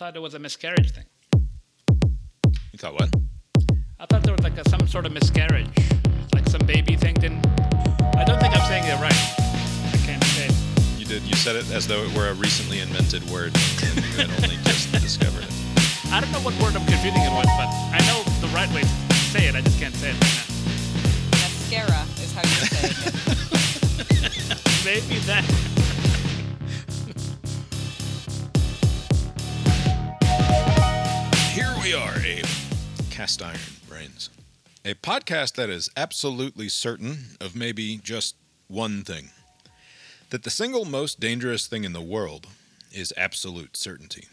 thought 0.00 0.16
it 0.16 0.20
was 0.20 0.32
a 0.32 0.38
miscarriage 0.38 0.92
thing. 0.92 1.04
You 2.72 2.78
thought 2.78 2.94
what? 2.94 3.10
I 3.98 4.06
thought 4.06 4.22
there 4.22 4.32
was 4.32 4.42
like 4.42 4.56
a, 4.56 4.66
some 4.66 4.86
sort 4.88 5.04
of 5.04 5.12
miscarriage, 5.12 5.68
like 6.32 6.48
some 6.48 6.64
baby 6.64 6.96
thing. 6.96 7.12
Didn't 7.16 7.46
I 8.16 8.24
don't 8.24 8.40
think 8.40 8.56
I'm 8.56 8.64
saying 8.64 8.84
it 8.84 8.96
right. 8.96 9.12
I 9.12 9.98
can't 10.06 10.24
say. 10.24 10.46
it. 10.46 10.54
You 10.98 11.04
did. 11.04 11.22
You 11.24 11.36
said 11.36 11.54
it 11.54 11.70
as 11.70 11.86
though 11.86 12.02
it 12.02 12.16
were 12.16 12.28
a 12.28 12.32
recently 12.32 12.80
invented 12.80 13.22
word, 13.28 13.52
and 13.84 13.96
you 13.96 14.24
had 14.24 14.30
only 14.42 14.56
just 14.64 14.90
discovered 15.04 15.44
it. 15.44 15.52
I 16.10 16.22
don't 16.22 16.32
know 16.32 16.40
what 16.40 16.56
word 16.62 16.74
I'm 16.74 16.86
confusing 16.88 17.20
it 17.20 17.36
with, 17.36 17.52
but 17.60 17.68
I 17.92 18.00
know 18.08 18.24
the 18.40 18.48
right 18.56 18.72
way 18.72 18.80
to 18.80 19.14
say 19.28 19.48
it. 19.48 19.54
I 19.54 19.60
just 19.60 19.78
can't 19.78 19.94
say 19.94 20.12
it 20.12 20.16
right 20.16 20.48
Mascara 21.44 22.08
is 22.24 22.32
how 22.32 22.40
you 22.40 22.56
say 22.72 22.88
it. 22.88 23.12
Maybe 24.82 25.20
that. 25.28 25.69
We 31.90 31.96
are, 31.96 32.20
Abe. 32.24 32.46
Cast 33.10 33.42
Iron 33.42 33.58
Brains. 33.88 34.30
A 34.84 34.94
podcast 34.94 35.56
that 35.56 35.68
is 35.68 35.90
absolutely 35.96 36.68
certain 36.68 37.36
of 37.40 37.56
maybe 37.56 37.96
just 37.96 38.36
one 38.68 39.02
thing 39.02 39.30
that 40.28 40.44
the 40.44 40.50
single 40.50 40.84
most 40.84 41.18
dangerous 41.18 41.66
thing 41.66 41.82
in 41.82 41.92
the 41.92 42.00
world 42.00 42.46
is 42.92 43.12
absolute 43.16 43.76
certainty. 43.76 44.28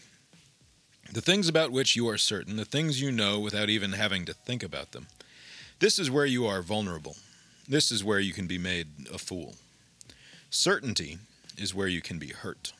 The 1.11 1.21
things 1.21 1.49
about 1.49 1.71
which 1.71 1.95
you 1.95 2.07
are 2.09 2.17
certain, 2.19 2.57
the 2.57 2.63
things 2.63 3.01
you 3.01 3.11
know 3.11 3.39
without 3.39 3.69
even 3.69 3.93
having 3.93 4.25
to 4.25 4.35
think 4.35 4.61
about 4.61 4.91
them. 4.91 5.07
This 5.79 5.97
is 5.97 6.11
where 6.11 6.27
you 6.27 6.45
are 6.45 6.61
vulnerable. 6.61 7.15
This 7.67 7.91
is 7.91 8.03
where 8.03 8.19
you 8.19 8.33
can 8.33 8.45
be 8.45 8.59
made 8.59 8.87
a 9.11 9.17
fool. 9.17 9.55
Certainty 10.51 11.17
is 11.57 11.73
where 11.73 11.87
you 11.87 12.03
can 12.03 12.19
be 12.19 12.33
hurt. 12.33 12.73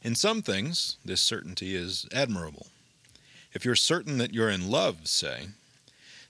In 0.00 0.14
some 0.14 0.40
things, 0.40 0.96
this 1.04 1.20
certainty 1.20 1.76
is 1.76 2.06
admirable. 2.10 2.68
If 3.54 3.64
you're 3.64 3.76
certain 3.76 4.18
that 4.18 4.32
you're 4.32 4.48
in 4.48 4.70
love, 4.70 5.06
say, 5.06 5.48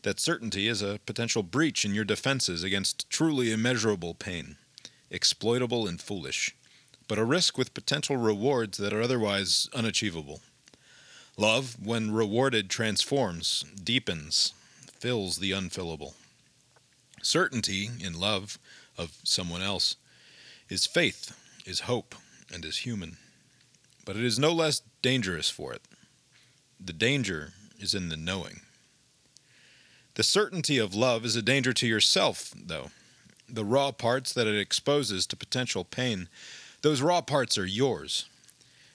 that 0.02 0.18
certainty 0.18 0.66
is 0.66 0.82
a 0.82 0.98
potential 1.06 1.42
breach 1.42 1.84
in 1.84 1.94
your 1.94 2.04
defenses 2.04 2.64
against 2.64 3.08
truly 3.08 3.52
immeasurable 3.52 4.14
pain, 4.14 4.56
exploitable 5.10 5.86
and 5.86 6.00
foolish, 6.00 6.54
but 7.06 7.18
a 7.18 7.24
risk 7.24 7.56
with 7.56 7.74
potential 7.74 8.16
rewards 8.16 8.78
that 8.78 8.92
are 8.92 9.02
otherwise 9.02 9.68
unachievable. 9.72 10.40
Love, 11.36 11.76
when 11.82 12.10
rewarded, 12.10 12.68
transforms, 12.68 13.64
deepens, 13.82 14.52
fills 14.98 15.38
the 15.38 15.52
unfillable. 15.52 16.14
Certainty 17.22 17.88
in 18.00 18.18
love 18.18 18.58
of 18.98 19.16
someone 19.22 19.62
else 19.62 19.96
is 20.68 20.86
faith, 20.86 21.36
is 21.64 21.80
hope, 21.80 22.16
and 22.52 22.64
is 22.64 22.78
human. 22.78 23.16
But 24.04 24.16
it 24.16 24.24
is 24.24 24.38
no 24.38 24.52
less 24.52 24.82
dangerous 25.00 25.48
for 25.48 25.72
it. 25.72 25.82
The 26.84 26.92
danger 26.92 27.52
is 27.78 27.94
in 27.94 28.08
the 28.08 28.16
knowing. 28.16 28.62
The 30.14 30.24
certainty 30.24 30.78
of 30.78 30.96
love 30.96 31.24
is 31.24 31.36
a 31.36 31.42
danger 31.42 31.72
to 31.74 31.86
yourself, 31.86 32.52
though. 32.56 32.90
The 33.48 33.64
raw 33.64 33.92
parts 33.92 34.32
that 34.32 34.48
it 34.48 34.58
exposes 34.58 35.24
to 35.26 35.36
potential 35.36 35.84
pain, 35.84 36.28
those 36.80 37.00
raw 37.00 37.20
parts 37.20 37.56
are 37.56 37.66
yours. 37.66 38.24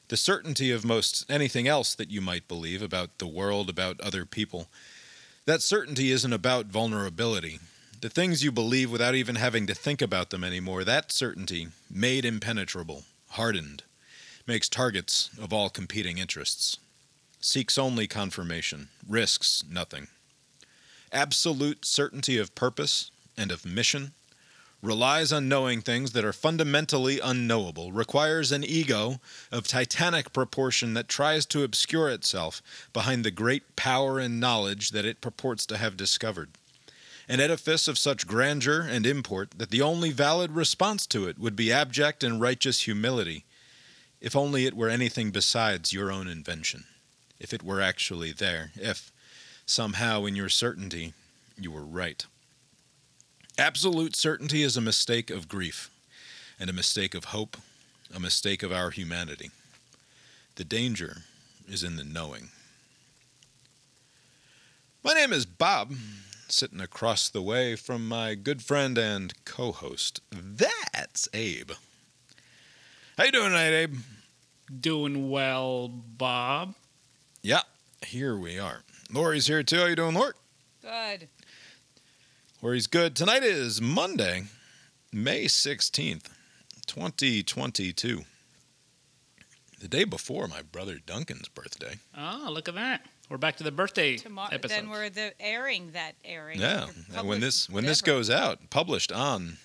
The 0.10 0.18
certainty 0.18 0.70
of 0.70 0.84
most 0.84 1.24
anything 1.32 1.66
else 1.66 1.96
that 1.96 2.12
you 2.12 2.20
might 2.20 2.50
believe 2.50 2.82
about 2.82 3.20
the 3.20 3.28
world, 3.28 3.70
about 3.70 4.02
other 4.02 4.26
people, 4.26 4.68
that 5.46 5.62
certainty 5.62 6.12
isn't 6.12 6.34
about 6.34 6.66
vulnerability. 6.66 7.60
The 8.02 8.10
things 8.10 8.44
you 8.44 8.52
believe 8.52 8.92
without 8.92 9.16
even 9.16 9.36
having 9.36 9.66
to 9.68 9.74
think 9.74 10.02
about 10.02 10.30
them 10.30 10.44
anymore, 10.44 10.84
that 10.84 11.14
certainty, 11.14 11.70
made 11.90 12.26
impenetrable, 12.26 13.06
hardened, 13.30 13.84
makes 14.46 14.68
targets 14.68 15.30
of 15.42 15.54
all 15.54 15.70
competing 15.70 16.18
interests 16.18 16.80
seeks 17.48 17.78
only 17.78 18.08
confirmation, 18.08 18.90
risks 19.08 19.64
nothing. 19.70 20.08
Absolute 21.14 21.86
certainty 21.86 22.38
of 22.38 22.54
purpose 22.56 23.10
and 23.38 23.52
of 23.52 23.66
mission 23.66 24.12
relies 24.82 25.32
on 25.32 25.48
knowing 25.48 25.82
things 25.82 26.12
that 26.12 26.26
are 26.26 26.34
fundamentally 26.34 27.20
unknowable, 27.20 27.92
requires 27.92 28.52
an 28.52 28.64
ego 28.64 29.20
of 29.52 29.66
titanic 29.66 30.34
proportion 30.34 30.94
that 30.94 31.08
tries 31.08 31.46
to 31.46 31.64
obscure 31.64 32.10
itself 32.10 32.62
behind 32.94 33.24
the 33.24 33.32
great 33.32 33.76
power 33.76 34.20
and 34.20 34.40
knowledge 34.40 34.92
that 34.92 35.06
it 35.06 35.22
purports 35.22 35.66
to 35.66 35.78
have 35.78 35.98
discovered. 35.98 36.50
An 37.30 37.40
edifice 37.40 37.88
of 37.88 37.98
such 37.98 38.28
grandeur 38.28 38.82
and 38.82 39.06
import 39.06 39.52
that 39.58 39.72
the 39.72 39.82
only 39.82 40.12
valid 40.12 40.52
response 40.52 41.08
to 41.08 41.28
it 41.28 41.40
would 41.40 41.56
be 41.56 41.72
abject 41.72 42.24
and 42.24 42.40
righteous 42.40 42.82
humility, 42.82 43.46
if 44.22 44.36
only 44.36 44.66
it 44.66 44.76
were 44.76 44.90
anything 44.90 45.32
besides 45.32 45.94
your 45.94 46.12
own 46.12 46.28
invention 46.28 46.84
if 47.40 47.54
it 47.54 47.64
were 47.64 47.82
actually 47.82 48.32
there, 48.32 48.72
if 48.76 49.12
somehow 49.66 50.26
in 50.26 50.36
your 50.36 50.50
certainty 50.50 51.14
you 51.58 51.72
were 51.72 51.86
right. 51.86 52.26
Absolute 53.58 54.16
certainty 54.16 54.64
is 54.64 54.78
a 54.78 54.82
mistake 54.82 55.30
of 55.30 55.48
grief, 55.48 55.90
and 56.60 56.70
a 56.70 56.74
mistake 56.74 57.16
of 57.16 57.26
hope, 57.26 57.58
a 58.16 58.20
mistake 58.20 58.62
of 58.64 58.72
our 58.72 58.92
humanity. 58.92 59.52
The 60.56 60.64
danger 60.64 61.24
is 61.68 61.84
in 61.84 61.96
the 61.96 62.04
knowing. 62.04 62.50
My 65.04 65.14
name 65.14 65.34
is 65.34 65.46
Bob, 65.46 65.94
sitting 66.48 66.82
across 66.82 67.30
the 67.30 67.42
way 67.42 67.76
from 67.76 68.08
my 68.08 68.36
good 68.36 68.62
friend 68.62 68.98
and 68.98 69.34
co-host. 69.46 70.22
That's 70.32 71.28
Abe. 71.34 71.72
How 73.18 73.26
you 73.26 73.32
doing 73.32 73.50
tonight, 73.50 73.74
Abe? 73.74 73.96
Doing 74.80 75.30
well, 75.30 75.88
Bob. 75.88 76.76
Yeah, 77.48 77.62
here 78.06 78.36
we 78.36 78.60
are. 78.60 78.82
Lori's 79.10 79.48
here 79.48 79.64
too. 79.64 79.78
How 79.78 79.86
you 79.86 79.96
doing, 79.96 80.16
Lori? 80.16 80.34
Good. 80.82 81.30
Lori's 82.62 82.88
good. 82.88 83.16
Tonight 83.16 83.42
is 83.42 83.82
Monday, 83.82 84.44
May 85.14 85.46
16th, 85.46 86.26
2022. 86.88 88.24
The 89.80 89.88
day 89.88 90.04
before 90.04 90.50
my 90.50 90.62
brother 90.62 90.98
Duncan's 91.06 91.48
birthday. 91.48 91.96
Oh, 92.18 92.50
look 92.52 92.68
at 92.68 92.76
that. 92.76 93.06
We're 93.30 93.38
back 93.38 93.56
to 93.58 93.64
the 93.64 93.72
birthday 93.72 94.18
Tomorrow, 94.18 94.50
episode. 94.52 94.76
then 94.76 94.90
we're 94.90 95.10
the 95.10 95.32
airing 95.40 95.92
that 95.92 96.16
airing. 96.26 96.60
Yeah, 96.60 96.88
when 97.24 97.40
this 97.40 97.68
published, 97.68 97.70
when 97.70 97.86
this 97.86 98.02
goes 98.02 98.30
out, 98.30 98.70
published 98.70 99.14
on 99.14 99.56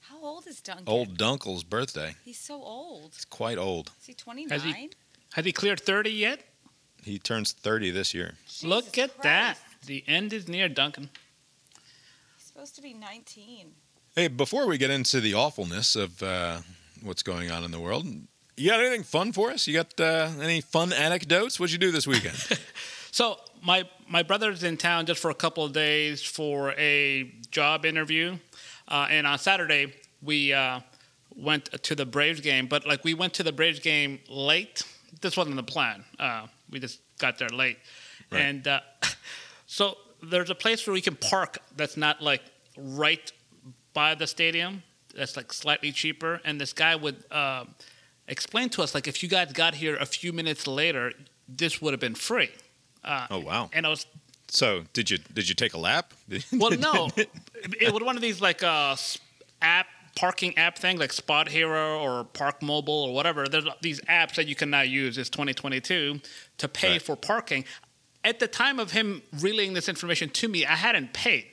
How 0.00 0.22
old 0.22 0.46
is 0.46 0.62
Duncan? 0.62 0.84
old 0.86 1.18
Dunkel's 1.18 1.64
birthday. 1.64 2.14
He's 2.24 2.38
so 2.38 2.54
old. 2.62 3.12
It's 3.14 3.26
quite 3.26 3.58
old. 3.58 3.90
Is 4.00 4.06
he 4.06 4.14
29? 4.14 4.48
Has 4.58 4.62
he- 4.64 4.90
Has 5.34 5.44
he 5.44 5.52
cleared 5.52 5.80
30 5.80 6.08
yet? 6.10 6.46
He 7.02 7.18
turns 7.18 7.52
30 7.52 7.90
this 7.90 8.14
year. 8.14 8.34
Look 8.62 8.92
Jesus 8.92 9.10
at 9.16 9.22
that. 9.22 9.58
The 9.86 10.04
end 10.06 10.32
is 10.32 10.48
near, 10.48 10.68
Duncan. 10.68 11.08
He's 12.36 12.46
supposed 12.46 12.76
to 12.76 12.82
be 12.82 12.92
19. 12.92 13.72
Hey, 14.14 14.28
before 14.28 14.66
we 14.66 14.76
get 14.78 14.90
into 14.90 15.20
the 15.20 15.34
awfulness 15.34 15.96
of 15.96 16.22
uh, 16.22 16.58
what's 17.02 17.22
going 17.22 17.50
on 17.50 17.64
in 17.64 17.70
the 17.70 17.80
world, 17.80 18.06
you 18.56 18.70
got 18.70 18.80
anything 18.80 19.04
fun 19.04 19.32
for 19.32 19.50
us? 19.50 19.66
You 19.66 19.74
got 19.74 19.98
uh, 19.98 20.28
any 20.40 20.60
fun 20.60 20.92
anecdotes? 20.92 21.58
What'd 21.58 21.72
you 21.72 21.78
do 21.78 21.90
this 21.90 22.06
weekend? 22.06 22.36
So 23.12 23.38
my 23.62 23.88
my 24.08 24.22
brother's 24.22 24.62
in 24.62 24.76
town 24.76 25.06
just 25.06 25.20
for 25.20 25.30
a 25.30 25.34
couple 25.34 25.64
of 25.64 25.72
days 25.72 26.22
for 26.22 26.72
a 26.78 27.32
job 27.50 27.84
interview, 27.84 28.36
uh, 28.88 29.08
and 29.10 29.26
on 29.26 29.38
Saturday 29.38 29.92
we 30.22 30.52
uh, 30.52 30.80
went 31.34 31.66
to 31.82 31.94
the 31.94 32.06
Braves 32.06 32.40
game. 32.40 32.66
But 32.66 32.86
like 32.86 33.04
we 33.04 33.14
went 33.14 33.34
to 33.34 33.42
the 33.42 33.52
Braves 33.52 33.80
game 33.80 34.20
late. 34.28 34.82
This 35.20 35.36
wasn't 35.36 35.56
the 35.56 35.62
plan. 35.62 36.04
We 36.70 36.80
just 36.80 37.00
got 37.18 37.38
there 37.38 37.48
late, 37.48 37.78
Right. 38.30 38.42
and 38.42 38.66
uh, 38.66 38.80
so 39.66 39.96
there's 40.22 40.50
a 40.50 40.54
place 40.54 40.86
where 40.86 40.94
we 40.94 41.00
can 41.00 41.16
park 41.16 41.58
that's 41.76 41.96
not 41.96 42.20
like 42.22 42.42
right 42.76 43.32
by 43.92 44.14
the 44.14 44.26
stadium. 44.26 44.82
That's 45.14 45.36
like 45.36 45.52
slightly 45.52 45.92
cheaper, 45.92 46.40
and 46.44 46.60
this 46.60 46.72
guy 46.72 46.96
would. 46.96 47.24
Uh, 47.30 47.64
explain 48.28 48.68
to 48.68 48.80
us 48.80 48.94
like 48.94 49.08
if 49.08 49.24
you 49.24 49.28
guys 49.28 49.52
got 49.52 49.74
here 49.74 49.96
a 49.96 50.06
few 50.06 50.32
minutes 50.32 50.68
later, 50.68 51.12
this 51.48 51.82
would 51.82 51.92
have 51.92 52.00
been 52.00 52.14
free. 52.14 52.50
Uh, 53.02 53.26
oh 53.30 53.40
wow! 53.40 53.68
and 53.72 53.84
I 53.84 53.88
was 53.88 54.06
So 54.48 54.84
did 54.92 55.10
you 55.10 55.18
did 55.18 55.48
you 55.48 55.54
take 55.56 55.74
a 55.74 55.78
lap? 55.78 56.14
well, 56.52 56.70
no, 56.70 57.08
it 57.16 57.92
was 57.92 58.02
one 58.02 58.14
of 58.16 58.22
these 58.22 58.40
like 58.40 58.62
uh, 58.62 58.94
app 59.60 59.86
parking 60.16 60.56
app 60.58 60.78
thing 60.78 60.98
like 60.98 61.10
SpotHero 61.12 62.00
or 62.00 62.24
ParkMobile 62.24 62.88
or 62.88 63.14
whatever. 63.14 63.46
There's 63.46 63.64
these 63.80 64.00
apps 64.02 64.34
that 64.36 64.46
you 64.46 64.54
can 64.54 64.70
now 64.70 64.82
use. 64.82 65.18
It's 65.18 65.30
2022 65.30 66.20
to 66.58 66.68
pay 66.68 66.92
Right. 66.92 67.02
for 67.02 67.16
parking. 67.16 67.64
At 68.24 68.38
the 68.38 68.48
time 68.48 68.78
of 68.78 68.90
him 68.92 69.22
relaying 69.40 69.72
this 69.74 69.88
information 69.88 70.28
to 70.30 70.48
me, 70.48 70.66
I 70.66 70.74
hadn't 70.76 71.12
paid. 71.14 71.46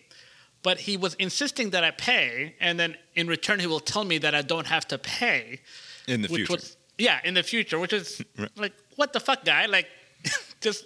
But 0.64 0.80
he 0.80 0.98
was 0.98 1.14
insisting 1.16 1.70
that 1.70 1.84
I 1.84 1.92
pay, 1.92 2.56
and 2.60 2.78
then 2.80 2.98
in 3.16 3.28
return, 3.28 3.60
he 3.60 3.68
will 3.68 3.80
tell 3.80 4.04
me 4.04 4.18
that 4.18 4.34
I 4.36 4.42
don't 4.42 4.68
have 4.68 4.88
to 4.90 4.98
pay. 4.98 5.62
in 6.08 6.22
the 6.24 6.28
future. 6.28 6.54
was 6.54 6.76
yeah 6.98 7.20
in 7.24 7.36
the 7.36 7.44
future 7.44 7.78
which 7.78 7.94
is 7.94 8.24
Right. 8.38 8.50
like 8.58 8.74
what 8.96 9.14
the 9.14 9.20
fuck 9.20 9.46
guy 9.46 9.68
like 9.68 9.88
just 10.62 10.86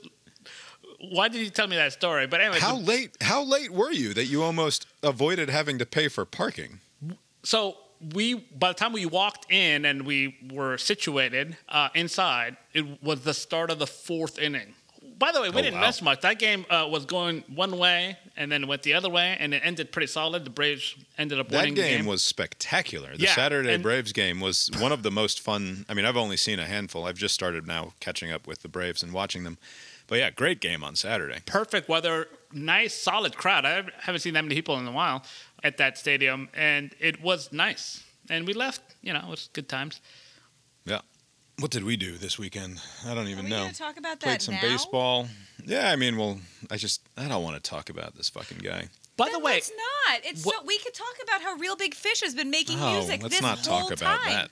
why 1.10 1.30
did 1.30 1.40
you 1.42 1.50
tell 1.50 1.68
me 1.68 1.78
that 1.78 1.94
story 1.94 2.28
but 2.28 2.42
anyway 2.42 2.60
How 2.60 2.76
late? 2.78 3.16
How 3.22 3.42
late 3.44 3.72
were 3.72 3.92
you 3.92 4.14
that 4.14 4.26
you 4.26 4.44
almost 4.44 4.88
avoided 5.02 5.50
having 5.50 5.80
to 5.80 5.86
pay 5.86 6.10
for 6.10 6.26
parking? 6.26 6.80
So 7.44 7.78
we 8.14 8.34
by 8.36 8.70
the 8.70 8.74
time 8.74 8.94
we 8.94 9.06
walked 9.06 9.52
in 9.52 9.86
and 9.86 10.04
we 10.06 10.36
were 10.52 10.78
situated 10.78 11.58
uh, 11.70 11.90
inside, 11.96 12.58
it 12.74 13.02
was 13.04 13.22
the 13.22 13.34
start 13.34 13.70
of 13.70 13.80
the 13.80 13.88
fourth 13.88 14.40
inning. 14.40 14.74
By 15.18 15.32
the 15.32 15.40
way, 15.40 15.50
we 15.50 15.60
Oh, 15.60 15.62
didn't 15.62 15.80
wow. 15.80 15.86
miss 15.88 16.02
much. 16.02 16.22
That 16.22 16.40
game 16.40 16.66
uh, 16.68 16.88
was 16.90 17.06
going 17.06 17.44
one 17.54 17.78
way 17.78 18.18
and 18.36 18.52
then 18.52 18.66
went 18.66 18.82
the 18.82 18.96
other 18.96 19.10
way, 19.10 19.38
and 19.40 19.54
it 19.54 19.62
ended 19.64 19.92
pretty 19.92 20.08
solid. 20.08 20.46
The 20.46 20.50
Braves 20.50 20.96
ended 21.16 21.40
up 21.40 21.50
That 21.50 21.58
winning 21.58 21.76
the 21.76 21.82
game 21.82 21.98
game. 22.00 22.06
was 22.08 22.24
spectacular. 22.24 23.16
The 23.16 23.24
Yeah, 23.24 23.36
Saturday 23.36 23.78
Braves 23.78 24.14
game 24.14 24.40
was 24.40 24.72
one 24.80 24.92
of 24.92 25.04
the 25.04 25.12
most 25.12 25.40
fun. 25.40 25.86
I 25.88 25.94
mean, 25.94 26.06
I've 26.06 26.18
only 26.18 26.38
seen 26.38 26.58
a 26.58 26.66
handful. 26.66 27.06
I've 27.06 27.18
just 27.18 27.36
started 27.36 27.68
now 27.68 27.94
catching 28.00 28.32
up 28.32 28.48
with 28.48 28.64
the 28.64 28.68
Braves 28.68 29.04
and 29.04 29.14
watching 29.14 29.44
them. 29.44 29.60
But 30.08 30.18
yeah, 30.20 30.30
great 30.32 30.60
game 30.60 30.84
on 30.84 30.96
Saturday. 30.96 31.40
perfect 31.46 31.88
weather, 31.88 32.28
nice, 32.52 32.94
solid 32.96 33.38
crowd. 33.38 33.64
I 33.66 33.84
haven't 34.02 34.22
seen 34.22 34.34
that 34.34 34.44
many 34.44 34.56
people 34.56 34.78
in 34.80 34.88
a 34.88 34.92
while 34.92 35.24
at 35.64 35.78
that 35.78 35.98
stadium, 35.98 36.50
and 36.54 36.94
it 37.00 37.22
was 37.22 37.52
nice. 37.52 38.04
And 38.30 38.48
we 38.48 38.54
left, 38.54 38.82
you 39.02 39.14
know, 39.14 39.20
it 39.20 39.30
was 39.30 39.50
good 39.54 39.68
times. 39.68 40.02
Yeah. 40.86 41.02
What 41.60 41.72
did 41.72 41.84
we 41.84 41.98
do 41.98 42.18
this 42.18 42.40
weekend? 42.40 42.82
I 43.06 43.14
don't 43.14 43.28
Are 43.28 43.30
even 43.30 43.46
we 43.46 43.50
know. 43.52 43.60
going 43.62 43.72
to 43.74 43.78
talk 43.78 43.98
about 43.98 44.20
that 44.22 44.26
Played 44.28 44.42
some 44.42 44.56
now? 44.56 44.62
baseball. 44.62 45.28
Yeah, 45.66 45.92
I 45.92 45.96
mean, 45.96 46.18
well, 46.18 46.40
I 46.72 46.78
just 46.78 47.02
I 47.18 47.28
don't 47.28 47.44
want 47.44 47.62
to 47.62 47.70
talk 47.70 47.90
about 47.90 48.16
this 48.16 48.30
fucking 48.30 48.60
guy. 48.60 48.88
By 49.18 49.26
Then 49.26 49.34
the 49.34 49.40
way, 49.40 49.54
let's 49.54 49.70
not. 50.10 50.22
It's 50.24 50.44
what- 50.46 50.56
so 50.62 50.66
we 50.66 50.80
could 50.80 50.94
talk 50.94 51.16
about 51.24 51.42
how 51.42 51.56
Reel 51.56 51.76
Big 51.76 51.94
Fish 51.94 52.22
has 52.22 52.34
been 52.34 52.50
making 52.50 52.80
Oh, 52.80 52.94
music 52.94 53.22
let's 53.22 53.36
this 53.36 53.42
not 53.42 53.60
whole 53.60 53.82
talk 53.82 53.92
about 53.92 54.20
time. 54.22 54.34
that. 54.34 54.52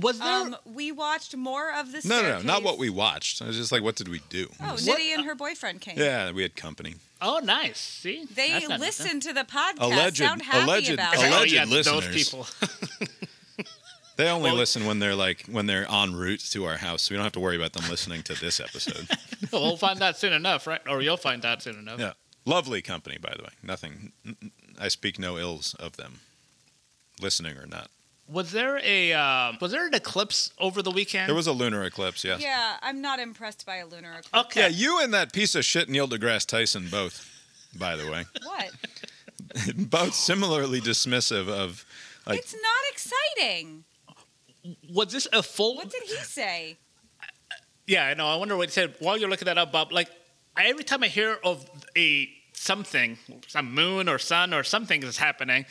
Was 0.00 0.18
there 0.18 0.28
Um, 0.28 0.56
we 0.64 0.92
watched 0.92 1.36
more 1.36 1.72
of 1.72 1.92
the. 1.92 2.00
No, 2.08 2.22
no, 2.22 2.38
no, 2.38 2.42
not 2.42 2.62
what 2.62 2.78
we 2.78 2.90
watched. 2.90 3.40
I 3.42 3.46
was 3.46 3.56
just 3.56 3.72
like, 3.72 3.82
what 3.82 3.96
did 3.96 4.08
we 4.08 4.20
do? 4.28 4.48
Oh, 4.60 4.72
What- 4.72 4.80
Nitty 4.80 5.14
and 5.14 5.24
her 5.24 5.34
boyfriend 5.34 5.80
came. 5.80 5.98
Yeah, 5.98 6.30
we 6.32 6.42
had 6.42 6.54
company. 6.56 6.96
Oh, 7.20 7.40
nice. 7.42 7.78
See, 7.78 8.24
They 8.32 8.50
That's 8.50 8.68
not- 8.68 8.80
listen 8.80 9.20
to 9.20 9.32
the 9.32 9.42
podcast. 9.44 9.80
Alleged- 9.80 10.16
sound 10.18 10.42
happy 10.42 10.64
alleged- 10.64 10.90
about 10.90 11.16
Oh, 11.16 11.22
it. 11.22 11.28
alleged 11.32 11.52
yeah, 11.52 11.64
those 11.64 11.86
listeners. 11.90 12.24
people. 12.30 12.46
They 14.16 14.28
only 14.28 14.50
Well- 14.50 14.56
listen 14.58 14.84
when 14.84 14.98
they're 14.98 15.14
like 15.14 15.44
when 15.46 15.66
they're 15.66 15.88
en 15.88 16.14
route 16.16 16.40
to 16.50 16.64
our 16.64 16.78
house. 16.78 17.02
So 17.02 17.12
we 17.12 17.16
don't 17.16 17.24
have 17.24 17.32
to 17.34 17.40
worry 17.40 17.54
about 17.54 17.72
them 17.72 17.88
listening 17.88 18.24
to 18.24 18.34
this 18.34 18.58
episode. 18.58 19.08
we'll 19.52 19.76
find 19.76 20.02
out 20.02 20.18
soon 20.18 20.32
enough, 20.32 20.66
right? 20.66 20.80
Or 20.88 21.00
you'll 21.00 21.16
find 21.16 21.44
out 21.44 21.62
soon 21.62 21.78
enough. 21.78 22.00
yeah, 22.00 22.14
lovely 22.44 22.82
company, 22.82 23.16
by 23.20 23.32
the 23.36 23.44
way. 23.44 23.50
Nothing. 23.62 24.10
I 24.76 24.88
speak 24.88 25.20
no 25.20 25.38
ills 25.38 25.74
of 25.74 25.96
them, 25.98 26.18
listening 27.20 27.56
or 27.58 27.66
not. 27.66 27.90
Was 28.28 28.52
there 28.52 28.78
a 28.84 29.12
uh, 29.12 29.52
was 29.60 29.72
there 29.72 29.86
an 29.86 29.94
eclipse 29.94 30.52
over 30.58 30.82
the 30.82 30.90
weekend? 30.90 31.28
There 31.28 31.34
was 31.34 31.46
a 31.46 31.52
lunar 31.52 31.84
eclipse. 31.84 32.24
Yes. 32.24 32.42
Yeah, 32.42 32.76
I'm 32.82 33.00
not 33.00 33.20
impressed 33.20 33.64
by 33.64 33.76
a 33.76 33.86
lunar 33.86 34.10
eclipse. 34.10 34.30
Okay. 34.34 34.60
Yeah, 34.62 34.68
you 34.68 35.00
and 35.02 35.14
that 35.14 35.32
piece 35.32 35.54
of 35.54 35.64
shit 35.64 35.88
Neil 35.88 36.06
deGrasse 36.06 36.46
Tyson 36.46 36.88
both, 36.90 37.26
by 37.78 37.96
the 37.96 38.10
way, 38.10 38.26
What? 38.44 38.70
both 39.90 40.14
similarly 40.14 40.80
dismissive 40.80 41.48
of 41.48 41.86
like 42.26 42.38
it's 42.38 42.52
not 42.54 42.92
exciting. 42.92 43.84
Was 44.92 45.12
this 45.12 45.26
a 45.32 45.42
full? 45.42 45.76
What 45.76 45.90
did 45.90 46.02
he 46.02 46.16
say? 46.16 46.76
Yeah, 47.86 48.04
I 48.04 48.14
know. 48.14 48.26
I 48.26 48.36
wonder 48.36 48.56
what 48.56 48.68
he 48.68 48.72
said. 48.72 48.94
While 48.98 49.16
you're 49.16 49.30
looking 49.30 49.46
that 49.46 49.56
up, 49.56 49.72
Bob, 49.72 49.92
like 49.92 50.10
every 50.58 50.84
time 50.84 51.02
I 51.02 51.08
hear 51.08 51.38
of 51.42 51.64
a 51.96 52.28
something, 52.52 53.16
some 53.46 53.72
moon 53.72 54.08
or 54.08 54.18
sun 54.18 54.52
or 54.52 54.62
something 54.62 55.02
is 55.02 55.16
happening, 55.16 55.64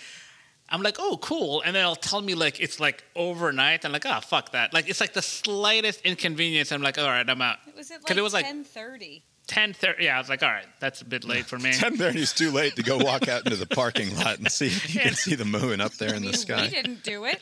I'm 0.70 0.82
like, 0.84 0.98
oh, 1.00 1.18
cool. 1.22 1.62
And 1.62 1.76
then 1.76 1.84
it'll 1.84 1.96
tell 1.96 2.22
me 2.22 2.34
like 2.36 2.60
it's 2.60 2.80
like 2.80 3.04
overnight. 3.16 3.86
I'm 3.86 3.92
like, 3.94 4.06
oh, 4.06 4.20
fuck 4.22 4.52
that. 4.52 4.74
Like 4.74 4.90
it's 4.90 5.00
like 5.00 5.14
the 5.14 5.22
slightest 5.22 6.02
inconvenience. 6.02 6.72
I'm 6.72 6.82
like, 6.82 6.98
all 6.98 7.06
right, 7.08 7.28
I'm 7.30 7.42
out. 7.42 7.58
It 7.68 7.76
was 7.76 7.90
at 7.92 8.02
'Cause 8.02 8.10
like, 8.10 8.18
it 8.18 8.22
was 8.22 8.34
like- 8.34 8.46
10:30. 8.46 9.22
Ten 9.48 9.72
thirty. 9.72 10.04
Yeah, 10.04 10.18
I 10.18 10.20
was 10.20 10.28
like, 10.28 10.44
all 10.44 10.50
right, 10.50 10.66
that's 10.82 11.00
a 11.02 11.06
bit 11.06 11.24
late 11.24 11.46
for 11.46 11.58
me. 11.58 11.72
ten 11.74 11.96
thirty 11.96 12.20
is 12.22 12.34
too 12.34 12.52
late 12.52 12.76
to 12.76 12.84
go 12.84 12.98
walk 12.98 13.30
out 13.30 13.46
into 13.46 13.56
the 13.56 13.66
parking 13.66 14.14
lot 14.18 14.40
and 14.40 14.52
see 14.52 14.68
if 14.68 14.94
you 14.94 15.00
can 15.00 15.14
see 15.14 15.36
the 15.36 15.46
moon 15.46 15.80
up 15.80 15.94
there 15.94 16.10
in 16.14 16.16
mean, 16.16 16.24
the 16.24 16.28
we 16.32 16.34
sky. 16.38 16.68
didn't 16.68 17.02
do 17.02 17.24
it. 17.24 17.40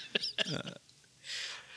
Uh, 0.54 0.60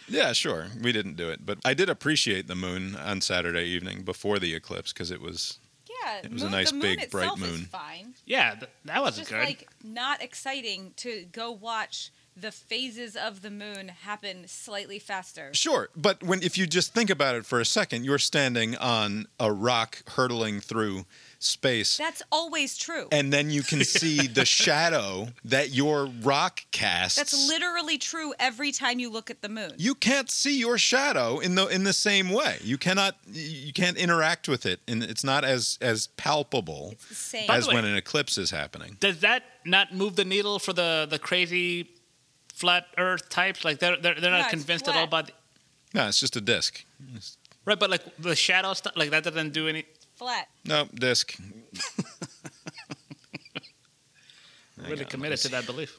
yeah, 0.06 0.34
sure. 0.34 0.66
We 0.82 0.92
didn't 0.92 1.16
do 1.16 1.30
it, 1.30 1.46
but 1.46 1.58
I 1.64 1.72
did 1.72 1.88
appreciate 1.88 2.46
the 2.46 2.54
moon 2.54 2.94
on 2.94 3.22
Saturday 3.22 3.64
evening 3.64 4.02
before 4.02 4.38
the 4.38 4.54
eclipse 4.54 4.92
because 4.92 5.10
it 5.10 5.22
was 5.22 5.58
Yeah, 6.04 6.20
It 6.24 6.32
was 6.32 6.42
a 6.42 6.50
nice, 6.50 6.70
big, 6.72 7.10
bright 7.10 7.24
itself 7.26 7.42
is 7.42 7.50
moon. 7.50 7.60
fine. 7.66 8.14
Yeah, 8.26 8.54
th- 8.54 8.70
that 8.84 9.02
was 9.02 9.16
Just 9.18 9.30
good. 9.30 9.40
like 9.40 9.68
not 9.82 10.22
exciting 10.22 10.92
to 10.98 11.26
go 11.32 11.50
watch 11.52 12.10
the 12.36 12.52
phases 12.52 13.16
of 13.16 13.42
the 13.42 13.50
moon 13.50 13.88
happen 13.88 14.46
slightly 14.46 15.00
faster. 15.00 15.50
sure. 15.54 15.88
But 15.96 16.22
when 16.22 16.40
if 16.42 16.56
you 16.56 16.68
just 16.68 16.94
think 16.94 17.10
about 17.10 17.34
it 17.34 17.44
for 17.44 17.58
a 17.60 17.64
second, 17.64 18.04
you're 18.04 18.18
standing 18.18 18.76
on 18.76 19.26
a 19.40 19.50
rock 19.52 20.02
hurtling 20.10 20.60
through 20.60 21.04
space. 21.40 21.96
That's 21.96 22.22
always 22.32 22.76
true. 22.76 23.06
and 23.12 23.32
then 23.32 23.50
you 23.50 23.62
can 23.62 23.84
see 23.84 24.26
the 24.26 24.44
shadow 24.44 25.28
that 25.44 25.70
your 25.70 26.06
rock 26.22 26.62
casts. 26.72 27.16
That's 27.16 27.48
literally 27.48 27.96
true 27.98 28.34
every 28.40 28.72
time 28.72 28.98
you 28.98 29.08
look 29.10 29.30
at 29.30 29.40
the 29.42 29.48
moon. 29.48 29.72
you 29.78 29.94
can't 29.94 30.30
see 30.30 30.58
your 30.58 30.78
shadow 30.78 31.38
in 31.38 31.54
the 31.54 31.66
in 31.68 31.84
the 31.84 31.92
same 31.92 32.30
way. 32.30 32.56
You 32.62 32.76
cannot 32.78 33.16
you 33.30 33.72
can't 33.72 33.96
interact 33.96 34.48
with 34.48 34.66
it, 34.66 34.80
and 34.88 35.02
it's 35.02 35.22
not 35.24 35.44
as 35.44 35.78
as 35.80 36.08
palpable 36.16 36.90
It's 36.92 37.08
the 37.08 37.14
same. 37.14 37.46
By 37.46 37.54
the 37.54 37.58
as 37.58 37.68
way- 37.68 37.74
when 37.74 37.84
an 37.84 37.96
eclipse 37.96 38.36
is 38.38 38.50
happening. 38.50 38.96
Does 39.00 39.20
that 39.20 39.42
not 39.64 39.94
move 39.94 40.16
the 40.16 40.24
needle 40.24 40.58
for 40.58 40.72
the 40.72 41.06
the 41.08 41.18
crazy 41.18 41.90
flat 42.52 42.86
Earth 42.96 43.28
types? 43.28 43.64
Like 43.64 43.78
they're 43.78 43.96
they're, 43.96 44.14
they're 44.20 44.30
No, 44.32 44.38
not 44.38 44.46
it's 44.46 44.50
convinced 44.50 44.88
at 44.88 44.96
all 44.96 45.06
by. 45.06 45.22
The, 45.22 45.32
No, 45.94 46.08
it's 46.08 46.18
just 46.18 46.34
a 46.36 46.40
disc. 46.40 46.84
right, 47.64 47.78
but 47.78 47.90
like 47.90 48.02
the 48.18 48.34
shadow 48.34 48.74
stuff, 48.74 48.94
like 48.96 49.10
that 49.10 49.22
doesn't 49.22 49.52
do 49.52 49.68
any. 49.68 49.84
Flat. 50.18 50.48
No 50.64 50.86
disc. 50.94 51.36
Really 54.86 55.04
committed 55.04 55.38
to 55.40 55.48
that 55.48 55.66
belief. 55.66 55.98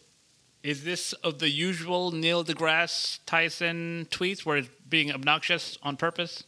Is 0.63 0.83
this 0.83 1.13
of 1.13 1.39
the 1.39 1.49
usual 1.49 2.11
Neil 2.11 2.43
deGrasse 2.43 3.19
Tyson 3.25 4.07
tweets 4.09 4.45
where 4.45 4.57
it's 4.57 4.69
being 4.87 5.11
obnoxious 5.11 5.77
on 5.83 5.97
purpose? 5.97 6.43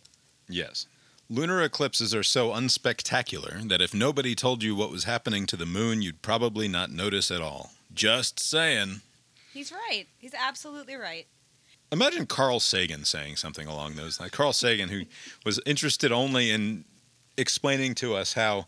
Yes. 0.50 0.88
Lunar 1.29 1.62
eclipses 1.62 2.13
are 2.13 2.23
so 2.23 2.50
unspectacular 2.50 3.68
that 3.69 3.81
if 3.81 3.94
nobody 3.94 4.35
told 4.35 4.63
you 4.63 4.75
what 4.75 4.91
was 4.91 5.06
happening 5.06 5.45
to 5.45 5.56
the 5.56 5.65
moon, 5.65 6.01
you'd 6.01 6.21
probably 6.21 6.68
not 6.68 6.91
notice 6.91 7.31
at 7.31 7.41
all. 7.41 7.71
Just 7.94 8.39
saying. 8.39 9.01
He's 9.53 9.71
right. 9.71 10.06
He's 10.18 10.33
absolutely 10.33 10.95
right. 10.95 11.27
Imagine 11.91 12.25
Carl 12.25 12.59
Sagan 12.59 13.06
saying 13.06 13.38
something 13.38 13.68
along 13.68 13.95
those 13.95 14.19
lines. 14.19 14.31
Carl 14.31 14.53
Sagan, 14.53 14.89
who 14.89 15.03
was 15.45 15.59
interested 15.65 16.12
only 16.12 16.50
in 16.50 16.85
explaining 17.38 17.95
to 17.95 18.16
us 18.16 18.33
how, 18.33 18.66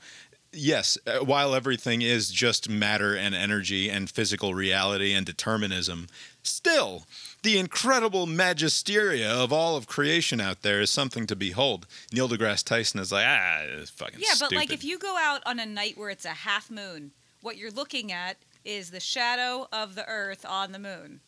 yes, 0.52 0.98
uh, 1.06 1.20
while 1.20 1.56
everything 1.56 2.02
is 2.02 2.32
just 2.32 2.70
matter 2.70 3.16
and 3.16 3.36
energy 3.36 3.90
and 3.90 4.10
physical 4.10 4.54
reality 4.54 5.14
and 5.14 5.26
determinism, 5.26 6.08
still, 6.44 7.06
the 7.44 7.58
incredible 7.58 8.26
magisteria 8.26 9.30
of 9.30 9.52
all 9.52 9.76
of 9.76 9.88
creation 9.88 10.40
out 10.40 10.62
there 10.62 10.82
is 10.82 10.90
something 10.90 11.28
to 11.28 11.36
behold. 11.36 11.86
Neil 12.12 12.30
deGrasse 12.30 12.64
Tyson 12.64 13.00
is 13.00 13.12
like, 13.12 13.26
ah, 13.28 13.62
it's 13.64 13.90
fucking 13.90 14.20
Yeah, 14.20 14.36
but 14.40 14.52
like 14.52 14.72
if 14.72 14.84
you 14.84 14.98
go 14.98 15.18
out 15.18 15.42
on 15.46 15.60
a 15.60 15.66
night 15.66 15.98
where 15.98 16.10
it's 16.10 16.26
a 16.26 16.30
half 16.30 16.72
moon, 16.72 17.12
what 17.42 17.58
you're 17.58 17.72
looking 17.72 18.12
at 18.12 18.38
is 18.64 18.92
the 18.92 19.00
shadow 19.00 19.68
of 19.72 19.96
the 19.96 20.08
earth 20.08 20.46
on 20.48 20.72
the 20.72 20.80
moon. 20.80 21.20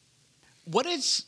What 0.65 0.85
is 0.85 1.25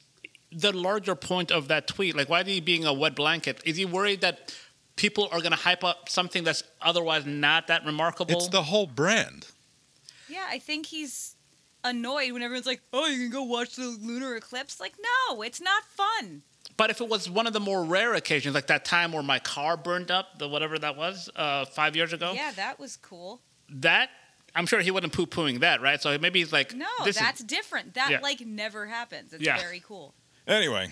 the 0.52 0.72
larger 0.72 1.16
point 1.16 1.52
of 1.52 1.68
that 1.68 1.88
tweet? 1.88 2.16
Like, 2.16 2.30
why 2.30 2.42
is 2.42 2.48
he 2.48 2.62
being 2.62 2.86
a 2.86 2.94
wet 2.94 3.16
blanket? 3.16 3.62
Is 3.66 3.78
he 3.78 3.86
worried 3.86 4.22
that 4.22 4.56
people 4.98 5.30
are 5.32 5.40
going 5.40 5.52
to 5.52 5.58
hype 5.58 5.84
up 5.86 6.10
something 6.10 6.44
that's 6.44 6.64
otherwise 6.82 7.26
not 7.26 7.68
that 7.68 7.86
remarkable? 7.86 8.36
It's 8.36 8.50
the 8.50 8.64
whole 8.64 8.86
brand. 8.88 9.48
Yeah, 10.28 10.46
I 10.50 10.60
think 10.60 10.88
he's 10.88 11.36
annoyed 11.86 12.34
when 12.34 12.42
everyone's 12.42 12.66
like, 12.68 12.82
"Oh, 12.92 13.08
you 13.08 13.18
can 13.18 13.30
go 13.32 13.44
watch 13.44 13.76
the 13.78 13.86
lunar 13.86 14.36
eclipse." 14.36 14.80
Like, 14.82 14.96
no, 15.30 15.42
it's 15.42 15.62
not 15.62 15.84
fun. 15.86 16.42
But 16.76 16.90
if 16.90 17.00
it 17.02 17.08
was 17.08 17.30
one 17.30 17.48
of 17.48 17.54
the 17.54 17.60
more 17.62 17.84
rare 17.86 18.14
occasions, 18.14 18.54
like 18.54 18.68
that 18.68 18.84
time 18.86 19.12
where 19.14 19.24
my 19.24 19.40
car 19.40 19.78
burned 19.78 20.12
up, 20.12 20.38
the 20.38 20.48
whatever 20.50 20.78
that 20.78 20.96
was, 20.98 21.30
uh, 21.36 21.66
five 21.66 21.96
years 21.96 22.12
ago, 22.14 22.34
Yeah, 22.36 22.52
that 22.52 22.78
was 22.80 22.98
cool. 22.98 23.42
that 23.70 24.10
I'm 24.54 24.66
sure 24.66 24.80
he 24.82 24.92
wasn't 24.92 25.14
poo 25.14 25.26
pooing 25.28 25.60
that, 25.62 25.82
right? 25.82 26.02
So 26.02 26.18
maybe 26.20 26.40
he's 26.40 26.52
like, 26.54 26.74
No, 26.74 26.86
this 27.04 27.16
is- 27.16 27.22
that's 27.22 27.44
different. 27.44 27.94
That 27.94 28.10
Yeah. 28.12 28.20
like 28.22 28.42
never 28.42 28.88
happens. 28.88 29.34
It's 29.34 29.44
Yeah. 29.44 29.58
very 29.58 29.80
cool. 29.80 30.14
Anyway, 30.48 30.92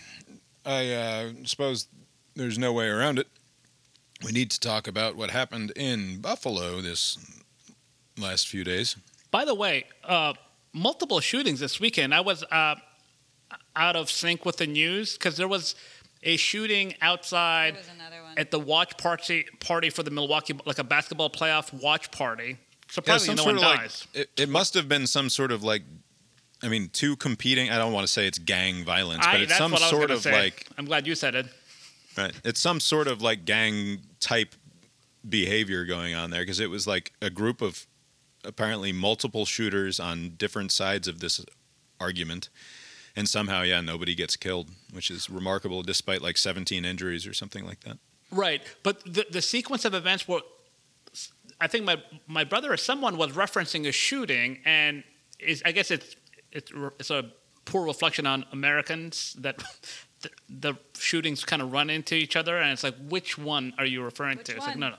I 0.66 0.92
uh, 0.92 1.32
suppose 1.46 1.88
there's 2.36 2.58
no 2.58 2.74
way 2.74 2.88
around 2.88 3.20
it. 3.20 3.28
We 4.24 4.32
need 4.32 4.50
to 4.52 4.60
talk 4.60 4.88
about 4.88 5.16
what 5.16 5.30
happened 5.32 5.72
in 5.76 6.20
Buffalo 6.20 6.82
this 6.82 7.18
last 8.18 8.48
few 8.48 8.64
days. 8.64 8.96
By 9.32 9.46
the 9.46 9.54
way, 9.56 9.86
uh, 10.04 10.34
multiple 10.74 11.20
shootings 11.20 11.60
this 11.60 11.80
weekend. 11.80 12.14
I 12.14 12.22
was 12.22 12.44
uh, 12.44 12.76
out 13.76 13.96
of 13.96 14.10
sync 14.10 14.46
with 14.46 14.58
the 14.58 14.68
news 14.68 15.14
because 15.18 15.36
there 15.38 15.48
was 15.48 15.76
a 16.24 16.38
shooting 16.38 16.96
outside 17.02 17.76
was 17.76 17.88
another 17.94 18.24
one. 18.24 18.38
at 18.38 18.50
the 18.52 18.60
watch 18.60 18.98
party 18.98 19.46
party 19.60 19.90
for 19.90 20.02
the 20.02 20.12
Milwaukee, 20.12 20.56
like 20.66 20.80
a 20.80 20.84
basketball 20.84 21.30
playoff 21.30 21.74
watch 21.74 22.10
party. 22.12 22.58
Surprisingly, 22.90 23.38
some 23.38 23.56
no 23.56 23.62
one 23.62 23.78
dies. 23.78 24.08
like 24.16 24.24
it, 24.36 24.42
it 24.44 24.50
must 24.50 24.74
have 24.76 24.88
been 24.88 25.06
some 25.08 25.30
sort 25.30 25.52
of 25.52 25.62
like, 25.64 25.82
I 26.64 26.70
mean, 26.70 26.90
two 26.94 27.16
competing. 27.18 27.70
I 27.70 27.78
don't 27.78 27.92
want 27.94 28.08
to 28.08 28.12
say 28.12 28.26
it's 28.28 28.40
gang 28.40 28.84
violence, 28.86 29.26
but 29.26 29.36
I- 29.36 29.40
it's 29.40 29.58
some 29.58 29.72
what 29.72 29.82
I 29.82 29.86
was 29.86 29.92
sort 29.92 30.10
of 30.12 30.22
say. 30.22 30.32
like 30.32 30.66
I'm 30.78 30.86
glad 30.86 31.06
you 31.06 31.16
said 31.16 31.36
it. 31.36 31.48
Right. 32.18 32.34
It's 32.44 32.60
some 32.60 32.80
sort 32.80 33.08
of 33.08 33.22
like 33.22 33.46
gang 33.46 34.00
type 34.20 34.56
behavior 35.28 35.86
going 35.86 36.14
on 36.16 36.30
there 36.30 36.42
because 36.42 36.60
it 36.60 36.70
was 36.70 36.88
like 36.88 37.14
a 37.22 37.30
group 37.30 37.62
of 37.62 37.88
apparently 38.44 38.92
multiple 38.92 39.46
shooters 39.46 40.00
on 40.00 40.34
different 40.38 40.72
sides 40.72 41.08
of 41.08 41.20
this 41.20 41.44
argument 42.00 42.50
and 43.16 43.30
somehow, 43.30 43.62
yeah, 43.62 43.82
nobody 43.82 44.14
gets 44.14 44.36
killed, 44.36 44.70
which 44.92 45.10
is 45.10 45.30
remarkable, 45.30 45.82
despite 45.84 46.22
like 46.22 46.38
17 46.38 46.84
injuries 46.84 47.26
or 47.26 47.34
something 47.34 47.66
like 47.66 47.82
that. 47.82 47.98
Right, 48.32 48.62
but 48.84 49.02
the 49.06 49.26
the 49.32 49.42
sequence 49.42 49.86
of 49.86 49.94
events 49.94 50.28
were, 50.28 50.42
I 51.62 51.68
think 51.68 51.86
my 51.86 52.02
my 52.28 52.44
brother 52.44 52.74
or 52.74 52.78
someone 52.78 53.18
was 53.18 53.32
referencing 53.32 53.88
a 53.88 53.92
shooting, 53.92 54.60
and 54.66 55.04
is 55.40 55.62
I 55.64 55.72
guess 55.72 55.92
it's 55.92 56.16
it's 56.52 56.72
it's 57.00 57.12
a 57.12 57.32
poor 57.64 57.86
reflection 57.86 58.26
on 58.26 58.46
Americans 58.52 59.36
that 59.40 59.64
the, 60.50 60.74
the 60.74 61.00
shootings 61.00 61.44
kind 61.46 61.62
of 61.62 61.72
run 61.72 61.90
into 61.90 62.16
each 62.16 62.36
other, 62.36 62.58
and 62.58 62.72
it's 62.72 62.84
like 62.84 62.96
which 63.10 63.38
one 63.38 63.74
are 63.78 63.86
you 63.86 64.04
referring 64.04 64.38
Which 64.38 64.48
to? 64.48 64.56
It's 64.58 64.66
like 64.68 64.78
no, 64.78 64.90
no, 64.90 64.96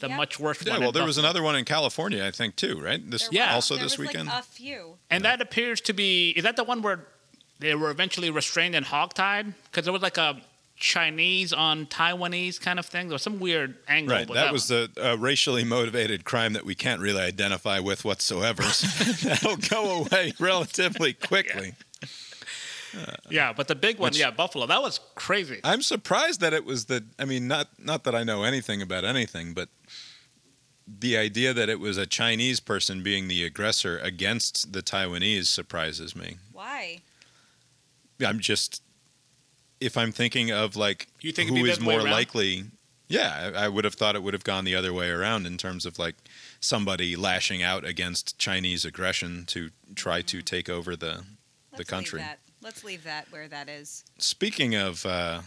the 0.00 0.08
Yep. 0.08 0.16
much 0.16 0.38
worse 0.40 0.64
Yeah, 0.64 0.74
one. 0.74 0.80
well, 0.82 0.92
there 0.92 1.04
was 1.04 1.18
another 1.18 1.42
one 1.42 1.56
in 1.56 1.64
California, 1.64 2.24
I 2.24 2.30
think, 2.30 2.56
too, 2.56 2.80
right? 2.80 3.00
This 3.10 3.22
There 3.28 3.30
Yeah. 3.32 3.46
was- 3.48 3.54
also 3.56 3.74
there 3.76 3.84
this 3.84 3.98
was, 3.98 4.08
weekend. 4.08 4.28
Like 4.28 4.40
a 4.40 4.46
few. 4.46 4.98
and 5.10 5.24
that 5.24 5.40
appears 5.40 5.80
to 5.82 5.92
be 5.92 6.30
is 6.30 6.42
that 6.44 6.56
the 6.56 6.64
one 6.64 6.82
where 6.82 7.06
they 7.58 7.74
were 7.74 7.90
eventually 7.90 8.30
restrained 8.30 8.74
and 8.76 8.86
hogtied 8.86 9.54
because 9.64 9.84
there 9.84 9.92
was 9.92 10.02
like 10.02 10.16
a 10.18 10.40
Chinese 10.80 11.52
on 11.52 11.86
Taiwanese 11.86 12.60
kind 12.60 12.78
of 12.78 12.86
thing. 12.86 13.08
There 13.08 13.14
was 13.16 13.22
some 13.22 13.40
weird 13.40 13.74
angle. 13.88 14.14
Right, 14.14 14.28
with 14.28 14.36
that 14.36 14.44
one. 14.44 14.52
was 14.52 14.68
the 14.68 14.88
uh, 14.96 15.16
racially 15.16 15.64
motivated 15.64 16.24
crime 16.24 16.52
that 16.52 16.64
we 16.64 16.76
can't 16.76 17.00
really 17.00 17.20
identify 17.20 17.80
with 17.80 18.04
whatsoever. 18.04 18.62
So 18.62 18.86
that'll 19.28 19.56
go 19.56 20.04
away 20.04 20.34
relatively 20.38 21.12
quickly. 21.30 21.66
yeah, 21.66 21.72
but 23.52 23.68
the 23.68 23.74
big 23.74 23.98
one, 23.98 24.10
Which- 24.10 24.18
yeah, 24.18 24.30
Buffalo. 24.30 24.66
That 24.66 24.82
was 24.82 25.00
crazy. 25.14 25.60
I'm 25.64 25.82
surprised 25.82 26.40
that 26.40 26.52
it 26.52 26.64
was 26.64 26.86
the. 26.86 27.04
I 27.18 27.24
mean, 27.24 27.48
not 27.48 27.68
not 27.78 28.04
that 28.04 28.14
I 28.14 28.24
know 28.24 28.44
anything 28.44 28.82
about 28.82 29.04
anything, 29.04 29.54
but 29.54 29.68
the 31.00 31.16
idea 31.16 31.52
that 31.52 31.68
it 31.68 31.80
was 31.80 31.96
a 31.96 32.06
Chinese 32.06 32.60
person 32.60 33.02
being 33.02 33.28
the 33.28 33.44
aggressor 33.44 33.98
against 33.98 34.72
the 34.72 34.82
Taiwanese 34.82 35.46
surprises 35.46 36.16
me. 36.16 36.36
Why? 36.52 37.00
I'm 38.24 38.40
just, 38.40 38.82
if 39.80 39.96
I'm 39.96 40.12
thinking 40.12 40.50
of 40.50 40.76
like 40.76 41.08
You 41.20 41.32
think 41.32 41.48
it'd 41.48 41.58
who 41.58 41.64
be 41.64 41.68
the 41.68 41.72
is 41.72 41.78
other 41.78 41.86
way 41.86 41.98
more 41.98 42.08
likely, 42.08 42.64
yeah, 43.08 43.52
I, 43.54 43.64
I 43.64 43.68
would 43.68 43.84
have 43.84 43.94
thought 43.94 44.16
it 44.16 44.22
would 44.22 44.34
have 44.34 44.44
gone 44.44 44.64
the 44.64 44.74
other 44.74 44.92
way 44.92 45.10
around 45.10 45.46
in 45.46 45.56
terms 45.58 45.84
of 45.84 45.98
like 45.98 46.16
somebody 46.60 47.16
lashing 47.16 47.62
out 47.62 47.84
against 47.84 48.38
Chinese 48.38 48.84
aggression 48.84 49.44
to 49.48 49.70
try 49.94 50.22
to 50.22 50.38
mm-hmm. 50.38 50.44
take 50.44 50.68
over 50.68 50.96
the. 50.96 51.24
Let's 51.72 51.90
country. 51.90 52.20
Leave 52.20 52.28
that. 52.28 52.38
Let's 52.62 52.84
leave 52.84 53.04
that 53.04 53.30
where 53.30 53.48
that 53.48 53.68
is. 53.68 54.04
Speaking 54.18 54.74
of 54.74 55.06
uh, 55.06 55.42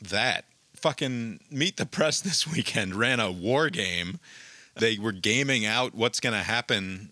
that, 0.00 0.44
fucking 0.74 1.40
Meet 1.50 1.76
the 1.76 1.86
Press 1.86 2.20
this 2.20 2.46
weekend 2.46 2.94
ran 2.94 3.20
a 3.20 3.30
war 3.32 3.70
game. 3.70 4.18
They 4.76 4.98
were 4.98 5.12
gaming 5.12 5.64
out 5.64 5.94
what's 5.94 6.20
going 6.20 6.32
to 6.34 6.42
happen 6.42 7.10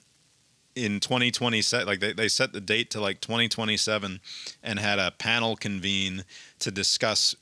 in 0.75 1.01
2027. 1.01 1.87
Like 1.87 2.01
they, 2.01 2.13
they 2.13 2.29
set 2.29 2.53
the 2.53 2.61
date 2.61 2.91
to 2.91 3.01
like 3.01 3.21
2027 3.21 4.21
and 4.63 4.79
had 4.79 4.99
a 4.99 5.13
panel 5.13 5.57
convene 5.57 6.25
to 6.59 6.71
discuss 6.71 7.35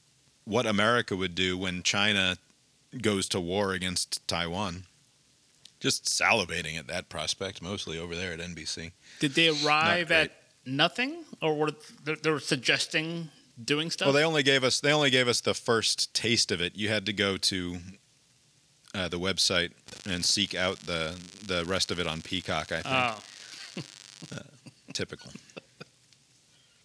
what 0.44 0.66
America 0.66 1.16
would 1.16 1.34
do 1.34 1.56
when 1.56 1.82
China 1.82 2.36
goes 3.00 3.28
to 3.28 3.40
war 3.40 3.72
against 3.72 4.26
Taiwan. 4.26 4.84
Just 5.78 6.04
salivating 6.04 6.78
at 6.78 6.88
that 6.88 7.08
prospect, 7.08 7.62
mostly 7.62 7.98
over 7.98 8.14
there 8.14 8.32
at 8.32 8.40
NBC. 8.40 8.92
Did 9.18 9.34
they 9.34 9.48
arrive 9.48 10.08
great. 10.08 10.16
at 10.16 10.32
nothing, 10.66 11.24
or 11.42 11.54
were 11.54 11.70
they, 12.04 12.14
they 12.14 12.30
were 12.30 12.40
suggesting 12.40 13.30
doing 13.62 13.90
stuff? 13.90 14.06
Well, 14.06 14.14
they 14.14 14.24
only 14.24 14.42
gave 14.42 14.64
us 14.64 14.80
they 14.80 14.92
only 14.92 15.10
gave 15.10 15.28
us 15.28 15.40
the 15.40 15.54
first 15.54 16.12
taste 16.14 16.50
of 16.52 16.60
it. 16.60 16.76
You 16.76 16.88
had 16.88 17.06
to 17.06 17.12
go 17.12 17.36
to 17.36 17.78
uh, 18.94 19.08
the 19.08 19.18
website 19.18 19.72
and 20.08 20.24
seek 20.24 20.54
out 20.54 20.78
the 20.80 21.18
the 21.46 21.64
rest 21.64 21.90
of 21.90 21.98
it 22.00 22.06
on 22.06 22.20
Peacock. 22.22 22.72
I 22.72 22.82
think 22.82 22.86
Oh, 24.32 24.42
typical. 24.92 25.30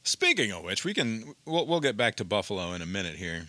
Speaking 0.03 0.51
of 0.51 0.63
which, 0.63 0.85
we 0.85 0.93
can 0.93 1.33
we'll, 1.45 1.65
we'll 1.65 1.79
get 1.79 1.97
back 1.97 2.15
to 2.17 2.23
Buffalo 2.25 2.73
in 2.73 2.81
a 2.81 2.85
minute 2.85 3.15
here. 3.15 3.47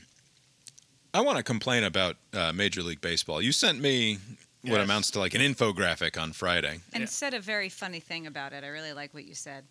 I 1.13 1.21
want 1.21 1.37
to 1.39 1.43
complain 1.43 1.85
about 1.85 2.17
uh, 2.35 2.53
Major 2.53 2.83
League 2.83 3.01
Baseball. 3.01 3.41
You 3.43 3.53
sent 3.53 3.81
me 3.81 4.19
what 4.63 4.77
Yes. 4.79 4.85
amounts 4.85 5.11
to 5.13 5.19
like 5.21 5.35
an 5.35 5.41
infographic 5.41 6.21
on 6.21 6.33
Friday. 6.33 6.81
And 6.93 7.03
Yeah. 7.03 7.07
said 7.07 7.35
a 7.35 7.41
very 7.41 7.69
funny 7.69 8.01
thing 8.01 8.27
about 8.27 8.53
it. 8.53 8.65
I 8.65 8.69
really 8.69 8.93
like 8.93 9.15
what 9.15 9.25
you 9.25 9.35
said. 9.35 9.65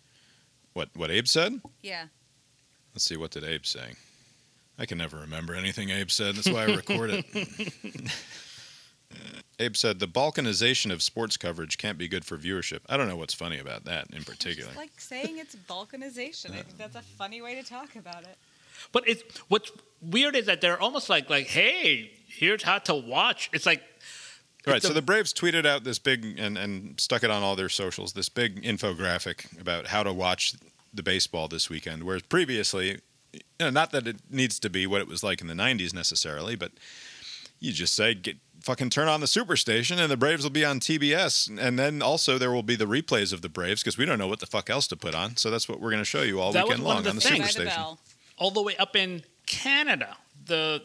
What 0.76 0.90
what 0.94 1.10
Abe 1.10 1.26
said? 1.26 1.62
Yeah. 1.82 2.04
Let's 2.92 3.04
see, 3.04 3.16
what 3.16 3.30
did 3.30 3.44
Abe 3.44 3.64
say? 3.64 3.92
I 4.78 4.84
can 4.84 4.98
never 4.98 5.16
remember 5.16 5.54
anything 5.54 5.88
Abe 5.88 6.10
said. 6.10 6.34
That's 6.36 6.50
why 6.50 6.64
I 6.64 6.76
record 6.76 7.10
it. 7.12 7.24
Abe 9.58 9.74
said, 9.74 10.00
the 10.00 10.06
balkanization 10.06 10.92
of 10.92 11.02
sports 11.02 11.38
coverage 11.38 11.78
can't 11.78 11.96
be 11.96 12.08
good 12.08 12.26
for 12.26 12.36
viewership. 12.36 12.80
I 12.90 12.98
don't 12.98 13.08
know 13.08 13.16
what's 13.16 13.32
funny 13.32 13.58
about 13.58 13.84
that 13.84 14.08
in 14.12 14.22
particular. 14.22 14.68
Just 14.68 14.76
like 14.76 15.00
saying 15.00 15.38
it's 15.38 15.56
balkanization. 15.56 16.50
I 16.50 16.56
think 16.56 16.76
that's 16.76 16.96
a 16.96 17.00
funny 17.00 17.40
way 17.40 17.54
to 17.54 17.62
talk 17.62 17.96
about 17.96 18.24
it. 18.24 18.36
but 18.92 19.08
it's 19.08 19.22
what's 19.48 19.72
weird 20.02 20.36
is 20.36 20.44
that 20.44 20.60
they're 20.60 20.78
almost 20.78 21.08
like 21.08 21.30
like, 21.30 21.46
hey, 21.46 22.10
here's 22.26 22.62
how 22.62 22.80
to 22.80 22.94
watch. 22.94 23.48
It's 23.54 23.64
like 23.64 23.82
Right, 24.66 24.76
it's 24.76 24.86
so 24.86 24.92
the 24.92 25.02
Braves 25.02 25.32
tweeted 25.32 25.64
out 25.64 25.84
this 25.84 25.98
big, 25.98 26.38
and, 26.38 26.58
and 26.58 26.98
stuck 27.00 27.22
it 27.22 27.30
on 27.30 27.42
all 27.42 27.54
their 27.54 27.68
socials, 27.68 28.14
this 28.14 28.28
big 28.28 28.62
infographic 28.62 29.60
about 29.60 29.86
how 29.86 30.02
to 30.02 30.12
watch 30.12 30.54
the 30.92 31.02
baseball 31.02 31.46
this 31.46 31.70
weekend. 31.70 32.02
Whereas 32.02 32.22
previously, 32.22 33.00
you 33.32 33.40
know, 33.60 33.70
not 33.70 33.92
that 33.92 34.08
it 34.08 34.16
needs 34.28 34.58
to 34.60 34.70
be 34.70 34.86
what 34.86 35.00
it 35.00 35.06
was 35.06 35.22
like 35.22 35.40
in 35.40 35.46
the 35.46 35.54
90s 35.54 35.94
necessarily, 35.94 36.56
but 36.56 36.72
you 37.60 37.72
just 37.72 37.94
say, 37.94 38.14
get, 38.14 38.36
fucking 38.60 38.90
turn 38.90 39.06
on 39.06 39.20
the 39.20 39.26
superstation 39.26 39.98
and 39.98 40.10
the 40.10 40.16
Braves 40.16 40.42
will 40.42 40.50
be 40.50 40.64
on 40.64 40.80
TBS. 40.80 41.56
And 41.56 41.78
then 41.78 42.02
also 42.02 42.36
there 42.36 42.50
will 42.50 42.64
be 42.64 42.74
the 42.74 42.86
replays 42.86 43.32
of 43.32 43.42
the 43.42 43.48
Braves 43.48 43.82
because 43.82 43.96
we 43.96 44.04
don't 44.04 44.18
know 44.18 44.26
what 44.26 44.40
the 44.40 44.46
fuck 44.46 44.68
else 44.68 44.88
to 44.88 44.96
put 44.96 45.14
on. 45.14 45.36
So 45.36 45.50
that's 45.50 45.68
what 45.68 45.80
we're 45.80 45.90
going 45.90 46.02
to 46.02 46.04
show 46.04 46.22
you 46.22 46.40
all 46.40 46.52
That 46.52 46.64
weekend 46.64 46.82
long 46.82 46.98
of 46.98 47.04
the 47.04 47.10
on 47.10 47.16
the 47.16 47.22
things. 47.22 47.54
By 47.54 47.64
the 47.64 47.70
superstation. 47.70 47.98
all 48.38 48.50
the 48.50 48.62
way 48.62 48.76
up 48.76 48.96
in 48.96 49.22
Canada, 49.46 50.16
the 50.44 50.82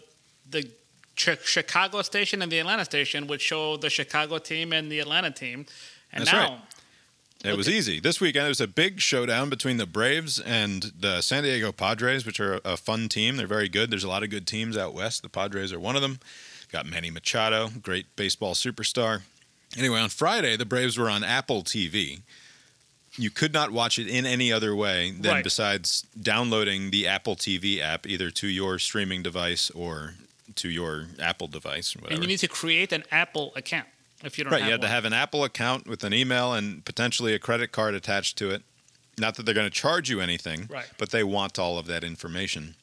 the 0.50 0.70
Ch- 1.16 1.40
Chicago 1.44 2.02
station 2.02 2.42
and 2.42 2.52
the 2.52 2.60
Atlanta 2.60 2.86
station 2.86 3.28
would 3.28 3.42
show 3.42 3.78
the 3.78 3.90
Chicago 3.90 4.38
team 4.38 4.74
and 4.74 4.92
the 4.92 5.00
Atlanta 5.00 5.32
team, 5.32 5.66
and 6.12 6.22
That's 6.26 6.32
now 6.34 6.50
right. 6.50 6.62
It 7.44 7.58
was 7.58 7.68
easy. 7.68 8.00
This 8.00 8.22
weekend, 8.22 8.46
it 8.46 8.50
was 8.50 8.62
a 8.62 8.68
big 8.68 9.00
showdown 9.00 9.50
between 9.50 9.78
the 9.78 9.88
Braves 9.88 10.40
and 10.40 10.92
the 11.00 11.22
San 11.22 11.42
Diego 11.42 11.72
Padres, 11.72 12.24
which 12.24 12.40
are 12.40 12.56
a, 12.56 12.62
a 12.66 12.78
fun 12.78 13.10
team. 13.10 13.36
They're 13.38 13.48
very 13.48 13.68
good. 13.68 13.90
There's 13.90 14.04
a 14.04 14.08
lot 14.10 14.22
of 14.22 14.30
good 14.30 14.46
teams 14.46 14.78
out 14.78 14.94
west. 14.94 15.24
The 15.24 15.30
Padres 15.30 15.74
are 15.74 15.80
one 15.80 15.96
of 15.96 16.04
them. 16.04 16.20
Got 16.72 16.86
Manny 16.86 17.10
Machado, 17.10 17.70
great 17.82 18.16
baseball 18.16 18.54
superstar. 18.54 19.22
Anyway, 19.76 20.00
on 20.00 20.10
Friday, 20.10 20.56
the 20.56 20.66
Braves 20.66 21.00
were 21.00 21.10
on 21.10 21.24
Apple 21.24 21.64
TV. 21.64 22.22
You 23.18 23.32
could 23.32 23.54
not 23.54 23.72
watch 23.72 23.98
it 23.98 24.08
in 24.08 24.26
any 24.28 24.54
other 24.54 24.76
way 24.76 25.10
than 25.12 25.32
Right. 25.32 25.44
besides 25.44 26.06
downloading 26.22 26.92
the 26.92 27.08
Apple 27.08 27.36
TV 27.36 27.80
app 27.82 28.06
either 28.06 28.30
to 28.32 28.48
your 28.48 28.78
streaming 28.78 29.24
device 29.24 29.70
or 29.72 30.14
to 30.62 30.70
your 30.70 31.08
Apple 31.20 31.48
device. 31.48 31.96
Whatever. 31.96 32.14
and 32.16 32.24
you 32.24 32.28
need 32.28 32.40
to 32.40 32.48
create 32.48 32.92
an 32.92 33.04
Apple 33.12 33.52
account 33.56 33.88
if 34.24 34.38
you 34.38 34.44
don't 34.44 34.54
Right, 34.54 34.62
have 34.62 34.68
you 34.68 34.72
had 34.74 34.80
one. 34.82 34.88
to 34.90 34.94
have 34.94 35.06
an 35.06 35.14
Apple 35.14 35.44
account 35.44 35.88
with 35.88 36.04
an 36.04 36.14
email 36.14 36.54
and 36.54 36.84
potentially 36.86 37.34
a 37.34 37.40
credit 37.40 37.72
card 37.72 37.94
attached 37.96 38.38
to 38.40 38.50
it. 38.52 38.64
Not 39.18 39.36
that 39.36 39.44
they're 39.46 39.56
going 39.56 39.68
to 39.70 39.80
charge 39.86 40.10
you 40.10 40.22
anything, 40.22 40.68
Right. 40.70 40.86
but 40.98 41.10
they 41.12 41.24
want 41.24 41.60
all 41.60 41.78
of 41.78 41.86
that 41.88 42.04
information. 42.04 42.76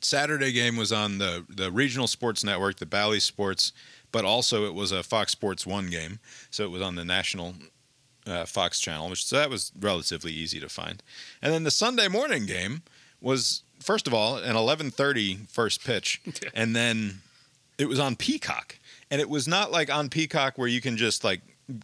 Saturday 0.00 0.52
game 0.52 0.76
was 0.76 0.92
on 0.92 1.18
the 1.18 1.44
the 1.48 1.70
regional 1.72 2.06
sports 2.06 2.42
network, 2.44 2.76
the 2.76 2.86
Bally 2.86 3.20
Sports, 3.20 3.72
but 4.12 4.24
also 4.24 4.64
it 4.66 4.74
was 4.74 4.92
a 4.92 5.02
Fox 5.02 5.32
Sports 5.32 5.66
One 5.66 5.88
game, 5.90 6.18
so 6.50 6.64
it 6.64 6.70
was 6.70 6.82
on 6.82 6.94
the 6.94 7.04
national 7.04 7.54
uh, 8.26 8.44
Fox 8.44 8.80
channel, 8.80 9.08
which 9.10 9.24
so 9.24 9.36
that 9.36 9.50
was 9.50 9.72
relatively 9.78 10.32
easy 10.32 10.60
to 10.60 10.68
find. 10.68 11.02
And 11.42 11.52
then 11.52 11.64
the 11.64 11.70
Sunday 11.70 12.08
morning 12.08 12.46
game 12.46 12.82
was 13.20 13.62
first 13.84 14.06
of 14.06 14.14
all 14.14 14.36
an 14.38 14.56
11:30 14.56 15.48
first 15.50 15.84
pitch, 15.84 16.20
and 16.54 16.74
then 16.74 17.20
it 17.78 17.86
was 17.88 17.98
on 18.00 18.16
Peacock, 18.16 18.78
and 19.10 19.20
it 19.20 19.28
was 19.28 19.46
not 19.46 19.70
like 19.70 19.92
on 19.92 20.08
Peacock 20.08 20.56
where 20.58 20.68
you 20.68 20.80
can 20.80 20.96
just 20.96 21.22
like 21.24 21.40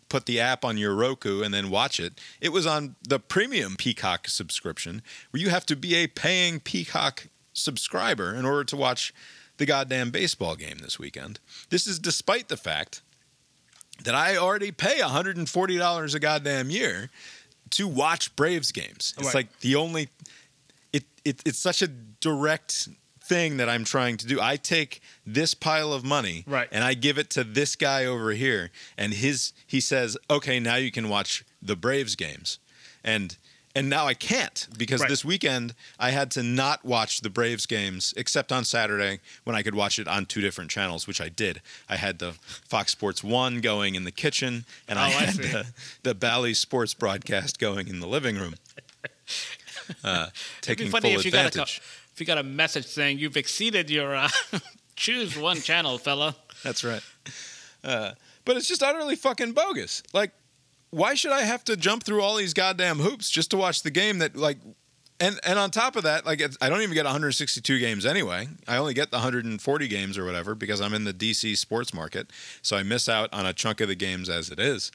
put 0.08 0.26
the 0.26 0.38
app 0.40 0.64
on 0.64 0.76
your 0.76 0.94
Roku 0.94 1.42
and 1.42 1.54
then 1.54 1.70
watch 1.70 1.98
it. 2.00 2.20
It 2.40 2.50
was 2.50 2.66
on 2.66 2.96
the 3.06 3.18
premium 3.18 3.76
Peacock 3.76 4.28
subscription 4.28 5.00
where 5.30 5.40
you 5.40 5.48
have 5.50 5.64
to 5.66 5.76
be 5.76 5.94
a 5.94 6.06
paying 6.06 6.60
Peacock 6.60 7.28
subscriber 7.54 8.34
in 8.34 8.44
order 8.44 8.64
to 8.64 8.76
watch 8.76 9.14
the 9.56 9.64
goddamn 9.66 10.10
baseball 10.10 10.54
game 10.56 10.78
this 10.78 10.98
weekend. 10.98 11.40
This 11.70 11.86
is 11.86 11.98
despite 11.98 12.48
the 12.48 12.56
fact 12.58 13.00
that 14.04 14.14
I 14.14 14.36
already 14.36 14.70
pay 14.70 14.98
$140 15.00 16.14
a 16.14 16.18
goddamn 16.20 16.70
year 16.70 17.10
to 17.70 17.86
watch 17.88 18.34
Braves 18.36 18.72
games. 18.72 19.14
It's 19.16 19.26
Right. 19.26 19.34
like 19.34 19.60
the 19.60 19.76
only 19.76 20.08
it, 21.24 21.36
it 21.36 21.42
it's 21.46 21.58
such 21.58 21.82
a 21.82 21.88
direct 21.88 22.88
thing 23.22 23.58
that 23.58 23.68
I'm 23.68 23.84
trying 23.84 24.16
to 24.18 24.26
do. 24.26 24.40
I 24.40 24.56
take 24.56 25.00
this 25.24 25.54
pile 25.54 25.92
of 25.92 26.04
money 26.04 26.44
Right. 26.46 26.68
and 26.72 26.82
I 26.82 26.94
give 26.94 27.16
it 27.18 27.30
to 27.30 27.44
this 27.44 27.76
guy 27.76 28.04
over 28.04 28.32
here 28.32 28.70
and 28.98 29.12
his 29.14 29.52
he 29.66 29.80
says, 29.80 30.16
"Okay, 30.28 30.58
now 30.60 30.76
you 30.76 30.90
can 30.90 31.08
watch 31.08 31.44
the 31.62 31.76
Braves 31.76 32.16
games." 32.16 32.58
And 33.04 33.36
and 33.72 33.88
now 33.88 34.04
I 34.04 34.14
can't 34.14 34.66
because 34.76 35.00
Right. 35.00 35.08
this 35.08 35.24
weekend 35.24 35.74
I 35.96 36.10
had 36.10 36.32
to 36.32 36.42
not 36.42 36.84
watch 36.84 37.20
the 37.20 37.30
Braves 37.30 37.66
games 37.66 38.12
except 38.16 38.50
on 38.50 38.64
Saturday 38.64 39.20
when 39.44 39.54
I 39.54 39.62
could 39.62 39.76
watch 39.76 40.00
it 40.00 40.08
on 40.08 40.26
two 40.26 40.40
different 40.40 40.72
channels, 40.72 41.06
which 41.06 41.20
I 41.20 41.28
did. 41.28 41.62
I 41.88 41.94
had 41.96 42.18
the 42.18 42.32
Fox 42.68 42.90
Sports 42.90 43.22
1 43.22 43.60
going 43.60 43.94
in 43.94 44.02
the 44.02 44.10
kitchen 44.10 44.64
and 44.88 44.98
oh, 44.98 45.02
I 45.02 45.04
Oh, 45.04 45.16
I 45.18 45.20
had 45.26 45.34
see. 45.36 45.42
the, 45.42 45.66
the 46.02 46.14
Bally 46.16 46.52
Sports 46.52 46.94
broadcast 46.94 47.60
going 47.60 47.86
in 47.86 48.00
the 48.00 48.08
living 48.08 48.36
room. 48.36 48.56
uh, 50.04 50.28
It'd 50.62 50.78
be 50.78 50.86
funny 50.86 51.10
full 51.10 51.20
if 51.20 51.24
you 51.24 51.30
got 51.32 51.54
a 51.54 51.58
co- 51.58 51.62
if 51.62 52.14
you 52.18 52.26
got 52.26 52.38
a 52.38 52.42
message 52.42 52.86
saying 52.86 53.18
you've 53.18 53.36
exceeded 53.36 53.90
your 53.90 54.14
uh, 54.14 54.28
choose 54.96 55.36
one 55.38 55.56
channel, 55.56 55.98
fella. 55.98 56.36
That's 56.62 56.84
right. 56.84 57.02
Uh, 57.82 58.12
but 58.44 58.56
it's 58.56 58.68
just 58.68 58.82
utterly 58.82 59.16
fucking 59.16 59.52
bogus. 59.52 60.02
Like, 60.12 60.32
why 60.90 61.14
should 61.14 61.32
I 61.32 61.42
have 61.42 61.64
to 61.64 61.76
jump 61.76 62.02
through 62.04 62.20
all 62.22 62.36
these 62.36 62.52
goddamn 62.52 62.98
hoops 62.98 63.30
just 63.30 63.50
to 63.52 63.56
watch 63.56 63.82
the 63.82 63.90
game 63.90 64.18
that 64.18 64.36
like? 64.36 64.58
And 65.22 65.38
and 65.44 65.58
on 65.58 65.70
top 65.70 65.96
of 65.96 66.04
that, 66.04 66.24
like 66.24 66.40
it's, 66.40 66.56
I 66.62 66.70
don't 66.70 66.80
even 66.80 66.94
get 66.94 67.04
162 67.04 67.78
games 67.78 68.06
anyway. 68.06 68.48
I 68.66 68.78
only 68.78 68.94
get 68.94 69.10
the 69.10 69.18
140 69.18 69.88
games 69.88 70.16
or 70.16 70.24
whatever 70.24 70.54
because 70.54 70.80
I'm 70.80 70.94
in 70.94 71.04
the 71.04 71.12
DC 71.12 71.58
sports 71.58 71.92
market, 71.92 72.30
so 72.62 72.74
I 72.76 72.82
miss 72.82 73.06
out 73.06 73.30
on 73.32 73.44
a 73.44 73.52
chunk 73.52 73.82
of 73.82 73.88
the 73.88 73.94
games 73.94 74.30
as 74.30 74.50
it 74.50 74.58
is. 74.58 74.90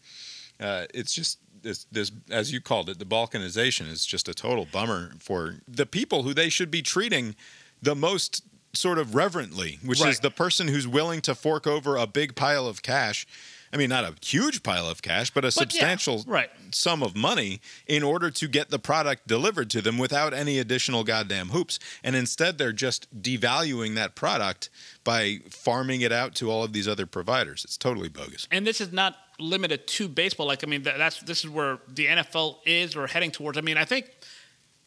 Uh, 0.60 0.86
it's 0.94 1.14
just 1.14 1.38
this, 1.66 1.86
this, 1.92 2.12
as 2.30 2.54
you 2.54 2.62
called 2.62 2.90
it, 2.90 3.00
the 3.00 3.06
balkanization 3.06 3.92
is 3.92 4.06
just 4.06 4.30
a 4.30 4.34
total 4.34 4.66
bummer 4.72 5.12
for 5.20 5.56
the 5.68 5.86
people 5.86 6.24
who 6.24 6.34
they 6.34 6.48
should 6.48 6.72
be 6.72 6.82
treating 6.82 7.36
the 7.82 7.96
most 7.96 8.44
sort 8.72 8.98
of 8.98 9.16
reverently, 9.16 9.80
which 9.84 10.06
is 10.06 10.20
the 10.20 10.32
person 10.32 10.68
who's 10.68 10.88
willing 10.88 11.22
to 11.22 11.34
fork 11.34 11.66
over 11.66 11.98
a 11.98 12.08
big 12.08 12.36
pile 12.36 12.68
of 12.68 12.82
cash. 12.82 13.26
I 13.74 13.78
mean, 13.78 13.90
not 13.90 14.04
a 14.06 14.14
huge 14.24 14.64
pile 14.64 14.88
of 14.88 15.02
cash, 15.02 15.32
but 15.32 15.44
a 15.44 15.48
But 15.48 15.56
yeah, 15.56 15.60
substantial 15.62 16.24
right. 16.28 16.50
sum 16.72 17.04
of 17.04 17.16
money 17.16 17.60
in 17.88 18.04
order 18.04 18.30
to 18.32 18.48
get 18.48 18.70
the 18.70 18.80
product 18.80 19.28
delivered 19.28 19.70
to 19.72 19.82
them 19.82 19.98
without 19.98 20.34
any 20.34 20.60
additional 20.60 21.04
goddamn 21.04 21.50
hoops. 21.50 21.80
And 22.04 22.16
instead, 22.16 22.58
they're 22.58 22.72
just 22.72 23.22
devaluing 23.22 23.96
that 23.96 24.16
product 24.16 24.70
by 25.04 25.40
farming 25.50 26.02
it 26.02 26.14
out 26.14 26.36
to 26.36 26.50
all 26.50 26.64
of 26.64 26.72
these 26.72 26.88
other 26.88 27.06
providers. 27.06 27.66
It's 27.66 27.78
totally 27.78 28.08
bogus. 28.08 28.48
And 28.50 28.66
this 28.66 28.80
is 28.80 28.94
not 28.94 29.18
limited 29.40 29.88
to 29.88 30.08
baseball. 30.08 30.48
Like 30.48 30.64
I 30.64 30.68
mean, 30.68 30.84
that, 30.84 30.98
that's 30.98 31.22
this 31.22 31.44
is 31.44 31.50
where 31.50 31.80
the 31.88 32.06
NFL 32.08 32.58
is 32.66 32.96
or 32.96 33.08
heading 33.08 33.32
towards. 33.32 33.58
I 33.58 33.62
mean, 33.62 33.78
I 33.78 33.86
think 33.86 34.10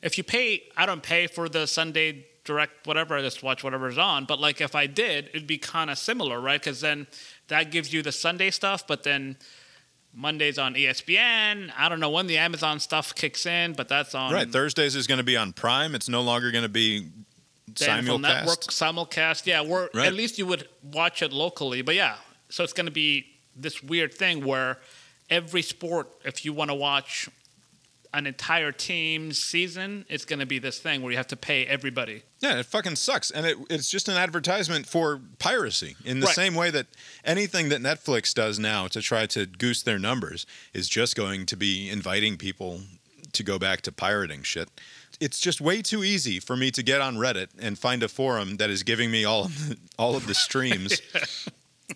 if 0.02 0.18
you 0.18 0.24
pay, 0.24 0.62
I 0.76 0.86
don't 0.86 1.02
pay 1.02 1.26
for 1.26 1.48
the 1.48 1.66
Sunday 1.66 2.26
direct 2.44 2.86
whatever. 2.86 3.16
I 3.16 3.20
just 3.20 3.42
watch 3.42 3.62
whatever's 3.62 3.98
on. 3.98 4.24
But 4.24 4.40
like 4.40 4.60
if 4.60 4.74
I 4.74 4.86
did, 4.86 5.28
it'd 5.28 5.46
be 5.46 5.58
kind 5.58 5.90
of 5.90 5.98
similar, 5.98 6.40
right? 6.40 6.60
Because 6.60 6.80
then 6.80 7.06
that 7.48 7.70
gives 7.70 7.92
you 7.92 8.02
the 8.02 8.12
Sunday 8.12 8.50
stuff, 8.50 8.86
but 8.86 9.02
then. 9.02 9.36
Monday's 10.14 10.58
on 10.58 10.74
ESPN. 10.74 11.70
I 11.76 11.88
don't 11.88 12.00
know 12.00 12.08
when 12.10 12.26
the 12.26 12.38
Amazon 12.38 12.80
stuff 12.80 13.14
kicks 13.14 13.44
in, 13.44 13.74
but 13.74 13.88
that's 13.88 14.14
on 14.14 14.32
Right. 14.32 14.50
Thursdays 14.50 14.96
is 14.96 15.06
going 15.06 15.18
to 15.18 15.24
be 15.24 15.36
on 15.36 15.52
Prime. 15.52 15.94
It's 15.94 16.08
no 16.08 16.22
longer 16.22 16.50
going 16.50 16.62
to 16.62 16.68
be 16.68 17.10
NFL 17.74 18.20
Network 18.22 18.60
simulcast. 18.62 19.08
simulcast. 19.42 19.46
Yeah, 19.46 19.60
where 19.60 19.90
Right. 19.94 20.06
at 20.06 20.14
least 20.14 20.38
you 20.38 20.46
would 20.46 20.66
watch 20.82 21.22
it 21.22 21.32
locally. 21.32 21.82
But 21.82 21.94
yeah, 21.94 22.16
so 22.48 22.64
it's 22.64 22.72
going 22.72 22.86
to 22.86 22.90
be 22.92 23.26
this 23.58 23.82
weird 23.82 24.14
thing 24.14 24.44
where 24.44 24.78
every 25.30 25.62
sport, 25.62 26.08
if 26.24 26.44
you 26.44 26.52
want 26.52 26.70
to 26.70 26.74
watch 26.74 27.28
an 28.14 28.26
entire 28.26 28.72
team's 28.72 29.38
season, 29.38 30.06
it's 30.08 30.24
going 30.24 30.38
to 30.38 30.46
be 30.46 30.58
this 30.58 30.78
thing 30.78 31.02
where 31.02 31.10
you 31.10 31.18
have 31.18 31.26
to 31.26 31.36
pay 31.36 31.66
everybody. 31.66 32.22
Yeah, 32.40 32.58
it 32.58 32.64
fucking 32.64 32.96
sucks. 32.96 33.30
And 33.30 33.44
it, 33.44 33.58
it's 33.68 33.90
just 33.90 34.08
an 34.08 34.16
advertisement 34.16 34.86
for 34.86 35.20
piracy 35.38 35.94
in 36.06 36.20
the 36.20 36.26
Right. 36.26 36.34
same 36.34 36.54
way 36.54 36.70
that 36.70 36.86
anything 37.22 37.68
that 37.68 37.82
Netflix 37.82 38.32
does 38.32 38.58
now 38.58 38.86
to 38.88 39.02
try 39.02 39.26
to 39.26 39.44
goose 39.44 39.82
their 39.82 39.98
numbers 39.98 40.46
is 40.72 40.88
just 40.88 41.16
going 41.16 41.44
to 41.46 41.56
be 41.56 41.90
inviting 41.90 42.38
people 42.38 42.80
to 43.34 43.42
go 43.42 43.58
back 43.58 43.82
to 43.82 43.92
pirating 43.92 44.42
shit. 44.42 44.70
It's 45.20 45.38
just 45.38 45.60
way 45.60 45.82
too 45.82 46.02
easy 46.02 46.40
for 46.40 46.56
me 46.56 46.70
to 46.70 46.82
get 46.82 47.02
on 47.02 47.16
Reddit 47.16 47.48
and 47.60 47.78
find 47.78 48.02
a 48.02 48.08
forum 48.08 48.56
that 48.56 48.70
is 48.70 48.84
giving 48.84 49.10
me 49.10 49.26
all 49.26 49.44
of 49.44 49.68
the, 49.68 49.76
all 49.98 50.16
of 50.16 50.26
the 50.26 50.34
streams 50.46 51.02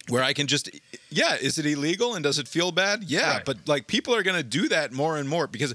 where 0.08 0.22
I 0.22 0.32
can 0.32 0.46
just 0.46 0.70
yeah, 1.10 1.36
is 1.36 1.58
it 1.58 1.66
illegal 1.66 2.14
and 2.14 2.22
does 2.22 2.38
it 2.38 2.48
feel 2.48 2.72
bad? 2.72 3.04
Yeah, 3.04 3.34
Right. 3.36 3.44
but 3.44 3.58
like 3.68 3.86
people 3.86 4.14
are 4.14 4.22
going 4.22 4.36
to 4.36 4.42
do 4.42 4.68
that 4.68 4.92
more 4.92 5.16
and 5.16 5.28
more 5.28 5.46
because 5.46 5.74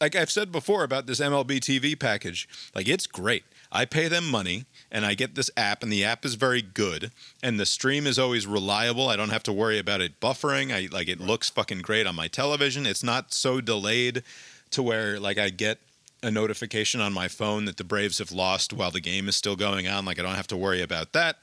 like 0.00 0.14
I've 0.16 0.30
said 0.30 0.52
before 0.52 0.84
about 0.84 1.06
this 1.06 1.20
MLB 1.20 1.60
TV 1.60 1.98
package, 1.98 2.48
like 2.74 2.88
it's 2.88 3.06
great. 3.06 3.44
I 3.72 3.84
pay 3.86 4.06
them 4.06 4.28
money 4.28 4.66
and 4.92 5.04
I 5.04 5.14
get 5.14 5.34
this 5.34 5.50
app 5.56 5.82
and 5.82 5.90
the 5.92 6.04
app 6.04 6.24
is 6.24 6.34
very 6.34 6.62
good 6.62 7.10
and 7.42 7.58
the 7.58 7.66
stream 7.66 8.06
is 8.06 8.18
always 8.18 8.46
reliable. 8.46 9.08
I 9.08 9.16
don't 9.16 9.30
have 9.30 9.42
to 9.44 9.52
worry 9.52 9.78
about 9.78 10.00
it 10.00 10.20
buffering. 10.20 10.72
I 10.72 10.88
like 10.94 11.08
it 11.08 11.20
looks 11.20 11.50
fucking 11.50 11.80
great 11.82 12.06
on 12.06 12.14
my 12.14 12.28
television. 12.28 12.86
It's 12.86 13.02
not 13.02 13.32
so 13.32 13.60
delayed 13.60 14.22
to 14.70 14.82
where 14.82 15.18
like 15.18 15.38
I 15.38 15.50
get 15.50 15.78
a 16.22 16.30
notification 16.30 17.00
on 17.00 17.12
my 17.12 17.28
phone 17.28 17.64
that 17.64 17.76
the 17.76 17.84
Braves 17.84 18.18
have 18.18 18.30
lost 18.32 18.72
while 18.72 18.90
the 18.90 19.00
game 19.00 19.28
is 19.28 19.36
still 19.36 19.56
going 19.56 19.88
on. 19.88 20.04
Like 20.04 20.18
I 20.18 20.22
don't 20.22 20.36
have 20.36 20.46
to 20.48 20.56
worry 20.56 20.82
about 20.82 21.12
that 21.12 21.38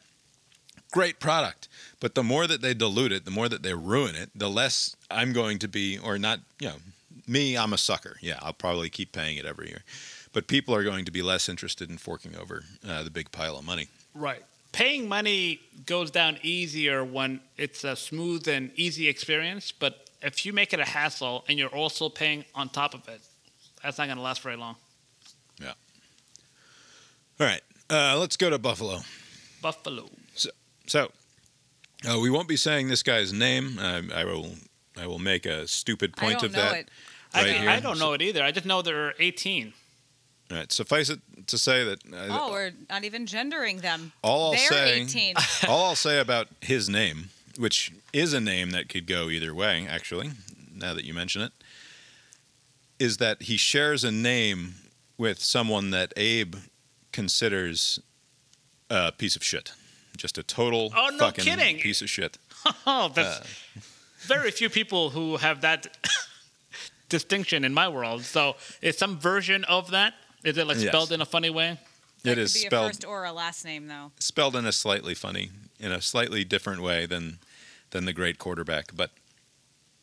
great 0.91 1.19
product. 1.19 1.67
But 1.99 2.15
the 2.15 2.23
more 2.23 2.47
that 2.47 2.61
they 2.61 2.73
dilute 2.73 3.11
it, 3.11 3.25
the 3.25 3.31
more 3.31 3.49
that 3.49 3.63
they 3.63 3.73
ruin 3.73 4.15
it, 4.15 4.29
the 4.35 4.49
less 4.49 4.95
I'm 5.09 5.33
going 5.33 5.59
to 5.59 5.67
be, 5.67 5.97
or 5.97 6.17
not, 6.17 6.39
you 6.59 6.67
know, 6.67 6.75
me, 7.27 7.57
I'm 7.57 7.73
a 7.73 7.77
sucker. 7.77 8.17
Yeah, 8.21 8.39
I'll 8.41 8.53
probably 8.53 8.89
keep 8.89 9.11
paying 9.11 9.37
it 9.37 9.45
every 9.45 9.69
year. 9.69 9.83
But 10.33 10.47
people 10.47 10.73
are 10.75 10.83
going 10.83 11.05
to 11.05 11.11
be 11.11 11.21
less 11.21 11.49
interested 11.49 11.89
in 11.89 11.97
forking 11.97 12.35
over 12.35 12.63
uh, 12.87 13.03
the 13.03 13.09
big 13.09 13.31
pile 13.31 13.57
of 13.57 13.65
money. 13.65 13.87
Right. 14.13 14.43
Paying 14.71 15.09
money 15.09 15.59
goes 15.85 16.11
down 16.11 16.37
easier 16.41 17.03
when 17.03 17.41
it's 17.57 17.83
a 17.83 17.95
smooth 17.95 18.47
and 18.47 18.71
easy 18.75 19.09
experience, 19.09 19.71
but 19.71 20.09
if 20.21 20.45
you 20.45 20.53
make 20.53 20.71
it 20.71 20.79
a 20.79 20.85
hassle 20.85 21.43
and 21.49 21.59
you're 21.59 21.75
also 21.75 22.07
paying 22.07 22.45
on 22.55 22.69
top 22.69 22.93
of 22.93 23.07
it, 23.09 23.19
that's 23.83 23.97
not 23.97 24.05
going 24.05 24.17
to 24.17 24.23
last 24.23 24.41
very 24.41 24.55
long. 24.55 24.75
Yeah. 25.59 25.73
All 27.39 27.47
right, 27.47 27.61
uh, 27.89 28.17
let's 28.17 28.37
go 28.37 28.49
to 28.49 28.57
Buffalo. 28.57 28.99
Buffalo. 29.61 30.09
So, 30.91 31.09
uh, 32.05 32.19
we 32.19 32.29
won't 32.29 32.49
be 32.49 32.57
saying 32.57 32.89
this 32.89 33.01
guy's 33.01 33.31
name. 33.31 33.79
Uh, 33.79 34.01
I 34.13 34.25
will. 34.25 34.49
I 34.97 35.07
will 35.07 35.19
make 35.19 35.45
a 35.45 35.65
stupid 35.65 36.13
I 36.17 36.21
point 36.21 36.43
of 36.43 36.51
that. 36.51 36.73
it. 36.75 36.89
I, 37.33 37.43
Right 37.43 37.49
I 37.55 37.59
here. 37.59 37.79
don't 37.79 37.97
know 37.97 38.11
it 38.11 38.21
either. 38.21 38.43
I 38.43 38.51
just 38.51 38.65
know 38.65 38.81
they're 38.81 39.13
18. 39.17 39.71
All 40.51 40.57
right, 40.57 40.69
suffice 40.69 41.09
it 41.09 41.21
to 41.47 41.57
say 41.57 41.85
that 41.85 41.99
uh, 42.13 42.27
Oh, 42.29 42.51
we're 42.51 42.71
not 42.89 43.05
even 43.05 43.25
gendering 43.25 43.77
them. 43.77 44.11
all 44.21 44.47
I'll 44.47 44.51
They're 44.51 44.67
say, 44.69 45.01
18. 45.03 45.35
all 45.69 45.85
I'll 45.85 45.95
say 45.95 46.19
about 46.19 46.49
his 46.59 46.89
name, 46.89 47.29
which 47.57 47.93
is 48.11 48.33
a 48.33 48.41
name 48.41 48.71
that 48.71 48.89
could 48.89 49.07
go 49.07 49.29
either 49.29 49.55
way, 49.55 49.87
actually, 49.89 50.31
now 50.75 50.93
that 50.93 51.05
you 51.05 51.13
mention 51.13 51.41
it, 51.41 51.53
is 52.99 53.15
that 53.15 53.43
he 53.43 53.55
shares 53.55 54.03
a 54.03 54.11
name 54.11 54.75
with 55.17 55.39
someone 55.39 55.91
that 55.91 56.11
Abe 56.17 56.55
considers 57.13 58.01
a 58.89 59.13
piece 59.13 59.37
of 59.37 59.43
shit. 59.45 59.71
Just 60.21 60.37
a 60.37 60.43
total 60.43 60.93
Oh, 60.95 61.09
no 61.09 61.17
fucking 61.17 61.43
kidding. 61.45 61.79
piece 61.79 62.03
of 62.03 62.09
shit. 62.09 62.37
Oh, 62.85 63.09
that's 63.13 63.39
Uh, 63.39 63.79
very 64.27 64.51
few 64.51 64.69
people 64.69 65.09
who 65.09 65.37
have 65.37 65.61
that 65.61 65.87
distinction 67.09 67.65
in 67.65 67.73
my 67.73 67.87
world. 67.87 68.23
So, 68.23 68.55
it's 68.83 68.99
some 68.99 69.19
version 69.19 69.63
of 69.63 69.89
that. 69.91 70.13
Is 70.43 70.57
it 70.59 70.67
like 70.67 70.77
Yes. 70.77 70.87
spelled 70.89 71.11
in 71.11 71.21
a 71.21 71.25
funny 71.25 71.49
way? 71.49 71.79
That 72.23 72.31
it 72.31 72.35
could 72.35 72.41
is 72.43 72.53
be 72.53 72.59
a 72.59 72.69
spelled 72.69 72.87
first 72.91 73.05
or 73.05 73.25
a 73.25 73.31
last 73.33 73.65
name, 73.65 73.87
though. 73.87 74.11
spelled 74.19 74.55
in 74.55 74.67
a 74.67 74.71
slightly 74.71 75.15
funny, 75.15 75.49
in 75.79 75.91
a 75.91 76.01
slightly 76.01 76.43
different 76.43 76.81
way 76.83 77.07
than 77.07 77.39
than 77.89 78.05
the 78.05 78.13
great 78.13 78.37
quarterback, 78.37 78.95
but 78.95 79.09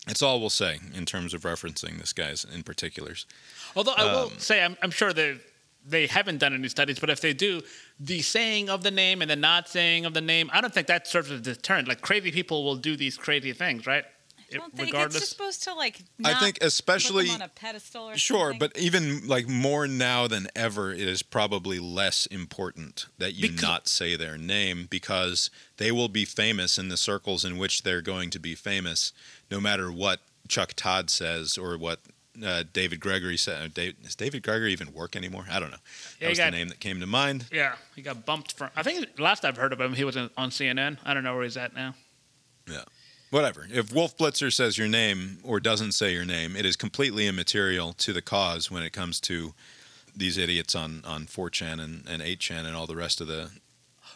it's 0.08 0.20
all 0.20 0.40
we'll 0.40 0.50
say 0.50 0.80
in 0.94 1.06
terms 1.06 1.32
of 1.32 1.42
referencing 1.42 1.98
this 2.00 2.12
guy's 2.12 2.44
in 2.44 2.62
particulars. 2.64 3.24
Although 3.76 3.94
I 3.96 4.04
will 4.04 4.26
Um, 4.32 4.38
say, 4.38 4.62
I'm, 4.64 4.76
I'm 4.82 4.90
sure 4.90 5.12
they 5.14 5.38
they 5.88 6.06
haven't 6.06 6.38
done 6.38 6.54
any 6.54 6.68
studies, 6.68 6.98
but 6.98 7.10
if 7.10 7.20
they 7.20 7.32
do, 7.32 7.62
the 7.98 8.20
saying 8.22 8.68
of 8.68 8.82
the 8.82 8.90
name 8.90 9.22
and 9.22 9.30
the 9.30 9.36
not 9.36 9.68
saying 9.68 10.04
of 10.04 10.14
the 10.14 10.20
name, 10.20 10.50
I 10.52 10.60
don't 10.60 10.72
think 10.72 10.86
that 10.88 11.06
serves 11.06 11.30
as 11.30 11.40
a 11.40 11.42
deterrent. 11.42 11.88
Like 11.88 12.00
crazy 12.00 12.30
people 12.30 12.64
will 12.64 12.76
do 12.76 12.96
these 12.96 13.16
crazy 13.16 13.52
things, 13.52 13.86
right? 13.86 14.04
I 14.50 14.56
don't 14.56 14.74
think 14.74 14.88
it's 14.88 14.92
Regardless. 14.94 15.20
just 15.20 15.30
supposed 15.32 15.62
to 15.64 15.74
like. 15.74 16.00
I 16.24 16.32
not 16.32 16.42
think 16.42 16.58
put 16.60 16.66
especially 16.68 17.26
them 17.26 17.34
on 17.34 17.42
a 17.42 17.48
pedestal 17.48 18.08
or 18.08 18.16
Sure, 18.16 18.52
something. 18.52 18.58
but 18.58 18.78
even 18.78 19.28
like 19.28 19.46
more 19.46 19.86
now 19.86 20.26
than 20.26 20.48
ever, 20.56 20.90
it 20.90 21.00
is 21.06 21.22
probably 21.22 21.78
less 21.78 22.24
important 22.26 23.06
that 23.18 23.34
you 23.34 23.48
Because- 23.50 23.62
not 23.62 23.88
say 23.88 24.16
their 24.16 24.38
name 24.38 24.86
because 24.88 25.50
they 25.76 25.92
will 25.92 26.08
be 26.08 26.24
famous 26.24 26.78
in 26.78 26.88
the 26.88 26.96
circles 26.96 27.44
in 27.44 27.58
which 27.58 27.82
they're 27.82 28.00
going 28.00 28.30
to 28.30 28.38
be 28.38 28.54
famous, 28.54 29.12
no 29.50 29.60
matter 29.60 29.92
what 29.92 30.20
Chuck 30.48 30.72
Todd 30.74 31.10
says 31.10 31.58
or 31.58 31.76
what 31.76 32.00
uh, 32.44 32.64
David 32.72 33.00
Gregory 33.00 33.36
said. 33.36 33.74
Dave, 33.74 34.00
does 34.02 34.14
David 34.14 34.42
Gregory 34.42 34.72
even 34.72 34.92
work 34.92 35.16
anymore? 35.16 35.44
I 35.50 35.60
don't 35.60 35.70
know. 35.70 35.76
That 35.78 36.16
Yeah, 36.20 36.26
he 36.26 36.30
was 36.30 36.38
got- 36.38 36.44
the 36.52 36.56
name 36.56 36.68
that 36.68 36.80
came 36.80 37.00
to 37.00 37.06
mind. 37.06 37.46
Yeah, 37.52 37.74
he 37.96 38.02
got 38.02 38.24
bumped 38.26 38.52
from. 38.52 38.70
I 38.76 38.82
think 38.82 39.18
last 39.18 39.44
I've 39.44 39.56
heard 39.56 39.72
of 39.72 39.80
him, 39.80 39.94
he 39.94 40.04
was 40.04 40.16
in, 40.16 40.30
on 40.36 40.50
CNN. 40.50 40.98
I 41.04 41.14
don't 41.14 41.24
know 41.24 41.34
where 41.34 41.44
he's 41.44 41.56
at 41.56 41.74
now. 41.74 41.94
Yeah, 42.68 42.82
whatever. 43.30 43.66
If 43.72 43.92
Wolf 43.92 44.16
Blitzer 44.16 44.52
says 44.52 44.76
your 44.76 44.88
name 44.88 45.38
or 45.42 45.60
doesn't 45.60 45.92
say 45.92 46.12
your 46.12 46.24
name, 46.26 46.54
it 46.56 46.66
is 46.66 46.76
completely 46.76 47.26
immaterial 47.26 47.92
to 47.94 48.12
the 48.12 48.22
cause 48.22 48.70
when 48.70 48.82
it 48.82 48.92
comes 48.92 49.20
to 49.22 49.54
these 50.16 50.36
idiots 50.36 50.74
on, 50.74 51.02
on 51.06 51.26
4chan 51.26 51.80
and, 51.80 52.04
and 52.08 52.20
8chan 52.22 52.64
and 52.66 52.74
all 52.76 52.86
the 52.86 52.96
rest 52.96 53.20
of 53.20 53.26
the, 53.28 53.50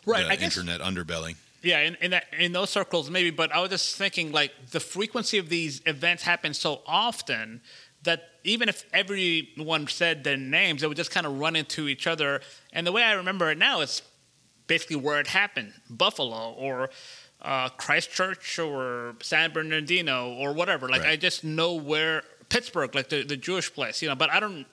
Right, 0.04 0.24
the 0.24 0.32
I 0.32 0.36
guess. 0.36 0.56
internet 0.56 0.80
underbelly. 0.80 1.36
Yeah, 1.62 1.78
in 1.78 1.94
in, 2.00 2.10
that, 2.10 2.24
in 2.36 2.50
those 2.50 2.70
circles 2.70 3.08
maybe, 3.08 3.30
but 3.30 3.52
I 3.54 3.60
was 3.60 3.70
just 3.70 3.94
thinking 3.96 4.32
like 4.32 4.50
the 4.72 4.80
frequency 4.80 5.38
of 5.38 5.48
these 5.48 5.80
events 5.86 6.24
happen 6.24 6.54
so 6.54 6.82
often 6.88 7.60
that 8.04 8.24
even 8.44 8.68
if 8.68 8.84
everyone 8.92 9.86
said 9.86 10.24
their 10.24 10.36
names, 10.36 10.80
they 10.80 10.86
would 10.86 10.96
just 10.96 11.10
kind 11.10 11.26
of 11.26 11.38
run 11.38 11.54
into 11.56 11.88
each 11.88 12.06
other. 12.06 12.40
And 12.72 12.86
the 12.86 12.92
way 12.92 13.02
I 13.02 13.12
remember 13.12 13.50
it 13.50 13.58
now 13.58 13.80
is 13.80 14.02
basically 14.66 14.96
where 14.96 15.20
it 15.20 15.28
happened: 15.28 15.72
Buffalo 15.88 16.52
or 16.52 16.90
uh, 17.42 17.68
Christchurch 17.70 18.58
or 18.58 19.14
San 19.22 19.52
Bernardino 19.52 20.34
or 20.34 20.52
whatever. 20.52 20.88
Like 20.88 21.02
Right. 21.02 21.10
I 21.10 21.16
just 21.16 21.44
know 21.44 21.74
where 21.74 22.22
Pittsburgh, 22.48 22.94
like 22.94 23.08
the 23.08 23.22
the 23.22 23.36
Jewish 23.36 23.72
place, 23.72 24.02
you 24.02 24.08
know. 24.08 24.14
But 24.14 24.30
I 24.30 24.40
don't. 24.40 24.66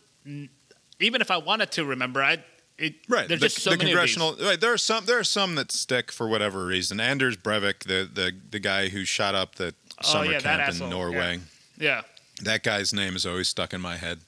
even 0.99 1.21
if 1.21 1.31
I 1.31 1.37
wanted 1.37 1.71
to 1.73 1.85
remember, 1.85 2.21
I 2.23 2.43
it 2.77 2.95
Right. 3.07 3.27
There's 3.27 3.41
the, 3.41 3.47
just 3.47 3.59
so 3.59 3.71
the 3.71 3.77
many 3.77 3.91
congressional 3.91 4.35
right, 4.41 4.59
there 4.59 4.73
are 4.73 4.77
some 4.77 5.05
there 5.05 5.19
are 5.19 5.23
some 5.23 5.55
that 5.55 5.71
stick 5.71 6.11
for 6.11 6.27
whatever 6.27 6.65
reason. 6.65 6.99
Anders 6.99 7.37
Breivik, 7.37 7.79
the 7.83 8.09
the, 8.11 8.31
the 8.51 8.59
guy 8.59 8.89
who 8.89 9.05
shot 9.05 9.35
up 9.35 9.55
the 9.55 9.73
Oh, 10.01 10.07
summer 10.07 10.31
yeah, 10.31 10.39
camp 10.39 10.81
in 10.81 10.89
Norway. 10.89 11.39
Yeah. 11.77 12.01
That 12.41 12.63
guy's 12.63 12.93
name 12.93 13.15
is 13.15 13.25
always 13.25 13.47
stuck 13.49 13.73
in 13.73 13.81
my 13.81 13.97
head. 13.97 14.19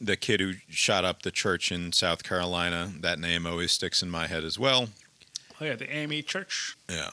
The 0.00 0.16
kid 0.16 0.40
who 0.40 0.54
shot 0.68 1.04
up 1.04 1.22
the 1.22 1.30
church 1.30 1.70
in 1.70 1.92
South 1.92 2.22
Carolina, 2.22 2.90
that 3.00 3.18
name 3.18 3.46
always 3.46 3.72
sticks 3.72 4.02
in 4.02 4.08
my 4.10 4.26
head 4.26 4.44
as 4.44 4.58
well. 4.58 4.88
Oh 5.60 5.64
yeah, 5.64 5.74
the 5.76 5.90
AME 5.94 6.22
Church. 6.22 6.76
Yeah. 6.88 7.10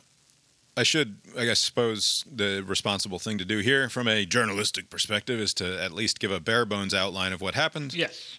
I 0.77 0.83
should, 0.83 1.17
I 1.37 1.43
guess, 1.45 1.59
suppose 1.59 2.23
the 2.31 2.63
responsible 2.65 3.17
thing 3.19 3.39
to 3.39 3.45
do 3.45 3.57
here, 3.59 3.89
from 3.89 4.07
a 4.07 4.25
journalistic 4.25 4.89
perspective, 4.91 5.39
is 5.39 5.53
to 5.55 5.81
at 5.83 5.91
least 5.91 6.19
give 6.19 6.31
a 6.31 6.39
bare 6.39 6.65
bones 6.65 6.93
outline 6.93 7.33
of 7.33 7.41
what 7.41 7.55
happened. 7.55 7.93
Yes. 7.95 8.37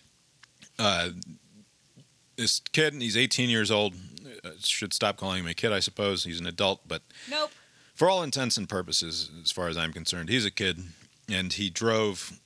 Uh, 0.79 1.11
this 2.37 2.61
kid, 2.73 2.95
he's 2.95 3.17
18 3.17 3.51
years 3.51 3.71
old. 3.73 3.95
Uh, 4.45 4.51
should 4.61 4.95
stop 4.95 5.17
calling 5.17 5.41
him 5.41 5.49
a 5.49 5.55
kid, 5.55 5.73
I 5.73 5.81
suppose. 5.81 6.23
He's 6.25 6.39
an 6.39 6.47
adult, 6.47 6.87
but 6.87 7.03
Nope. 7.29 7.51
for 7.95 8.09
all 8.09 8.23
intents 8.23 8.57
and 8.57 8.69
purposes, 8.69 9.31
as 9.43 9.51
far 9.51 9.67
as 9.67 9.77
I'm 9.77 9.93
concerned, 9.93 10.29
he's 10.29 10.47
a 10.47 10.51
kid, 10.53 10.79
and 11.29 11.53
he 11.53 11.71
drove 11.71 12.41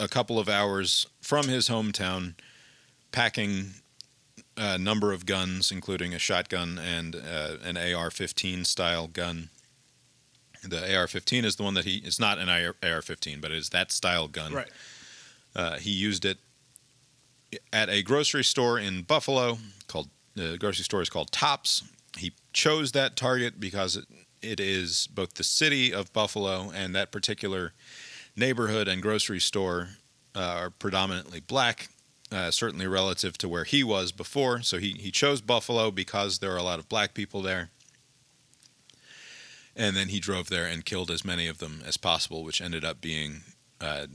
a 0.00 0.08
couple 0.08 0.38
of 0.38 0.48
hours 0.48 1.06
from 1.20 1.48
his 1.48 1.68
hometown, 1.68 2.34
packing 3.12 3.74
a 4.56 4.78
number 4.78 5.12
of 5.12 5.26
guns, 5.26 5.70
including 5.70 6.14
a 6.14 6.18
shotgun 6.18 6.78
and 6.78 7.16
uh, 7.16 7.56
an 7.64 7.76
AR-15 7.76 8.66
style 8.66 9.08
gun. 9.08 9.50
The 10.62 10.96
AR-15 10.96 11.44
is 11.44 11.56
the 11.56 11.62
one 11.62 11.74
that 11.74 11.84
he. 11.84 11.98
It's 11.98 12.18
not 12.18 12.38
an 12.38 12.48
AR-15, 12.48 13.40
but 13.40 13.50
it 13.50 13.58
is 13.58 13.70
that 13.70 13.92
style 13.92 14.28
gun. 14.28 14.52
Right. 14.52 14.68
Uh, 15.54 15.78
he 15.78 15.90
used 15.90 16.24
it 16.24 16.38
at 17.72 17.88
a 17.88 18.02
grocery 18.02 18.44
store 18.44 18.78
in 18.78 19.02
Buffalo 19.02 19.58
called 19.86 20.08
the 20.34 20.56
grocery 20.58 20.84
store 20.84 21.02
is 21.02 21.10
called 21.10 21.30
Tops. 21.30 21.82
He 22.16 22.32
chose 22.52 22.92
that 22.92 23.16
target 23.16 23.60
because 23.60 23.96
it, 23.96 24.06
it 24.44 24.60
is 24.60 25.08
both 25.08 25.34
the 25.34 25.44
city 25.44 25.92
of 25.92 26.12
Buffalo 26.12 26.70
and 26.74 26.94
that 26.94 27.10
particular 27.10 27.72
neighborhood 28.36 28.88
and 28.88 29.02
grocery 29.02 29.40
store 29.40 29.88
uh, 30.34 30.40
are 30.40 30.70
predominantly 30.70 31.40
black, 31.40 31.88
uh, 32.30 32.50
certainly 32.50 32.86
relative 32.86 33.38
to 33.38 33.48
where 33.48 33.64
he 33.64 33.82
was 33.82 34.12
before. 34.12 34.62
So 34.62 34.78
he, 34.78 34.92
he 34.92 35.10
chose 35.10 35.40
Buffalo 35.40 35.90
because 35.90 36.38
there 36.38 36.52
are 36.52 36.58
a 36.58 36.62
lot 36.62 36.78
of 36.78 36.88
black 36.88 37.14
people 37.14 37.42
there. 37.42 37.70
And 39.76 39.96
then 39.96 40.08
he 40.08 40.20
drove 40.20 40.48
there 40.48 40.66
and 40.66 40.84
killed 40.84 41.10
as 41.10 41.24
many 41.24 41.48
of 41.48 41.58
them 41.58 41.82
as 41.84 41.96
possible, 41.96 42.44
which 42.44 42.60
ended 42.60 42.84
up 42.84 43.00
being 43.00 43.40
uh, 43.80 44.06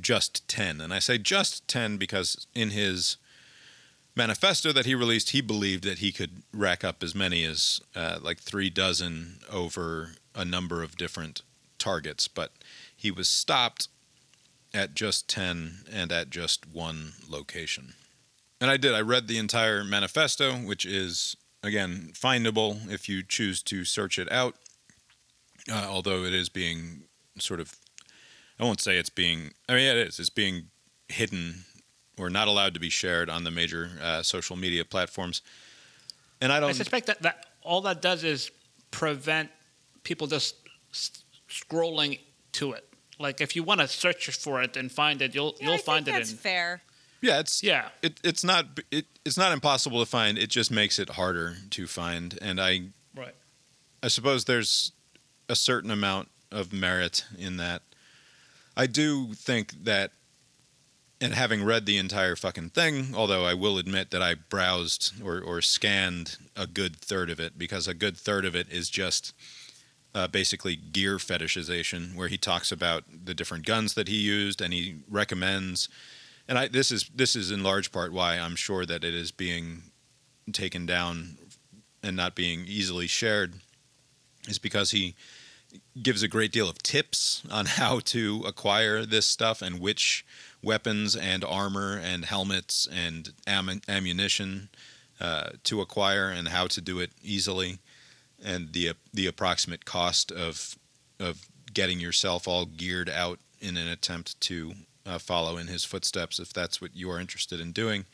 just 0.00 0.46
10. 0.48 0.80
And 0.80 0.92
I 0.92 0.98
say 0.98 1.18
just 1.18 1.66
10 1.68 1.96
because 1.96 2.46
in 2.54 2.70
his 2.70 3.16
manifesto 4.16 4.72
that 4.72 4.86
he 4.86 4.94
released, 4.94 5.30
he 5.30 5.40
believed 5.40 5.84
that 5.84 5.98
he 5.98 6.12
could 6.12 6.42
rack 6.52 6.82
up 6.82 7.02
as 7.02 7.14
many 7.14 7.44
as 7.44 7.80
uh, 7.94 8.18
like 8.20 8.38
three 8.38 8.70
dozen 8.70 9.40
over 9.50 10.12
a 10.34 10.44
number 10.44 10.82
of 10.82 10.96
different 10.96 11.42
targets. 11.78 12.26
But 12.28 12.52
he 12.96 13.10
was 13.10 13.28
stopped 13.28 13.88
at 14.74 14.94
just 14.94 15.28
10 15.28 15.84
and 15.92 16.10
at 16.10 16.30
just 16.30 16.66
one 16.66 17.12
location. 17.28 17.94
And 18.60 18.70
I 18.70 18.76
did. 18.76 18.94
I 18.94 19.00
read 19.00 19.28
the 19.28 19.38
entire 19.38 19.84
manifesto, 19.84 20.54
which 20.54 20.86
is, 20.86 21.36
again, 21.62 22.10
findable 22.14 22.90
if 22.90 23.08
you 23.08 23.22
choose 23.22 23.62
to 23.64 23.84
search 23.84 24.18
it 24.18 24.30
out, 24.32 24.56
uh, 25.70 25.86
although 25.88 26.24
it 26.24 26.32
is 26.32 26.48
being 26.48 27.02
sort 27.38 27.60
of 27.60 27.76
I 28.58 28.64
won't 28.64 28.80
say 28.80 28.96
it's 28.96 29.10
being. 29.10 29.52
I 29.68 29.74
mean, 29.74 29.84
it 29.84 29.96
is. 29.98 30.18
It's 30.18 30.30
being 30.30 30.68
hidden 31.08 31.64
or 32.18 32.30
not 32.30 32.48
allowed 32.48 32.74
to 32.74 32.80
be 32.80 32.88
shared 32.90 33.28
on 33.30 33.44
the 33.44 33.50
major 33.50 33.90
uh, 34.02 34.22
social 34.22 34.56
media 34.56 34.84
platforms. 34.84 35.42
And 36.40 36.52
I 36.52 36.56
I 36.56 36.60
don't. 36.60 36.70
I 36.70 36.72
suspect 36.72 37.06
that, 37.06 37.22
that 37.22 37.46
all 37.62 37.80
that 37.82 38.02
does 38.02 38.24
is 38.24 38.50
prevent 38.90 39.50
people 40.02 40.26
just 40.26 40.54
s- 40.92 41.22
scrolling 41.48 42.18
to 42.52 42.72
it. 42.72 42.88
Like 43.18 43.40
if 43.40 43.56
you 43.56 43.62
want 43.62 43.80
to 43.80 43.88
search 43.88 44.28
for 44.30 44.62
it 44.62 44.76
and 44.76 44.90
find 44.92 45.22
it, 45.22 45.34
you'll 45.34 45.54
Yeah, 45.58 45.66
you'll 45.66 45.74
I 45.74 45.78
find 45.78 46.04
think 46.04 46.16
it 46.16 46.20
that's 46.20 46.32
in. 46.32 46.36
fair. 46.38 46.82
yeah, 47.22 47.38
it's 47.40 47.62
Yeah. 47.62 47.88
It, 48.02 48.20
it's 48.22 48.44
not. 48.44 48.66
It, 48.90 49.06
it's 49.24 49.38
not 49.38 49.52
impossible 49.52 50.00
to 50.00 50.06
find. 50.06 50.38
It 50.38 50.50
just 50.50 50.70
makes 50.70 50.98
it 50.98 51.10
harder 51.10 51.56
to 51.70 51.86
find. 51.86 52.38
And 52.42 52.60
I. 52.60 52.82
Right. 53.14 53.34
I 54.02 54.08
suppose 54.08 54.44
there's 54.44 54.92
a 55.48 55.56
certain 55.56 55.90
amount 55.90 56.28
of 56.52 56.72
merit 56.72 57.24
in 57.38 57.56
that. 57.56 57.82
I 58.76 58.86
do 58.86 59.32
think 59.32 59.84
that, 59.84 60.12
and 61.20 61.34
having 61.34 61.64
read 61.64 61.86
the 61.86 61.96
entire 61.96 62.36
fucking 62.36 62.70
thing, 62.70 63.14
although 63.14 63.44
I 63.44 63.54
will 63.54 63.78
admit 63.78 64.10
that 64.10 64.22
I 64.22 64.34
browsed 64.34 65.14
or, 65.22 65.40
or 65.40 65.62
scanned 65.62 66.36
a 66.54 66.66
good 66.66 66.96
third 66.96 67.30
of 67.30 67.40
it, 67.40 67.58
because 67.58 67.88
a 67.88 67.94
good 67.94 68.16
third 68.16 68.44
of 68.44 68.54
it 68.54 68.68
is 68.70 68.90
just 68.90 69.32
uh, 70.14 70.26
basically 70.28 70.76
gear 70.76 71.16
fetishization, 71.16 72.14
where 72.14 72.28
he 72.28 72.36
talks 72.36 72.70
about 72.70 73.04
the 73.24 73.34
different 73.34 73.64
guns 73.64 73.94
that 73.94 74.08
he 74.08 74.16
used 74.16 74.60
and 74.60 74.74
he 74.74 74.96
recommends. 75.08 75.88
And 76.48 76.58
I, 76.58 76.68
this 76.68 76.90
is 76.90 77.10
this 77.14 77.34
is 77.34 77.50
in 77.50 77.62
large 77.62 77.92
part 77.92 78.12
why 78.12 78.38
I'm 78.38 78.56
sure 78.56 78.84
that 78.86 79.02
it 79.02 79.14
is 79.14 79.30
being 79.30 79.84
taken 80.52 80.86
down 80.86 81.38
and 82.02 82.16
not 82.16 82.34
being 82.34 82.64
easily 82.66 83.06
shared, 83.06 83.54
is 84.48 84.58
because 84.58 84.90
he 84.90 85.14
gives 86.02 86.22
a 86.22 86.28
great 86.28 86.52
deal 86.52 86.68
of 86.68 86.82
tips 86.82 87.42
on 87.50 87.66
how 87.80 88.00
to 88.00 88.44
acquire 88.46 89.04
this 89.04 89.26
stuff 89.26 89.62
and 89.62 89.80
which 89.80 90.24
weapons 90.62 91.14
and 91.14 91.44
armor 91.44 92.00
and 92.02 92.24
helmets 92.24 92.88
and 92.92 93.32
am- 93.46 93.80
ammunition 93.88 94.68
uh, 95.20 95.50
to 95.64 95.80
acquire 95.80 96.28
and 96.28 96.48
how 96.48 96.66
to 96.66 96.80
do 96.80 96.98
it 96.98 97.10
easily 97.22 97.78
and 98.44 98.72
the 98.72 98.92
the 99.14 99.26
approximate 99.26 99.84
cost 99.84 100.30
of 100.30 100.76
of 101.18 101.46
getting 101.72 102.00
yourself 102.00 102.46
all 102.46 102.66
geared 102.66 103.08
out 103.08 103.38
in 103.60 103.76
an 103.76 103.88
attempt 103.88 104.38
to 104.40 104.72
uh, 105.06 105.18
follow 105.18 105.56
in 105.56 105.66
his 105.66 105.84
footsteps 105.84 106.38
if 106.38 106.52
that's 106.52 106.80
what 106.80 106.94
you 106.94 107.10
are 107.10 107.20
interested 107.20 107.60
in 107.60 107.72
doing. 107.72 108.04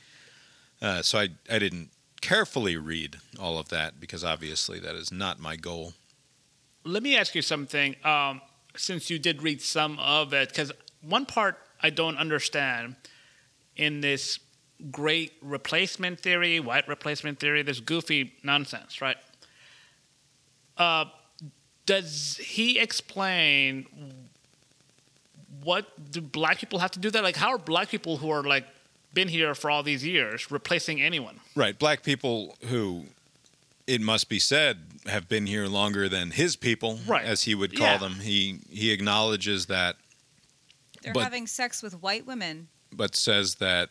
Uh, 0.81 1.03
so 1.03 1.19
I 1.19 1.31
I 1.51 1.59
didn't 1.59 1.91
carefully 2.21 2.77
read 2.77 3.19
all 3.41 3.59
of 3.59 3.69
that 3.71 4.01
because 4.01 4.23
obviously 4.23 4.79
that 4.81 4.95
is 4.95 5.11
not 5.11 5.41
my 5.41 5.57
goal. 5.57 5.95
Let 6.85 7.03
me 7.03 7.17
ask 7.17 7.35
you 7.35 7.43
something. 7.43 7.97
Um, 8.05 8.41
since 8.77 9.11
you 9.11 9.19
did 9.19 9.43
read 9.43 9.61
some 9.61 9.99
of 9.99 10.33
it, 10.33 10.49
because 10.49 10.73
one 11.03 11.27
part 11.27 11.59
I 11.83 11.91
don't 11.91 12.17
understand 12.17 12.97
in 13.77 14.01
this 14.01 14.39
great 14.91 15.33
replacement 15.43 16.21
theory, 16.21 16.61
white 16.61 16.87
replacement 16.89 17.39
theory, 17.41 17.63
this 17.63 17.81
goofy 17.81 18.33
nonsense, 18.43 19.01
right? 19.01 19.17
Uh, 20.77 21.07
does 21.87 22.39
he 22.43 22.79
explain 22.79 23.87
what 25.63 25.87
do 26.11 26.21
black 26.21 26.59
people 26.59 26.79
have 26.79 26.91
to 26.93 26.99
do 26.99 27.11
that? 27.11 27.23
Like, 27.23 27.37
how 27.37 27.51
are 27.51 27.59
black 27.59 27.89
people 27.89 28.17
who 28.17 28.31
are 28.31 28.43
like 28.43 28.65
been 29.15 29.29
here 29.29 29.55
for 29.55 29.71
all 29.71 29.83
these 29.83 30.05
years 30.05 30.51
replacing 30.51 31.01
anyone? 31.03 31.41
Right, 31.55 31.79
black 31.79 32.03
people 32.03 32.57
who, 32.69 33.05
it 33.87 34.01
must 34.01 34.29
be 34.29 34.39
said, 34.39 34.79
have 35.07 35.29
been 35.29 35.47
here 35.47 35.67
longer 35.67 36.09
than 36.09 36.31
his 36.31 36.57
people, 36.57 37.01
Right. 37.07 37.25
as 37.25 37.43
he 37.45 37.55
would 37.55 37.77
call 37.77 37.87
Yeah. 37.87 37.99
them. 37.99 38.21
He 38.21 38.61
he 38.71 38.91
acknowledges 38.93 39.67
that, 39.67 39.97
They're 41.03 41.13
But- 41.13 41.25
having 41.25 41.47
sex 41.47 41.83
with 41.83 41.95
white 42.03 42.27
women. 42.27 42.69
but 42.95 43.17
says 43.17 43.57
that, 43.57 43.91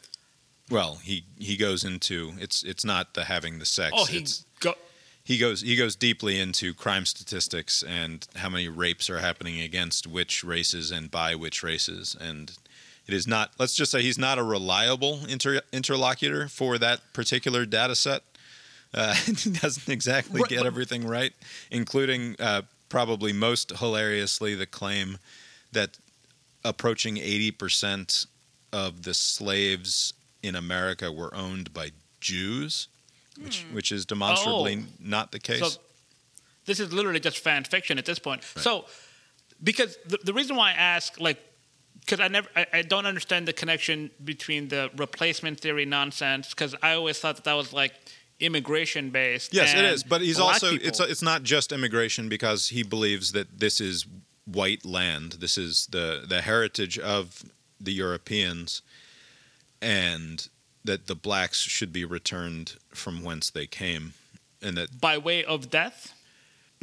well, 0.70 0.96
he 1.04 1.26
he 1.38 1.58
goes 1.58 1.84
into 1.84 2.34
it's 2.40 2.64
it's 2.64 2.86
not 2.86 3.14
the 3.14 3.26
having 3.26 3.60
the 3.60 3.66
sex. 3.66 3.94
Oh, 3.98 4.06
he 4.06 4.26
go. 4.60 4.76
he 5.24 5.38
goes 5.38 5.62
he 5.62 5.76
goes 5.76 5.96
deeply 5.96 6.40
into 6.40 6.74
crime 6.74 7.06
statistics 7.06 7.84
and 7.84 8.28
how 8.36 8.50
many 8.50 8.68
rapes 8.70 9.10
are 9.10 9.20
happening 9.20 9.60
against 9.60 10.08
which 10.08 10.44
races 10.44 10.92
and 10.92 11.10
by 11.12 11.36
which 11.36 11.62
races 11.64 12.16
and 12.20 12.54
it 13.08 13.14
is 13.14 13.28
not 13.28 13.52
let's 13.60 13.76
just 13.76 13.92
say 13.92 14.02
he's 14.02 14.18
not 14.20 14.38
a 14.38 14.44
reliable 14.44 15.26
inter, 15.28 15.62
interlocutor 15.74 16.48
for 16.48 16.78
that 16.78 17.02
particular 17.14 17.66
data 17.66 17.96
set 17.96 18.22
uh, 18.94 19.14
he 19.26 19.50
doesn't 19.52 19.90
exactly 19.90 20.42
get 20.48 20.66
everything 20.66 21.06
right 21.06 21.34
including 21.72 22.36
uh, 22.40 22.62
probably 22.90 23.34
most 23.34 23.72
hilariously 23.78 24.54
the 24.56 24.66
claim 24.68 25.18
that 25.72 25.98
approaching 26.64 27.16
80% 27.16 28.28
of 28.74 29.04
the 29.04 29.14
slaves 29.14 30.14
in 30.44 30.56
america 30.56 31.12
were 31.12 31.34
owned 31.36 31.74
by 31.74 31.92
jews 32.20 32.88
which, 33.42 33.64
hmm. 33.64 33.76
which 33.76 33.92
is 33.92 34.06
demonstrably 34.06 34.80
Oh. 34.82 34.94
not 35.00 35.32
the 35.32 35.40
case 35.40 35.60
So 35.60 35.82
this 36.66 36.80
is 36.80 36.94
literally 36.94 37.20
just 37.20 37.40
fan 37.40 37.64
fiction 37.64 37.98
at 37.98 38.06
this 38.06 38.20
point. 38.20 38.44
So 38.44 38.86
because 39.64 39.98
the, 40.06 40.20
the 40.24 40.34
reason 40.34 40.56
why 40.56 40.70
I 40.70 40.74
ask, 40.74 41.20
like, 41.20 41.40
because 42.02 42.20
I 42.20 42.28
never, 42.28 42.48
I, 42.56 42.66
I 42.74 42.82
don't 42.84 43.06
understand 43.06 43.48
the 43.48 43.54
connection 43.54 44.12
between 44.24 44.68
the 44.68 44.92
replacement 44.96 45.60
theory 45.60 45.86
nonsense. 45.86 46.50
Because 46.50 46.76
I 46.82 46.94
always 46.94 47.20
thought 47.20 47.36
that 47.38 47.46
that 47.46 47.54
was 47.54 47.74
like 47.74 47.94
immigration 48.40 49.10
based. 49.10 49.54
Yes, 49.54 49.74
it 49.74 49.84
is. 49.86 50.04
but 50.04 50.22
he's 50.22 50.40
also 50.40 50.72
people- 50.72 50.88
it's 50.88 51.00
it's 51.00 51.22
not 51.22 51.44
just 51.44 51.72
immigration 51.72 52.30
because 52.30 52.70
he 52.70 52.84
believes 52.84 53.32
that 53.32 53.60
this 53.60 53.82
is 53.82 54.06
white 54.46 54.86
land. 54.86 55.34
This 55.34 55.58
is 55.58 55.88
the 55.92 56.26
the 56.28 56.42
heritage 56.42 56.98
of 57.00 57.44
the 57.80 57.94
Europeans. 57.94 58.82
and 59.82 60.48
that 60.84 61.06
the 61.08 61.16
blacks 61.16 61.60
should 61.60 61.94
be 61.94 62.04
returned 62.06 62.76
from 62.90 63.24
whence 63.24 63.50
they 63.52 63.68
came, 63.68 64.14
and 64.64 64.76
that 64.78 65.00
By 65.00 65.18
way 65.18 65.44
of 65.44 65.70
death? 65.70 66.14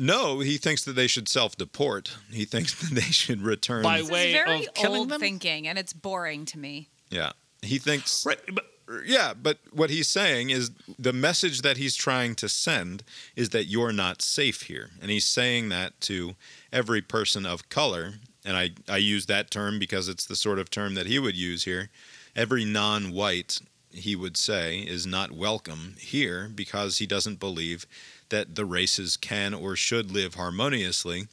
no, 0.01 0.39
he 0.41 0.57
thinks 0.57 0.85
that 0.85 0.93
they 0.93 1.09
should 1.09 1.29
self-deport. 1.29 2.17
He 2.31 2.45
thinks 2.45 2.75
that 2.81 2.95
they 2.95 3.01
should 3.11 3.43
return. 3.43 3.83
By 3.83 3.99
This 3.99 4.11
way 4.11 4.29
is 4.29 4.35
very 4.35 4.67
of 4.67 4.75
killing 4.75 5.01
old 5.01 5.09
them? 5.09 5.21
thinking, 5.21 5.67
and 5.67 5.79
it's 5.79 5.93
boring 5.93 6.45
to 6.47 6.59
me. 6.59 6.89
yeah, 7.11 7.33
he 7.63 7.79
thinks 7.79 8.25
Right. 8.25 8.39
But 8.53 8.67
Yeah, 9.05 9.35
but 9.35 9.59
what 9.73 9.91
he's 9.91 10.09
saying 10.09 10.51
is 10.51 10.71
the 10.99 11.13
message 11.13 11.63
that 11.63 11.77
he's 11.77 11.97
trying 11.97 12.35
to 12.37 12.49
send 12.49 13.03
is 13.37 13.49
that 13.51 13.65
you're 13.65 13.93
not 13.93 14.23
safe 14.23 14.63
here. 14.63 14.91
And 15.03 15.11
he's 15.11 15.27
saying 15.27 15.69
that 15.71 16.01
to 16.03 16.37
every 16.73 17.01
person 17.01 17.47
of 17.47 17.69
color. 17.69 18.15
And 18.45 18.57
I, 18.57 18.71
I 18.89 18.97
use 18.99 19.27
that 19.27 19.51
term 19.51 19.79
because 19.79 20.09
it's 20.09 20.27
the 20.27 20.37
sort 20.37 20.59
of 20.59 20.71
term 20.71 20.95
that 20.95 21.07
he 21.07 21.19
would 21.19 21.37
use 21.37 21.65
here. 21.65 21.91
Every 22.35 22.65
non 22.65 23.13
white, 23.13 23.61
he 23.91 24.15
would 24.15 24.37
say, 24.37 24.79
is 24.79 25.07
not 25.07 25.33
welcome 25.33 25.97
here 25.99 26.51
because 26.55 26.99
he 26.99 27.07
doesn't 27.07 27.41
believe 27.41 27.87
that 28.29 28.55
the 28.55 28.65
races 28.65 29.17
can 29.17 29.55
or 29.55 29.77
should 29.77 30.11
live 30.11 30.35
harmoniously. 30.35 31.29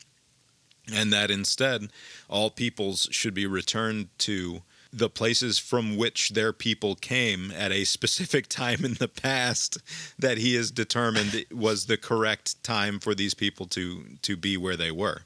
And 0.93 1.11
that 1.11 1.31
instead, 1.31 1.89
all 2.29 2.49
peoples 2.49 3.07
should 3.11 3.33
be 3.33 3.47
returned 3.47 4.09
to 4.19 4.61
the 4.95 5.09
places 5.09 5.59
from 5.59 5.97
which 5.97 6.29
their 6.29 6.53
people 6.53 6.95
came 6.95 7.51
at 7.51 7.71
a 7.71 7.83
specific 7.83 8.47
time 8.61 8.85
in 8.85 8.93
the 8.95 9.07
past 9.09 9.77
that 10.17 10.37
he 10.37 10.55
has 10.55 10.71
determined 10.71 11.45
was 11.51 11.85
the 11.85 11.97
correct 11.97 12.63
time 12.63 12.99
for 12.99 13.13
these 13.13 13.33
people 13.33 13.65
to 13.67 14.05
to 14.21 14.37
be 14.37 14.57
where 14.57 14.77
they 14.77 14.91
were. 14.91 15.21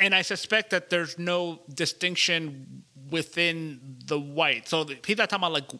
and 0.00 0.14
I 0.14 0.22
suspect 0.22 0.70
that 0.70 0.90
there's 0.90 1.18
no 1.18 1.60
distinction 1.72 2.84
within 3.10 3.96
the 4.06 4.20
white. 4.20 4.68
So 4.68 4.84
he's 5.06 5.18
not 5.18 5.30
talking 5.30 5.44
about 5.46 5.52
like 5.52 5.70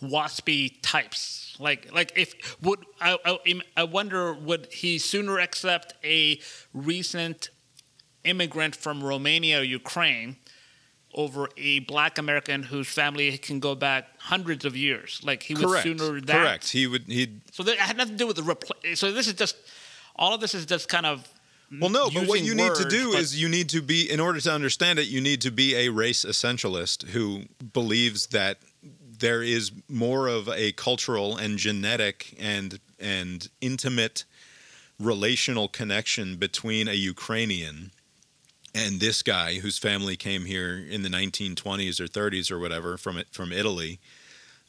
waspy 0.00 0.74
types. 0.82 1.56
Like 1.58 1.92
like 1.92 2.12
if 2.16 2.34
would 2.62 2.80
I, 3.00 3.18
I 3.24 3.60
I 3.76 3.84
wonder 3.84 4.32
would 4.34 4.72
he 4.72 4.98
sooner 4.98 5.38
accept 5.38 5.94
a 6.04 6.40
recent 6.72 7.50
immigrant 8.24 8.76
from 8.76 9.02
Romania 9.02 9.62
Ukraine 9.62 10.36
over 11.14 11.48
a 11.56 11.80
black 11.80 12.18
American 12.18 12.62
whose 12.62 12.88
family 12.88 13.36
can 13.38 13.60
go 13.60 13.74
back 13.74 14.08
hundreds 14.18 14.64
of 14.64 14.76
years? 14.76 15.20
Like 15.24 15.42
he 15.42 15.54
would 15.54 15.64
Correct. 15.66 15.82
sooner 15.84 16.20
that. 16.20 16.26
Correct. 16.26 16.70
He 16.70 16.86
would 16.86 17.04
he 17.06 17.40
So 17.52 17.62
that 17.62 17.76
had 17.78 17.96
nothing 17.96 18.14
to 18.14 18.18
do 18.18 18.26
with 18.26 18.36
the 18.36 18.42
repl- 18.42 18.96
So 18.96 19.12
this 19.12 19.26
is 19.26 19.34
just 19.34 19.56
all 20.16 20.34
of 20.34 20.40
this 20.40 20.54
is 20.54 20.66
just 20.66 20.88
kind 20.88 21.06
of 21.06 21.28
Well, 21.80 21.90
no, 21.90 22.10
but 22.10 22.26
what 22.28 22.42
you 22.42 22.54
need 22.54 22.74
to 22.74 22.88
do 22.88 23.12
is 23.12 23.40
you 23.40 23.48
need 23.48 23.68
to 23.70 23.80
be, 23.80 24.10
in 24.10 24.20
order 24.20 24.40
to 24.40 24.52
understand 24.52 24.98
it, 24.98 25.06
you 25.06 25.20
need 25.20 25.40
to 25.42 25.50
be 25.50 25.74
a 25.74 25.88
race 25.88 26.24
essentialist 26.24 27.08
who 27.08 27.44
believes 27.72 28.26
that 28.28 28.58
there 29.18 29.42
is 29.42 29.72
more 29.88 30.26
of 30.26 30.48
a 30.48 30.72
cultural 30.72 31.36
and 31.36 31.56
genetic 31.58 32.34
and 32.38 32.80
and 32.98 33.48
intimate 33.60 34.24
relational 34.98 35.68
connection 35.68 36.36
between 36.36 36.88
a 36.88 36.94
Ukrainian 36.94 37.90
and 38.74 39.00
this 39.00 39.22
guy 39.22 39.54
whose 39.54 39.78
family 39.78 40.16
came 40.16 40.44
here 40.44 40.76
in 40.78 41.02
the 41.02 41.08
1920s 41.08 42.00
or 42.00 42.06
30s 42.06 42.50
or 42.50 42.58
whatever 42.58 42.96
from 42.96 43.18
it 43.18 43.28
from 43.30 43.52
Italy. 43.52 44.00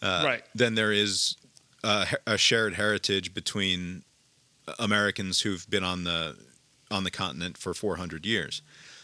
Uh, 0.01 0.23
Right. 0.25 0.43
Then 0.53 0.75
there 0.75 0.91
is 0.91 1.37
a, 1.83 2.07
a 2.27 2.37
shared 2.37 2.73
heritage 2.75 3.33
between 3.33 4.03
Americans 4.79 5.41
who've 5.41 5.69
been 5.69 5.83
on 5.83 6.03
the 6.03 6.37
on 6.91 7.03
the 7.03 7.11
continent 7.11 7.57
for 7.57 7.73
400 7.73 8.25
years. 8.25 8.61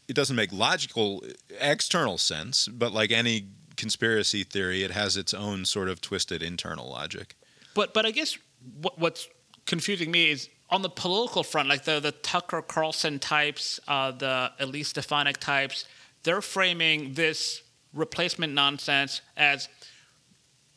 It 0.08 0.16
doesn't 0.16 0.36
make 0.36 0.52
logical 0.52 1.24
external 1.60 2.18
sense, 2.18 2.68
but 2.68 2.92
like 2.92 3.12
any 3.12 3.48
conspiracy 3.78 4.44
theory, 4.44 4.84
it 4.84 4.92
has 4.92 5.18
its 5.18 5.34
own 5.34 5.66
sort 5.66 5.88
of 5.90 6.02
twisted 6.02 6.44
internal 6.44 6.90
logic. 6.90 7.36
But 7.74 7.94
but 7.94 8.06
I 8.06 8.12
guess 8.12 8.38
what, 8.82 9.00
what's 9.00 9.28
confusing 9.66 10.12
me 10.12 10.30
is 10.30 10.50
on 10.72 10.82
the 10.82 10.90
political 10.90 11.44
front, 11.44 11.68
like 11.70 11.84
the 11.86 12.00
the 12.00 12.12
Tucker 12.12 12.62
Carlson 12.62 13.20
types, 13.20 13.80
uh, 13.88 14.12
the 14.12 14.52
Elise 14.60 14.90
Stefanik 14.90 15.38
types, 15.38 15.86
they're 16.24 16.42
framing 16.42 17.14
this 17.14 17.64
replacement 17.94 18.54
nonsense 18.54 19.22
as 19.36 19.68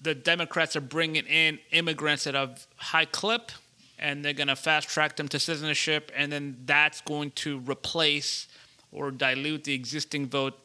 the 0.00 0.14
Democrats 0.14 0.74
are 0.76 0.80
bringing 0.80 1.26
in 1.26 1.58
immigrants 1.70 2.26
at 2.26 2.34
a 2.34 2.54
high 2.76 3.04
clip, 3.04 3.52
and 3.98 4.24
they're 4.24 4.32
going 4.32 4.48
to 4.48 4.56
fast 4.56 4.88
track 4.88 5.16
them 5.16 5.28
to 5.28 5.38
citizenship, 5.38 6.10
and 6.16 6.32
then 6.32 6.56
that's 6.64 7.00
going 7.02 7.30
to 7.32 7.58
replace 7.60 8.48
or 8.90 9.10
dilute 9.10 9.64
the 9.64 9.74
existing 9.74 10.26
vote. 10.26 10.58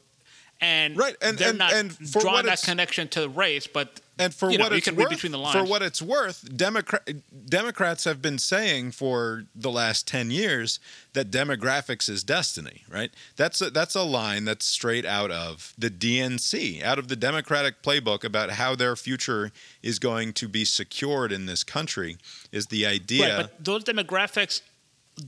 And 0.59 0.97
Right, 0.97 1.15
and- 1.21 1.37
they're 1.37 1.49
and- 1.49 1.57
not 1.57 1.73
and 1.73 2.11
drawing 2.11 2.45
that 2.47 2.61
connection 2.63 3.07
to 3.09 3.19
the 3.21 3.29
race, 3.29 3.67
but 3.67 4.01
And 4.19 4.33
for 4.33 4.49
you 4.51 4.57
know, 4.57 4.65
what 4.65 4.71
you 4.71 4.77
it's 4.77 4.91
worth, 4.91 5.09
between 5.09 5.31
the 5.31 5.37
lines. 5.37 5.55
for 5.55 5.63
what 5.63 5.81
it's 5.81 6.01
worth, 6.01 6.55
Democrat 6.55 7.07
Democrats 7.47 8.03
have 8.05 8.21
been 8.21 8.39
saying 8.39 8.91
for 8.91 9.43
the 9.55 9.71
last 9.71 10.07
ten 10.07 10.31
years 10.31 10.79
that 11.13 11.31
demographics 11.31 12.09
is 12.09 12.23
destiny. 12.23 12.83
Right? 12.89 13.11
That's 13.35 13.61
a, 13.61 13.69
that's 13.69 13.95
a 13.95 14.03
line 14.03 14.45
that's 14.45 14.65
straight 14.65 15.05
out 15.05 15.31
of 15.31 15.73
the 15.77 15.89
DNC, 15.89 16.81
out 16.83 16.99
of 16.99 17.07
the 17.07 17.15
Democratic 17.15 17.81
playbook 17.81 18.23
about 18.23 18.51
how 18.51 18.75
their 18.75 18.95
future 18.95 19.51
is 19.83 19.99
going 19.99 20.33
to 20.33 20.47
be 20.47 20.65
secured 20.65 21.31
in 21.31 21.45
this 21.45 21.63
country. 21.63 22.17
Is 22.51 22.67
the 22.67 22.85
idea? 22.85 23.37
Right, 23.37 23.43
but 23.43 23.63
those 23.63 23.83
demographics 23.83 24.61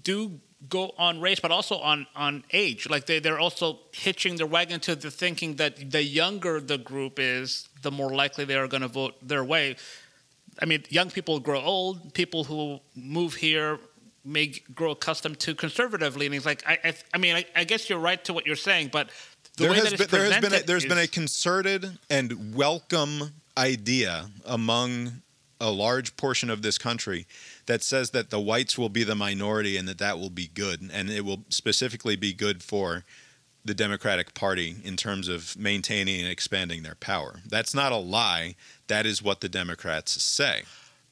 do 0.03 0.39
go 0.67 0.91
on 0.97 1.21
race, 1.21 1.39
but 1.39 1.51
also 1.51 1.77
on 1.77 2.07
on 2.15 2.43
age. 2.51 2.89
Like 2.89 3.05
they 3.05 3.19
they're 3.19 3.39
also 3.39 3.79
hitching 3.91 4.35
their 4.35 4.47
wagon 4.47 4.79
to 4.81 4.95
the 4.95 5.11
thinking 5.11 5.55
that 5.55 5.91
the 5.91 6.03
younger 6.03 6.59
the 6.59 6.77
group 6.77 7.19
is, 7.19 7.69
the 7.81 7.91
more 7.91 8.09
likely 8.13 8.45
they 8.45 8.55
are 8.55 8.67
going 8.67 8.81
to 8.81 8.87
vote 8.87 9.15
their 9.21 9.43
way. 9.43 9.75
I 10.61 10.65
mean, 10.65 10.83
young 10.89 11.09
people 11.09 11.39
grow 11.39 11.61
old. 11.61 12.13
People 12.13 12.43
who 12.43 12.79
move 12.95 13.35
here 13.35 13.79
may 14.25 14.47
grow 14.75 14.91
accustomed 14.91 15.39
to 15.39 15.55
conservative 15.55 16.17
leanings. 16.17 16.45
Like 16.45 16.63
I, 16.67 16.77
I, 16.83 16.93
I 17.13 17.17
mean, 17.17 17.35
I, 17.35 17.45
I 17.55 17.63
guess 17.63 17.89
you're 17.89 17.99
right 17.99 18.23
to 18.25 18.33
what 18.33 18.45
you're 18.45 18.57
saying, 18.57 18.89
but 18.91 19.09
the 19.55 19.63
there 19.63 19.71
way 19.71 19.77
has 19.77 19.91
that 19.91 19.97
been, 19.97 20.07
there 20.09 20.31
has 20.31 20.41
been 20.41 20.53
a, 20.53 20.63
there's 20.63 20.85
been 20.85 20.97
a 20.97 21.07
concerted 21.07 21.97
and 22.09 22.55
welcome 22.55 23.31
idea 23.57 24.29
among 24.45 25.21
a 25.59 25.71
large 25.71 26.15
portion 26.15 26.49
of 26.49 26.61
this 26.61 26.77
country 26.77 27.27
that 27.65 27.83
says 27.83 28.11
that 28.11 28.29
the 28.29 28.39
whites 28.39 28.77
will 28.77 28.89
be 28.89 29.03
the 29.03 29.15
minority 29.15 29.75
and 29.77 29.87
that 29.87 29.97
that 29.97 30.17
will 30.17 30.29
be 30.29 30.47
good 30.47 30.89
and 30.93 31.09
it 31.09 31.25
will 31.25 31.43
specifically 31.49 32.15
be 32.15 32.33
good 32.33 32.63
for 32.63 33.03
the 33.65 33.73
Democratic 33.73 34.33
Party 34.33 34.77
in 34.83 34.95
terms 34.95 35.27
of 35.27 35.57
maintaining 35.57 36.21
and 36.21 36.29
expanding 36.29 36.83
their 36.83 36.95
power. 36.95 37.41
That's 37.45 37.73
not 37.73 37.91
a 37.91 37.97
lie. 37.97 38.55
That 38.87 39.05
is 39.05 39.21
what 39.21 39.41
the 39.41 39.49
Democrats 39.49 40.23
say. 40.23 40.63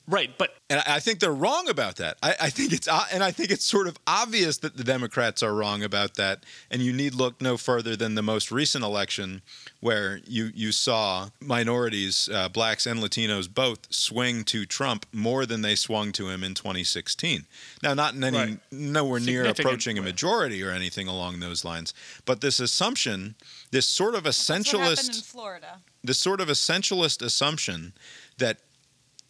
Right, 0.08 0.32
but 0.38 0.56
And 0.70 0.80
I 0.80 0.96
I 0.98 1.00
think 1.00 1.20
they're 1.20 1.32
wrong 1.34 1.70
about 1.70 1.96
that. 1.98 2.18
I, 2.24 2.36
I 2.42 2.50
think 2.50 2.74
it's 2.74 2.88
and 2.88 3.24
I 3.24 3.32
think 3.32 3.52
it's 3.52 3.66
sort 3.66 3.88
of 3.88 3.98
obvious 4.08 4.58
that 4.60 4.76
the 4.78 4.84
Democrats 4.84 5.44
are 5.44 5.54
wrong 5.54 5.84
about 5.84 6.16
that. 6.16 6.44
And 6.72 6.82
you 6.82 6.92
need 6.94 7.14
look 7.14 7.42
no 7.42 7.58
further 7.58 7.96
than 7.96 8.16
the 8.16 8.22
most 8.24 8.52
recent 8.52 8.84
election, 8.84 9.42
where 9.80 10.20
you 10.28 10.52
you 10.56 10.72
saw 10.72 11.30
minorities, 11.40 12.30
uh, 12.34 12.50
blacks 12.50 12.86
and 12.86 13.00
Latinos, 13.02 13.54
both 13.54 13.80
swing 13.94 14.44
to 14.46 14.66
Trump 14.66 15.06
more 15.12 15.46
than 15.46 15.62
they 15.62 15.76
swung 15.76 16.12
to 16.14 16.30
him 16.30 16.44
in 16.44 16.54
2016. 16.54 17.46
Now, 17.84 17.94
not 17.94 18.14
in 18.16 18.24
any 18.24 18.38
Right. 18.38 18.60
nowhere 18.72 19.20
near 19.20 19.46
approaching 19.46 19.98
a 19.98 20.02
majority 20.02 20.64
or 20.64 20.72
anything 20.72 21.08
along 21.08 21.40
those 21.40 21.64
lines, 21.66 21.94
but 22.26 22.42
this 22.42 22.60
assumption, 22.60 23.36
this 23.72 23.86
sort 23.88 24.16
of 24.16 24.24
That's 24.24 24.50
what 24.50 24.58
happened 24.58 24.78
in 24.80 24.84
essentialist 24.84 25.26
Florida. 25.26 25.82
this 26.04 26.18
sort 26.20 26.42
of 26.42 26.48
essentialist 26.50 27.22
assumption 27.22 27.94
that 28.38 28.58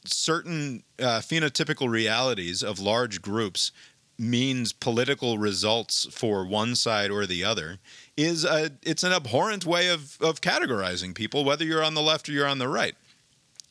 certain 0.05 0.83
uh, 0.99 1.19
phenotypical 1.19 1.89
realities 1.89 2.63
of 2.63 2.79
large 2.79 3.21
groups 3.21 3.71
means 4.19 4.73
political 4.73 5.37
results 5.37 6.07
for 6.11 6.45
one 6.45 6.73
side 6.75 7.11
or 7.11 7.25
the 7.27 7.43
other 7.43 7.77
is 8.15 8.43
a 8.45 8.71
it's 8.81 9.03
an 9.03 9.11
abhorrent 9.11 9.63
way 9.65 9.89
of 9.89 10.17
of 10.21 10.41
categorizing 10.41 11.13
people 11.13 11.45
whether 11.45 11.63
you're 11.63 11.83
on 11.83 11.93
the 11.93 12.01
left 12.01 12.27
or 12.27 12.31
you're 12.31 12.47
on 12.47 12.57
the 12.57 12.67
right 12.67 12.95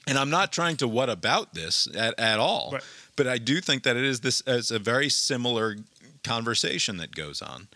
and 0.06 0.16
i'm 0.16 0.30
not 0.30 0.52
trying 0.52 0.76
to 0.76 0.86
what 0.86 1.10
about 1.10 1.52
this 1.54 1.88
at, 1.96 2.14
at 2.20 2.38
all 2.38 2.70
Right. 2.74 2.82
but 3.16 3.26
i 3.26 3.38
do 3.38 3.60
think 3.60 3.82
that 3.82 3.96
it 3.96 4.04
is 4.04 4.20
this 4.20 4.40
as 4.42 4.70
a 4.70 4.78
very 4.78 5.08
similar 5.08 5.76
conversation 6.22 6.96
that 6.98 7.12
goes 7.14 7.42
on 7.42 7.66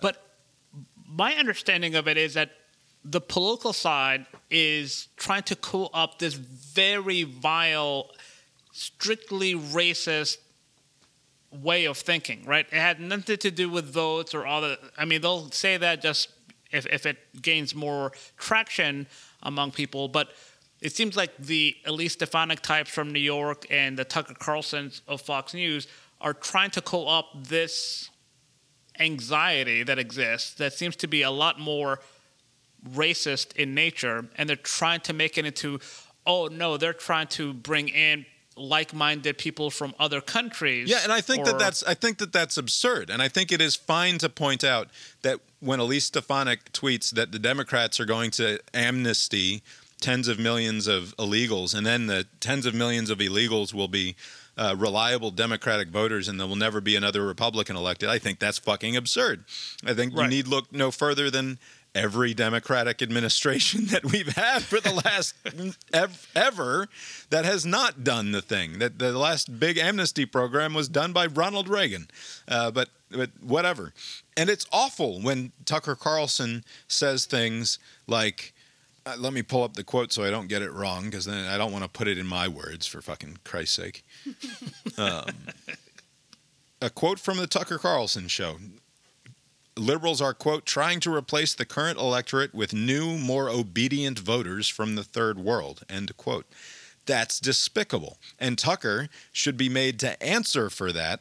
But 0.00 0.16
my 1.06 1.34
understanding 1.34 1.94
of 1.94 2.08
it 2.08 2.16
is 2.16 2.32
that 2.34 2.52
the 3.04 3.20
political 3.20 3.72
side 3.72 4.26
is 4.50 5.08
trying 5.16 5.42
to 5.44 5.56
co 5.56 5.86
up 5.92 6.18
this 6.18 6.34
very 6.34 7.24
vile, 7.24 8.10
strictly 8.72 9.54
racist 9.54 10.38
way 11.50 11.84
of 11.84 11.98
thinking, 11.98 12.44
right? 12.44 12.66
It 12.70 12.78
had 12.78 13.00
nothing 13.00 13.36
to 13.38 13.50
do 13.50 13.68
with 13.68 13.92
votes 13.92 14.34
or 14.34 14.46
other. 14.46 14.76
I 14.96 15.04
mean, 15.04 15.20
they'll 15.20 15.50
say 15.50 15.76
that 15.76 16.00
just 16.00 16.28
if, 16.70 16.86
if 16.86 17.04
it 17.04 17.42
gains 17.42 17.74
more 17.74 18.12
traction 18.38 19.06
among 19.42 19.72
people, 19.72 20.08
but 20.08 20.32
it 20.80 20.92
seems 20.92 21.16
like 21.16 21.36
the 21.38 21.76
Elise 21.86 22.14
Stefanik 22.14 22.60
types 22.60 22.90
from 22.90 23.12
New 23.12 23.20
York 23.20 23.66
and 23.70 23.98
the 23.98 24.04
Tucker 24.04 24.34
Carlsons 24.34 25.02
of 25.06 25.20
Fox 25.20 25.54
News 25.54 25.86
are 26.20 26.34
trying 26.34 26.70
to 26.70 26.80
co 26.80 27.06
opt 27.06 27.48
this 27.48 28.10
anxiety 28.98 29.82
that 29.82 29.98
exists 29.98 30.54
that 30.54 30.72
seems 30.72 30.96
to 30.96 31.06
be 31.06 31.22
a 31.22 31.30
lot 31.30 31.58
more 31.58 32.00
racist 32.90 33.54
in 33.56 33.74
nature, 33.74 34.26
and 34.36 34.48
they're 34.48 34.56
trying 34.56 35.00
to 35.00 35.12
make 35.12 35.38
it 35.38 35.46
into, 35.46 35.80
oh 36.26 36.48
no, 36.48 36.76
they're 36.76 36.92
trying 36.92 37.28
to 37.28 37.52
bring 37.52 37.88
in 37.88 38.26
like-minded 38.56 39.38
people 39.38 39.70
from 39.70 39.94
other 39.98 40.20
countries. 40.20 40.88
Yeah, 40.88 40.98
and 41.02 41.12
I 41.12 41.20
think 41.20 41.44
that 41.46 41.58
that's 41.58 41.82
I 41.84 41.94
think 41.94 42.18
that 42.18 42.32
that's 42.32 42.56
absurd, 42.56 43.10
and 43.10 43.22
I 43.22 43.28
think 43.28 43.50
it 43.50 43.60
is 43.60 43.76
fine 43.76 44.18
to 44.18 44.28
point 44.28 44.62
out 44.64 44.88
that 45.22 45.40
when 45.60 45.80
Elise 45.80 46.06
Stefanik 46.06 46.72
tweets 46.72 47.10
that 47.12 47.32
the 47.32 47.38
Democrats 47.38 47.98
are 48.00 48.04
going 48.04 48.30
to 48.32 48.58
amnesty 48.74 49.62
tens 50.00 50.28
of 50.28 50.38
millions 50.38 50.86
of 50.86 51.14
illegals, 51.16 51.74
and 51.74 51.86
then 51.86 52.08
the 52.08 52.26
tens 52.40 52.66
of 52.66 52.74
millions 52.74 53.08
of 53.08 53.18
illegals 53.18 53.72
will 53.72 53.88
be 53.88 54.16
uh, 54.58 54.74
reliable 54.76 55.30
Democratic 55.30 55.88
voters, 55.88 56.28
and 56.28 56.38
there 56.38 56.46
will 56.46 56.56
never 56.56 56.80
be 56.80 56.96
another 56.96 57.24
Republican 57.24 57.76
elected. 57.76 58.08
I 58.08 58.18
think 58.18 58.38
that's 58.38 58.58
fucking 58.58 58.96
absurd. 58.96 59.44
I 59.86 59.94
think 59.94 60.14
you 60.14 60.26
need 60.26 60.46
look 60.46 60.72
no 60.72 60.90
further 60.90 61.30
than 61.30 61.58
every 61.94 62.34
Democratic 62.34 63.02
administration 63.02 63.86
that 63.90 64.04
we've 64.04 64.34
had 64.34 64.62
for 64.62 64.80
the 64.80 64.92
last 65.04 65.34
ev- 65.92 66.30
ever 66.34 66.88
that 67.30 67.44
has 67.44 67.64
not 67.64 68.04
done 68.04 68.32
the 68.32 68.42
thing. 68.42 68.78
That 68.78 68.98
the 68.98 69.16
last 69.16 69.58
big 69.58 69.78
amnesty 69.78 70.26
program 70.26 70.74
was 70.74 70.88
done 70.88 71.12
by 71.12 71.26
Ronald 71.26 71.68
Reagan. 71.68 72.08
Uh, 72.48 72.70
but 72.70 72.88
but 73.10 73.30
whatever. 73.42 73.92
And 74.36 74.48
it's 74.48 74.66
awful 74.72 75.20
when 75.20 75.52
Tucker 75.64 75.94
Carlson 75.94 76.64
says 76.88 77.26
things 77.26 77.78
like. 78.06 78.52
Uh, 79.04 79.16
let 79.18 79.32
me 79.32 79.42
pull 79.42 79.64
up 79.64 79.74
the 79.74 79.82
quote 79.82 80.12
so 80.12 80.22
I 80.22 80.30
don't 80.30 80.46
get 80.46 80.62
it 80.62 80.70
wrong, 80.70 81.06
because 81.06 81.24
then 81.24 81.48
I 81.48 81.58
don't 81.58 81.72
want 81.72 81.82
to 81.82 81.90
put 81.90 82.06
it 82.06 82.18
in 82.18 82.26
my 82.28 82.46
words 82.46 82.86
for 82.86 83.02
fucking 83.02 83.38
Christ's 83.42 83.74
sake. 83.74 84.04
um, 84.96 85.24
a 86.80 86.88
quote 86.88 87.18
from 87.18 87.38
the 87.38 87.48
Tucker 87.48 87.78
Carlson 87.78 88.28
show 88.28 88.58
liberals 89.76 90.20
are 90.20 90.34
quote 90.34 90.66
trying 90.66 91.00
to 91.00 91.14
replace 91.14 91.54
the 91.54 91.64
current 91.64 91.98
electorate 91.98 92.54
with 92.54 92.72
new 92.72 93.16
more 93.18 93.48
obedient 93.48 94.18
voters 94.18 94.68
from 94.68 94.94
the 94.94 95.04
third 95.04 95.38
world 95.38 95.82
end 95.88 96.16
quote. 96.16 96.46
That's 97.06 97.40
despicable. 97.40 98.18
And 98.38 98.58
tucker 98.58 99.08
should 99.32 99.56
be 99.56 99.68
made 99.68 99.98
to 100.00 100.22
answer 100.22 100.70
for 100.70 100.92
that 100.92 101.20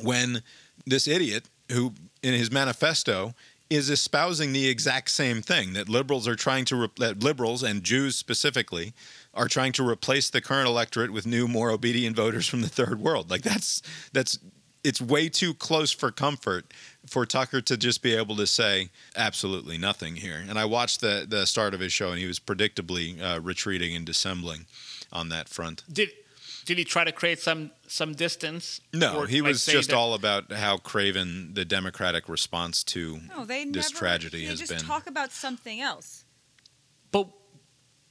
when 0.00 0.42
this 0.86 1.08
idiot 1.08 1.48
who 1.70 1.94
in 2.22 2.34
his 2.34 2.50
manifesto 2.50 3.34
is 3.70 3.88
espousing 3.88 4.52
the 4.52 4.68
exact 4.68 5.10
same 5.10 5.40
thing 5.40 5.72
that 5.72 5.88
liberals 5.88 6.28
are 6.28 6.36
trying 6.36 6.64
to 6.66 6.76
re- 6.76 6.88
that 6.98 7.22
liberals 7.22 7.62
and 7.62 7.82
Jews 7.82 8.16
specifically 8.16 8.92
are 9.32 9.48
trying 9.48 9.72
to 9.72 9.88
replace 9.88 10.28
the 10.28 10.42
current 10.42 10.68
electorate 10.68 11.10
with 11.10 11.26
new 11.26 11.48
more 11.48 11.70
obedient 11.70 12.14
voters 12.14 12.46
from 12.46 12.60
the 12.60 12.68
third 12.68 13.00
world. 13.00 13.30
Like 13.30 13.42
that's 13.42 13.80
that's 14.12 14.38
it's 14.84 15.00
way 15.00 15.28
too 15.28 15.54
close 15.54 15.90
for 15.90 16.10
comfort 16.10 16.66
for 17.12 17.26
Tucker 17.26 17.60
to 17.60 17.76
just 17.76 18.02
be 18.02 18.14
able 18.14 18.36
to 18.36 18.46
say 18.46 18.88
absolutely 19.16 19.78
nothing 19.78 20.16
here. 20.16 20.42
And 20.48 20.58
I 20.58 20.64
watched 20.64 21.00
the 21.00 21.26
the 21.28 21.46
start 21.46 21.74
of 21.74 21.80
his 21.80 21.92
show, 21.92 22.10
and 22.10 22.18
he 22.18 22.26
was 22.26 22.38
predictably 22.40 23.20
uh, 23.22 23.40
retreating 23.40 23.94
and 23.94 24.04
dissembling 24.06 24.66
on 25.12 25.28
that 25.28 25.48
front. 25.48 25.84
Did 25.92 26.10
did 26.64 26.78
he 26.78 26.84
try 26.84 27.04
to 27.04 27.12
create 27.12 27.38
some 27.40 27.70
some 27.86 28.14
distance? 28.14 28.80
No, 28.92 29.16
Or, 29.18 29.26
he 29.26 29.40
like, 29.42 29.48
was 29.50 29.66
just 29.66 29.90
that- 29.90 29.96
all 29.96 30.14
about 30.14 30.50
how 30.52 30.78
craven 30.78 31.54
the 31.54 31.64
Democratic 31.64 32.28
response 32.28 32.82
to 32.84 33.20
No, 33.28 33.44
they 33.44 33.64
this 33.66 33.90
never. 33.92 33.98
tragedy 33.98 34.40
they 34.42 34.50
has 34.50 34.58
just 34.60 34.72
been. 34.72 34.80
talk 34.80 35.06
about 35.06 35.32
something 35.32 35.80
else. 35.80 36.24
But 37.10 37.28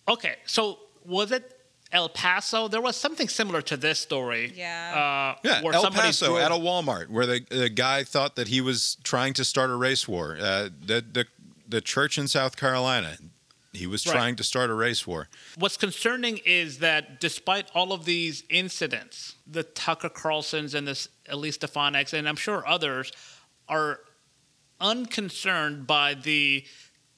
okay, 0.08 0.36
so 0.46 0.78
was 1.04 1.32
it 1.32 1.58
El 1.92 2.10
Paso? 2.10 2.68
There 2.68 2.82
was 2.82 2.96
something 2.96 3.28
similar 3.28 3.62
to 3.64 3.78
this 3.78 4.00
story. 4.00 4.54
Yeah. 4.56 5.36
Uh, 5.36 5.40
Yeah, 5.44 5.62
where 5.62 5.74
El 5.74 5.82
somebody 5.82 6.08
Paso 6.08 6.28
drove- 6.28 6.40
at 6.40 6.52
a 6.52 6.56
Walmart 6.56 7.10
where 7.10 7.26
the, 7.26 7.46
the 7.50 7.70
guy 7.70 8.04
thought 8.04 8.36
that 8.38 8.48
he 8.48 8.62
was 8.62 8.98
trying 9.04 9.34
to 9.34 9.44
start 9.46 9.70
a 9.70 9.76
race 9.76 10.08
war. 10.08 10.38
Uh, 10.40 10.70
the, 10.86 11.04
the 11.12 11.26
the 11.68 11.82
church 11.82 12.18
in 12.18 12.28
South 12.28 12.58
Carolina, 12.58 13.16
he 13.72 13.88
was 13.88 14.06
Right. 14.06 14.12
trying 14.14 14.36
to 14.36 14.44
start 14.44 14.70
a 14.70 14.74
race 14.74 15.08
war. 15.08 15.30
What's 15.58 15.78
concerning 15.78 16.40
is 16.46 16.80
that 16.80 17.22
despite 17.22 17.70
all 17.74 17.94
of 17.94 18.04
these 18.04 18.44
incidents, 18.50 19.36
the 19.48 19.64
Tucker 19.64 20.10
Carlsons 20.10 20.74
and 20.74 20.86
this 20.88 21.08
Elise 21.30 21.58
Stefanik's, 21.58 22.14
and 22.14 22.28
I'm 22.28 22.36
sure 22.36 22.68
others, 22.68 23.14
are 23.70 24.00
unconcerned 24.82 25.88
by 25.88 26.14
the 26.14 26.66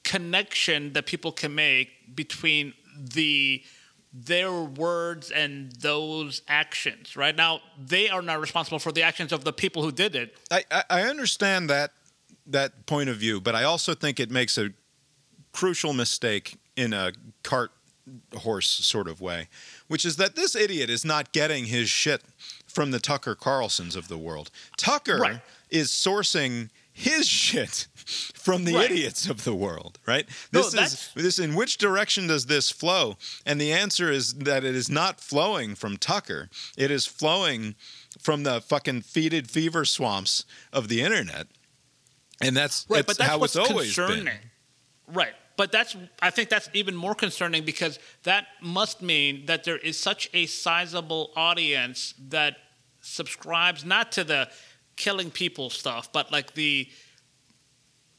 connection 0.03 0.93
that 0.93 1.05
people 1.05 1.31
can 1.31 1.55
make 1.55 2.15
between 2.15 2.73
the 2.95 3.63
their 4.13 4.52
words 4.52 5.32
and 5.32 5.71
those 5.73 6.43
actions. 6.47 7.17
Right 7.17 7.36
now, 7.36 7.62
they 7.84 8.10
are 8.10 8.21
not 8.21 8.39
responsible 8.39 8.80
for 8.80 8.91
the 8.91 9.02
actions 9.02 9.32
of 9.32 9.43
the 9.43 9.52
people 9.52 9.82
who 9.82 9.91
did 9.91 10.15
it. 10.15 10.38
I, 10.52 10.63
I, 10.89 11.02
understand 11.02 11.69
that 11.71 11.91
that 12.45 12.86
point 12.86 13.10
of 13.10 13.17
view, 13.17 13.41
but 13.41 13.56
I 13.56 13.63
also 13.63 13.95
think 13.95 14.19
it 14.19 14.30
makes 14.30 14.58
a 14.58 14.69
crucial 15.52 15.93
mistake 15.93 16.58
in 16.76 16.93
a 16.93 17.12
cart 17.41 17.71
horse 18.36 18.67
sort 18.67 19.08
of 19.08 19.19
way, 19.21 19.47
which 19.88 20.06
is 20.06 20.17
that 20.17 20.36
this 20.36 20.56
idiot 20.56 20.89
is 20.89 21.04
not 21.04 21.32
getting 21.32 21.65
his 21.65 21.89
shit 21.89 22.21
from 22.67 22.91
the 22.91 22.99
Tucker 22.99 23.34
Carlsons 23.36 23.95
of 23.95 24.10
the 24.10 24.17
world. 24.17 24.52
Tucker 24.78 25.17
Right. 25.17 25.41
is 25.69 25.89
sourcing 25.89 26.69
his 26.93 27.27
shit 27.27 27.88
from 27.95 28.65
the 28.65 28.75
Right. 28.75 28.91
idiots 28.91 29.27
of 29.27 29.43
the 29.43 29.56
world, 29.56 29.97
right? 30.06 30.27
No, 30.51 30.69
This 30.69 30.93
is 30.93 31.10
this 31.15 31.39
in 31.39 31.56
which 31.56 31.77
direction 31.77 32.27
does 32.27 32.45
this 32.45 32.69
flow? 32.69 33.17
And 33.45 33.60
the 33.60 33.73
answer 33.73 34.12
is 34.12 34.34
that 34.36 34.63
it 34.63 34.75
is 34.75 34.89
not 34.89 35.19
flowing 35.19 35.75
from 35.75 35.97
Tucker. 35.97 36.49
It 36.77 36.91
is 36.91 37.06
flowing 37.08 37.75
from 38.19 38.43
the 38.43 38.62
fucking 38.62 39.01
feeded 39.01 39.49
fever 39.49 39.86
swamps 39.86 40.45
of 40.71 40.88
the 40.88 41.01
internet. 41.01 41.47
And 42.41 42.56
that's, 42.56 42.86
Right, 42.89 42.97
that's, 42.97 43.08
but 43.08 43.17
that's 43.17 43.29
how 43.29 43.38
what's 43.39 43.56
it's 43.56 43.69
always 43.69 43.95
concerning. 43.95 44.25
been. 44.25 44.39
Right. 45.08 45.34
But 45.56 45.71
that's 45.71 45.95
I 46.21 46.29
think 46.32 46.49
that's 46.49 46.69
even 46.73 46.95
more 46.95 47.13
concerning 47.15 47.63
because 47.63 47.99
that 48.23 48.47
must 48.62 49.01
mean 49.01 49.45
that 49.45 49.63
there 49.63 49.77
is 49.77 49.99
such 49.99 50.29
a 50.34 50.45
sizable 50.47 51.32
audience 51.36 52.15
that 52.29 52.58
subscribes 53.01 53.86
not 53.86 54.12
to 54.13 54.23
the 54.23 54.49
killing 54.95 55.32
people 55.32 55.69
stuff, 55.69 56.12
but 56.12 56.32
like 56.32 56.53
the 56.53 56.88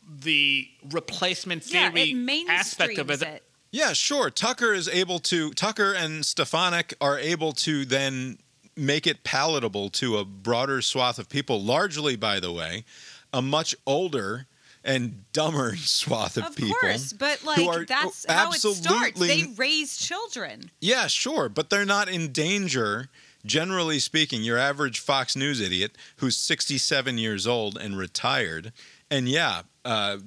the 0.06 0.68
replacement 0.90 1.70
Yeah, 1.72 1.90
theory 1.90 2.10
it 2.12 2.48
aspect 2.48 2.98
of 2.98 3.10
it. 3.10 3.22
it. 3.22 3.42
Yeah, 3.70 3.92
sure. 3.92 4.30
Tucker 4.30 4.72
is 4.72 4.88
able 4.88 5.18
to 5.20 5.50
Tucker 5.52 5.92
and 5.92 6.24
Stefanik 6.24 6.94
are 7.00 7.18
able 7.18 7.52
to 7.52 7.84
then 7.84 8.38
make 8.76 9.06
it 9.06 9.24
palatable 9.24 9.88
to 9.90 10.18
a 10.18 10.24
broader 10.24 10.82
swath 10.82 11.18
of 11.18 11.28
people, 11.28 11.62
largely 11.62 12.16
by 12.16 12.38
the 12.40 12.52
way, 12.52 12.84
a 13.32 13.40
much 13.42 13.74
older 13.86 14.46
and 14.84 15.24
dumber 15.32 15.74
swath 15.76 16.36
of, 16.36 16.44
Of 16.44 16.56
people. 16.56 16.74
Of 16.74 16.80
course, 16.80 17.12
but 17.14 17.38
who 17.38 17.46
like 17.46 17.66
are 17.66 17.84
that's 17.84 18.26
how 18.28 18.52
it 18.52 18.60
starts. 18.60 19.18
They 19.18 19.44
raise 19.56 19.96
children. 19.96 20.70
Yeah, 20.80 21.06
sure, 21.06 21.48
but 21.48 21.70
they're 21.70 21.84
not 21.86 22.08
in 22.08 22.30
danger. 22.32 23.08
Generally 23.44 23.98
speaking, 23.98 24.42
your 24.42 24.58
average 24.58 25.00
Fox 25.00 25.36
News 25.36 25.60
idiot 25.60 25.96
who's 26.16 26.36
67 26.36 27.18
years 27.18 27.46
old 27.46 27.76
and 27.76 27.98
retired, 27.98 28.72
and 29.10 29.28
yeah, 29.28 29.62
uh, 29.84 30.18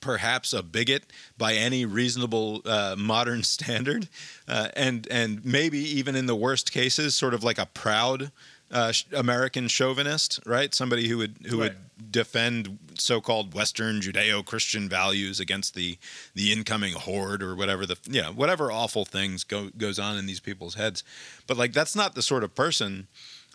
perhaps 0.00 0.52
a 0.52 0.62
bigot 0.62 1.04
by 1.38 1.54
any 1.54 1.84
reasonable 1.84 2.62
uh, 2.64 2.94
modern 2.96 3.42
standard, 3.54 4.08
uh, 4.46 4.68
and 4.76 5.08
and 5.10 5.44
maybe 5.44 5.78
even 5.78 6.14
in 6.14 6.26
the 6.26 6.36
worst 6.36 6.70
cases, 6.72 7.14
sort 7.14 7.34
of 7.34 7.42
like 7.42 7.58
a 7.58 7.66
proud 7.66 8.30
uh, 8.70 8.92
American 9.14 9.68
chauvinist, 9.68 10.40
right? 10.46 10.74
Somebody 10.74 11.08
who 11.08 11.18
would 11.18 11.36
who 11.46 11.58
would 11.58 11.76
defend 12.10 12.78
so-called 12.98 13.54
Western 13.54 14.00
Judeo-Christian 14.00 14.88
values 14.88 15.40
against 15.40 15.74
the 15.74 15.98
the 16.34 16.52
incoming 16.52 16.94
horde 16.94 17.42
or 17.42 17.54
whatever 17.54 17.86
the 17.86 17.96
yeah 18.08 18.30
whatever 18.30 18.72
awful 18.72 19.04
things 19.04 19.44
go 19.44 19.70
goes 19.76 19.98
on 19.98 20.16
in 20.16 20.26
these 20.26 20.40
people's 20.40 20.74
heads, 20.74 21.04
but 21.46 21.56
like 21.56 21.72
that's 21.72 21.94
not 21.94 22.14
the 22.14 22.22
sort 22.22 22.44
of 22.44 22.54
person 22.54 23.06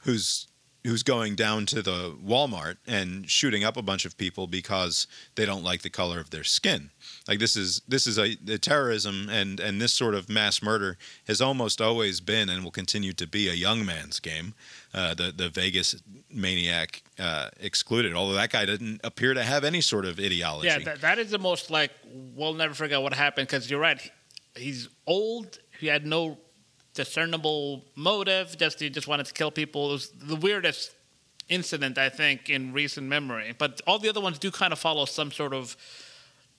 who's 0.03 0.47
who's 0.85 1.03
going 1.03 1.35
down 1.35 1.65
to 1.65 1.81
the 1.81 2.15
Walmart 2.25 2.77
and 2.87 3.29
shooting 3.29 3.63
up 3.63 3.75
a 3.75 3.81
bunch 3.81 4.05
of 4.05 4.17
people 4.17 4.47
because 4.47 5.07
they 5.35 5.45
don't 5.45 5.63
like 5.63 5.81
the 5.81 5.89
color 5.89 6.19
of 6.19 6.29
their 6.29 6.43
skin. 6.43 6.89
Like 7.27 7.39
this 7.39 7.55
is 7.55 7.81
this 7.87 8.07
is 8.07 8.17
a 8.17 8.35
the 8.35 8.57
terrorism 8.57 9.27
and 9.29 9.59
and 9.59 9.81
this 9.81 9.93
sort 9.93 10.15
of 10.15 10.29
mass 10.29 10.61
murder 10.61 10.97
has 11.27 11.41
almost 11.41 11.81
always 11.81 12.21
been 12.21 12.49
and 12.49 12.63
will 12.63 12.71
continue 12.71 13.13
to 13.13 13.27
be 13.27 13.49
a 13.49 13.53
young 13.53 13.85
man's 13.85 14.19
game. 14.19 14.53
Uh, 14.93 15.13
the 15.13 15.31
the 15.31 15.49
Vegas 15.49 15.95
maniac 16.31 17.03
uh, 17.19 17.49
excluded, 17.59 18.13
although 18.15 18.33
that 18.33 18.51
guy 18.51 18.65
didn't 18.65 18.99
appear 19.03 19.33
to 19.35 19.43
have 19.43 19.63
any 19.63 19.81
sort 19.81 20.03
of 20.05 20.19
ideology. 20.19 20.67
Yeah, 20.67 20.79
that, 20.79 21.01
that 21.01 21.19
is 21.19 21.29
the 21.29 21.37
most 21.37 21.69
like 21.69 21.91
we'll 22.35 22.55
never 22.55 22.73
forget 22.73 22.99
what 23.01 23.13
happened 23.13 23.47
because 23.47 23.69
you're 23.69 23.79
right. 23.79 24.01
He's 24.55 24.89
old. 25.05 25.59
He 25.79 25.85
had 25.87 26.05
no 26.07 26.37
discernible 26.95 27.85
motive. 27.95 28.57
Just 28.57 28.79
he 28.79 28.89
just 28.89 29.07
wanted 29.07 29.27
to 29.27 29.33
kill 29.33 29.51
people. 29.51 29.89
It 29.89 29.93
was 29.93 30.09
the 30.09 30.35
weirdest 30.35 30.91
incident 31.49 31.97
I 31.97 32.09
think 32.09 32.49
in 32.49 32.73
recent 32.73 33.07
memory. 33.07 33.53
But 33.57 33.81
all 33.85 33.99
the 33.99 34.09
other 34.09 34.21
ones 34.21 34.39
do 34.39 34.49
kind 34.51 34.73
of 34.73 34.79
follow 34.79 35.05
some 35.05 35.31
sort 35.31 35.53
of 35.53 35.77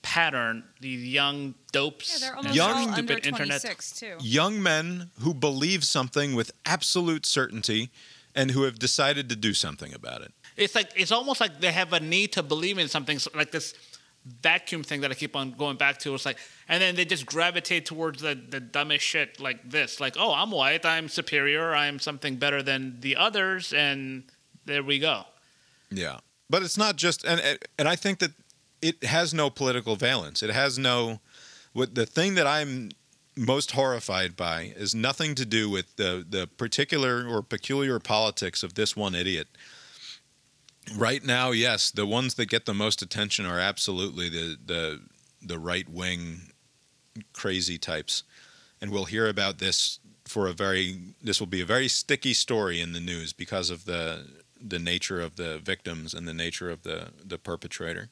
pattern. 0.01 0.63
These 0.79 1.05
young 1.13 1.53
dopes, 1.71 2.21
Yeah, 2.21 2.41
they're 2.41 2.53
Young- 2.53 2.71
all 2.71 2.89
under 2.95 3.13
stupid 3.13 3.27
internet. 3.27 3.61
too. 3.95 4.17
young 4.21 4.61
men 4.63 5.11
who 5.19 5.33
believe 5.33 5.83
something 5.83 6.33
with 6.33 6.51
absolute 6.65 7.25
certainty 7.25 7.89
and 8.35 8.51
who 8.51 8.63
have 8.63 8.79
decided 8.79 9.29
to 9.29 9.35
do 9.35 9.53
something 9.53 9.93
about 9.93 10.21
it. 10.21 10.31
It's 10.57 10.75
like 10.75 10.91
it's 10.95 11.11
almost 11.11 11.39
like 11.39 11.59
they 11.59 11.71
have 11.71 11.93
a 11.93 11.99
need 11.99 12.33
to 12.33 12.43
believe 12.43 12.77
in 12.77 12.87
something 12.87 13.19
so- 13.19 13.31
like 13.35 13.51
this 13.51 13.73
vacuum 14.25 14.83
thing 14.83 15.01
that 15.01 15.11
I 15.11 15.15
keep 15.15 15.35
on 15.35 15.51
going 15.51 15.77
back 15.77 15.97
to. 15.99 16.13
It's 16.13 16.25
like, 16.25 16.37
and 16.69 16.81
then 16.81 16.95
they 16.95 17.05
just 17.05 17.25
gravitate 17.25 17.85
towards 17.85 18.21
the, 18.21 18.35
the 18.35 18.59
dumbest 18.59 19.03
shit 19.03 19.39
like 19.39 19.69
this. 19.69 19.99
Like, 19.99 20.15
oh, 20.17 20.33
I'm 20.33 20.51
white, 20.51 20.85
I'm 20.85 21.09
superior, 21.09 21.73
I'm 21.73 21.99
something 21.99 22.35
better 22.35 22.61
than 22.61 22.99
the 22.99 23.15
others, 23.15 23.73
and 23.73 24.23
there 24.65 24.83
we 24.83 24.99
go. 24.99 25.23
Yeah, 25.89 26.19
but 26.49 26.63
it's 26.63 26.77
not 26.77 26.95
just, 26.95 27.25
and 27.25 27.59
and 27.77 27.87
I 27.87 27.95
think 27.95 28.19
that 28.19 28.31
it 28.81 29.03
has 29.03 29.33
no 29.33 29.49
political 29.49 29.95
valence. 29.95 30.43
It 30.43 30.51
has 30.51 30.77
no. 30.77 31.19
What 31.73 31.95
the 31.95 32.05
thing 32.05 32.35
that 32.35 32.47
I'm 32.47 32.91
most 33.35 33.71
horrified 33.71 34.35
by 34.35 34.73
is 34.75 34.93
nothing 34.93 35.35
to 35.35 35.45
do 35.45 35.69
with 35.69 35.95
the 35.95 36.25
the 36.27 36.47
particular 36.47 37.25
or 37.27 37.41
peculiar 37.41 37.99
politics 37.99 38.63
of 38.63 38.73
this 38.73 38.95
one 38.95 39.15
idiot. 39.15 39.47
Right 40.95 41.23
now, 41.23 41.51
yes, 41.51 41.91
the 41.91 42.05
ones 42.05 42.33
that 42.35 42.47
get 42.47 42.65
the 42.65 42.73
most 42.73 43.01
attention 43.01 43.45
are 43.45 43.59
absolutely 43.59 44.29
the 44.29 44.57
the 44.63 45.01
the 45.41 45.59
right 45.59 45.87
wing 45.87 46.51
crazy 47.33 47.77
types, 47.77 48.23
and 48.81 48.91
we'll 48.91 49.05
hear 49.05 49.27
about 49.27 49.59
this 49.59 49.99
for 50.25 50.47
a 50.47 50.53
very 50.53 50.97
this 51.21 51.39
will 51.39 51.47
be 51.47 51.61
a 51.61 51.65
very 51.65 51.87
sticky 51.87 52.33
story 52.33 52.79
in 52.81 52.93
the 52.93 52.99
news 52.99 53.33
because 53.33 53.69
of 53.69 53.85
the 53.85 54.25
the 54.59 54.79
nature 54.79 55.19
of 55.21 55.35
the 55.35 55.59
victims 55.59 56.13
and 56.13 56.27
the 56.27 56.33
nature 56.33 56.69
of 56.69 56.83
the 56.83 57.09
the 57.23 57.37
perpetrator. 57.37 58.09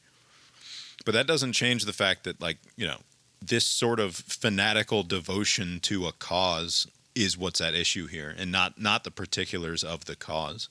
But 1.06 1.14
that 1.14 1.28
doesn't 1.28 1.54
change 1.54 1.86
the 1.86 1.94
fact 1.94 2.24
that 2.26 2.42
like, 2.42 2.58
you 2.76 2.88
know, 2.88 3.00
this 3.42 3.66
sort 3.66 4.00
of 4.00 4.16
fanatical 4.16 5.04
devotion 5.04 5.80
to 5.82 6.08
a 6.08 6.12
cause 6.12 6.88
is 7.16 7.38
what's 7.38 7.62
at 7.62 7.74
issue 7.74 8.08
here 8.08 8.34
and 8.38 8.52
not 8.52 8.80
not 8.80 9.04
the 9.04 9.12
particulars 9.12 9.84
of 9.84 10.06
the 10.06 10.16
cause. 10.16 10.70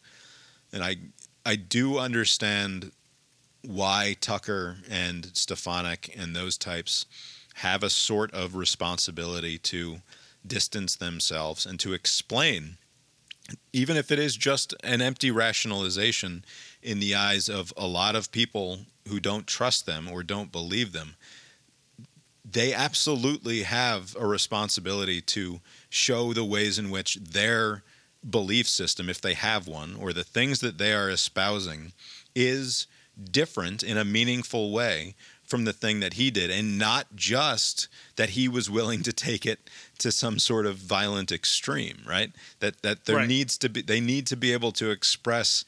And 0.73 0.83
I 0.83 0.97
I 1.45 1.57
do 1.57 1.99
understand 1.99 2.93
why 3.63 4.17
Tucker 4.21 4.79
and 4.89 5.31
Stefanik 5.35 6.15
and 6.17 6.35
those 6.35 6.57
types 6.57 7.07
have 7.55 7.83
a 7.83 7.91
sort 7.91 8.33
of 8.33 8.55
responsibility 8.55 9.59
to 9.59 10.01
distance 10.47 10.97
themselves 10.97 11.67
and 11.67 11.81
to 11.81 11.93
explain 11.93 12.79
even 13.73 13.97
if 13.97 14.11
it 14.11 14.19
is 14.19 14.37
just 14.37 14.75
an 14.85 15.01
empty 15.01 15.31
rationalization 15.31 16.45
in 16.83 17.01
the 17.01 17.15
eyes 17.15 17.49
of 17.49 17.73
a 17.77 17.87
lot 17.87 18.15
of 18.15 18.31
people 18.31 18.81
who 19.09 19.19
don't 19.19 19.47
trust 19.47 19.87
them 19.87 20.09
or 20.11 20.23
don't 20.23 20.53
believe 20.53 20.93
them 20.93 21.17
they 22.51 22.73
absolutely 22.73 23.63
have 23.63 24.17
a 24.19 24.27
responsibility 24.27 25.21
to 25.21 25.61
show 25.91 26.33
the 26.33 26.45
ways 26.45 26.79
in 26.79 26.91
which 26.91 27.15
their 27.17 27.83
belief 28.29 28.69
system, 28.69 29.09
if 29.09 29.21
they 29.21 29.35
have 29.35 29.67
one, 29.69 29.95
or 29.97 30.13
the 30.13 30.25
things 30.25 30.61
that 30.61 30.79
they 30.79 30.93
are 30.93 31.11
espousing, 31.11 31.93
is 32.35 32.87
different 33.31 33.83
in 33.83 33.97
a 33.97 34.05
meaningful 34.05 34.71
way 34.73 35.15
from 35.45 35.65
the 35.65 35.73
thing 35.73 36.01
that 36.01 36.15
he 36.15 36.31
did, 36.31 36.51
and 36.51 36.79
not 36.79 37.07
just 37.15 37.89
that 38.17 38.31
he 38.31 38.49
was 38.49 38.69
willing 38.71 39.03
to 39.03 39.13
take 39.13 39.47
it 39.47 39.71
to 39.99 40.13
some 40.13 40.39
sort 40.39 40.67
of 40.67 40.77
violent 40.77 41.33
extreme, 41.33 41.99
right? 42.07 42.33
That 42.61 42.83
that 42.83 43.07
there 43.07 43.17
Right. 43.17 43.29
needs 43.29 43.57
to 43.59 43.69
be 43.69 43.81
they 43.83 44.01
need 44.01 44.27
to 44.29 44.37
be 44.37 44.53
able 44.53 44.73
to 44.73 44.91
express 44.91 45.65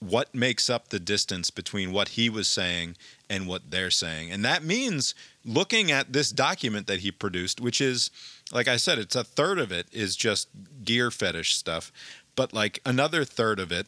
what 0.00 0.34
makes 0.34 0.68
up 0.70 0.88
the 0.88 0.98
distance 0.98 1.50
between 1.50 1.92
what 1.92 2.10
he 2.10 2.28
was 2.30 2.48
saying 2.48 2.96
and 3.30 3.46
what 3.46 3.70
they're 3.70 3.92
saying. 3.92 4.30
And 4.30 4.44
that 4.44 4.64
means 4.64 5.14
looking 5.44 5.92
at 5.92 6.12
this 6.12 6.30
document 6.30 6.88
that 6.88 7.00
he 7.00 7.12
produced, 7.12 7.60
which 7.60 7.80
is, 7.80 8.10
like 8.52 8.66
I 8.66 8.76
said, 8.76 8.98
it's 8.98 9.16
a 9.16 9.24
third 9.24 9.60
of 9.60 9.70
it 9.70 9.86
is 9.92 10.16
just 10.16 10.48
gear 10.84 11.10
fetish 11.12 11.54
stuff, 11.54 11.92
but 12.34 12.52
like 12.52 12.80
another 12.84 13.24
third 13.24 13.60
of 13.60 13.70
it 13.70 13.86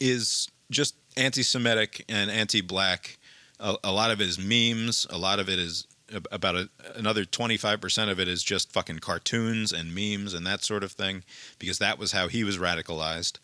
is 0.00 0.50
just 0.70 0.96
anti 1.16 1.42
Semitic 1.42 2.04
and 2.08 2.30
anti 2.30 2.60
black. 2.60 3.18
A, 3.60 3.76
a 3.84 3.92
lot 3.92 4.10
of 4.10 4.20
it 4.20 4.28
is 4.28 4.38
memes, 4.38 5.06
a 5.08 5.16
lot 5.16 5.38
of 5.38 5.48
it 5.48 5.60
is 5.60 5.86
about 6.30 6.56
a, 6.56 6.68
another 6.96 7.24
25% 7.24 8.10
of 8.10 8.20
it 8.20 8.28
is 8.28 8.42
just 8.42 8.72
fucking 8.72 8.98
cartoons 8.98 9.72
and 9.72 9.94
memes 9.94 10.34
and 10.34 10.46
that 10.46 10.62
sort 10.62 10.84
of 10.84 10.92
thing 10.92 11.22
because 11.58 11.78
that 11.78 11.98
was 11.98 12.12
how 12.12 12.28
he 12.28 12.44
was 12.44 12.58
radicalized 12.58 13.38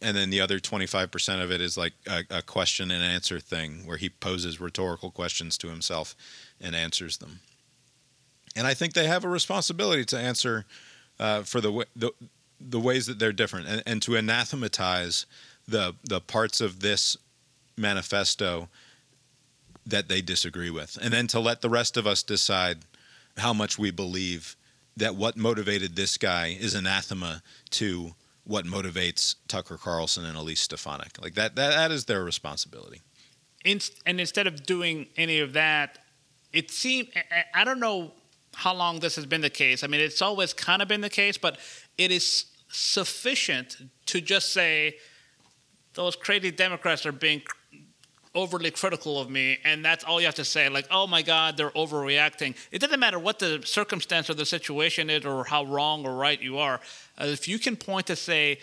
and 0.00 0.16
then 0.16 0.30
the 0.30 0.40
other 0.40 0.58
25% 0.60 1.42
of 1.42 1.50
it 1.50 1.60
is 1.60 1.76
like 1.76 1.92
a, 2.06 2.22
a 2.30 2.42
question 2.42 2.90
and 2.90 3.02
answer 3.02 3.40
thing 3.40 3.86
where 3.86 3.96
he 3.96 4.08
poses 4.08 4.60
rhetorical 4.60 5.10
questions 5.10 5.58
to 5.58 5.68
himself 5.68 6.14
and 6.60 6.74
answers 6.76 7.18
them. 7.18 7.40
And 8.56 8.66
i 8.66 8.74
think 8.74 8.94
they 8.94 9.06
have 9.06 9.24
a 9.24 9.28
responsibility 9.28 10.04
to 10.06 10.18
answer 10.18 10.64
uh, 11.20 11.42
for 11.42 11.60
the, 11.60 11.86
the 11.94 12.12
the 12.60 12.80
ways 12.80 13.06
that 13.06 13.18
they're 13.18 13.32
different 13.32 13.68
and, 13.68 13.82
and 13.86 14.02
to 14.02 14.16
anathematize 14.16 15.26
the 15.66 15.94
the 16.04 16.20
parts 16.20 16.60
of 16.60 16.80
this 16.80 17.16
manifesto 17.76 18.68
that 19.86 20.08
they 20.08 20.20
disagree 20.20 20.70
with. 20.70 20.98
And 21.00 21.12
then 21.12 21.26
to 21.28 21.40
let 21.40 21.62
the 21.62 21.70
rest 21.70 21.96
of 21.96 22.06
us 22.06 22.22
decide 22.22 22.78
how 23.38 23.52
much 23.52 23.78
we 23.78 23.90
believe 23.90 24.56
that 24.96 25.14
what 25.14 25.36
motivated 25.36 25.96
this 25.96 26.18
guy 26.18 26.56
is 26.58 26.74
anathema 26.74 27.42
to 27.70 28.14
what 28.48 28.64
motivates 28.64 29.36
Tucker 29.46 29.76
Carlson 29.76 30.24
and 30.24 30.36
Elise 30.36 30.60
Stefanik. 30.60 31.20
Like 31.20 31.34
that, 31.34 31.54
that, 31.56 31.70
that 31.70 31.90
is 31.92 32.06
their 32.06 32.24
responsibility. 32.24 33.02
and 33.64 34.18
instead 34.20 34.46
of 34.46 34.64
doing 34.64 35.06
any 35.16 35.38
of 35.40 35.52
that, 35.52 35.98
it 36.52 36.70
seemed 36.70 37.08
I 37.54 37.64
don't 37.64 37.78
know 37.78 38.12
how 38.54 38.74
long 38.74 39.00
this 39.00 39.16
has 39.16 39.26
been 39.26 39.42
the 39.42 39.50
case. 39.50 39.84
I 39.84 39.86
mean, 39.86 40.00
it's 40.00 40.22
always 40.22 40.54
kind 40.54 40.80
of 40.80 40.88
been 40.88 41.02
the 41.02 41.10
case, 41.10 41.36
but 41.36 41.58
it 41.98 42.10
is 42.10 42.46
sufficient 42.70 43.76
to 44.06 44.20
just 44.22 44.54
say 44.54 44.96
those 45.92 46.16
crazy 46.16 46.50
Democrats 46.50 47.04
are 47.04 47.12
being 47.12 47.42
overly 48.34 48.70
critical 48.70 49.20
of 49.20 49.28
me, 49.28 49.58
and 49.64 49.84
that's 49.84 50.04
all 50.04 50.20
you 50.20 50.26
have 50.26 50.34
to 50.36 50.44
say. 50.44 50.70
Like, 50.70 50.86
oh 50.90 51.06
my 51.06 51.20
God, 51.20 51.58
they're 51.58 51.70
overreacting. 51.70 52.56
It 52.70 52.78
doesn't 52.78 53.00
matter 53.00 53.18
what 53.18 53.38
the 53.38 53.60
circumstance 53.64 54.30
or 54.30 54.34
the 54.34 54.46
situation 54.46 55.10
is, 55.10 55.26
or 55.26 55.44
how 55.44 55.64
wrong 55.64 56.06
or 56.06 56.14
right 56.14 56.40
you 56.40 56.58
are. 56.58 56.80
Uh, 57.20 57.24
if 57.26 57.48
you 57.48 57.58
can 57.58 57.76
point 57.76 58.06
to 58.06 58.16
say 58.16 58.58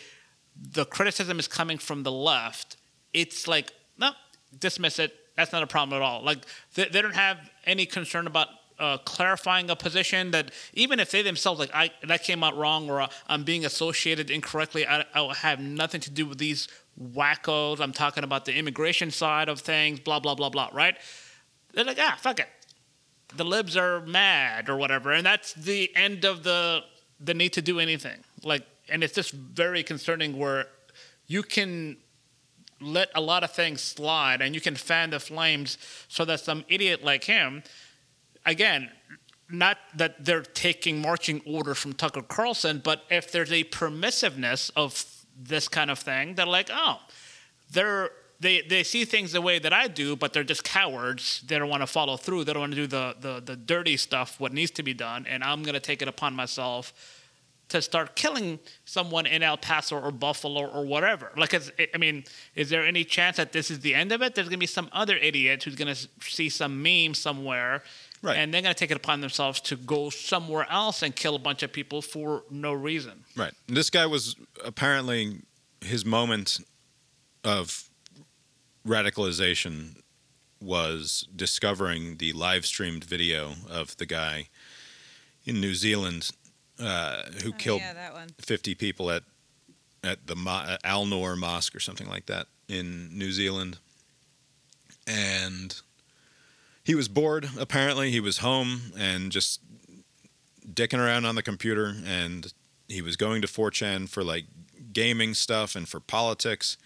the 0.55 0.85
criticism 0.85 1.39
is 1.39 1.47
coming 1.47 1.77
from 1.77 2.03
the 2.03 2.11
left, 2.11 2.77
it's 3.13 3.47
like 3.47 3.71
no, 3.97 4.11
dismiss 4.57 4.99
it. 4.99 5.13
That's 5.35 5.51
not 5.51 5.63
a 5.63 5.67
problem 5.67 6.01
at 6.01 6.01
all. 6.01 6.23
Like 6.23 6.39
they, 6.75 6.85
they 6.85 7.01
don't 7.01 7.15
have 7.15 7.37
any 7.65 7.85
concern 7.85 8.27
about 8.27 8.47
uh, 8.79 8.97
clarifying 8.99 9.69
a 9.69 9.75
position 9.75 10.31
that 10.31 10.51
even 10.73 10.99
if 10.99 11.11
they 11.11 11.21
themselves 11.21 11.59
like 11.59 11.71
I 11.73 11.91
that 12.03 12.23
came 12.23 12.43
out 12.43 12.57
wrong 12.57 12.89
or 12.89 13.01
uh, 13.01 13.07
I'm 13.27 13.43
being 13.43 13.65
associated 13.65 14.29
incorrectly, 14.29 14.85
I, 14.87 15.05
I 15.13 15.33
have 15.35 15.59
nothing 15.59 16.01
to 16.01 16.11
do 16.11 16.25
with 16.25 16.37
these 16.37 16.67
wackos. 17.01 17.79
I'm 17.79 17.93
talking 17.93 18.23
about 18.23 18.45
the 18.45 18.55
immigration 18.55 19.11
side 19.11 19.49
of 19.49 19.59
things. 19.59 19.99
Blah 19.99 20.19
blah 20.19 20.35
blah 20.35 20.49
blah. 20.49 20.69
Right? 20.73 20.95
They're 21.73 21.85
like 21.85 21.99
ah 21.99 22.17
fuck 22.19 22.39
it. 22.39 22.47
The 23.35 23.45
libs 23.45 23.75
are 23.75 24.01
mad 24.01 24.69
or 24.69 24.77
whatever, 24.77 25.11
and 25.11 25.25
that's 25.25 25.53
the 25.53 25.93
end 25.95 26.25
of 26.25 26.43
the 26.43 26.83
the 27.19 27.33
need 27.33 27.53
to 27.53 27.61
do 27.61 27.79
anything. 27.79 28.23
Like, 28.45 28.65
and 28.87 29.03
it's 29.03 29.13
just 29.13 29.33
very 29.33 29.83
concerning 29.83 30.37
where 30.37 30.67
you 31.27 31.43
can 31.43 31.97
let 32.79 33.09
a 33.15 33.21
lot 33.21 33.43
of 33.43 33.51
things 33.51 33.81
slide 33.81 34.41
and 34.41 34.53
you 34.53 34.61
can 34.61 34.75
fan 34.75 35.09
the 35.09 35.19
flames 35.19 35.77
so 36.07 36.23
that 36.25 36.39
some 36.39 36.63
idiot 36.67 37.03
like 37.03 37.23
him 37.23 37.63
again 38.45 38.91
not 39.49 39.77
that 39.95 40.25
they're 40.25 40.41
taking 40.41 41.01
marching 41.01 41.41
orders 41.45 41.77
from 41.77 41.93
Tucker 41.93 42.21
Carlson 42.21 42.81
but 42.83 43.03
if 43.09 43.31
there's 43.31 43.51
a 43.51 43.63
permissiveness 43.63 44.69
of 44.75 45.05
this 45.37 45.67
kind 45.69 45.89
of 45.89 45.97
thing 45.97 46.35
they're 46.35 46.45
like 46.45 46.69
oh 46.71 46.99
they're 47.71 48.11
they, 48.37 48.61
they 48.61 48.83
see 48.83 49.05
things 49.05 49.31
the 49.31 49.39
way 49.39 49.59
that 49.59 49.71
I 49.71 49.87
do, 49.87 50.17
but 50.17 50.33
they're 50.33 50.43
just 50.43 50.65
cowards. 50.65 51.41
They 51.47 51.57
don't 51.57 51.69
want 51.69 51.83
to 51.83 51.87
follow 51.87 52.17
through. 52.17 52.43
They 52.43 52.51
don't 52.51 52.59
want 52.59 52.73
to 52.73 52.75
do 52.75 52.85
the, 52.85 53.15
the, 53.19 53.41
the 53.43 53.55
dirty 53.55 53.95
stuff, 53.95 54.41
what 54.41 54.51
needs 54.51 54.71
to 54.71 54.83
be 54.83 54.93
done. 54.93 55.25
And 55.25 55.41
I'm 55.41 55.63
going 55.63 55.73
to 55.73 55.79
take 55.79 56.01
it 56.01 56.09
upon 56.09 56.35
myself 56.35 57.14
to 57.69 57.81
start 57.81 58.15
killing 58.15 58.59
someone 58.85 59.25
in 59.25 59.41
El 59.41 59.57
Paso 59.57 59.99
or 59.99 60.11
Buffalo 60.11 60.67
or 60.67 60.85
whatever. 60.85 61.31
Like, 61.35 61.53
I 61.93 61.97
mean, 61.97 62.23
is 62.53 62.69
there 62.69 62.85
any 62.85 63.03
chance 63.03 63.37
that 63.37 63.51
this 63.53 63.71
is 63.71 63.79
the 63.79 63.95
end 63.95 64.11
of 64.11 64.21
it? 64.21 64.35
There's 64.35 64.47
going 64.47 64.59
to 64.59 64.63
be 64.63 64.67
some 64.67 64.87
other 64.91 65.17
idiot 65.17 65.63
who's 65.63 65.75
going 65.75 65.93
to 65.93 66.07
see 66.21 66.49
some 66.49 66.81
meme 66.83 67.13
somewhere, 67.15 67.81
Right. 68.21 68.37
and 68.37 68.53
they're 68.53 68.61
going 68.61 68.73
to 68.73 68.79
take 68.79 68.91
it 68.91 68.97
upon 68.97 69.21
themselves 69.21 69.59
to 69.61 69.75
go 69.75 70.09
somewhere 70.09 70.67
else 70.69 71.01
and 71.01 71.15
kill 71.15 71.35
a 71.35 71.39
bunch 71.39 71.63
of 71.63 71.71
people 71.73 72.01
for 72.01 72.43
no 72.51 72.71
reason. 72.73 73.23
Right. 73.35 73.53
This 73.67 73.89
guy 73.89 74.05
was 74.05 74.35
apparently 74.63 75.41
his 75.81 76.05
moment 76.05 76.59
of 77.43 77.89
radicalization 78.87 79.97
was 80.61 81.27
discovering 81.35 82.17
the 82.17 82.31
live 82.33 82.65
streamed 82.65 83.03
video 83.03 83.53
of 83.69 83.97
the 83.97 84.05
guy 84.05 84.49
in 85.45 85.59
New 85.59 85.75
Zealand 85.75 86.31
uh, 86.79 87.23
who 87.43 87.49
Oh, 87.49 87.57
killed 87.57 87.81
yeah, 87.81 87.93
that 87.93 88.13
one. 88.13 88.29
50 88.39 88.75
people 88.75 89.09
at 89.11 89.23
at 90.03 90.27
the 90.27 90.35
Mo- 90.35 90.51
uh, 90.51 90.77
Al 90.83 91.05
Noor 91.05 91.35
Mosque 91.35 91.75
or 91.75 91.79
something 91.79 92.07
like 92.07 92.27
that 92.27 92.45
in 92.67 93.17
New 93.17 93.31
Zealand. 93.31 93.79
And 95.07 95.79
he 96.83 96.95
was 96.95 97.07
bored, 97.07 97.49
apparently. 97.59 98.11
He 98.11 98.19
was 98.19 98.39
home 98.39 98.91
and 98.97 99.31
just 99.31 99.61
dicking 100.67 100.99
around 100.99 101.25
on 101.25 101.35
the 101.35 101.43
computer. 101.43 101.95
And 102.05 102.51
he 102.87 103.01
was 103.01 103.15
going 103.15 103.41
to 103.41 103.47
4chan 103.47 104.09
for 104.09 104.23
like 104.23 104.45
gaming 104.93 105.33
stuff 105.33 105.75
and 105.75 105.87
for 105.89 105.99
politics. 105.99 106.77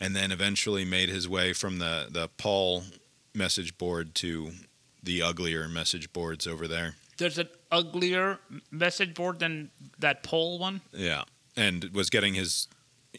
And 0.00 0.14
then 0.14 0.30
eventually 0.32 0.84
made 0.84 1.08
his 1.08 1.28
way 1.28 1.52
from 1.52 1.78
the, 1.78 2.06
the 2.10 2.28
pol 2.36 2.84
message 3.34 3.78
board 3.78 4.14
to 4.16 4.52
the 5.02 5.22
uglier 5.22 5.68
message 5.68 6.12
boards 6.12 6.46
over 6.46 6.66
there. 6.68 6.94
There's 7.16 7.38
an 7.38 7.48
uglier 7.74 8.38
message 8.70 9.14
board 9.14 9.40
than 9.40 9.70
that 9.98 10.22
pol 10.22 10.58
one. 10.58 10.80
Yeah, 10.92 11.24
and 11.56 11.84
was 11.92 12.08
getting 12.08 12.34
his. 12.34 12.68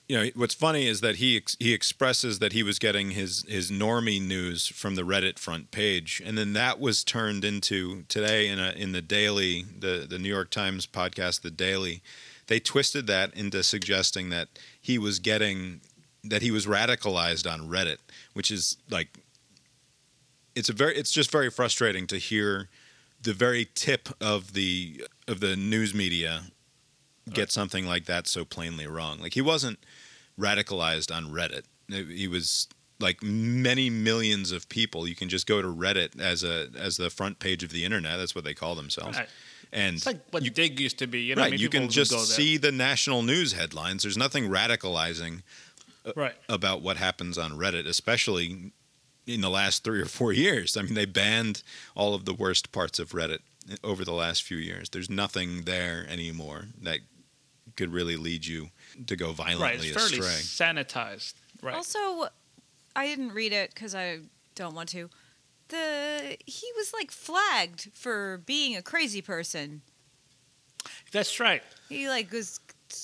You 0.10 0.18
know, 0.18 0.30
what's 0.36 0.54
funny 0.54 0.88
is 0.88 1.00
that 1.02 1.16
he 1.16 1.38
ex- 1.38 1.56
he 1.60 1.74
expresses 1.74 2.40
that 2.40 2.52
he 2.54 2.64
was 2.64 2.80
getting 2.80 3.12
his 3.12 3.46
his 3.48 3.72
normie 3.72 4.22
news 4.22 4.68
from 4.68 4.96
the 4.96 5.04
Reddit 5.04 5.40
front 5.40 5.72
page, 5.72 6.22
and 6.26 6.38
then 6.38 6.54
that 6.54 6.80
was 6.80 7.04
turned 7.04 7.46
into 7.46 8.04
today 8.04 8.48
in 8.48 8.60
a 8.60 8.72
in 8.72 8.92
the 8.92 9.02
Daily, 9.02 9.64
the 9.64 10.06
the 10.10 10.20
New 10.20 10.30
York 10.30 10.50
Times 10.50 10.86
podcast, 10.86 11.42
the 11.42 11.52
Daily. 11.52 12.02
They 12.48 12.60
twisted 12.60 13.08
that 13.08 13.34
into 13.34 13.64
suggesting 13.64 14.30
that 14.30 14.50
he 14.80 14.98
was 14.98 15.20
getting 15.20 15.82
that 16.24 16.42
he 16.42 16.52
was 16.52 16.66
radicalized 16.66 17.52
on 17.52 17.70
Reddit, 17.70 17.98
which 18.34 18.52
is 18.52 18.78
like 18.90 19.20
it's 20.56 20.70
a 20.70 20.74
very 20.74 20.96
it's 20.96 21.12
just 21.12 21.32
very 21.32 21.50
frustrating 21.50 22.06
to 22.08 22.18
hear 22.18 22.70
the 23.26 23.34
very 23.34 23.68
tip 23.76 24.10
of 24.22 24.54
the 24.54 25.04
of 25.28 25.40
the 25.40 25.56
news 25.56 25.94
media 25.94 26.44
get 27.34 27.52
something 27.52 27.86
like 27.88 28.06
that 28.06 28.28
so 28.28 28.46
plainly 28.46 28.86
wrong. 28.88 29.20
Like 29.20 29.34
he 29.34 29.42
wasn't 29.42 29.80
radicalized 30.40 31.14
on 31.16 31.26
Reddit. 31.32 31.64
He 31.90 32.28
was 32.28 32.68
like 33.00 33.22
many 33.24 33.90
millions 33.90 34.52
of 34.52 34.70
people. 34.70 35.08
You 35.08 35.16
can 35.16 35.28
just 35.28 35.48
go 35.48 35.62
to 35.62 35.68
Reddit 35.68 36.20
as 36.22 36.44
a 36.44 36.68
as 36.78 36.98
the 36.98 37.10
front 37.10 37.40
page 37.40 37.64
of 37.64 37.72
the 37.72 37.84
internet. 37.84 38.18
That's 38.20 38.36
what 38.36 38.44
they 38.44 38.54
call 38.54 38.76
themselves. 38.76 39.18
Right. 39.18 39.28
And 39.74 39.96
It's 39.96 40.06
like 40.06 40.22
what 40.30 40.44
you, 40.44 40.52
Digg 40.52 40.80
used 40.80 41.00
to 41.00 41.08
be. 41.08 41.22
You 41.22 41.36
know, 41.36 41.42
I 41.42 41.46
right, 41.46 41.52
mean, 41.52 41.60
you 41.60 41.70
can 41.70 41.90
just 41.90 42.12
see 42.36 42.58
the 42.58 42.72
national 42.72 43.24
news 43.24 43.54
headlines. 43.54 44.04
There's 44.04 44.18
nothing 44.18 44.46
radicalizing 44.50 45.42
uh, 46.06 46.14
Right. 46.16 46.36
about 46.48 46.84
what 46.84 46.98
happens 46.98 47.38
on 47.38 47.54
Reddit, 47.58 47.88
especially 47.88 48.72
in 49.28 49.42
the 49.42 49.50
last 49.50 49.84
three 49.84 50.02
or 50.02 50.06
four 50.06 50.32
years. 50.34 50.78
I 50.78 50.82
mean, 50.84 50.94
they 50.94 51.06
banned 51.06 51.64
all 51.96 52.14
of 52.14 52.26
the 52.26 52.34
worst 52.34 52.72
parts 52.72 53.00
of 53.00 53.10
Reddit 53.12 53.40
over 53.84 54.06
the 54.06 54.14
last 54.14 54.44
few 54.44 54.58
years. 54.58 54.90
There's 54.90 55.10
nothing 55.10 55.64
there 55.64 56.06
anymore 56.10 56.66
that 56.82 57.00
could 57.76 57.92
really 57.92 58.16
lead 58.16 58.46
you 58.46 58.70
to 59.08 59.16
go 59.16 59.28
Right. 59.30 59.36
violently 59.58 59.88
It's 59.90 59.98
fairly 59.98 60.20
astray. 60.20 60.76
sanitized. 60.76 61.34
Right. 61.62 61.76
Also, 61.76 62.28
I 62.96 63.08
didn't 63.08 63.32
read 63.34 63.52
it 63.54 63.74
because 63.74 63.96
I 63.96 64.20
don't 64.54 64.76
want 64.76 64.90
to. 64.90 65.10
The 65.70 66.38
he 66.46 66.68
was 66.78 66.94
like 66.94 67.10
flagged 67.10 67.90
for 67.94 68.38
being 68.46 68.76
a 68.76 68.84
crazy 68.84 69.22
person. 69.22 69.82
That's 71.12 71.40
right. 71.40 71.64
He 71.90 72.08
like 72.08 72.32
was 72.32 72.60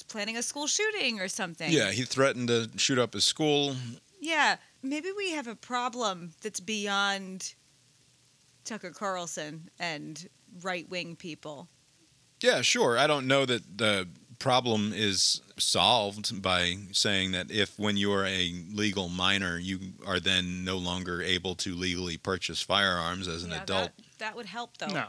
planning 0.08 0.38
a 0.38 0.44
school 0.44 0.68
shooting 0.68 1.20
or 1.20 1.28
something. 1.28 1.72
Yeah, 1.72 1.92
he 1.92 2.04
threatened 2.04 2.50
to 2.50 2.70
shoot 2.78 3.00
up 3.00 3.14
his 3.16 3.24
school. 3.24 3.76
Yeah, 4.20 4.58
maybe 4.84 5.10
we 5.16 5.32
have 5.32 5.48
a 5.48 5.56
problem 5.56 6.32
that's 6.42 6.60
beyond 6.60 7.54
Tucker 8.66 8.92
Carlson 8.92 9.70
and 9.80 10.28
right 10.62 10.90
wing 10.90 11.16
people. 11.16 11.68
Yeah, 12.42 12.62
sure. 12.62 12.98
I 12.98 13.08
don't 13.08 13.28
know 13.28 13.46
that 13.46 13.78
the 13.78 14.08
problem 14.40 14.92
is 14.96 15.42
solved 15.58 16.42
by 16.42 16.76
saying 16.92 17.32
that 17.32 17.52
if 17.52 17.78
when 17.78 17.96
you 17.98 18.12
are 18.12 18.26
a 18.26 18.52
legal 18.74 19.08
minor, 19.08 19.60
you 19.60 19.80
are 20.06 20.20
then 20.20 20.64
no 20.66 20.78
longer 20.78 21.22
able 21.22 21.54
to 21.54 21.76
legally 21.76 22.18
purchase 22.18 22.62
firearms 22.62 23.28
as 23.28 23.44
an 23.44 23.52
Yeah, 23.52 23.62
adult. 23.62 23.92
That, 23.98 24.18
that 24.18 24.36
would 24.36 24.48
help 24.48 24.78
though. 24.78 24.88
No. 24.88 25.06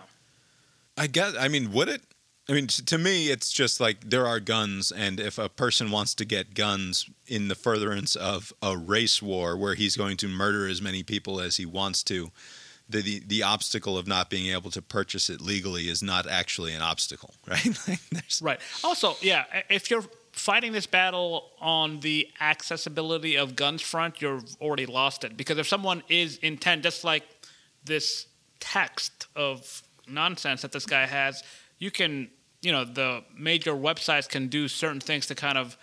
I 0.98 1.06
guess. 1.06 1.34
I 1.38 1.48
mean, 1.48 1.72
would 1.72 1.88
it? 1.88 2.02
I 2.48 2.52
mean, 2.52 2.66
to 2.66 2.98
me, 2.98 3.30
it's 3.30 3.52
just 3.52 3.80
like 3.80 4.10
there 4.10 4.26
are 4.26 4.40
guns, 4.40 4.90
and 4.90 5.20
if 5.20 5.38
a 5.38 5.48
person 5.48 5.90
wants 5.92 6.14
to 6.16 6.24
get 6.24 6.54
guns 6.54 7.08
in 7.28 7.48
the 7.48 7.54
furtherance 7.54 8.16
of 8.16 8.52
a 8.60 8.76
race 8.76 9.22
war 9.22 9.56
where 9.56 9.74
he's 9.74 9.96
going 9.96 10.16
to 10.18 10.28
murder 10.28 10.66
as 10.66 10.82
many 10.82 11.04
people 11.04 11.40
as 11.40 11.56
he 11.56 11.64
wants 11.64 12.02
to, 12.04 12.32
the 12.88 13.00
the, 13.00 13.22
the 13.26 13.42
obstacle 13.44 13.96
of 13.96 14.08
not 14.08 14.28
being 14.28 14.52
able 14.52 14.70
to 14.72 14.82
purchase 14.82 15.30
it 15.30 15.40
legally 15.40 15.88
is 15.88 16.02
not 16.02 16.28
actually 16.28 16.74
an 16.74 16.82
obstacle, 16.82 17.34
right? 17.46 17.78
like 17.88 18.00
Right. 18.42 18.60
Also, 18.82 19.16
yeah, 19.20 19.44
if 19.70 19.88
you're 19.88 20.04
fighting 20.32 20.72
this 20.72 20.86
battle 20.86 21.50
on 21.60 22.00
the 22.00 22.28
accessibility 22.40 23.36
of 23.36 23.54
guns 23.54 23.82
front, 23.82 24.20
you've 24.20 24.56
already 24.60 24.86
lost 24.86 25.24
it. 25.24 25.36
Because 25.36 25.58
if 25.58 25.68
someone 25.68 26.02
is 26.08 26.38
intent, 26.38 26.82
just 26.82 27.04
like 27.04 27.22
this 27.84 28.26
text 28.58 29.26
of 29.36 29.82
nonsense 30.08 30.62
that 30.62 30.72
this 30.72 30.86
guy 30.86 31.06
has, 31.06 31.42
you 31.82 31.90
can, 31.90 32.30
you 32.60 32.70
know, 32.70 32.84
the 32.84 33.24
major 33.36 33.72
websites 33.72 34.28
can 34.28 34.46
do 34.46 34.68
certain 34.68 35.00
things 35.00 35.26
to 35.26 35.34
kind 35.34 35.58
of 35.58 35.76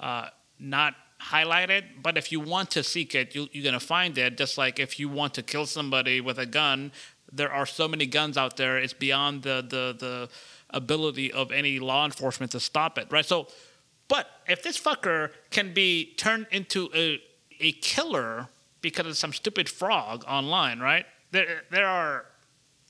uh, 0.00 0.26
not 0.58 0.94
highlight 1.18 1.70
it. 1.70 1.84
But 2.02 2.18
if 2.18 2.32
you 2.32 2.40
want 2.40 2.72
to 2.72 2.82
seek 2.82 3.14
it, 3.14 3.32
you, 3.36 3.46
you're 3.52 3.62
going 3.62 3.80
to 3.80 3.86
find 3.86 4.18
it. 4.18 4.36
Just 4.36 4.58
like 4.58 4.80
if 4.80 4.98
you 4.98 5.08
want 5.08 5.34
to 5.34 5.44
kill 5.44 5.64
somebody 5.64 6.20
with 6.20 6.38
a 6.40 6.46
gun, 6.46 6.90
there 7.32 7.52
are 7.52 7.64
so 7.64 7.86
many 7.86 8.06
guns 8.06 8.36
out 8.36 8.56
there. 8.56 8.76
It's 8.76 8.92
beyond 8.92 9.44
the 9.44 9.64
the 9.74 9.94
the 9.96 10.28
ability 10.70 11.32
of 11.32 11.52
any 11.52 11.78
law 11.78 12.04
enforcement 12.04 12.50
to 12.52 12.60
stop 12.60 12.98
it, 12.98 13.06
right? 13.12 13.24
So, 13.24 13.46
but 14.08 14.26
if 14.48 14.64
this 14.64 14.76
fucker 14.80 15.30
can 15.50 15.72
be 15.72 16.14
turned 16.16 16.48
into 16.50 16.90
a 16.92 17.22
a 17.60 17.70
killer 17.72 18.48
because 18.80 19.06
of 19.06 19.16
some 19.16 19.32
stupid 19.32 19.68
frog 19.68 20.24
online, 20.26 20.80
right? 20.80 21.06
There 21.30 21.62
there 21.70 21.86
are, 21.86 22.26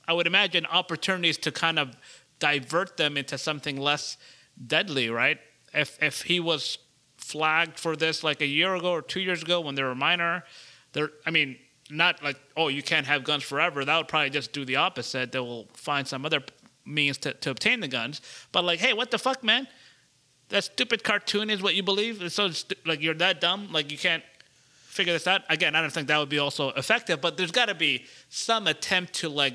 I 0.07 0.13
would 0.13 0.25
imagine, 0.25 0.65
opportunities 0.65 1.37
to 1.45 1.51
kind 1.51 1.77
of 1.77 1.95
divert 2.39 2.97
them 2.97 3.17
into 3.17 3.37
something 3.37 3.77
less 3.77 4.17
deadly, 4.65 5.09
right? 5.09 5.39
If 5.73 6.01
if 6.01 6.23
he 6.23 6.39
was 6.39 6.77
flagged 7.17 7.79
for 7.79 7.95
this 7.95 8.23
like 8.23 8.41
a 8.41 8.45
year 8.45 8.75
ago 8.75 8.91
or 8.91 9.01
two 9.01 9.19
years 9.19 9.41
ago 9.43 9.61
when 9.61 9.75
they 9.75 9.83
were 9.83 9.95
minor, 9.95 10.43
there, 10.93 11.09
I 11.25 11.31
mean, 11.31 11.57
not 11.89 12.23
like 12.23 12.37
oh 12.55 12.67
you 12.67 12.83
can't 12.83 13.05
have 13.07 13.23
guns 13.23 13.43
forever. 13.43 13.83
That 13.83 13.97
would 13.97 14.07
probably 14.07 14.29
just 14.29 14.53
do 14.53 14.65
the 14.65 14.77
opposite. 14.77 15.31
They 15.31 15.39
will 15.39 15.67
find 15.73 16.07
some 16.07 16.25
other 16.25 16.41
means 16.85 17.17
to, 17.19 17.33
to 17.33 17.51
obtain 17.51 17.81
the 17.81 17.87
guns. 17.87 18.21
But 18.51 18.63
like, 18.63 18.79
hey, 18.79 18.93
what 18.93 19.11
the 19.11 19.17
fuck, 19.17 19.43
man? 19.43 19.67
That 20.49 20.63
stupid 20.63 21.03
cartoon 21.03 21.49
is 21.49 21.61
what 21.61 21.75
you 21.75 21.83
believe. 21.83 22.21
It's 22.21 22.35
so 22.35 22.49
stu- 22.51 22.75
like 22.85 23.01
you're 23.01 23.13
that 23.15 23.41
dumb. 23.41 23.69
Like 23.71 23.91
you 23.91 23.97
can't 23.97 24.23
figure 24.85 25.13
this 25.13 25.27
out. 25.27 25.41
Again, 25.49 25.75
I 25.75 25.81
don't 25.81 25.91
think 25.91 26.07
that 26.07 26.17
would 26.17 26.29
be 26.29 26.39
also 26.39 26.69
effective. 26.69 27.19
But 27.19 27.35
there's 27.35 27.51
got 27.51 27.65
to 27.65 27.75
be 27.75 28.05
some 28.29 28.67
attempt 28.67 29.13
to 29.15 29.29
like 29.29 29.53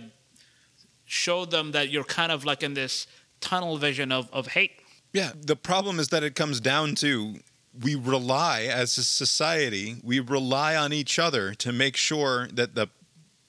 show 1.13 1.45
them 1.45 1.73
that 1.73 1.91
you're 1.91 2.05
kind 2.05 2.33
of 2.33 2.45
like 2.45 2.63
in 2.63 2.73
this 2.73 3.07
tunnel 3.41 3.77
vision 3.77 4.11
of, 4.11 4.31
of 4.33 4.47
hate. 4.49 4.73
Yeah, 5.13 5.33
the 5.39 5.57
problem 5.57 6.01
is 6.01 6.09
that 6.09 6.23
it 6.23 6.35
comes 6.35 6.59
down 6.59 6.95
to 6.97 7.35
we 7.79 7.95
rely 7.95 8.63
as 8.63 8.97
a 8.97 9.05
society, 9.05 9.97
we 10.03 10.21
rely 10.21 10.75
on 10.75 10.93
each 10.93 11.19
other 11.19 11.53
to 11.55 11.71
make 11.73 11.97
sure 11.97 12.49
that 12.55 12.75
the 12.75 12.89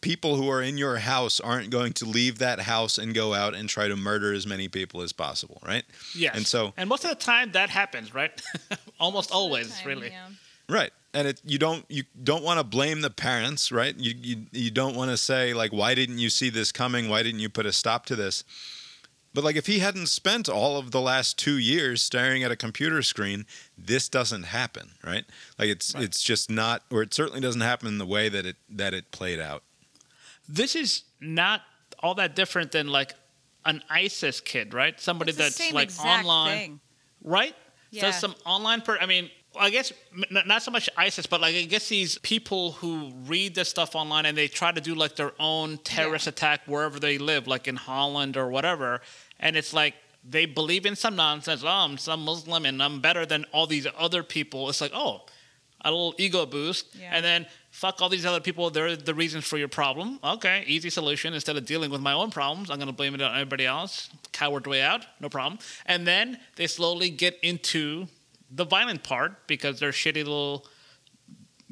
people 0.02 0.36
who 0.36 0.50
are 0.50 0.62
in 0.62 0.78
your 0.78 0.98
house 0.98 1.40
aren't 1.40 1.70
going 1.70 1.94
to 1.94 2.06
leave 2.06 2.40
that 2.40 2.60
house 2.60 2.98
and 2.98 3.14
go 3.16 3.34
out 3.34 3.56
and 3.56 3.70
try 3.70 3.88
to 3.88 3.96
murder 3.96 4.34
as 4.34 4.46
many 4.46 4.68
people 4.68 5.02
as 5.02 5.14
possible, 5.14 5.62
right? 5.66 5.84
Yes. 6.14 6.36
And 6.36 6.46
so 6.46 6.74
and 6.76 6.90
most 6.90 7.06
of 7.06 7.12
the 7.12 7.16
time 7.16 7.54
that 7.54 7.70
happens, 7.70 8.14
right? 8.14 8.42
Almost 9.00 9.32
always, 9.32 9.74
Time, 9.80 9.88
really. 9.88 10.10
yeah. 10.10 10.28
Right. 10.68 10.92
And 11.16 11.28
it 11.28 11.42
you 11.46 11.60
don't 11.60 11.86
you 11.90 12.04
don't 12.24 12.44
want 12.44 12.60
to 12.60 12.64
blame 12.64 13.02
the 13.02 13.10
parents, 13.12 13.72
right? 13.72 13.96
You 13.98 14.14
you 14.20 14.46
you 14.52 14.72
don't 14.72 14.96
want 14.96 15.12
to 15.12 15.18
say 15.18 15.54
like 15.54 15.72
why 15.72 15.94
didn't 15.94 16.18
you 16.18 16.30
see 16.30 16.50
this 16.50 16.72
coming? 16.72 17.08
Why 17.10 17.22
didn't 17.22 17.40
you 17.40 17.50
put 17.50 17.66
a 17.68 17.72
stop 17.74 18.06
to 18.08 18.16
this? 18.16 18.44
But 19.36 19.44
like 19.44 19.56
if 19.56 19.66
he 19.68 19.80
hadn't 19.80 20.08
spent 20.08 20.48
all 20.50 20.78
of 20.78 20.92
the 20.92 21.02
last 21.02 21.40
2 21.40 21.58
years 21.58 22.04
staring 22.04 22.44
at 22.44 22.52
a 22.52 22.56
computer 22.56 23.02
screen, 23.02 23.46
this 23.78 24.08
doesn't 24.10 24.44
happen, 24.44 24.92
right? 25.04 25.26
Like 25.60 25.70
it's 25.70 25.94
Right. 25.94 26.04
it's 26.04 26.22
just 26.24 26.50
not 26.50 26.84
or 26.92 27.02
it 27.04 27.14
certainly 27.14 27.42
doesn't 27.42 27.62
happen 27.62 27.88
in 27.88 27.98
the 28.00 28.06
way 28.06 28.30
that 28.30 28.46
it 28.46 28.58
that 28.70 28.94
it 28.96 29.12
played 29.12 29.40
out. 29.40 29.64
This 30.50 30.76
is 30.76 31.04
not 31.22 31.62
all 32.00 32.16
that 32.16 32.36
different 32.36 32.72
than 32.72 32.88
like 32.88 33.14
an 33.66 33.82
ISIS 33.90 34.40
kid, 34.42 34.74
right? 34.74 35.00
Somebody 35.00 35.30
It's 35.30 35.38
the 35.38 35.44
that's 35.46 35.56
same 35.56 35.74
like 35.74 35.86
exact 35.90 36.26
online, 36.26 36.58
thing. 36.58 36.80
right? 37.24 37.56
Yeah. 37.92 38.12
So 38.12 38.20
some 38.20 38.36
online 38.46 38.82
per. 38.82 38.98
I 39.00 39.06
mean, 39.06 39.30
I 39.60 39.70
guess 39.70 39.94
not 40.32 40.64
so 40.64 40.72
much 40.72 40.90
ISIS, 40.98 41.26
but 41.28 41.40
like 41.42 41.56
I 41.56 41.64
guess 41.64 41.88
these 41.90 42.18
people 42.20 42.72
who 42.74 43.12
read 43.28 43.54
this 43.56 43.70
stuff 43.70 43.96
online 43.96 44.26
and 44.26 44.38
they 44.38 44.48
try 44.48 44.72
to 44.72 44.82
do 44.82 44.96
like 44.96 45.16
their 45.16 45.34
own 45.40 45.78
terrorist 45.80 46.26
Yeah. 46.26 46.30
attack 46.32 46.62
wherever 46.66 47.00
they 47.00 47.18
live, 47.18 47.46
like 47.48 47.68
in 47.68 47.76
Holland 47.76 48.36
or 48.38 48.50
whatever, 48.50 49.02
and 49.40 49.56
it's 49.56 49.74
like 49.74 49.94
they 50.28 50.46
believe 50.46 50.86
in 50.86 50.96
some 50.96 51.16
nonsense. 51.16 51.64
Oh, 51.64 51.68
I'm 51.68 51.98
some 51.98 52.24
Muslim 52.26 52.66
and 52.66 52.82
I'm 52.82 53.00
better 53.00 53.26
than 53.26 53.46
all 53.52 53.68
these 53.68 53.86
other 53.98 54.24
people. 54.24 54.70
It's 54.70 54.82
like 54.82 54.92
oh, 54.94 55.22
a 55.82 55.92
little 55.92 56.16
ego 56.18 56.46
boost, 56.46 56.88
Yeah. 57.00 57.12
and 57.14 57.24
then 57.24 57.46
fuck 57.70 58.02
all 58.02 58.10
these 58.10 58.26
other 58.26 58.40
people. 58.40 58.70
They're 58.72 58.96
the 58.96 59.14
reasons 59.14 59.46
for 59.46 59.58
your 59.58 59.68
problem. 59.68 60.20
Okay, 60.24 60.64
easy 60.66 60.90
solution. 60.90 61.34
Instead 61.34 61.58
of 61.58 61.66
dealing 61.66 61.92
with 61.92 62.02
my 62.02 62.14
own 62.14 62.32
problems, 62.32 62.70
I'm 62.72 62.80
gonna 62.80 62.94
blame 62.94 63.14
it 63.16 63.22
on 63.22 63.34
everybody 63.34 63.66
else. 63.66 64.10
Coward 64.32 64.66
way 64.66 64.82
out, 64.82 65.06
no 65.20 65.30
problem. 65.30 65.60
And 65.86 66.08
then 66.08 66.40
they 66.56 66.68
slowly 66.68 67.10
get 67.10 67.38
into 67.44 68.08
the 68.56 68.66
violent 68.66 69.04
part 69.04 69.48
because 69.48 69.80
they're 69.80 69.92
shitty 69.92 70.16
little 70.16 70.66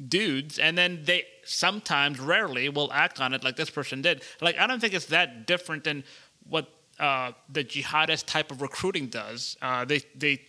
dudes, 0.08 0.58
and 0.58 0.76
then 0.76 1.02
they 1.04 1.24
sometimes, 1.44 2.18
rarely, 2.18 2.68
will 2.68 2.92
act 2.92 3.20
on 3.20 3.34
it 3.34 3.44
like 3.44 3.56
this 3.56 3.70
person 3.70 4.02
did. 4.02 4.22
Like 4.40 4.58
I 4.58 4.66
don't 4.66 4.80
think 4.80 4.94
it's 4.94 5.06
that 5.06 5.46
different 5.46 5.84
than 5.84 6.04
what 6.48 6.68
uh, 6.98 7.32
the 7.48 7.64
jihadist 7.64 8.26
type 8.26 8.50
of 8.50 8.62
recruiting 8.62 9.06
does. 9.08 9.56
Uh, 9.62 9.84
they 9.84 10.00
they 10.14 10.42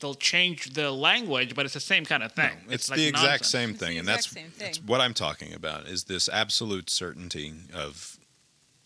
they'll 0.00 0.14
change 0.14 0.74
the 0.74 0.90
language, 0.90 1.54
but 1.54 1.64
it's 1.64 1.74
the 1.74 1.80
same 1.80 2.04
kind 2.04 2.22
of 2.22 2.32
thing. 2.32 2.52
It's, 2.68 2.90
like 2.90 2.98
the 2.98 3.06
exact 3.06 3.42
nonsense. 3.42 3.48
same 3.48 3.70
It's 3.70 3.78
the 3.78 3.86
thing, 3.86 3.98
and 3.98 4.08
that's, 4.08 4.30
same 4.30 4.52
that's 4.58 4.82
what 4.82 5.00
I'm 5.00 5.14
talking 5.14 5.54
about. 5.54 5.86
Is 5.86 6.04
this 6.04 6.28
absolute 6.28 6.90
certainty 6.90 7.52
of 7.72 8.18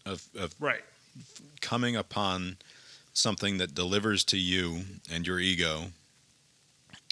of 0.07 0.29
of 0.39 0.55
Right. 0.61 0.83
coming 1.61 1.97
upon 1.97 2.59
something 3.13 3.59
that 3.59 3.75
delivers 3.75 4.23
to 4.25 4.39
you 4.39 4.85
and 5.11 5.27
your 5.27 5.41
ego 5.41 5.87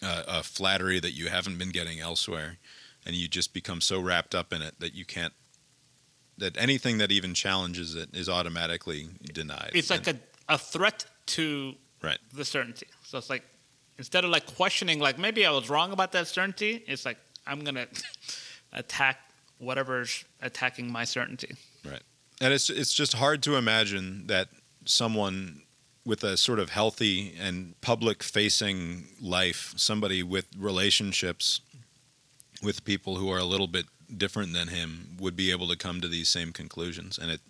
uh, 0.03 0.23
a 0.29 0.43
flattery 0.43 1.01
that 1.01 1.13
you 1.13 1.29
haven't 1.29 1.59
been 1.59 1.71
getting 1.71 2.01
elsewhere, 2.01 2.59
and 3.05 3.15
you 3.15 3.29
just 3.29 3.53
become 3.55 3.81
so 3.81 4.01
wrapped 4.01 4.35
up 4.35 4.53
in 4.53 4.63
it 4.63 4.79
that 4.81 4.95
you 4.95 5.05
can't. 5.05 5.33
That 6.39 6.57
anything 6.59 6.99
that 6.99 7.11
even 7.11 7.33
challenges 7.33 7.95
it 7.95 8.11
is 8.15 8.29
automatically 8.29 9.09
denied. 9.33 9.71
It's 9.75 9.89
like 9.89 10.07
And- 10.07 10.21
a, 10.49 10.55
a 10.55 10.59
threat 10.59 11.07
to 11.29 11.75
Right. 12.03 12.19
the 12.33 12.45
certainty. 12.45 12.87
So 13.05 13.17
it's 13.17 13.31
like 13.31 13.43
instead 13.97 14.23
of 14.25 14.31
like 14.31 14.45
questioning, 14.55 14.99
like 15.01 15.19
maybe 15.19 15.47
I 15.47 15.51
was 15.51 15.71
wrong 15.71 15.93
about 15.93 16.13
that 16.13 16.29
certainty, 16.29 16.85
it's 16.87 17.07
like 17.07 17.17
I'm 17.47 17.65
gonna 17.65 17.87
attack 18.73 19.19
whatever's 19.59 20.25
attacking 20.43 20.93
my 20.93 21.05
certainty. 21.05 21.55
Right. 21.85 22.03
And 22.43 22.53
it's 22.53 22.69
it's 22.69 22.93
just 22.93 23.15
hard 23.15 23.43
to 23.45 23.57
imagine 23.57 24.27
that 24.27 24.49
someone 24.85 25.63
with 26.07 26.23
a 26.25 26.37
sort 26.37 26.59
of 26.61 26.71
healthy 26.71 27.35
and 27.39 27.79
public 27.83 28.23
facing 28.23 29.09
life, 29.21 29.75
somebody 29.77 30.23
with 30.23 30.47
relationships 30.57 31.61
with 32.63 32.85
people 32.85 33.17
who 33.17 33.29
are 33.29 33.39
a 33.39 33.45
little 33.45 33.67
bit 33.67 33.85
different 34.17 34.53
than 34.55 34.69
him 34.69 35.17
would 35.21 35.37
be 35.37 35.51
able 35.51 35.67
to 35.69 35.77
come 35.77 36.01
to 36.01 36.09
these 36.09 36.29
same 36.29 36.53
conclusions 36.53 37.19
and 37.19 37.31
it 37.31 37.41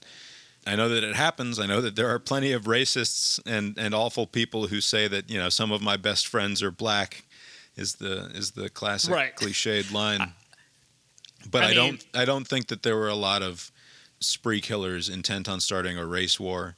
I 0.69 0.75
know 0.75 0.89
that 0.89 1.05
it 1.05 1.15
happens. 1.15 1.61
I 1.61 1.67
know 1.67 1.81
that 1.81 1.95
there 1.95 2.09
are 2.09 2.19
plenty 2.19 2.51
of 2.51 2.65
racists 2.65 3.39
and, 3.47 3.79
and 3.79 3.95
awful 3.95 4.27
people 4.27 4.67
who 4.67 4.81
say 4.81 5.07
that, 5.07 5.31
you 5.31 5.39
know, 5.39 5.49
some 5.49 5.71
of 5.71 5.81
my 5.81 5.97
best 5.97 6.27
friends 6.27 6.61
are 6.61 6.73
black 6.73 7.23
is 7.77 7.95
the 7.97 8.33
is 8.35 8.51
the 8.53 8.69
classic 8.69 9.15
Right. 9.15 9.37
cliched 9.37 9.93
line. 9.93 10.33
But 11.49 11.63
I 11.63 11.67
I, 11.67 11.69
mean- 11.69 11.77
don't 11.77 12.07
I 12.15 12.25
don't 12.25 12.49
think 12.49 12.67
that 12.67 12.83
there 12.83 12.97
were 12.97 13.07
a 13.09 13.15
lot 13.15 13.43
of 13.43 13.71
spree 14.19 14.61
killers 14.61 15.09
intent 15.09 15.49
on 15.49 15.61
starting 15.61 15.97
a 15.99 16.05
race 16.05 16.41
war 16.41 16.75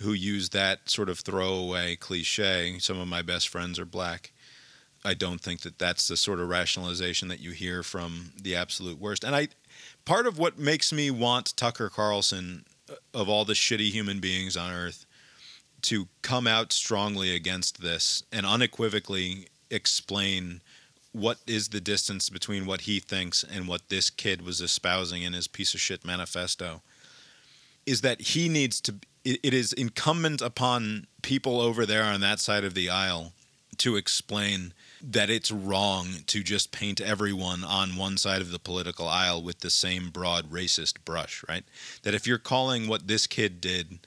who 0.00 0.12
use 0.12 0.48
that 0.50 0.88
sort 0.88 1.08
of 1.08 1.18
throwaway 1.18 1.96
cliche 1.96 2.78
some 2.78 2.98
of 2.98 3.08
my 3.08 3.22
best 3.22 3.48
friends 3.48 3.78
are 3.78 3.84
black. 3.84 4.32
I 5.04 5.14
don't 5.14 5.40
think 5.40 5.62
that 5.62 5.78
that's 5.78 6.08
the 6.08 6.16
sort 6.16 6.40
of 6.40 6.48
rationalization 6.48 7.28
that 7.28 7.40
you 7.40 7.52
hear 7.52 7.82
from 7.82 8.32
the 8.40 8.54
absolute 8.54 8.98
worst. 8.98 9.24
And 9.24 9.34
i 9.34 9.48
part 10.04 10.26
of 10.26 10.38
what 10.38 10.58
makes 10.58 10.92
me 10.92 11.10
want 11.10 11.56
tucker 11.56 11.88
carlson 11.88 12.64
uh, 12.90 12.94
of 13.14 13.28
all 13.28 13.44
the 13.44 13.52
shitty 13.54 13.90
human 13.90 14.20
beings 14.20 14.56
on 14.56 14.72
earth 14.72 15.06
to 15.82 16.08
come 16.22 16.46
out 16.46 16.72
strongly 16.72 17.34
against 17.34 17.80
this 17.80 18.22
and 18.32 18.44
unequivocally 18.44 19.46
explain 19.70 20.60
what 21.12 21.38
is 21.46 21.68
the 21.68 21.80
distance 21.80 22.28
between 22.28 22.66
what 22.66 22.82
he 22.82 23.00
thinks 23.00 23.42
and 23.42 23.66
what 23.66 23.88
this 23.88 24.10
kid 24.10 24.42
was 24.42 24.60
espousing 24.60 25.22
in 25.22 25.32
his 25.32 25.48
piece 25.48 25.74
of 25.74 25.80
shit 25.80 26.04
manifesto 26.04 26.82
is 27.86 28.02
that 28.02 28.20
he 28.20 28.48
needs 28.48 28.80
to 28.80 28.94
it, 29.24 29.40
it 29.42 29.54
is 29.54 29.72
incumbent 29.72 30.40
upon 30.40 31.06
people 31.22 31.60
over 31.60 31.84
there 31.86 32.04
on 32.04 32.20
that 32.20 32.40
side 32.40 32.64
of 32.64 32.74
the 32.74 32.88
aisle 32.88 33.32
to 33.78 33.96
explain 33.96 34.74
that 35.02 35.30
it's 35.30 35.50
wrong 35.50 36.08
to 36.26 36.42
just 36.42 36.70
paint 36.70 37.00
everyone 37.00 37.64
on 37.64 37.96
one 37.96 38.16
side 38.18 38.42
of 38.42 38.50
the 38.50 38.58
political 38.58 39.08
aisle 39.08 39.42
with 39.42 39.60
the 39.60 39.70
same 39.70 40.10
broad 40.10 40.50
racist 40.50 40.94
brush 41.04 41.42
right? 41.48 41.64
That 42.02 42.14
if 42.14 42.26
you're 42.26 42.38
calling 42.38 42.88
what 42.88 43.06
this 43.08 43.26
kid 43.26 43.60
did 43.60 44.00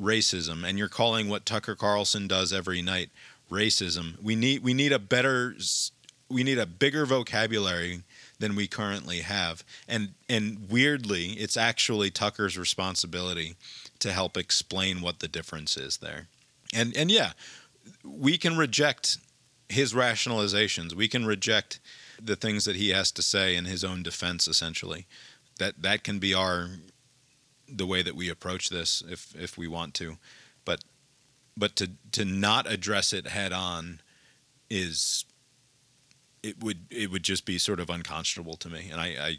racism 0.00 0.64
and 0.64 0.78
you're 0.78 0.88
calling 0.88 1.28
what 1.28 1.44
Tucker 1.44 1.74
Carlson 1.74 2.28
does 2.28 2.52
every 2.52 2.80
night 2.80 3.10
racism 3.50 4.22
we 4.22 4.36
need 4.36 4.62
we 4.62 4.74
need 4.74 4.92
a 4.92 4.98
better 4.98 5.54
we 6.28 6.44
need 6.44 6.58
a 6.58 6.66
bigger 6.66 7.06
vocabulary 7.06 8.02
than 8.38 8.54
we 8.54 8.66
currently 8.66 9.20
have. 9.20 9.64
And 9.88 10.10
and 10.28 10.66
weirdly 10.70 11.30
it's 11.32 11.56
actually 11.56 12.10
Tucker's 12.10 12.56
responsibility 12.58 13.56
to 14.00 14.12
help 14.12 14.36
explain 14.36 15.00
what 15.00 15.18
the 15.18 15.28
difference 15.28 15.76
is 15.76 15.98
there. 15.98 16.26
And 16.74 16.96
and 16.96 17.10
yeah 17.10 17.32
we 18.04 18.38
can 18.38 18.56
reject 18.56 19.18
his 19.68 19.92
rationalizations. 19.92 20.94
We 20.94 21.08
can 21.08 21.26
reject 21.26 21.80
the 22.20 22.36
things 22.36 22.64
that 22.64 22.76
he 22.76 22.90
has 22.90 23.12
to 23.12 23.22
say 23.22 23.54
in 23.54 23.64
his 23.66 23.84
own 23.84 24.02
defense 24.02 24.48
essentially. 24.48 25.06
That 25.58 25.82
that 25.82 26.04
can 26.04 26.18
be 26.18 26.34
our 26.34 26.70
the 27.68 27.86
way 27.86 28.02
that 28.02 28.16
we 28.16 28.28
approach 28.28 28.70
this 28.70 29.02
if 29.08 29.34
if 29.36 29.58
we 29.58 29.68
want 29.68 29.94
to. 29.94 30.18
But 30.64 30.84
but 31.56 31.76
to 31.76 31.90
to 32.12 32.24
not 32.24 32.70
address 32.70 33.12
it 33.12 33.28
head 33.28 33.52
on 33.52 34.00
is 34.70 35.24
it 36.42 36.62
would 36.62 36.86
it 36.90 37.10
would 37.10 37.24
just 37.24 37.44
be 37.44 37.58
sort 37.58 37.80
of 37.80 37.90
unconscionable 37.90 38.56
to 38.56 38.68
me. 38.68 38.88
And 38.90 39.00
I, 39.00 39.06
I, 39.06 39.38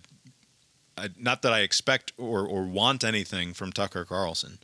I 0.99 1.09
not 1.17 1.41
that 1.41 1.53
I 1.53 1.61
expect 1.61 2.13
or 2.17 2.45
or 2.45 2.63
want 2.63 3.03
anything 3.03 3.53
from 3.53 3.71
Tucker 3.71 4.05
Carlson 4.05 4.59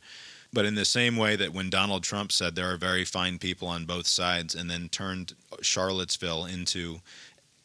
but 0.52 0.64
in 0.64 0.74
the 0.74 0.84
same 0.84 1.16
way 1.16 1.36
that 1.36 1.52
when 1.52 1.68
Donald 1.68 2.02
Trump 2.02 2.32
said 2.32 2.54
there 2.54 2.72
are 2.72 2.78
very 2.78 3.04
fine 3.04 3.38
people 3.38 3.68
on 3.68 3.84
both 3.84 4.06
sides 4.06 4.54
and 4.54 4.70
then 4.70 4.88
turned 4.88 5.34
Charlottesville 5.60 6.46
into 6.46 7.00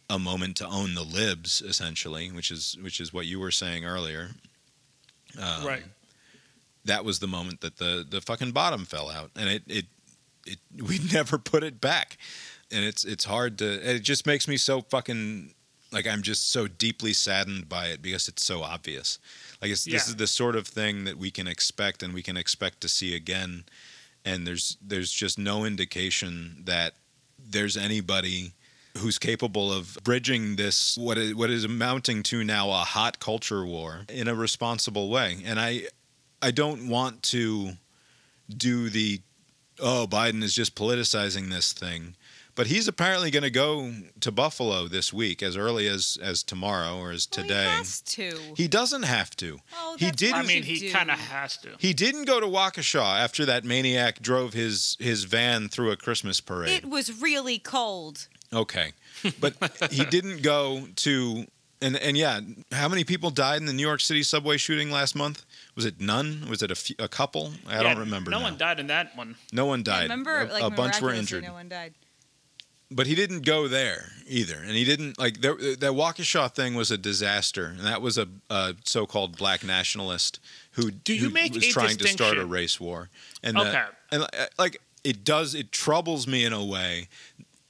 a 0.10 0.20
moment 0.20 0.58
to 0.58 0.68
own 0.68 0.94
the 0.94 1.04
libs 1.04 1.62
essentially 1.62 2.32
which 2.32 2.52
is 2.52 2.78
which 2.82 3.00
is 3.00 3.14
what 3.14 3.26
you 3.26 3.40
were 3.40 3.52
saying 3.52 3.86
earlier 3.86 4.32
um, 5.42 5.66
right. 5.66 5.84
that 6.84 7.06
was 7.06 7.20
the 7.20 7.28
moment 7.28 7.62
that 7.62 7.78
the 7.78 8.06
the 8.08 8.20
fucking 8.20 8.52
bottom 8.52 8.84
fell 8.86 9.10
out 9.10 9.32
and 9.38 9.48
it 9.48 9.64
it 9.68 9.86
it 10.46 10.60
we 10.88 11.00
never 11.14 11.38
put 11.38 11.64
it 11.64 11.80
back 11.80 12.18
and 12.72 12.84
it's 12.84 13.06
it's 13.06 13.24
hard 13.24 13.58
to 13.58 13.96
it 13.96 14.00
just 14.00 14.26
makes 14.26 14.48
me 14.48 14.58
so 14.58 14.82
fucking 14.82 15.54
like 15.92 16.08
I'm 16.08 16.22
just 16.22 16.52
so 16.52 16.68
deeply 16.68 17.14
saddened 17.14 17.68
by 17.68 17.88
it 17.88 18.02
because 18.02 18.28
it's 18.28 18.46
so 18.46 18.64
obvious. 18.64 19.20
Like 19.62 19.72
it's, 19.72 19.86
this 19.86 20.08
is 20.08 20.16
the 20.16 20.28
sort 20.28 20.56
of 20.56 20.68
thing 20.68 21.04
that 21.04 21.18
we 21.18 21.32
can 21.32 21.48
expect 21.48 22.02
and 22.02 22.14
we 22.14 22.24
can 22.24 22.38
expect 22.38 22.82
to 22.82 22.90
see 22.90 23.16
again. 23.16 23.66
And 24.24 24.48
there's 24.48 24.78
there's 24.82 25.12
just 25.12 25.38
no 25.38 25.66
indication 25.66 26.64
that 26.66 26.94
there's 27.38 27.76
anybody 27.76 28.54
who's 28.98 29.18
capable 29.18 29.72
of 29.72 29.98
bridging 30.04 30.58
this 30.58 30.98
what 30.98 31.18
is, 31.18 31.34
what 31.34 31.50
is 31.50 31.64
amounting 31.64 32.24
to 32.24 32.44
now 32.44 32.70
a 32.70 32.84
hot 32.84 33.20
culture 33.20 33.66
war 33.66 34.02
in 34.10 34.28
a 34.28 34.36
responsible 34.36 35.10
way. 35.10 35.38
And 35.46 35.60
i 35.60 35.84
i 36.42 36.52
don't 36.52 36.90
want 36.90 37.24
to 37.24 37.72
do 38.50 38.90
the 38.90 39.22
oh 39.80 40.08
biden 40.10 40.44
is 40.44 40.54
just 40.54 40.76
politicizing 40.76 41.50
this 41.50 41.72
thing 41.72 42.16
but 42.56 42.68
he's 42.68 42.88
apparently 42.88 43.32
going 43.32 43.44
to 43.44 43.50
go 43.50 43.92
to 44.20 44.32
buffalo 44.32 44.88
this 44.88 45.12
week 45.14 45.42
as 45.42 45.56
early 45.58 45.88
as 45.88 46.18
as 46.22 46.44
tomorrow 46.44 46.98
or 46.98 47.12
as 47.12 47.28
oh, 47.32 47.38
Well, 47.38 47.48
today 47.48 47.64
he 47.64 47.78
has 47.78 48.02
to. 48.02 48.40
he 48.56 48.68
doesn't 48.68 49.04
have 49.04 49.36
to 49.38 49.60
Oh, 49.78 49.96
he 49.98 50.06
that's 50.06 50.18
didn't 50.18 50.36
I 50.36 50.44
mean, 50.44 50.64
he 50.64 50.90
kind 50.90 51.12
of 51.12 51.20
has 51.20 51.58
to. 51.58 51.70
he 51.80 51.94
didn't 51.94 52.26
go 52.26 52.40
to 52.40 52.48
Waukesha 52.48 53.02
after 53.20 53.46
that 53.46 53.64
maniac 53.64 54.22
drove 54.22 54.54
his 54.54 54.98
his 55.00 55.24
van 55.26 55.70
through 55.70 55.92
a 55.92 55.98
Christmas 55.98 56.42
parade. 56.42 56.70
It 56.72 56.90
was 56.90 57.22
really 57.22 57.60
cold. 57.60 58.28
Okay, 58.54 58.92
but 59.40 59.56
he 59.92 60.04
didn't 60.06 60.42
go 60.42 60.88
to 60.98 61.46
and 61.82 61.98
and 61.98 62.16
yeah, 62.16 62.40
how 62.72 62.88
many 62.88 63.04
people 63.04 63.30
died 63.32 63.60
in 63.60 63.66
the 63.66 63.74
New 63.74 63.82
York 63.82 64.02
City 64.02 64.24
subway 64.24 64.58
shooting 64.58 64.92
last 64.92 65.16
month? 65.16 65.46
Was 65.76 65.86
it 65.86 66.00
none? 66.00 66.46
Was 66.50 66.62
it 66.62 66.70
a, 66.70 66.76
few, 66.76 66.96
a 67.00 67.08
couple? 67.08 67.54
I 67.68 67.78
Yeah, 67.78 67.84
don't 67.84 68.00
remember. 68.00 68.30
No 68.30 68.38
now. 68.38 68.44
one 68.44 68.58
died 68.58 68.80
in 68.80 68.88
that 68.88 69.16
one. 69.18 69.36
No 69.52 69.66
one 69.66 69.84
died. 69.84 70.04
Remember, 70.04 70.42
a, 70.42 70.46
like 70.46 70.64
a 70.64 70.70
bunch 70.70 71.02
were 71.02 71.14
injured. 71.14 71.44
No 71.44 71.54
one 71.54 71.70
died. 71.70 71.94
But 72.94 73.08
he 73.08 73.16
didn't 73.16 73.46
go 73.46 73.70
there 73.70 74.12
either, 74.28 74.58
and 74.58 74.72
he 74.72 74.84
didn't 74.84 75.18
like 75.18 75.40
there, 75.40 75.56
that 75.56 75.94
Waukesha 75.94 76.54
thing 76.54 76.76
was 76.76 76.92
a 76.92 76.98
disaster, 76.98 77.66
and 77.66 77.80
that 77.88 78.02
was 78.02 78.18
a, 78.18 78.28
a 78.50 78.76
so-called 78.84 79.38
black 79.38 79.64
nationalist 79.64 80.40
who, 80.72 80.92
Do 80.92 81.14
you 81.14 81.28
who 81.28 81.30
make 81.30 81.54
was 81.54 81.66
trying 81.68 81.98
to 81.98 82.08
start 82.08 82.38
a 82.38 82.46
race 82.46 82.80
war, 82.82 83.10
and 83.42 83.58
Okay. 83.58 83.72
that, 83.72 83.94
and 84.12 84.24
uh, 84.24 84.48
like 84.60 84.82
it 85.06 85.24
does, 85.24 85.56
it 85.56 85.72
troubles 85.72 86.28
me 86.28 86.44
in 86.44 86.52
a 86.52 86.64
way 86.64 87.08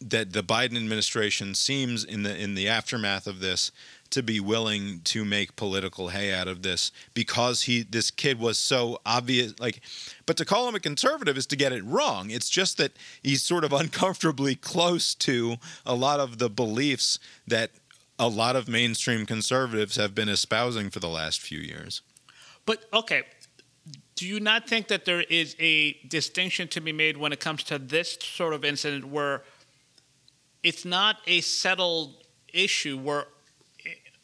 that 0.01 0.33
the 0.33 0.41
Biden 0.41 0.75
administration 0.75 1.53
seems 1.53 2.03
in 2.03 2.23
the 2.23 2.35
in 2.35 2.55
the 2.55 2.67
aftermath 2.67 3.27
of 3.27 3.39
this 3.39 3.71
to 4.11 4.23
be 4.23 4.39
willing 4.39 5.01
to 5.05 5.25
make 5.25 5.55
political 5.55 6.09
hay 6.09 6.33
out 6.33 6.47
of 6.47 6.61
this 6.61 6.91
because 7.13 7.63
he 7.63 7.83
this 7.83 8.11
kid 8.11 8.39
was 8.39 8.57
so 8.57 8.99
obvious 9.05 9.59
like 9.59 9.81
but 10.25 10.37
to 10.37 10.45
call 10.45 10.67
him 10.67 10.75
a 10.75 10.79
conservative 10.79 11.37
is 11.37 11.45
to 11.47 11.55
get 11.55 11.71
it 11.71 11.83
wrong. 11.85 12.29
It's 12.29 12.49
just 12.49 12.77
that 12.77 12.93
he's 13.23 13.43
sort 13.43 13.63
of 13.63 13.73
uncomfortably 13.81 14.55
close 14.55 15.15
to 15.15 15.57
a 15.85 15.95
lot 15.95 16.19
of 16.19 16.37
the 16.37 16.49
beliefs 16.49 17.19
that 17.47 17.71
a 18.19 18.27
lot 18.27 18.55
of 18.55 18.67
mainstream 18.67 19.25
conservatives 19.25 19.95
have 19.95 20.13
been 20.13 20.29
espousing 20.29 20.89
for 20.89 20.99
the 20.99 21.09
last 21.09 21.41
few 21.41 21.59
years. 21.59 22.01
But 22.65 22.85
okay, 22.93 23.23
do 24.15 24.27
you 24.27 24.39
not 24.39 24.67
think 24.67 24.87
that 24.89 25.05
there 25.05 25.21
is 25.21 25.55
a 25.59 25.93
distinction 26.07 26.67
to 26.69 26.81
be 26.81 26.91
made 26.91 27.17
when 27.17 27.33
it 27.33 27.39
comes 27.39 27.63
to 27.63 27.79
this 27.79 28.17
sort 28.21 28.53
of 28.53 28.63
incident 28.63 29.05
where 29.05 29.41
it's 30.61 30.85
not 30.85 31.17
a 31.25 31.41
settled 31.41 32.23
issue 32.53 32.97
where 32.97 33.25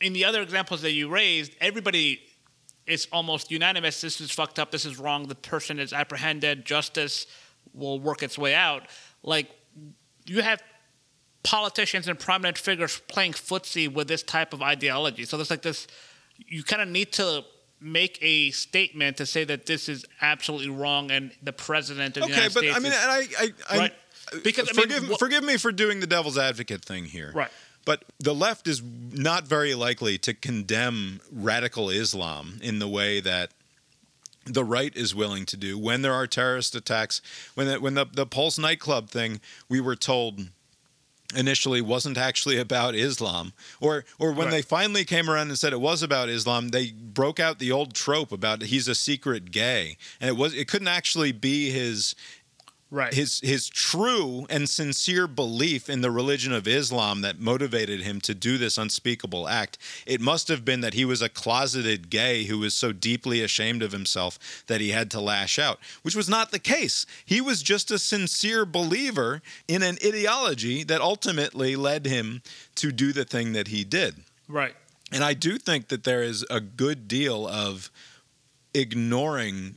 in 0.01 0.13
the 0.13 0.25
other 0.25 0.41
examples 0.41 0.81
that 0.81 0.91
you 0.91 1.09
raised, 1.09 1.55
everybody 1.59 2.21
is 2.85 3.07
almost 3.11 3.51
unanimous 3.51 4.01
this 4.01 4.21
is 4.21 4.31
fucked 4.31 4.59
up, 4.59 4.71
this 4.71 4.85
is 4.85 4.97
wrong, 4.97 5.27
the 5.27 5.35
person 5.35 5.79
is 5.79 5.91
apprehended, 5.91 6.65
justice 6.65 7.27
will 7.73 7.99
work 7.99 8.23
its 8.23 8.37
way 8.37 8.55
out. 8.55 8.83
Like 9.23 9.49
you 10.25 10.41
have 10.41 10.61
politicians 11.43 12.07
and 12.07 12.19
prominent 12.19 12.57
figures 12.57 13.01
playing 13.07 13.33
footsie 13.33 13.91
with 13.91 14.07
this 14.07 14.23
type 14.23 14.53
of 14.53 14.61
ideology. 14.61 15.25
So 15.25 15.37
there's 15.37 15.49
like 15.49 15.61
this. 15.61 15.87
You 16.35 16.63
kind 16.63 16.81
of 16.81 16.87
need 16.89 17.13
to 17.13 17.43
make 17.79 18.17
a 18.21 18.51
statement 18.51 19.17
to 19.17 19.25
say 19.25 19.43
that 19.43 19.65
this 19.65 19.87
is 19.87 20.05
absolutely 20.21 20.69
wrong, 20.69 21.11
and 21.11 21.31
the 21.41 21.53
president 21.53 22.17
of 22.17 22.23
the 22.23 22.29
United 22.29 22.51
States. 22.51 22.57
Okay, 22.57 22.71
but 22.71 22.75
I 22.75 22.79
mean, 22.79 22.91
is- 22.91 22.97
and 23.01 23.11
I, 23.11 23.73
I, 23.73 23.75
I 23.75 23.79
Right. 23.79 23.93
Uh, 24.33 24.37
because, 24.43 24.69
I 24.69 24.73
mean, 24.73 24.89
forgive, 24.89 25.19
forgive 25.19 25.43
me 25.43 25.57
for 25.57 25.71
doing 25.71 25.99
the 26.01 26.07
devil's 26.07 26.37
advocate 26.37 26.83
thing 26.83 27.05
here. 27.05 27.31
Right. 27.33 27.49
But 27.87 28.03
the 28.19 28.35
left 28.35 28.67
is 28.67 28.81
not 28.83 29.47
very 29.47 29.73
likely 29.73 30.17
to 30.17 30.33
condemn 30.33 31.21
radical 31.31 31.89
Islam 31.89 32.59
in 32.61 32.79
the 32.79 32.87
way 32.87 33.21
that 33.21 33.51
the 34.43 34.65
right 34.65 34.93
is 34.93 35.15
willing 35.15 35.45
to 35.45 35.55
do 35.55 35.79
when 35.79 36.01
there 36.01 36.13
are 36.13 36.27
terrorist 36.27 36.75
attacks. 36.75 37.21
When 37.55 37.67
the, 37.67 37.79
when 37.79 37.93
the, 37.93 38.05
the 38.05 38.25
Pulse 38.25 38.57
nightclub 38.59 39.09
thing, 39.09 39.39
we 39.69 39.79
were 39.79 39.95
told 39.95 40.49
initially 41.33 41.79
wasn't 41.79 42.17
actually 42.17 42.57
about 42.57 42.93
Islam, 42.95 43.53
or 43.81 44.05
or 44.19 44.31
when 44.31 44.47
Right. 44.47 44.51
they 44.51 44.61
finally 44.61 45.03
came 45.03 45.29
around 45.29 45.49
and 45.49 45.57
said 45.59 45.73
it 45.73 45.81
was 45.81 46.01
about 46.01 46.29
Islam, 46.29 46.69
they 46.69 46.91
broke 46.91 47.39
out 47.39 47.59
the 47.59 47.71
old 47.71 47.93
trope 47.93 48.31
about 48.31 48.61
he's 48.63 48.87
a 48.87 48.95
secret 48.95 49.51
gay, 49.51 49.97
and 50.21 50.29
it 50.29 50.37
was 50.37 50.53
it 50.53 50.67
couldn't 50.67 50.87
actually 50.87 51.31
be 51.31 51.69
his 51.69 52.15
right. 52.91 53.13
his 53.13 53.39
his 53.41 53.69
true 53.69 54.45
and 54.49 54.69
sincere 54.69 55.27
belief 55.27 55.89
in 55.89 56.01
the 56.01 56.11
religion 56.11 56.53
of 56.53 56.67
Islam 56.67 57.21
that 57.21 57.39
motivated 57.39 58.01
him 58.01 58.21
to 58.21 58.33
do 58.33 58.57
this 58.57 58.77
unspeakable 58.77 59.47
act. 59.47 59.77
It 60.05 60.21
must 60.21 60.47
have 60.47 60.63
been 60.63 60.81
that 60.81 60.93
he 60.93 61.05
was 61.05 61.21
a 61.21 61.29
closeted 61.29 62.09
gay 62.09 62.45
who 62.45 62.59
was 62.59 62.73
so 62.73 62.91
deeply 62.91 63.41
ashamed 63.41 63.83
of 63.83 63.91
himself 63.91 64.63
that 64.67 64.81
he 64.81 64.91
had 64.91 65.11
to 65.11 65.21
lash 65.21 65.59
out, 65.59 65.79
which 66.01 66.15
was 66.15 66.29
not 66.29 66.51
the 66.51 66.59
case. 66.59 67.05
He 67.25 67.41
was 67.41 67.61
just 67.61 67.91
a 67.91 67.99
sincere 67.99 68.65
believer 68.65 69.41
in 69.67 69.83
an 69.83 69.97
ideology 70.05 70.83
that 70.83 71.01
ultimately 71.01 71.75
led 71.75 72.05
him 72.05 72.41
to 72.75 72.91
do 72.91 73.13
the 73.13 73.25
thing 73.25 73.53
that 73.53 73.67
he 73.67 73.83
did. 73.83 74.15
right. 74.47 74.75
And 75.09 75.23
I 75.23 75.35
do 75.35 75.57
think 75.57 75.87
that 75.87 76.03
there 76.03 76.21
is 76.21 76.45
a 76.49 76.59
good 76.59 77.07
deal 77.07 77.47
of 77.47 77.89
ignoring 78.73 79.75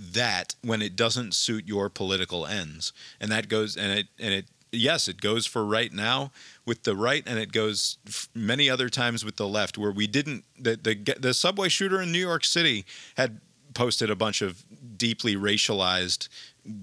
that 0.00 0.54
when 0.62 0.80
it 0.80 0.96
doesn't 0.96 1.34
suit 1.34 1.68
your 1.68 1.90
political 1.90 2.46
ends. 2.46 2.92
And 3.20 3.30
that 3.30 3.48
goes 3.48 3.76
and 3.76 3.98
it 3.98 4.06
and 4.18 4.32
it 4.32 4.46
yes, 4.72 5.08
it 5.08 5.20
goes 5.20 5.46
for 5.46 5.64
right 5.64 5.92
now 5.92 6.32
with 6.64 6.84
the 6.84 6.96
right 6.96 7.22
and 7.26 7.38
it 7.38 7.52
goes 7.52 7.98
many 8.34 8.70
other 8.70 8.88
times 8.88 9.24
with 9.24 9.36
the 9.36 9.48
left 9.48 9.76
where 9.76 9.92
we 9.92 10.06
didn't 10.06 10.44
the 10.58 10.76
the 10.76 11.16
the 11.18 11.34
subway 11.34 11.68
shooter 11.68 12.00
in 12.00 12.10
New 12.10 12.18
York 12.18 12.44
City 12.44 12.84
had 13.16 13.40
posted 13.74 14.10
a 14.10 14.16
bunch 14.16 14.42
of 14.42 14.64
deeply 14.96 15.36
racialized 15.36 16.28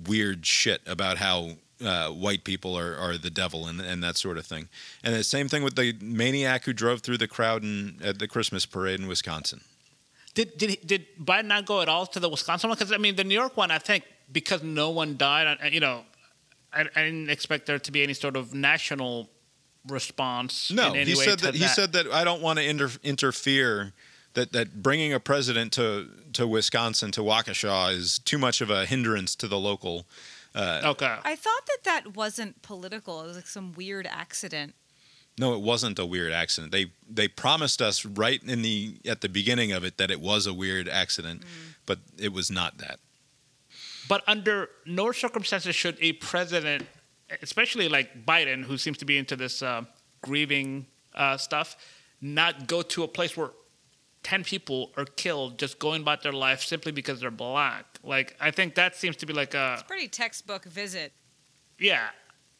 weird 0.05 0.45
shit 0.45 0.81
about 0.85 1.17
how 1.17 1.51
uh, 1.83 2.09
white 2.09 2.43
people 2.43 2.77
are, 2.77 2.95
are 2.95 3.17
the 3.17 3.29
devil 3.29 3.67
and, 3.67 3.79
and 3.79 4.03
that 4.03 4.17
sort 4.17 4.37
of 4.37 4.45
thing. 4.45 4.69
And 5.03 5.13
the 5.13 5.23
same 5.23 5.47
thing 5.47 5.63
with 5.63 5.75
the 5.75 5.95
maniac 6.01 6.63
who 6.63 6.73
drove 6.73 7.01
through 7.01 7.17
the 7.17 7.27
crowd 7.27 7.63
in, 7.63 7.99
at 8.03 8.19
the 8.19 8.27
Christmas 8.27 8.65
parade 8.65 8.99
in 8.99 9.07
Wisconsin. 9.07 9.61
Did 10.37 10.55
did 10.55 10.77
did 10.85 11.05
Biden 11.19 11.45
not 11.45 11.65
go 11.65 11.81
at 11.81 11.89
all 11.89 12.05
to 12.05 12.19
the 12.19 12.29
Wisconsin 12.29 12.69
one? 12.69 12.77
Because 12.77 12.91
I 12.91 12.97
mean, 12.97 13.15
the 13.15 13.23
New 13.23 13.33
York 13.33 13.57
one, 13.57 13.71
I 13.71 13.79
think 13.79 14.03
because 14.31 14.61
no 14.61 14.91
one 14.91 15.17
died, 15.17 15.57
you 15.71 15.79
know, 15.79 16.03
I, 16.71 16.81
I 16.81 17.01
didn't 17.05 17.31
expect 17.31 17.65
there 17.65 17.79
to 17.79 17.91
be 17.91 18.03
any 18.03 18.13
sort 18.13 18.35
of 18.37 18.53
national 18.53 19.31
response. 19.87 20.69
No, 20.69 20.89
in 20.89 20.97
any 20.97 21.11
he 21.11 21.17
way 21.17 21.25
said 21.25 21.39
to 21.39 21.45
that, 21.45 21.55
he 21.55 21.67
said 21.67 21.93
that 21.93 22.05
I 22.11 22.23
don't 22.23 22.41
want 22.43 22.59
to 22.59 22.69
inter- 22.69 22.99
interfere. 23.03 23.93
That 24.35 24.51
that 24.51 24.83
bringing 24.83 25.11
a 25.11 25.19
president 25.19 25.73
to 25.73 26.07
to 26.33 26.45
Wisconsin 26.45 27.11
to 27.13 27.21
Waukesha 27.21 27.91
is 27.95 28.19
too 28.19 28.37
much 28.37 28.61
of 28.61 28.69
a 28.69 28.85
hindrance 28.85 29.35
to 29.37 29.47
the 29.47 29.57
local. 29.57 30.05
Uh, 30.53 30.81
Okay. 30.85 31.15
I 31.23 31.35
thought 31.35 31.65
that 31.65 31.79
that 31.85 32.15
wasn't 32.15 32.61
political. 32.61 33.23
It 33.23 33.27
was 33.27 33.37
like 33.37 33.47
some 33.47 33.73
weird 33.73 34.05
accident. 34.05 34.75
No, 35.39 35.53
it 35.53 35.61
wasn't 35.61 35.99
a 35.99 36.05
weird 36.05 36.31
accident. 36.31 36.71
They 36.71 36.91
they 37.09 37.27
promised 37.27 37.81
us 37.81 38.05
right 38.05 38.41
in 38.43 38.61
the 38.63 38.97
at 39.05 39.21
the 39.21 39.29
beginning 39.29 39.71
of 39.71 39.83
it 39.83 39.97
that 39.97 40.09
it 40.09 40.19
was 40.19 40.47
a 40.47 40.53
weird 40.53 40.89
accident, 40.89 41.43
but 41.85 41.99
it 42.17 42.33
was 42.33 42.49
not 42.49 42.79
that. 42.79 42.99
But 44.09 44.23
under 44.25 44.69
no 44.85 45.11
circumstances 45.11 45.75
should 45.75 45.97
a 46.01 46.13
president, 46.13 46.87
especially 47.41 47.87
like 47.89 48.25
Biden, 48.25 48.63
who 48.63 48.77
seems 48.77 48.97
to 48.99 49.05
be 49.05 49.17
into 49.17 49.35
this 49.35 49.61
uh, 49.61 49.83
grieving 50.21 50.87
uh, 51.13 51.37
stuff, 51.37 51.75
not 52.21 52.67
go 52.67 52.81
to 52.81 53.03
a 53.03 53.07
place 53.07 53.35
where 53.37 53.51
10 54.23 54.43
people 54.43 54.91
are 54.97 55.05
killed 55.05 55.59
just 55.59 55.77
going 55.77 56.01
about 56.01 56.23
their 56.23 56.31
life 56.31 56.61
simply 56.61 56.91
because 56.91 57.19
they're 57.19 57.31
black. 57.31 57.85
Like, 58.03 58.35
I 58.39 58.51
think 58.51 58.75
that 58.75 58.95
seems 58.95 59.15
to 59.17 59.25
be 59.25 59.33
like 59.33 59.53
a, 59.53 59.83
Pretty 59.87 60.07
textbook 60.07 60.65
visit. 60.65 61.13
yeah, 61.79 62.07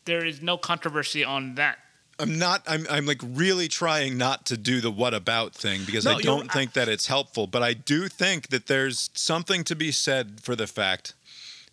there 0.06 0.24
is 0.24 0.42
no 0.42 0.58
controversy 0.58 1.24
on 1.24 1.56
that. 1.56 1.78
I'm 2.20 2.40
not. 2.40 2.64
I'm. 2.68 2.88
I'm 2.90 3.06
like 3.06 3.22
really 3.24 3.68
trying 3.68 4.18
not 4.18 4.46
to 4.48 4.58
do 4.58 4.82
the 4.82 4.90
what 4.90 5.14
about 5.14 5.54
thing 5.54 5.82
because 5.86 6.06
No, 6.06 6.14
I 6.14 6.22
don't 6.22 6.52
think 6.52 6.74
that 6.74 6.90
it's 6.90 7.08
helpful. 7.08 7.46
But 7.48 7.62
I 7.62 7.74
do 7.74 8.08
think 8.08 8.48
that 8.48 8.68
there's 8.68 9.10
something 9.14 9.64
to 9.66 9.76
be 9.76 9.92
said 9.92 10.42
for 10.42 10.56
the 10.56 10.68
fact 10.68 11.14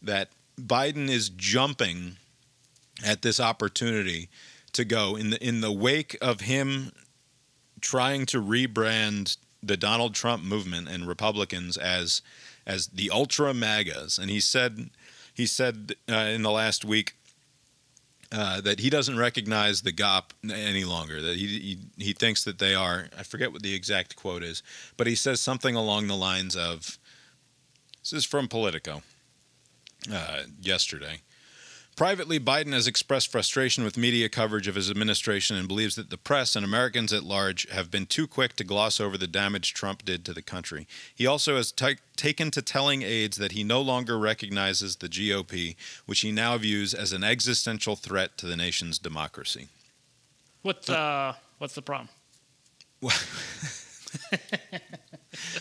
that 0.03 0.29
Biden 0.61 1.09
is 1.09 1.31
jumping 1.31 2.17
at 3.05 3.23
this 3.23 3.41
opportunity 3.41 4.29
to 4.73 4.85
go 4.85 5.17
in 5.17 5.31
the 5.31 5.47
in 5.47 5.61
the 5.63 5.73
wake 5.73 6.19
of 6.21 6.43
him 6.43 6.93
trying 7.81 8.27
to 8.27 8.41
rebrand 8.41 9.37
the 9.63 9.77
Donald 9.77 10.15
Trump 10.15 10.43
movement 10.43 10.89
and 10.89 11.09
Republicans 11.09 11.77
as 11.77 12.21
as 12.67 12.89
the 12.89 13.11
ultra 13.11 13.55
magas. 13.55 14.19
And 14.19 14.31
he 14.31 14.41
said 14.41 14.91
he 15.33 15.47
said 15.47 15.95
uh, 16.11 16.15
in 16.15 16.43
the 16.43 16.51
last 16.51 16.85
week 16.85 17.15
uh, 18.35 18.61
that 18.63 18.81
he 18.81 18.91
doesn't 18.91 19.17
recognize 19.17 19.83
the 19.83 19.93
GOP 19.93 20.25
any 20.53 20.85
longer. 20.85 21.23
That 21.23 21.37
he, 21.37 21.47
he 21.47 21.79
he 21.97 22.13
thinks 22.13 22.43
that 22.45 22.59
they 22.59 22.75
are. 22.75 23.09
I 23.17 23.23
forget 23.23 23.53
what 23.53 23.63
the 23.63 23.75
exact 23.75 24.17
quote 24.17 24.43
is, 24.43 24.63
but 24.97 25.07
he 25.07 25.15
says 25.15 25.41
something 25.41 25.77
along 25.77 26.09
the 26.09 26.17
lines 26.17 26.57
of. 26.57 26.99
This 28.03 28.13
is 28.13 28.25
from 28.25 28.49
Politico. 28.49 29.03
Uh, 30.13 30.43
yesterday. 30.61 31.21
Privately, 31.97 32.41
Biden 32.41 32.73
has 32.73 32.89
expressed 32.89 33.31
frustration 33.31 33.85
with 33.85 33.97
media 33.97 34.29
coverage 34.29 34.67
of 34.67 34.75
his 34.75 34.91
administration 34.91 35.57
and 35.57 35.69
believes 35.69 35.95
that 35.95 36.11
the 36.11 36.19
press 36.19 36.57
and 36.57 36.65
Americans 36.65 37.13
at 37.13 37.23
large 37.23 37.71
have 37.71 37.89
been 37.89 38.05
too 38.05 38.27
quick 38.27 38.57
to 38.57 38.65
gloss 38.65 38.99
over 38.99 39.17
the 39.17 39.29
damage 39.29 39.75
Trump 39.75 40.05
did 40.05 40.25
to 40.25 40.33
the 40.33 40.43
country. 40.43 40.89
He 41.15 41.25
also 41.25 41.55
has 41.55 41.71
ta 41.71 41.91
taken 42.17 42.51
to 42.51 42.63
telling 42.63 43.03
aides 43.03 43.37
that 43.37 43.53
he 43.53 43.63
no 43.63 43.81
longer 43.81 44.19
recognizes 44.19 44.97
the 44.97 45.09
GOP, 45.09 45.77
which 46.07 46.21
he 46.21 46.33
now 46.33 46.59
views 46.59 46.95
as 46.95 47.13
an 47.13 47.23
existential 47.23 47.95
threat 47.95 48.37
to 48.39 48.47
the 48.47 48.57
nation's 48.57 48.99
democracy. 48.99 49.69
What's, 50.63 50.91
uh, 50.91 51.35
what's 51.59 51.75
the 51.75 51.83
problem? 51.83 52.09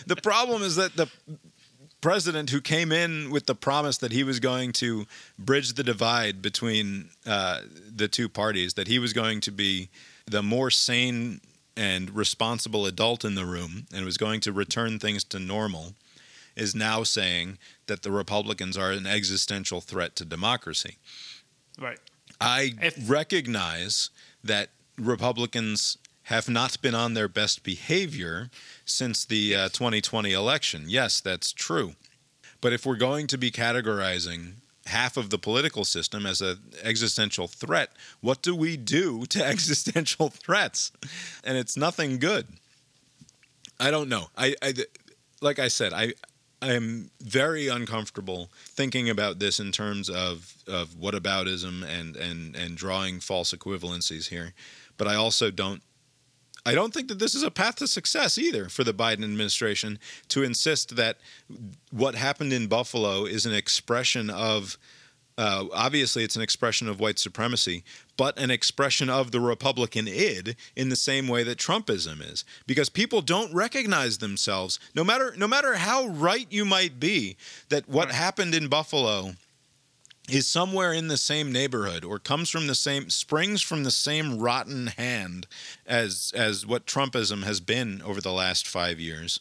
the 0.07 0.15
problem 0.21 0.63
is 0.63 0.77
that 0.77 0.95
the 0.95 1.07
president 2.03 2.49
who 2.49 2.59
came 2.59 2.91
in 2.91 3.31
with 3.31 3.45
the 3.45 3.55
promise 3.55 3.97
that 3.99 4.11
he 4.11 4.25
was 4.25 4.41
going 4.41 4.73
to 4.73 5.05
bridge 5.39 5.71
the 5.73 5.83
divide 5.83 6.41
between 6.41 7.07
uh, 7.25 7.61
the 7.95 8.09
two 8.09 8.27
parties, 8.27 8.73
that 8.73 8.87
he 8.87 8.99
was 8.99 9.13
going 9.13 9.39
to 9.39 9.51
be 9.51 9.87
the 10.25 10.43
more 10.43 10.69
sane 10.69 11.39
and 11.77 12.13
responsible 12.13 12.85
adult 12.85 13.23
in 13.23 13.35
the 13.35 13.45
room 13.45 13.85
and 13.93 14.03
was 14.03 14.17
going 14.17 14.41
to 14.41 14.51
return 14.51 14.99
things 14.99 15.23
to 15.23 15.39
normal, 15.39 15.93
is 16.57 16.75
now 16.75 17.03
saying 17.03 17.57
that 17.87 18.03
the 18.03 18.11
Republicans 18.11 18.77
are 18.77 18.91
an 18.91 19.07
existential 19.07 19.79
threat 19.79 20.13
to 20.17 20.25
democracy. 20.25 20.97
Right. 21.79 21.99
I 22.41 22.73
If- 22.81 23.09
recognize 23.09 24.09
that 24.43 24.71
Republicans 24.97 25.97
have 26.23 26.47
not 26.47 26.81
been 26.81 26.95
on 26.95 27.13
their 27.13 27.27
best 27.27 27.63
behavior 27.63 28.49
since 28.85 29.25
the 29.25 29.55
uh, 29.55 29.69
2020 29.69 30.31
election. 30.31 30.85
Yes, 30.87 31.19
that's 31.19 31.51
true. 31.51 31.95
But 32.61 32.73
if 32.73 32.85
we're 32.85 32.95
going 32.95 33.27
to 33.27 33.37
be 33.37 33.51
categorizing 33.51 34.53
half 34.85 35.17
of 35.17 35.29
the 35.29 35.37
political 35.37 35.85
system 35.85 36.25
as 36.25 36.41
an 36.41 36.59
existential 36.81 37.47
threat, 37.47 37.91
what 38.21 38.41
do 38.41 38.55
we 38.55 38.77
do 38.77 39.25
to 39.29 39.43
existential 39.43 40.29
threats? 40.29 40.91
And 41.43 41.57
it's 41.57 41.75
nothing 41.75 42.19
good. 42.19 42.47
I 43.79 43.91
don't 43.91 44.07
know. 44.07 44.27
I, 44.37 44.55
I 44.61 44.73
like 45.41 45.59
I 45.59 45.67
said, 45.67 45.91
I 45.91 46.13
I'm 46.63 47.11
very 47.21 47.67
uncomfortable 47.67 48.49
thinking 48.53 49.09
about 49.09 49.39
this 49.39 49.59
in 49.59 49.73
terms 49.73 50.09
of, 50.09 50.63
of 50.65 50.91
whataboutism 50.91 51.83
and, 51.83 52.15
and, 52.15 52.55
and 52.55 52.77
drawing 52.77 53.19
false 53.19 53.53
equivalencies 53.53 54.29
here. 54.29 54.53
But 54.97 55.09
I 55.09 55.15
also 55.15 55.51
don't 55.51 55.83
I 56.65 56.73
don't 56.73 56.93
think 56.93 57.09
that 57.09 57.19
this 57.19 57.35
is 57.35 57.43
a 57.43 57.51
path 57.51 57.75
to 57.77 57.87
success 57.87 58.37
either 58.37 58.69
for 58.69 58.83
the 58.83 58.93
Biden 58.93 59.23
administration 59.23 59.99
to 60.29 60.43
insist 60.43 60.95
that 60.95 61.17
what 61.91 62.15
happened 62.15 62.53
in 62.53 62.67
Buffalo 62.67 63.25
is 63.25 63.45
an 63.45 63.53
expression 63.53 64.29
of 64.29 64.77
uh, 65.37 65.65
obviously 65.73 66.23
it's 66.23 66.35
an 66.35 66.41
expression 66.41 66.87
of 66.87 66.99
white 66.99 67.17
supremacy, 67.17 67.83
but 68.17 68.37
an 68.37 68.51
expression 68.51 69.09
of 69.09 69.31
the 69.31 69.39
Republican 69.39 70.07
id 70.07 70.55
in 70.75 70.89
the 70.89 70.95
same 70.95 71.27
way 71.27 71.43
that 71.43 71.57
Trumpism 71.57 72.21
is, 72.21 72.45
because 72.67 72.89
people 72.89 73.21
don't 73.21 73.53
recognize 73.53 74.19
themselves, 74.19 74.79
no 74.93 75.03
matter 75.03 75.33
no 75.35 75.47
matter 75.47 75.73
how 75.73 76.05
right 76.05 76.45
you 76.51 76.65
might 76.65 76.99
be, 76.99 77.35
that 77.69 77.89
what 77.89 78.11
happened 78.11 78.53
in 78.53 78.67
Buffalo 78.67 79.33
is 80.29 80.47
somewhere 80.47 80.93
in 80.93 81.09
the 81.09 81.17
same 81.17 81.51
neighborhood 81.51 82.05
or 82.05 82.17
comes 82.17 82.49
from 82.49 82.67
the 82.67 82.75
same 82.75 83.09
springs 83.09 83.61
from 83.61 83.83
the 83.83 83.91
same 83.91 84.39
rotten 84.39 84.87
hand 84.87 85.47
as 85.85 86.31
as 86.35 86.65
what 86.65 86.85
Trumpism 86.85 87.43
has 87.43 87.59
been 87.59 88.01
over 88.03 88.21
the 88.21 88.31
last 88.31 88.67
5 88.67 88.99
years. 88.99 89.39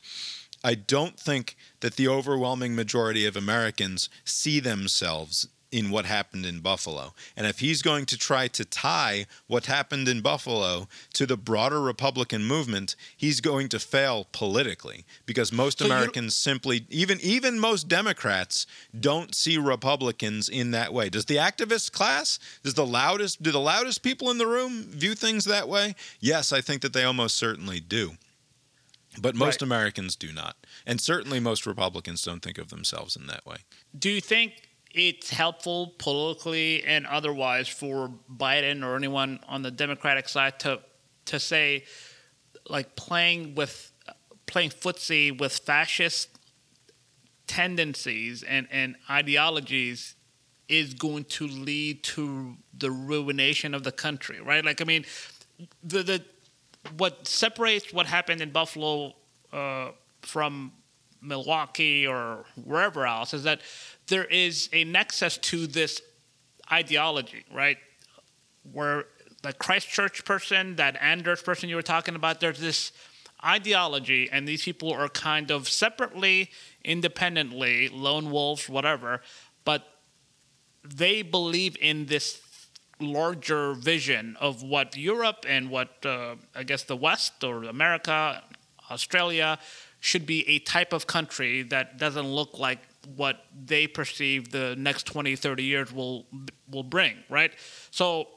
I 0.64 0.74
don't 0.74 1.18
think 1.18 1.56
that 1.80 1.96
the 1.96 2.08
overwhelming 2.08 2.74
majority 2.74 3.26
of 3.26 3.36
Americans 3.36 4.08
see 4.24 4.60
themselves 4.60 5.48
in 5.72 5.90
what 5.90 6.04
happened 6.04 6.44
in 6.44 6.60
Buffalo. 6.60 7.14
And 7.34 7.46
if 7.46 7.60
he's 7.60 7.80
going 7.80 8.04
to 8.06 8.18
try 8.18 8.46
to 8.48 8.64
tie 8.64 9.26
what 9.46 9.66
happened 9.66 10.06
in 10.06 10.20
Buffalo 10.20 10.86
to 11.14 11.26
the 11.26 11.38
broader 11.38 11.80
Republican 11.80 12.44
movement, 12.44 12.94
he's 13.16 13.40
going 13.40 13.70
to 13.70 13.78
fail 13.78 14.26
politically 14.32 15.06
because 15.24 15.50
most 15.50 15.78
So 15.78 15.86
Americans 15.86 16.34
simply 16.34 16.86
even 16.90 17.18
even 17.22 17.58
most 17.58 17.88
Democrats 17.88 18.66
don't 18.98 19.34
see 19.34 19.56
Republicans 19.56 20.48
in 20.48 20.70
that 20.72 20.92
way. 20.92 21.08
Does 21.08 21.24
the 21.24 21.36
activist 21.36 21.92
class, 21.92 22.38
does 22.62 22.74
the 22.74 22.86
loudest 22.86 23.42
do 23.42 23.50
the 23.50 23.58
loudest 23.58 24.02
people 24.02 24.30
in 24.30 24.36
the 24.36 24.46
room 24.46 24.82
view 24.84 25.14
things 25.14 25.46
that 25.46 25.68
way? 25.68 25.94
Yes, 26.20 26.52
I 26.52 26.60
think 26.60 26.82
that 26.82 26.92
they 26.92 27.04
almost 27.04 27.36
certainly 27.36 27.80
do. 27.80 28.12
But 29.20 29.34
most 29.34 29.56
Right. 29.56 29.62
Americans 29.62 30.16
do 30.16 30.32
not. 30.32 30.56
And 30.86 31.00
certainly 31.00 31.38
most 31.40 31.66
Republicans 31.66 32.22
don't 32.22 32.40
think 32.40 32.58
of 32.58 32.70
themselves 32.70 33.14
in 33.16 33.26
that 33.26 33.44
way. 33.44 33.58
Do 33.98 34.08
you 34.08 34.20
think 34.22 34.71
it's 34.94 35.30
helpful 35.30 35.94
politically 35.98 36.84
and 36.84 37.06
otherwise 37.06 37.68
for 37.68 38.12
Biden 38.34 38.84
or 38.84 38.96
anyone 38.96 39.40
on 39.48 39.62
the 39.62 39.70
Democratic 39.70 40.28
side 40.28 40.58
to 40.60 40.80
to 41.26 41.38
say 41.38 41.84
like 42.68 42.94
playing 42.96 43.54
with 43.54 43.92
playing 44.46 44.70
footsie 44.70 45.38
with 45.38 45.56
fascist 45.58 46.28
tendencies 47.46 48.42
and, 48.42 48.68
and 48.70 48.96
ideologies 49.10 50.14
is 50.68 50.94
going 50.94 51.24
to 51.24 51.46
lead 51.46 52.02
to 52.02 52.56
the 52.76 52.90
ruination 52.90 53.74
of 53.74 53.82
the 53.82 53.92
country, 53.92 54.40
right? 54.40 54.64
Like 54.64 54.80
I 54.80 54.84
mean 54.84 55.04
the 55.82 56.02
the 56.02 56.22
what 56.96 57.26
separates 57.26 57.92
what 57.92 58.06
happened 58.06 58.40
in 58.40 58.50
Buffalo 58.50 59.14
uh, 59.52 59.90
from 60.22 60.72
Milwaukee 61.20 62.06
or 62.06 62.44
wherever 62.64 63.06
else 63.06 63.32
is 63.32 63.44
that 63.44 63.60
there 64.08 64.24
is 64.24 64.68
a 64.72 64.84
nexus 64.84 65.38
to 65.38 65.66
this 65.66 66.00
ideology, 66.70 67.44
right? 67.52 67.78
Where 68.72 69.04
the 69.42 69.52
Christchurch 69.52 70.24
person, 70.24 70.76
that 70.76 70.96
Anders 71.00 71.42
person 71.42 71.68
you 71.68 71.76
were 71.76 71.82
talking 71.82 72.14
about, 72.14 72.40
there's 72.40 72.60
this 72.60 72.92
ideology, 73.44 74.28
and 74.30 74.46
these 74.46 74.64
people 74.64 74.92
are 74.92 75.08
kind 75.08 75.50
of 75.50 75.68
separately, 75.68 76.50
independently, 76.84 77.88
lone 77.88 78.30
wolves, 78.30 78.68
whatever, 78.68 79.20
but 79.64 79.88
they 80.84 81.22
believe 81.22 81.76
in 81.80 82.06
this 82.06 82.40
larger 83.00 83.74
vision 83.74 84.36
of 84.40 84.62
what 84.62 84.96
Europe 84.96 85.44
and 85.48 85.70
what 85.70 86.04
uh, 86.06 86.36
I 86.54 86.62
guess 86.62 86.84
the 86.84 86.96
West 86.96 87.42
or 87.42 87.64
America, 87.64 88.42
Australia 88.90 89.58
should 89.98 90.26
be 90.26 90.48
a 90.48 90.58
type 90.60 90.92
of 90.92 91.06
country 91.06 91.62
that 91.62 91.98
doesn't 91.98 92.26
look 92.26 92.58
like 92.58 92.80
what 93.16 93.44
they 93.64 93.86
perceive 93.86 94.50
the 94.50 94.74
next 94.76 95.06
20 95.06 95.36
30 95.36 95.62
years 95.62 95.92
will 95.92 96.26
will 96.70 96.82
bring 96.82 97.16
right? 97.28 97.52
So 97.90 98.28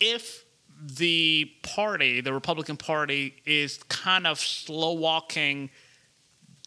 if 0.00 0.44
the 0.80 1.50
party 1.62 2.20
the 2.20 2.32
republican 2.32 2.76
party 2.76 3.34
is 3.44 3.78
kind 3.88 4.28
of 4.28 4.38
slow 4.38 4.92
walking 4.92 5.70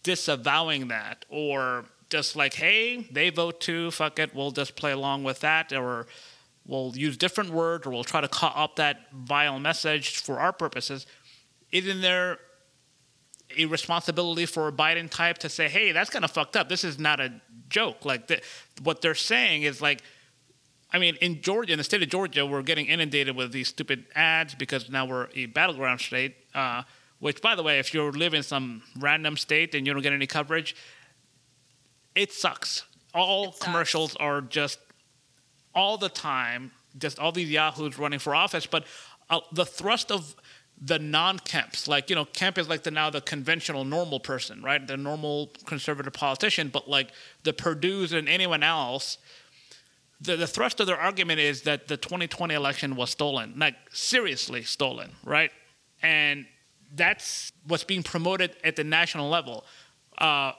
disavowing 0.04 0.90
that 0.90 1.24
or 1.30 1.86
just 2.10 2.36
like 2.36 2.54
hey 2.54 3.08
they 3.12 3.30
vote 3.30 3.62
too 3.62 3.90
fuck 3.90 4.20
it 4.20 4.36
we'll 4.36 4.52
just 4.52 4.76
play 4.76 4.92
along 4.92 5.24
with 5.24 5.40
that 5.40 5.72
or 5.72 6.08
we'll 6.68 6.92
use 6.96 7.16
different 7.16 7.52
words 7.52 7.88
or 7.88 7.92
we'll 7.92 8.04
try 8.04 8.20
to 8.20 8.28
cut 8.28 8.52
up 8.54 8.76
that 8.76 9.08
vile 9.14 9.60
message 9.60 10.20
for 10.20 10.40
our 10.40 10.52
purposes 10.52 11.06
isn't 11.72 12.02
there 12.02 12.38
a 13.58 13.66
responsibility 13.66 14.46
for 14.46 14.68
a 14.68 14.72
Biden 14.72 15.10
type 15.10 15.38
to 15.40 15.50
say, 15.50 15.68
"Hey, 15.70 15.92
that's 15.92 16.10
kind 16.10 16.26
of 16.26 16.32
fucked 16.32 16.56
up. 16.56 16.70
This 16.70 16.84
is 16.84 17.00
not 17.00 17.20
a 17.20 17.42
joke." 17.70 18.06
Like 18.06 18.28
the, 18.28 18.42
what 18.84 19.02
they're 19.02 19.16
saying 19.16 19.64
is 19.64 19.82
like, 19.82 20.02
I 20.94 21.00
mean, 21.00 21.16
in 21.22 21.42
Georgia, 21.42 21.72
in 21.74 21.78
the 21.78 21.84
state 21.84 22.04
of 22.04 22.10
Georgia, 22.10 22.46
we're 22.46 22.62
getting 22.64 22.88
inundated 22.88 23.36
with 23.36 23.52
these 23.52 23.70
stupid 23.70 24.06
ads 24.16 24.56
because 24.56 24.90
now 24.90 25.06
we're 25.06 25.28
a 25.36 25.46
battleground 25.48 26.02
state. 26.02 26.36
Uh, 26.54 26.84
which, 27.20 27.40
by 27.42 27.54
the 27.56 27.62
way, 27.62 27.78
if 27.78 27.94
you 27.94 28.10
live 28.12 28.34
in 28.34 28.42
some 28.42 28.82
random 28.98 29.38
state 29.38 29.76
and 29.76 29.86
you 29.86 29.94
don't 29.94 30.02
get 30.02 30.12
any 30.12 30.26
coverage, 30.26 30.76
it 32.16 32.32
sucks. 32.34 32.84
All 33.14 33.50
It 33.50 33.54
sucks. 33.54 33.66
commercials 33.66 34.16
are 34.16 34.42
just 34.42 34.80
all 35.76 35.98
the 35.98 36.10
time, 36.10 36.72
just 36.98 37.20
all 37.20 37.32
these 37.32 37.50
yahoos 37.50 37.98
running 38.00 38.20
for 38.20 38.34
office. 38.34 38.66
But 38.66 38.86
uh, 39.30 39.42
the 39.52 39.66
thrust 39.66 40.12
of 40.12 40.36
the 40.84 40.98
non-Kemps, 40.98 41.88
like 41.88 42.10
you 42.10 42.16
know, 42.16 42.26
Kemp 42.26 42.58
is 42.58 42.68
like 42.68 42.82
the 42.84 42.92
now 42.92 43.10
the 43.10 43.22
conventional 43.22 43.84
normal 43.86 44.20
person, 44.20 44.64
right? 44.64 44.86
The 44.86 44.98
normal 44.98 45.52
conservative 45.66 46.14
politician, 46.14 46.70
but 46.70 46.90
like 46.90 47.12
the 47.44 47.54
Perdue's 47.54 48.14
and 48.14 48.28
anyone 48.28 48.64
else. 48.64 49.18
The, 50.20 50.36
the 50.36 50.48
thrust 50.48 50.80
of 50.80 50.86
their 50.88 51.00
argument 51.00 51.40
is 51.40 51.64
that 51.64 51.88
the 51.88 51.98
2020 51.98 52.54
election 52.54 52.96
was 52.96 53.10
stolen, 53.10 53.54
like 53.58 53.76
seriously 53.92 54.62
stolen, 54.64 55.12
right? 55.24 55.52
And 56.04 56.46
that's 56.94 57.52
what's 57.66 57.84
being 57.84 58.04
promoted 58.04 58.56
at 58.64 58.76
the 58.76 58.84
national 58.84 59.30
level. 59.30 59.64
Uh, 60.18 60.52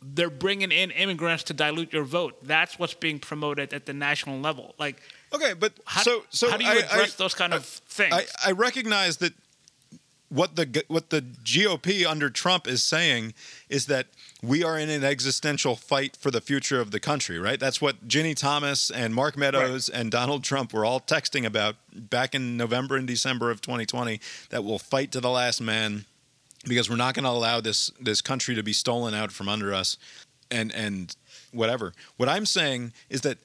they're 0.00 0.30
bringing 0.30 0.72
in 0.72 0.90
immigrants 0.90 1.44
to 1.44 1.54
dilute 1.54 1.92
your 1.92 2.04
vote. 2.04 2.42
That's 2.44 2.78
what's 2.78 2.94
being 2.94 3.18
promoted 3.18 3.72
at 3.72 3.86
the 3.86 3.92
national 3.92 4.40
level. 4.40 4.74
Like, 4.78 5.00
Okay, 5.34 5.54
but 5.54 5.72
how, 5.86 6.02
so 6.02 6.24
so 6.30 6.50
how 6.50 6.56
do 6.56 6.64
you 6.64 6.78
address 6.78 7.14
I- 7.14 7.22
those 7.22 7.34
kind 7.34 7.54
of 7.54 7.64
things? 7.64 8.12
I, 8.14 8.26
I 8.48 8.52
recognize 8.52 9.18
that 9.18 9.32
what 10.32 10.56
the 10.56 10.84
what 10.88 11.10
the 11.10 11.20
GOP 11.20 12.06
under 12.06 12.30
Trump 12.30 12.66
is 12.66 12.82
saying 12.82 13.34
is 13.68 13.84
that 13.86 14.06
we 14.42 14.64
are 14.64 14.78
in 14.78 14.88
an 14.88 15.04
existential 15.04 15.76
fight 15.76 16.16
for 16.16 16.30
the 16.30 16.40
future 16.40 16.80
of 16.80 16.90
the 16.90 16.98
country, 16.98 17.38
right? 17.38 17.60
That's 17.60 17.82
what 17.82 18.08
Ginni 18.08 18.34
Thomas 18.34 18.90
and 18.90 19.14
Mark 19.14 19.36
Meadows 19.36 19.90
and 19.90 20.10
Donald 20.10 20.42
Trump 20.42 20.72
were 20.72 20.86
all 20.86 21.00
texting 21.00 21.44
about 21.44 21.76
back 21.94 22.34
in 22.34 22.56
November 22.56 22.96
and 22.96 23.06
December 23.06 23.50
of 23.50 23.60
2020 23.60 24.20
that 24.48 24.64
we'll 24.64 24.78
fight 24.78 25.12
to 25.12 25.20
the 25.20 25.30
last 25.30 25.60
man 25.60 26.06
because 26.64 26.88
we're 26.88 26.96
not 26.96 27.14
going 27.14 27.24
to 27.24 27.30
allow 27.30 27.60
this 27.60 27.90
this 28.00 28.22
country 28.22 28.54
to 28.54 28.62
be 28.62 28.72
stolen 28.72 29.12
out 29.12 29.32
from 29.32 29.50
under 29.50 29.74
us 29.74 29.98
and 30.50 30.74
and 30.74 31.14
whatever. 31.52 31.92
What 32.16 32.30
I'm 32.30 32.46
saying 32.46 32.94
is 33.10 33.20
that 33.20 33.36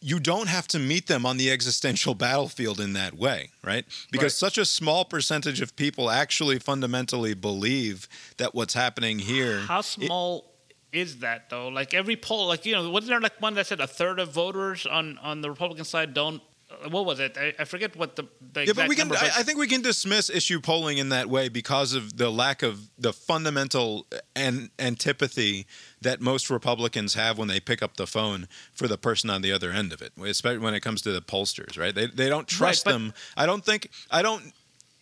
you 0.00 0.20
don't 0.20 0.48
have 0.48 0.68
to 0.68 0.78
meet 0.78 1.06
them 1.06 1.24
on 1.26 1.36
the 1.36 1.50
existential 1.50 2.14
battlefield 2.26 2.80
in 2.80 2.92
that 2.94 3.14
way, 3.14 3.50
right? 3.64 3.84
Because 4.10 4.26
Right. 4.26 4.32
such 4.32 4.58
a 4.58 4.64
small 4.64 5.04
percentage 5.04 5.60
of 5.60 5.74
people 5.76 6.10
actually 6.10 6.58
fundamentally 6.58 7.34
believe 7.34 8.08
that 8.36 8.54
what's 8.54 8.74
happening 8.74 9.18
here. 9.18 9.60
How 9.60 9.80
small 9.80 10.52
is 10.92 11.18
that 11.18 11.50
though? 11.50 11.68
Like 11.68 11.94
every 11.94 12.16
poll, 12.16 12.46
like 12.46 12.64
you 12.66 12.74
know, 12.74 12.90
wasn't 12.90 13.10
there 13.10 13.20
like 13.20 13.40
one 13.40 13.54
that 13.54 13.66
said 13.66 13.80
a 13.80 13.86
third 13.86 14.18
of 14.18 14.32
voters 14.32 14.86
on 14.86 15.18
on 15.18 15.40
the 15.40 15.50
Republican 15.50 15.84
side 15.84 16.14
don't? 16.14 16.42
Uh, 16.70 16.88
What 16.88 17.06
was 17.06 17.20
it? 17.20 17.36
I, 17.38 17.54
I 17.58 17.64
forget 17.64 17.96
what 17.96 18.16
the, 18.16 18.24
the 18.52 18.66
yeah, 18.66 18.72
but 18.74 18.88
we 18.88 18.96
can. 18.96 19.08
number. 19.08 19.22
I, 19.22 19.26
I 19.38 19.42
think 19.42 19.58
we 19.58 19.66
can 19.68 19.82
dismiss 19.82 20.30
issue 20.30 20.60
polling 20.60 20.98
in 20.98 21.08
that 21.10 21.28
way 21.28 21.48
because 21.48 21.92
of 21.94 22.16
the 22.16 22.30
lack 22.30 22.62
of 22.62 22.88
the 22.98 23.12
fundamental 23.12 24.06
an, 24.34 24.70
antipathy 24.78 25.66
that 26.00 26.20
most 26.20 26.50
Republicans 26.50 27.14
have 27.14 27.38
when 27.38 27.48
they 27.48 27.60
pick 27.60 27.82
up 27.82 27.96
the 27.96 28.06
phone 28.06 28.48
for 28.72 28.88
the 28.88 28.98
person 28.98 29.30
on 29.30 29.42
the 29.42 29.52
other 29.52 29.70
end 29.70 29.92
of 29.92 30.02
it, 30.02 30.12
especially 30.22 30.58
when 30.58 30.74
it 30.74 30.80
comes 30.80 31.02
to 31.02 31.12
the 31.12 31.20
pollsters. 31.22 31.78
Right? 31.78 31.94
They 31.94 32.06
they 32.06 32.28
don't 32.28 32.48
trust 32.48 32.84
but- 32.84 32.92
them. 32.92 33.14
I 33.36 33.46
don't 33.46 33.64
think. 33.64 33.90
I 34.10 34.22
don't. 34.22 34.52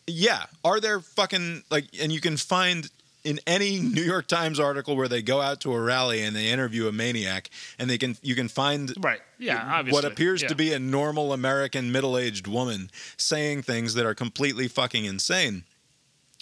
Yeah, 0.07 0.45
are 0.63 0.81
there 0.81 1.01
fucking 1.01 1.63
like? 1.71 1.87
And 1.99 2.13
you 2.13 2.21
can 2.21 2.37
find 2.37 2.91
in 3.25 3.41
any 3.47 3.81
New 3.81 4.03
York 4.03 4.27
Times 4.29 4.61
article 4.61 4.97
where 4.97 5.09
they 5.09 5.23
go 5.23 5.41
out 5.41 5.61
to 5.61 5.73
a 5.73 5.81
rally 5.81 6.23
and 6.23 6.37
they 6.37 6.49
interview 6.51 6.87
a 6.89 6.93
maniac, 6.93 7.51
and 7.79 7.89
they 7.91 7.99
can 7.99 8.17
you 8.23 8.35
can 8.35 8.49
find 8.49 8.93
right. 8.99 9.21
Yeah, 9.39 9.63
obviously. 9.79 9.93
what 9.97 10.05
appears 10.05 10.43
Yeah. 10.43 10.49
to 10.49 10.55
be 10.55 10.73
a 10.73 10.79
normal 10.79 11.33
American 11.33 11.91
middle-aged 11.91 12.47
woman 12.47 12.91
saying 13.17 13.63
things 13.63 13.95
that 13.95 14.07
are 14.07 14.15
completely 14.15 14.69
fucking 14.69 15.05
insane. 15.05 15.65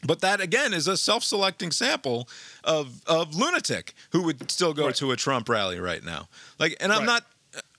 But 0.04 0.20
that 0.20 0.40
again 0.40 0.74
is 0.74 0.88
a 0.88 0.96
self-selecting 0.96 1.70
sample 1.70 2.28
of 2.64 3.02
of 3.06 3.34
lunatic 3.36 3.94
who 4.10 4.22
would 4.22 4.50
still 4.50 4.74
go 4.74 4.86
Right. 4.86 4.96
to 4.96 5.12
a 5.12 5.16
Trump 5.16 5.48
rally 5.48 5.78
right 5.78 6.02
now. 6.02 6.28
Like, 6.58 6.76
and 6.80 6.92
I'm 6.92 7.00
Right. 7.00 7.06
not. 7.06 7.26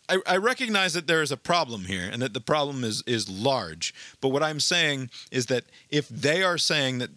I, 0.09 0.17
I 0.27 0.37
recognize 0.37 0.93
that 0.93 1.07
there 1.07 1.21
is 1.21 1.31
a 1.31 1.37
problem 1.37 1.85
here, 1.85 2.09
and 2.11 2.21
that 2.21 2.33
the 2.33 2.41
problem 2.41 2.83
is 2.83 3.03
is 3.05 3.29
large. 3.29 3.93
But 4.21 4.29
what 4.29 4.43
I'm 4.43 4.59
saying 4.59 5.09
is 5.31 5.45
that 5.47 5.63
if 5.89 6.07
they 6.09 6.43
are 6.43 6.57
saying 6.57 6.97
that 6.99 7.09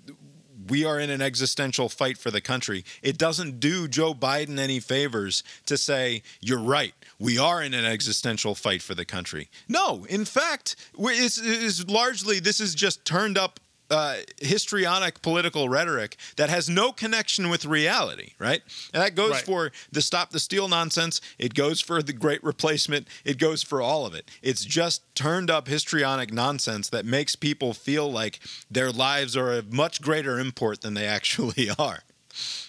we 0.69 0.85
are 0.85 0.99
in 0.99 1.11
an 1.11 1.21
existential 1.21 1.89
fight 1.89 2.19
for 2.19 2.31
the 2.31 2.41
country. 2.41 2.85
It 3.03 3.19
doesn't 3.19 3.61
do 3.61 3.89
Joe 3.89 4.15
Biden 4.15 4.59
any 4.59 4.81
favors 4.81 5.43
to 5.67 5.77
say, 5.77 6.23
you're 6.41 6.59
right, 6.59 6.95
we 7.19 7.39
are 7.39 7.63
in 7.63 7.75
an 7.75 7.85
existential 7.85 8.55
fight 8.55 8.83
for 8.83 8.95
the 8.95 9.05
country. 9.05 9.49
No, 9.69 10.05
in 10.09 10.25
fact, 10.25 10.77
it's, 10.99 11.41
it's 11.43 11.89
largely, 11.89 12.41
this 12.41 12.61
is 12.61 12.75
just 12.75 13.05
turned 13.05 13.39
up 13.39 13.61
uh, 13.91 14.17
histrionic 14.41 15.23
political 15.23 15.69
rhetoric 15.69 16.17
that 16.37 16.51
has 16.51 16.69
no 16.69 16.93
connection 16.93 17.49
with 17.51 17.65
reality, 17.65 18.31
right? 18.39 18.63
And 18.93 19.03
that 19.03 19.15
goes 19.15 19.31
Right. 19.33 19.45
for 19.45 19.73
the 19.93 20.03
stop 20.03 20.31
the 20.31 20.41
steal 20.41 20.69
nonsense. 20.69 21.21
It 21.39 21.55
goes 21.55 21.81
for 21.81 22.03
the 22.03 22.13
great 22.13 22.43
replacement. 22.43 23.07
It 23.25 23.39
goes 23.39 23.63
for 23.63 23.81
all 23.81 24.05
of 24.07 24.15
it. 24.15 24.29
It's 24.43 24.65
just 24.65 25.03
turned 25.15 25.51
up 25.51 25.69
histrionic 25.69 26.33
nonsense 26.33 26.89
that 26.91 27.05
makes 27.05 27.37
people 27.37 27.73
feel 27.75 28.11
like 28.11 28.41
their 28.71 28.91
lives 28.91 29.37
are 29.37 29.53
of 29.53 29.73
much 29.73 30.03
greater 30.03 30.39
import 30.39 30.81
than 30.81 30.95
they 30.95 31.07
actually 31.19 31.71
are. 31.79 32.01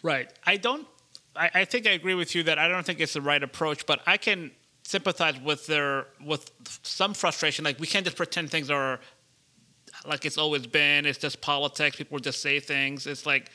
Right. 0.04 0.30
I 0.46 0.58
don't. 0.58 0.88
I, 1.36 1.52
I 1.54 1.66
think 1.66 1.86
I 1.88 1.92
agree 1.92 2.14
with 2.16 2.36
you 2.36 2.44
that 2.44 2.58
I 2.58 2.68
don't 2.68 2.86
think 2.86 3.00
it's 3.00 3.14
the 3.14 3.22
right 3.22 3.42
approach, 3.44 3.86
but 3.86 4.02
I 4.08 4.18
can 4.18 4.52
sympathize 4.84 5.40
with 5.42 5.68
their 5.68 6.08
with 6.24 6.50
some 6.84 7.14
frustration. 7.14 7.66
Like 7.66 7.80
we 7.80 7.88
can't 7.88 8.06
just 8.06 8.18
pretend 8.18 8.50
things 8.50 8.70
are 8.72 9.00
like 10.08 10.26
it's 10.26 10.38
always 10.38 10.66
been. 10.66 11.06
It's 11.06 11.18
just 11.18 11.42
politics. 11.42 11.98
People 11.98 12.20
just 12.20 12.42
say 12.42 12.60
things. 12.60 13.08
It's 13.08 13.26
like 13.26 13.52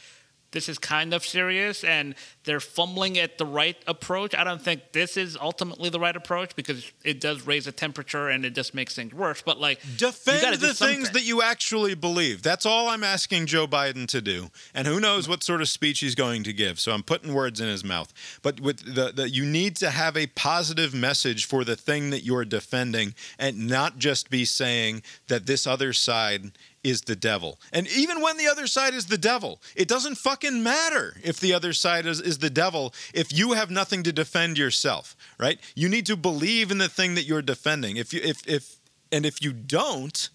this 0.52 0.68
is 0.68 0.78
kind 0.78 1.12
of 1.14 1.24
serious, 1.24 1.82
and 1.82 2.14
they're 2.44 2.60
fumbling 2.60 3.18
at 3.18 3.38
the 3.38 3.46
right 3.46 3.76
approach. 3.86 4.34
I 4.34 4.44
don't 4.44 4.60
think 4.60 4.92
this 4.92 5.16
is 5.16 5.36
ultimately 5.40 5.88
the 5.88 5.98
right 5.98 6.14
approach 6.14 6.54
because 6.54 6.90
it 7.04 7.20
does 7.20 7.46
raise 7.46 7.64
the 7.64 7.72
temperature 7.72 8.28
and 8.28 8.44
it 8.44 8.54
just 8.54 8.74
makes 8.74 8.94
things 8.94 9.14
worse. 9.14 9.42
But 9.42 9.58
like 9.58 9.80
Defend 9.96 10.60
the 10.60 10.74
things 10.74 11.10
that 11.10 11.24
you 11.24 11.42
actually 11.42 11.94
believe. 11.94 12.42
That's 12.42 12.66
all 12.66 12.88
I'm 12.88 13.04
asking 13.04 13.46
Joe 13.46 13.66
Biden 13.66 14.06
to 14.08 14.20
do. 14.20 14.50
And 14.74 14.86
who 14.86 15.00
knows 15.00 15.28
what 15.28 15.42
sort 15.42 15.60
of 15.60 15.68
speech 15.68 16.00
he's 16.00 16.14
going 16.14 16.42
to 16.44 16.52
give. 16.52 16.78
So 16.78 16.92
I'm 16.92 17.02
putting 17.02 17.32
words 17.32 17.60
in 17.60 17.68
his 17.68 17.84
mouth. 17.84 18.12
But 18.42 18.60
with 18.60 18.94
the, 18.94 19.12
the 19.12 19.28
you 19.30 19.44
need 19.44 19.76
to 19.76 19.90
have 19.90 20.16
a 20.16 20.26
positive 20.28 20.92
message 20.94 21.46
for 21.46 21.64
the 21.64 21.76
thing 21.76 22.10
that 22.10 22.24
you're 22.24 22.44
defending 22.44 23.14
and 23.38 23.68
not 23.68 23.98
just 23.98 24.30
be 24.30 24.44
saying 24.44 25.02
that 25.28 25.46
this 25.46 25.66
other 25.66 25.92
side 25.92 26.52
is 26.84 27.02
the 27.02 27.16
devil. 27.16 27.58
And 27.72 27.86
even 27.88 28.20
when 28.20 28.36
the 28.36 28.48
other 28.48 28.66
side 28.66 28.94
is 28.94 29.06
the 29.06 29.18
devil, 29.18 29.60
it 29.76 29.88
doesn't 29.88 30.16
fucking 30.16 30.62
matter 30.62 31.16
if 31.22 31.38
the 31.38 31.54
other 31.54 31.72
side 31.72 32.06
is, 32.06 32.20
is 32.20 32.38
the 32.38 32.50
devil 32.50 32.92
if 33.14 33.32
you 33.32 33.52
have 33.52 33.70
nothing 33.70 34.02
to 34.04 34.12
defend 34.12 34.58
yourself, 34.58 35.16
right? 35.38 35.58
You 35.74 35.88
need 35.88 36.06
to 36.06 36.16
believe 36.16 36.70
in 36.70 36.78
the 36.78 36.88
thing 36.88 37.14
that 37.14 37.24
you're 37.24 37.42
defending. 37.42 37.96
If 37.96 38.12
you 38.12 38.20
if 38.22 38.46
if 38.46 38.76
and 39.10 39.26
if 39.26 39.42
you 39.42 39.52
don't, 39.52 40.30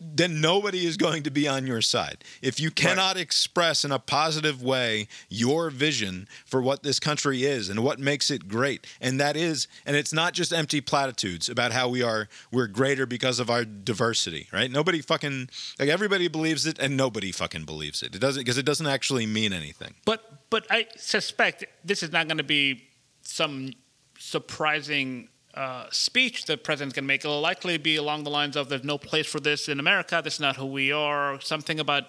then 0.00 0.40
nobody 0.40 0.86
is 0.86 0.96
going 0.96 1.22
to 1.22 1.30
be 1.30 1.46
on 1.46 1.66
your 1.66 1.80
side. 1.80 2.24
If 2.42 2.58
you 2.58 2.70
cannot 2.70 3.16
express 3.16 3.84
in 3.84 3.92
a 3.92 3.98
positive 3.98 4.62
way 4.62 5.08
your 5.28 5.70
vision 5.70 6.28
for 6.44 6.60
what 6.60 6.82
this 6.82 6.98
country 6.98 7.44
is 7.44 7.68
and 7.68 7.82
what 7.82 7.98
makes 7.98 8.30
it 8.30 8.48
great, 8.48 8.86
and 9.00 9.20
that 9.20 9.36
is, 9.36 9.68
and 9.86 9.96
it's 9.96 10.12
not 10.12 10.32
just 10.32 10.52
empty 10.52 10.80
platitudes 10.80 11.48
about 11.48 11.72
how 11.72 11.88
we 11.88 12.02
are 12.02 12.28
we're 12.50 12.66
greater 12.66 13.06
because 13.06 13.38
of 13.38 13.50
our 13.50 13.64
diversity, 13.64 14.48
right? 14.52 14.70
Nobody 14.70 15.00
fucking 15.00 15.48
like 15.78 15.88
everybody 15.88 16.28
believes 16.28 16.66
it, 16.66 16.78
and 16.78 16.96
nobody 16.96 17.32
fucking 17.32 17.64
believes 17.64 18.02
it. 18.02 18.14
It 18.14 18.20
doesn't 18.20 18.40
because 18.40 18.58
it 18.58 18.66
doesn't 18.66 18.86
actually 18.86 19.26
mean 19.26 19.52
anything. 19.52 19.94
But 20.04 20.50
but 20.50 20.66
I 20.70 20.86
suspect 20.96 21.64
this 21.84 22.02
is 22.02 22.12
not 22.12 22.26
going 22.26 22.38
to 22.38 22.44
be 22.44 22.84
some 23.22 23.72
surprising 24.18 25.28
uh, 25.54 25.86
speech 25.90 26.46
the 26.46 26.56
president's 26.56 26.94
going 26.94 27.04
to 27.04 27.08
make. 27.08 27.24
It'll 27.24 27.40
likely 27.40 27.78
be 27.78 27.96
along 27.96 28.24
the 28.24 28.30
lines 28.30 28.56
of 28.56 28.68
"There's 28.68 28.84
no 28.84 28.98
place 28.98 29.26
for 29.26 29.40
this 29.40 29.68
in 29.68 29.80
America. 29.80 30.20
This 30.22 30.34
is 30.34 30.40
not 30.40 30.56
who 30.56 30.66
we 30.66 30.92
are." 30.92 31.40
Something 31.40 31.80
about 31.80 32.04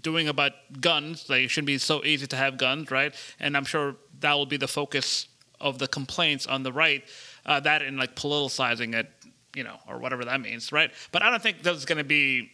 doing 0.00 0.28
about 0.28 0.52
guns. 0.80 1.28
Like 1.28 1.42
it 1.42 1.48
shouldn't 1.48 1.66
be 1.66 1.78
so 1.78 2.04
easy 2.04 2.26
to 2.26 2.36
have 2.36 2.58
guns, 2.58 2.90
right? 2.90 3.14
And 3.40 3.56
I'm 3.56 3.64
sure 3.64 3.96
that 4.20 4.34
will 4.34 4.46
be 4.46 4.56
the 4.56 4.68
focus 4.68 5.28
of 5.60 5.78
the 5.78 5.88
complaints 5.88 6.46
on 6.46 6.62
the 6.62 6.72
right. 6.72 7.04
Uh, 7.46 7.60
that 7.60 7.82
and 7.82 7.96
like 7.96 8.14
politicizing 8.14 8.94
it, 8.94 9.10
you 9.54 9.64
know, 9.64 9.76
or 9.88 9.98
whatever 9.98 10.24
that 10.24 10.40
means, 10.40 10.72
right? 10.72 10.90
But 11.10 11.22
I 11.22 11.30
don't 11.30 11.42
think 11.42 11.62
there's 11.62 11.84
going 11.84 11.98
to 11.98 12.04
be 12.04 12.50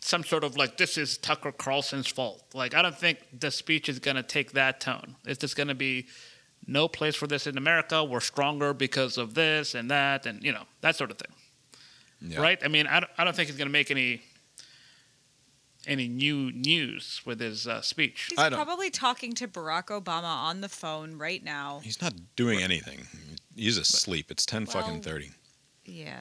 some 0.00 0.24
sort 0.24 0.42
of 0.44 0.56
like 0.56 0.76
this 0.76 0.98
is 0.98 1.16
Tucker 1.16 1.52
Carlson's 1.52 2.08
fault. 2.08 2.44
Like 2.54 2.74
I 2.74 2.82
don't 2.82 2.96
think 2.96 3.18
the 3.38 3.50
speech 3.50 3.88
is 3.88 3.98
going 3.98 4.16
to 4.16 4.22
take 4.22 4.52
that 4.52 4.80
tone. 4.80 5.16
It's 5.24 5.40
just 5.40 5.56
going 5.56 5.68
to 5.68 5.74
be 5.74 6.06
no 6.66 6.88
place 6.88 7.14
for 7.16 7.26
this 7.26 7.46
in 7.46 7.56
America. 7.58 8.02
We're 8.04 8.20
stronger 8.20 8.72
because 8.74 9.18
of 9.18 9.34
this 9.34 9.74
and 9.74 9.90
that, 9.90 10.26
and 10.26 10.42
you 10.42 10.52
know 10.52 10.64
that 10.80 10.96
sort 10.96 11.10
of 11.10 11.18
thing, 11.18 11.32
Yeah. 12.32 12.40
right? 12.40 12.58
I 12.64 12.68
mean, 12.68 12.86
I 12.86 13.00
don't, 13.00 13.10
I 13.18 13.24
don't 13.24 13.34
think 13.34 13.48
he's 13.48 13.56
going 13.58 13.68
to 13.68 13.72
make 13.72 13.90
any 13.90 14.22
any 15.86 16.06
new 16.06 16.52
news 16.52 17.20
with 17.24 17.40
his 17.40 17.66
uh, 17.66 17.80
speech. 17.80 18.26
He's 18.30 18.38
I 18.38 18.48
don't- 18.48 18.64
probably 18.64 18.90
talking 18.90 19.32
to 19.34 19.48
Barack 19.48 19.86
Obama 19.86 20.22
on 20.24 20.60
the 20.60 20.68
phone 20.68 21.18
right 21.18 21.42
now. 21.42 21.80
He's 21.82 22.00
not 22.00 22.14
doing 22.36 22.62
anything. 22.62 23.06
He's 23.56 23.76
asleep. 23.78 24.30
It's 24.30 24.46
ten 24.46 24.66
fucking 24.66 25.02
thirty. 25.02 25.30
Yeah. 25.84 26.20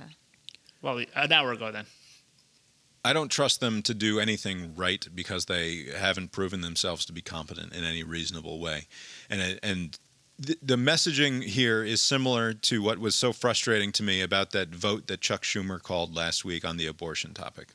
Well, 0.81 1.03
an 1.15 1.31
hour 1.31 1.51
ago 1.51 1.71
then. 1.71 1.85
I 3.05 3.13
don't 3.13 3.29
trust 3.29 3.59
them 3.61 3.81
to 3.83 3.93
do 3.95 4.19
anything 4.19 4.73
right 4.75 5.07
because 5.13 5.45
they 5.45 5.85
haven't 5.95 6.31
proven 6.31 6.61
themselves 6.61 7.03
to 7.05 7.13
be 7.13 7.21
competent 7.21 7.73
in 7.73 7.83
any 7.83 8.03
reasonable 8.03 8.59
way. 8.59 8.87
And 9.29 9.59
and 9.63 9.97
the, 10.41 10.57
the 10.61 10.75
messaging 10.75 11.43
here 11.43 11.83
is 11.83 12.01
similar 12.01 12.53
to 12.53 12.81
what 12.81 12.97
was 12.97 13.13
so 13.15 13.31
frustrating 13.31 13.91
to 13.93 14.03
me 14.03 14.21
about 14.21 14.51
that 14.51 14.69
vote 14.69 15.07
that 15.07 15.21
Chuck 15.21 15.43
Schumer 15.43 15.81
called 15.81 16.15
last 16.15 16.43
week 16.43 16.65
on 16.65 16.77
the 16.77 16.87
abortion 16.87 17.33
topic. 17.33 17.69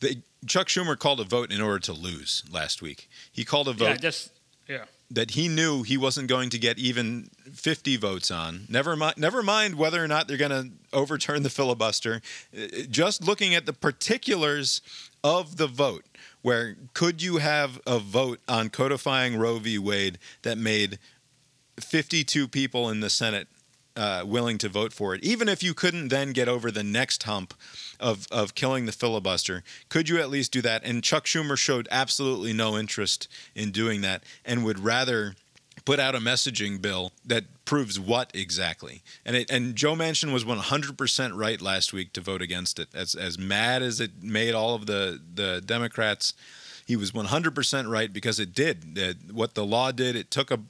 The, 0.00 0.22
Chuck 0.46 0.68
Schumer 0.68 0.98
called 0.98 1.18
a 1.20 1.24
vote 1.24 1.50
in 1.50 1.60
order 1.60 1.78
to 1.80 1.92
lose 1.92 2.44
last 2.52 2.82
week. 2.82 3.08
He 3.32 3.44
called 3.44 3.68
a 3.68 3.72
vote 3.72 3.86
Yeah, 3.86 3.96
just 3.96 4.30
yeah. 4.68 4.84
that 5.10 5.30
he 5.32 5.48
knew 5.48 5.82
he 5.82 5.96
wasn't 5.96 6.28
going 6.28 6.50
to 6.50 6.58
get 6.58 6.78
even 6.78 7.30
50 7.52 7.96
votes 7.96 8.30
on. 8.30 8.66
Never 8.68 8.94
mind, 8.94 9.16
never 9.16 9.42
mind 9.42 9.76
whether 9.76 10.02
or 10.04 10.06
not 10.08 10.28
they're 10.28 10.36
going 10.36 10.50
to 10.50 10.70
overturn 10.92 11.42
the 11.42 11.50
filibuster. 11.50 12.20
Uh, 12.56 12.66
Just 12.88 13.24
looking 13.26 13.54
at 13.54 13.66
the 13.66 13.72
particulars 13.72 14.82
of 15.24 15.56
the 15.56 15.66
vote, 15.66 16.04
where 16.42 16.76
could 16.94 17.22
you 17.22 17.38
have 17.38 17.80
a 17.86 17.98
vote 17.98 18.40
on 18.48 18.70
codifying 18.70 19.36
Roe 19.36 19.58
v. 19.58 19.78
Wade 19.78 20.18
that 20.42 20.58
made 20.58 20.98
52 21.80 22.48
people 22.48 22.88
in 22.88 23.00
the 23.00 23.10
Senate 23.10 23.48
uh, 23.98 24.22
willing 24.24 24.58
to 24.58 24.68
vote 24.68 24.92
for 24.92 25.12
it, 25.12 25.24
even 25.24 25.48
if 25.48 25.60
you 25.60 25.74
couldn't 25.74 26.08
then 26.08 26.32
get 26.32 26.48
over 26.48 26.70
the 26.70 26.84
next 26.84 27.24
hump 27.24 27.52
of 27.98 28.28
of 28.30 28.54
killing 28.54 28.86
the 28.86 28.92
filibuster, 28.92 29.64
could 29.88 30.08
you 30.08 30.20
at 30.20 30.30
least 30.30 30.52
do 30.52 30.62
that? 30.62 30.84
And 30.84 31.02
Chuck 31.02 31.24
Schumer 31.24 31.58
showed 31.58 31.88
absolutely 31.90 32.52
no 32.52 32.78
interest 32.78 33.26
in 33.56 33.72
doing 33.72 34.00
that, 34.02 34.22
and 34.44 34.64
would 34.64 34.78
rather 34.78 35.34
put 35.88 35.98
out 35.98 36.14
a 36.14 36.18
messaging 36.18 36.82
bill 36.82 37.12
that 37.24 37.44
proves 37.64 37.98
what 37.98 38.30
exactly. 38.34 39.02
And 39.24 39.36
it, 39.36 39.50
and 39.50 39.74
Joe 39.74 39.94
Manchin 39.94 40.34
was 40.34 40.44
100% 40.44 41.30
right 41.34 41.62
last 41.62 41.94
week 41.94 42.12
to 42.12 42.20
vote 42.20 42.42
against 42.42 42.78
it. 42.78 42.88
As 42.94 43.14
as 43.14 43.38
mad 43.38 43.82
as 43.82 43.98
it 43.98 44.22
made 44.22 44.54
all 44.54 44.74
of 44.74 44.84
the 44.84 45.18
the 45.34 45.62
Democrats, 45.64 46.34
he 46.86 46.94
was 46.94 47.12
100% 47.12 47.90
right 47.90 48.12
because 48.12 48.38
it 48.38 48.52
did 48.52 48.96
that 48.96 49.16
what 49.32 49.54
the 49.54 49.64
law 49.64 49.90
did. 49.90 50.14
It 50.14 50.30
took 50.30 50.50
a 50.50 50.60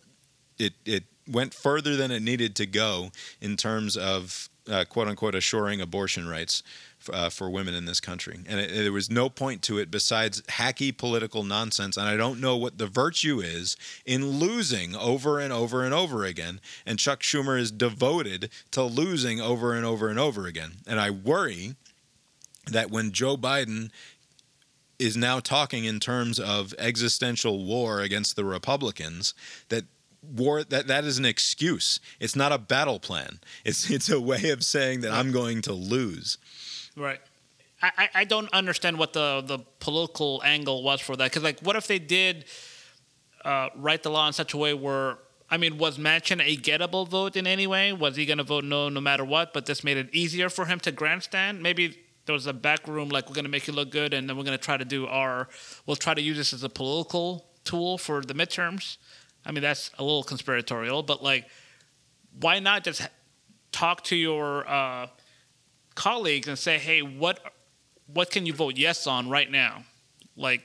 it 0.56 0.74
it 0.84 1.02
went 1.28 1.52
further 1.52 1.96
than 1.96 2.12
it 2.12 2.22
needed 2.22 2.54
to 2.54 2.66
go 2.66 3.10
in 3.40 3.56
terms 3.56 3.96
of 3.96 4.48
uh, 4.70 4.84
quote 4.84 5.08
unquote 5.08 5.34
assuring 5.34 5.80
abortion 5.80 6.28
rights 6.28 6.62
f- 7.00 7.14
uh, 7.14 7.28
for 7.30 7.50
women 7.50 7.74
in 7.74 7.84
this 7.84 8.00
country, 8.00 8.40
and 8.46 8.60
it, 8.60 8.70
there 8.72 8.92
was 8.92 9.10
no 9.10 9.28
point 9.28 9.62
to 9.62 9.78
it 9.78 9.90
besides 9.90 10.42
hacky 10.42 10.96
political 10.96 11.44
nonsense. 11.44 11.96
And 11.96 12.08
I 12.08 12.16
don't 12.16 12.40
know 12.40 12.56
what 12.56 12.78
the 12.78 12.86
virtue 12.86 13.40
is 13.40 13.76
in 14.04 14.38
losing 14.38 14.94
over 14.94 15.38
and 15.38 15.52
over 15.52 15.84
and 15.84 15.94
over 15.94 16.24
again. 16.24 16.60
And 16.86 16.98
Chuck 16.98 17.20
Schumer 17.20 17.58
is 17.58 17.70
devoted 17.70 18.50
to 18.72 18.82
losing 18.82 19.40
over 19.40 19.74
and 19.74 19.84
over 19.84 20.08
and 20.08 20.18
over 20.18 20.46
again. 20.46 20.72
And 20.86 21.00
I 21.00 21.10
worry 21.10 21.74
that 22.66 22.90
when 22.90 23.12
Joe 23.12 23.36
Biden 23.36 23.90
is 24.98 25.16
now 25.16 25.40
talking 25.40 25.84
in 25.84 26.00
terms 26.00 26.40
of 26.40 26.74
existential 26.78 27.64
war 27.64 28.00
against 28.00 28.36
the 28.36 28.44
Republicans, 28.44 29.32
that 29.68 29.84
war 30.22 30.64
that 30.64 30.86
that 30.88 31.04
is 31.04 31.18
an 31.18 31.24
excuse. 31.24 32.00
It's 32.20 32.36
not 32.36 32.52
a 32.52 32.58
battle 32.58 32.98
plan. 32.98 33.40
It's 33.64 33.90
it's 33.90 34.10
a 34.10 34.20
way 34.20 34.50
of 34.50 34.64
saying 34.64 35.00
that 35.02 35.12
I'm 35.12 35.32
going 35.32 35.62
to 35.62 35.72
lose. 35.72 36.38
Right. 36.98 37.20
I, 37.80 38.08
I- 38.14 38.24
don't 38.24 38.52
understand 38.52 38.98
what 38.98 39.12
the, 39.12 39.42
the 39.46 39.60
political 39.78 40.42
angle 40.44 40.82
was 40.82 41.00
for 41.00 41.14
that. 41.16 41.30
Because, 41.30 41.44
like, 41.44 41.60
what 41.60 41.76
if 41.76 41.86
they 41.86 42.00
did 42.00 42.44
uh, 43.44 43.68
write 43.76 44.02
the 44.02 44.10
law 44.10 44.26
in 44.26 44.32
such 44.32 44.52
a 44.52 44.56
way 44.56 44.74
where, 44.74 45.18
I 45.48 45.58
mean, 45.58 45.78
was 45.78 45.96
Manchin 45.96 46.42
a 46.42 46.56
gettable 46.56 47.08
vote 47.08 47.36
in 47.36 47.46
any 47.46 47.66
way? 47.68 47.92
Was 47.92 48.16
he 48.16 48.26
going 48.26 48.38
to 48.38 48.44
vote 48.44 48.64
no 48.64 48.88
no 48.88 49.00
matter 49.00 49.24
what, 49.24 49.54
but 49.54 49.66
this 49.66 49.84
made 49.84 49.96
it 49.96 50.08
easier 50.12 50.50
for 50.50 50.66
him 50.66 50.80
to 50.80 50.90
grandstand? 50.90 51.62
Maybe 51.62 51.96
there 52.26 52.32
was 52.32 52.46
a 52.46 52.52
back 52.52 52.86
room, 52.88 53.08
like, 53.10 53.28
we're 53.28 53.34
going 53.34 53.44
to 53.44 53.50
make 53.50 53.66
you 53.68 53.72
look 53.72 53.90
good, 53.90 54.12
and 54.12 54.28
then 54.28 54.36
we're 54.36 54.44
going 54.44 54.58
to 54.58 54.62
try 54.62 54.76
to 54.76 54.84
do 54.84 55.06
our, 55.06 55.48
we'll 55.86 55.96
try 55.96 56.14
to 56.14 56.20
use 56.20 56.36
this 56.36 56.52
as 56.52 56.64
a 56.64 56.68
political 56.68 57.46
tool 57.64 57.96
for 57.96 58.20
the 58.20 58.34
midterms. 58.34 58.98
I 59.46 59.52
mean, 59.52 59.62
that's 59.62 59.92
a 59.98 60.02
little 60.02 60.24
conspiratorial, 60.24 61.04
but, 61.04 61.22
like, 61.22 61.46
why 62.40 62.58
not 62.58 62.84
just 62.84 63.08
talk 63.72 64.04
to 64.04 64.16
your 64.16 64.68
uh, 64.68 65.06
colleagues 65.98 66.46
and 66.46 66.56
say, 66.56 66.78
hey, 66.78 67.02
what 67.02 67.40
what 68.06 68.30
can 68.30 68.46
you 68.46 68.54
vote 68.54 68.76
yes 68.76 69.06
on 69.06 69.28
right 69.28 69.50
now? 69.50 69.82
Like, 70.36 70.62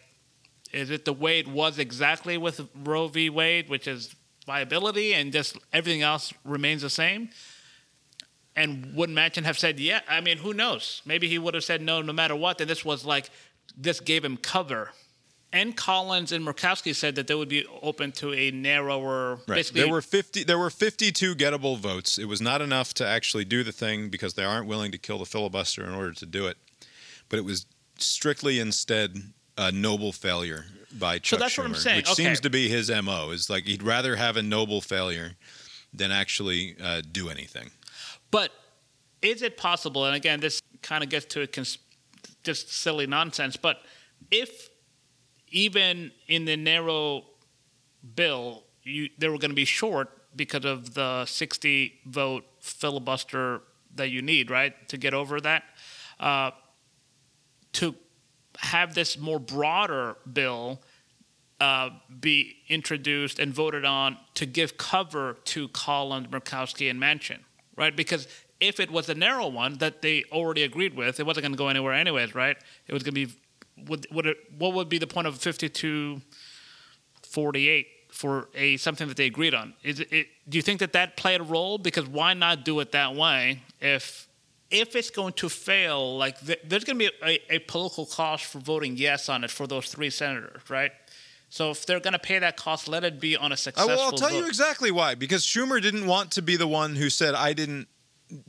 is 0.72 0.92
it 0.92 1.04
the 1.04 1.12
way 1.12 1.40
it 1.40 1.48
was 1.48 1.78
exactly 1.78 2.38
with 2.38 2.62
Roe 2.86 3.08
v. 3.08 3.30
Wade, 3.30 3.68
which 3.68 3.88
is 3.88 4.16
viability, 4.46 5.14
and 5.14 5.34
just 5.34 5.58
everything 5.74 6.04
else 6.04 6.34
remains 6.46 6.84
the 6.84 6.90
same? 6.90 7.30
And 8.56 8.96
would 8.96 9.10
Manchin 9.10 9.44
have 9.44 9.58
said 9.58 9.80
yeah? 9.80 10.02
I 10.08 10.22
mean, 10.22 10.38
who 10.38 10.54
knows? 10.54 11.02
Maybe 11.06 11.28
he 11.28 11.40
would 11.40 11.56
have 11.56 11.64
said 11.64 11.82
no, 11.82 12.02
no 12.04 12.14
matter 12.14 12.36
what. 12.36 12.62
And 12.62 12.70
this 12.70 12.86
was 12.86 13.04
like 13.04 13.30
this 13.76 14.00
gave 14.00 14.24
him 14.24 14.38
cover. 14.38 14.92
And 15.54 15.78
Collins 15.78 16.32
and 16.32 16.44
Murkowski 16.44 16.96
said 16.96 17.14
that 17.16 17.28
they 17.28 17.36
would 17.36 17.48
be 17.48 17.64
open 17.84 18.12
to 18.14 18.34
a 18.34 18.50
narrower. 18.50 19.36
Right. 19.48 19.58
Basically, 19.58 19.82
There 19.82 19.92
were 19.92 20.02
fifty. 20.02 20.44
There 20.44 20.58
were 20.58 20.72
fifty-two 20.72 21.36
gettable 21.36 21.78
votes. 21.78 22.18
It 22.18 22.26
was 22.26 22.42
not 22.42 22.60
enough 22.62 22.94
to 22.96 23.08
actually 23.08 23.46
do 23.46 23.64
the 23.64 23.72
thing 23.72 24.10
because 24.10 24.34
they 24.34 24.44
aren't 24.44 24.66
willing 24.68 24.92
to 24.92 24.98
kill 24.98 25.20
the 25.20 25.26
filibuster 25.26 25.86
in 25.86 25.94
order 25.94 26.12
to 26.12 26.26
do 26.26 26.48
it. 26.48 26.58
But 27.30 27.38
it 27.38 27.46
was 27.46 27.68
strictly 28.00 28.60
instead 28.60 29.16
a 29.56 29.72
noble 29.72 30.12
failure 30.12 30.66
by 30.92 31.20
Chuck 31.20 31.40
that's 31.40 31.54
Schumer, 31.54 31.58
what 31.60 31.66
I'm 31.68 31.76
saying. 31.76 31.98
which 31.98 32.10
Okay. 32.12 32.24
seems 32.24 32.40
to 32.40 32.50
be 32.50 32.68
his 32.68 32.90
mo. 32.90 33.30
Is 33.30 33.48
like 33.48 33.66
he'd 33.66 33.84
rather 33.84 34.16
have 34.16 34.36
a 34.38 34.42
noble 34.42 34.82
failure 34.82 35.36
than 35.94 36.12
actually 36.12 36.76
uh, 36.84 37.04
do 37.12 37.30
anything. 37.30 37.70
But 38.32 38.50
is 39.22 39.44
it 39.44 39.56
possible? 39.58 40.06
And 40.08 40.16
again, 40.16 40.40
this 40.40 40.64
kind 40.82 41.04
of 41.04 41.12
gets 41.12 41.26
to 41.28 41.42
a 41.44 41.48
cons- 41.48 41.78
just 42.44 42.74
silly 42.74 43.06
nonsense. 43.06 43.56
But 43.56 43.78
if 44.32 44.70
even 45.54 46.12
in 46.28 46.46
the 46.46 46.58
narrow 46.58 47.24
bill, 48.16 48.64
you 48.84 49.08
they 49.18 49.30
were 49.30 49.38
going 49.38 49.52
to 49.52 49.56
be 49.56 49.66
short 49.66 50.10
because 50.36 50.66
of 50.66 50.96
the 50.96 51.26
60 51.26 51.94
vote 52.08 52.44
filibuster 52.60 53.62
that 53.96 54.10
you 54.10 54.22
need, 54.22 54.50
right, 54.50 54.74
to 54.90 54.98
get 54.98 55.14
over 55.14 55.40
that. 55.40 55.64
Uh, 56.20 56.52
to 57.74 57.96
have 58.58 58.94
this 58.94 59.18
more 59.18 59.40
broader 59.40 60.16
bill 60.32 60.82
uh, 61.60 61.90
be 62.20 62.58
introduced 62.68 63.40
and 63.40 63.54
voted 63.54 63.86
on 63.86 64.18
to 64.34 64.46
give 64.46 64.78
cover 64.78 65.38
to 65.46 65.68
Collins, 65.70 66.28
Murkowski, 66.28 66.90
and 66.90 67.00
Manchin, 67.02 67.40
right? 67.76 67.96
Because 67.96 68.28
if 68.60 68.80
it 68.80 68.92
was 68.92 69.10
a 69.10 69.16
narrow 69.16 69.48
one 69.48 69.78
that 69.78 70.02
they 70.02 70.24
already 70.32 70.64
agreed 70.64 70.96
with, 70.96 71.20
it 71.20 71.26
wasn't 71.26 71.44
going 71.44 71.54
to 71.54 71.58
go 71.58 71.68
anywhere 71.68 71.94
anyways, 71.94 72.34
right? 72.36 72.58
It 72.88 72.94
was 72.94 73.04
going 73.04 73.16
to 73.16 73.26
be 73.28 73.34
would, 73.78 74.08
would 74.12 74.26
it, 74.26 74.38
what 74.58 74.74
would 74.74 74.90
be 74.90 74.98
the 74.98 75.08
point 75.08 75.28
of 75.28 75.38
52 75.38 76.22
48 77.24 77.88
for 78.12 78.50
a 78.54 78.78
something 78.78 79.08
that 79.08 79.18
they 79.18 79.26
agreed 79.26 79.54
on? 79.54 79.74
Is 79.84 80.00
it, 80.00 80.12
it, 80.12 80.28
do 80.48 80.58
you 80.58 80.62
think 80.62 80.80
that 80.80 80.94
that 80.94 81.18
played 81.18 81.42
a 81.42 81.44
role? 81.44 81.78
Because 81.78 82.08
why 82.08 82.34
not 82.34 82.64
do 82.64 82.80
it 82.80 82.92
that 82.92 83.16
way 83.16 83.64
if 83.82 84.28
if 84.70 84.96
it's 84.96 85.10
going 85.10 85.34
to 85.34 85.50
fail? 85.50 86.18
Like 86.18 86.40
th- 86.46 86.60
there's 86.64 86.84
going 86.84 87.00
to 87.00 87.10
be 87.10 87.12
a, 87.24 87.56
a 87.56 87.60
political 87.60 88.06
cost 88.06 88.46
for 88.46 88.60
voting 88.60 88.98
yes 88.98 89.30
on 89.30 89.44
it 89.44 89.50
for 89.50 89.66
those 89.66 89.88
three 89.88 90.12
senators, 90.12 90.62
right? 90.70 90.92
So 91.50 91.70
if 91.70 91.86
they're 91.86 92.00
going 92.00 92.14
to 92.14 92.20
pay 92.20 92.40
that 92.40 92.58
cost, 92.58 92.88
let 92.88 93.04
it 93.04 93.20
be 93.20 93.38
on 93.38 93.52
a 93.52 93.58
successful. 93.58 93.96
well, 93.96 94.06
I'll 94.06 94.12
tell 94.12 94.32
you 94.34 94.48
exactly 94.48 94.90
why. 94.90 95.14
Because 95.14 95.46
Schumer 95.46 95.80
didn't 95.80 96.08
want 96.08 96.32
to 96.32 96.42
be 96.42 96.56
the 96.56 96.68
one 96.68 96.96
who 96.96 97.12
said, 97.12 97.36
I 97.36 97.54
didn't 97.54 97.88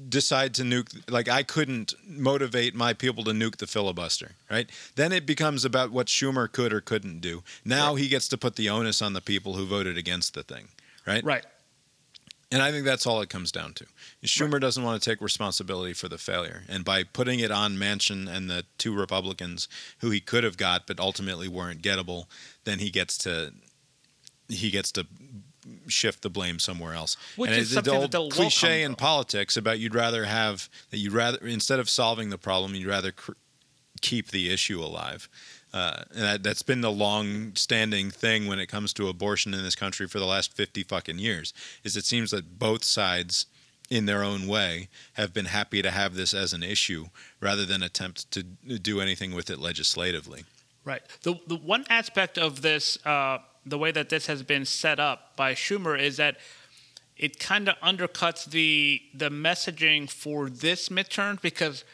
decide 0.08 0.54
to 0.54 0.62
nuke, 0.62 1.10
like, 1.10 1.28
I 1.28 1.42
couldn't 1.42 1.94
motivate 2.06 2.74
my 2.74 2.92
people 2.92 3.24
to 3.24 3.32
nuke 3.32 3.56
the 3.56 3.66
filibuster, 3.66 4.32
right? 4.50 4.68
Then 4.94 5.12
it 5.12 5.26
becomes 5.26 5.64
about 5.64 5.90
what 5.90 6.06
Schumer 6.06 6.50
could 6.50 6.72
or 6.72 6.80
couldn't 6.80 7.20
do. 7.20 7.42
Now 7.64 7.94
he 7.94 8.08
gets 8.08 8.28
to 8.28 8.38
put 8.38 8.56
the 8.56 8.68
onus 8.68 9.02
on 9.02 9.12
the 9.12 9.20
people 9.20 9.54
who 9.54 9.66
voted 9.66 9.96
against 9.96 10.34
the 10.34 10.42
thing, 10.42 10.68
right? 11.06 11.24
right. 11.24 11.44
And 12.52 12.62
I 12.62 12.70
think 12.70 12.84
that's 12.84 13.06
all 13.06 13.20
it 13.20 13.28
comes 13.28 13.50
down 13.50 13.72
to. 13.74 13.86
Schumer 14.24 14.60
doesn't 14.60 14.84
want 14.84 15.02
to 15.02 15.10
take 15.10 15.20
responsibility 15.20 15.92
for 15.92 16.08
the 16.08 16.18
failure. 16.18 16.62
And 16.68 16.84
by 16.84 17.02
putting 17.02 17.40
it 17.40 17.50
on 17.50 17.76
Manchin 17.76 18.28
and 18.28 18.48
the 18.48 18.64
two 18.78 18.94
Republicans 18.94 19.66
who 19.98 20.10
he 20.10 20.20
could 20.20 20.44
have 20.44 20.56
got 20.56 20.86
but 20.86 21.00
ultimately 21.00 21.48
weren't 21.48 21.82
gettable, 21.82 22.26
then 22.64 22.78
he 22.78 22.90
gets 22.90 23.18
to 23.18 23.52
he 24.48 24.70
gets 24.70 24.92
to 24.92 25.06
shift 25.88 26.22
the 26.22 26.30
blame 26.30 26.58
somewhere 26.58 26.94
else. 26.94 27.16
Which 27.36 27.50
and 27.50 27.60
is 27.60 27.72
something 27.72 28.10
the 28.10 28.18
old 28.18 28.32
cliche 28.32 28.82
in 28.82 28.94
politics 28.94 29.56
about 29.56 29.78
you'd 29.78 29.94
rather 29.94 30.24
have 30.24 30.68
that 30.90 30.98
you'd 30.98 31.12
rather 31.12 31.38
instead 31.46 31.80
of 31.80 31.88
solving 31.88 32.30
the 32.30 32.38
problem, 32.38 32.74
you'd 32.74 32.88
rather 32.88 33.12
cr- 33.12 33.32
keep 34.00 34.30
the 34.30 34.52
issue 34.52 34.80
alive. 34.80 35.28
Uh, 35.72 36.04
and 36.12 36.22
that, 36.22 36.42
that's 36.44 36.62
been 36.62 36.82
the 36.82 36.92
long-standing 36.92 38.08
thing 38.08 38.46
when 38.46 38.60
it 38.60 38.66
comes 38.66 38.92
to 38.92 39.08
abortion 39.08 39.52
in 39.52 39.64
this 39.64 39.74
country 39.74 40.06
for 40.06 40.20
the 40.20 40.24
last 40.26 40.54
fifty 40.54 40.84
fucking 40.84 41.18
years. 41.18 41.52
Is 41.82 41.96
it 41.96 42.04
seems 42.04 42.30
that 42.30 42.58
both 42.60 42.84
sides, 42.84 43.46
in 43.90 44.06
their 44.06 44.22
own 44.22 44.46
way, 44.46 44.88
have 45.14 45.34
been 45.34 45.46
happy 45.46 45.82
to 45.82 45.90
have 45.90 46.14
this 46.14 46.32
as 46.32 46.52
an 46.52 46.62
issue 46.62 47.06
rather 47.40 47.66
than 47.66 47.82
attempt 47.82 48.30
to 48.30 48.42
do 48.42 49.00
anything 49.00 49.34
with 49.34 49.50
it 49.50 49.58
legislatively. 49.58 50.44
Right. 50.84 51.02
The 51.22 51.40
the 51.46 51.56
one 51.56 51.84
aspect 51.88 52.38
of 52.38 52.62
this, 52.62 52.98
uh, 53.04 53.38
the 53.66 53.78
way 53.78 53.90
that 53.92 54.08
this 54.08 54.26
has 54.26 54.42
been 54.42 54.64
set 54.64 55.00
up 55.00 55.36
by 55.36 55.54
Schumer, 55.54 55.98
is 55.98 56.16
that 56.16 56.36
it 57.16 57.38
kind 57.38 57.68
of 57.68 57.76
undercuts 57.80 58.44
the 58.44 59.00
the 59.14 59.30
messaging 59.30 60.10
for 60.10 60.50
this 60.50 60.88
midterm 60.88 61.40
because 61.40 61.84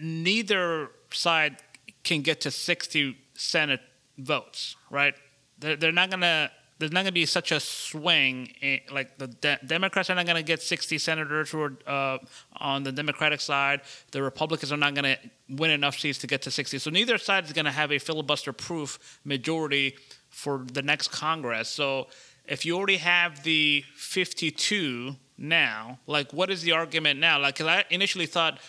neither 0.00 0.90
side 1.10 1.56
can 2.04 2.22
get 2.22 2.40
to 2.42 2.50
60 2.50 3.16
Senate 3.34 3.80
votes. 4.16 4.76
Right. 4.90 5.14
They're, 5.58 5.76
they're 5.76 5.92
not 5.92 6.10
gonna. 6.10 6.50
There's 6.78 6.92
not 6.92 7.06
to 7.06 7.12
be 7.12 7.26
such 7.26 7.50
a 7.50 7.58
swing. 7.58 8.54
In, 8.60 8.78
like 8.92 9.18
the 9.18 9.26
de- 9.26 9.58
Democrats 9.66 10.10
are 10.10 10.14
not 10.14 10.26
to 10.26 10.42
get 10.44 10.62
60 10.62 10.96
senators 10.98 11.50
who 11.50 11.60
are 11.60 11.72
uh, 11.88 12.18
on 12.56 12.84
the 12.84 12.92
Democratic 12.92 13.40
side. 13.40 13.80
The 14.12 14.22
Republicans 14.22 14.70
are 14.70 14.76
not 14.76 14.94
to 14.94 15.16
win 15.48 15.72
enough 15.72 15.98
seats 15.98 16.18
to 16.20 16.28
get 16.28 16.42
to 16.42 16.52
60. 16.52 16.78
So 16.78 16.90
neither 16.90 17.18
side 17.18 17.46
is 17.46 17.52
to 17.52 17.70
have 17.72 17.90
a 17.90 17.98
filibuster-proof 17.98 19.20
majority 19.24 19.96
for 20.38 20.64
the 20.72 20.82
next 20.82 21.08
Congress. 21.08 21.68
So 21.68 22.06
if 22.46 22.64
you 22.64 22.76
already 22.76 22.98
have 22.98 23.42
the 23.42 23.84
52 23.96 25.16
now, 25.36 25.98
like 26.06 26.32
what 26.32 26.48
is 26.48 26.62
the 26.62 26.70
argument 26.72 27.18
now? 27.18 27.40
Like, 27.40 27.60
I 27.60 27.84
initially 27.90 28.26
thought 28.26 28.60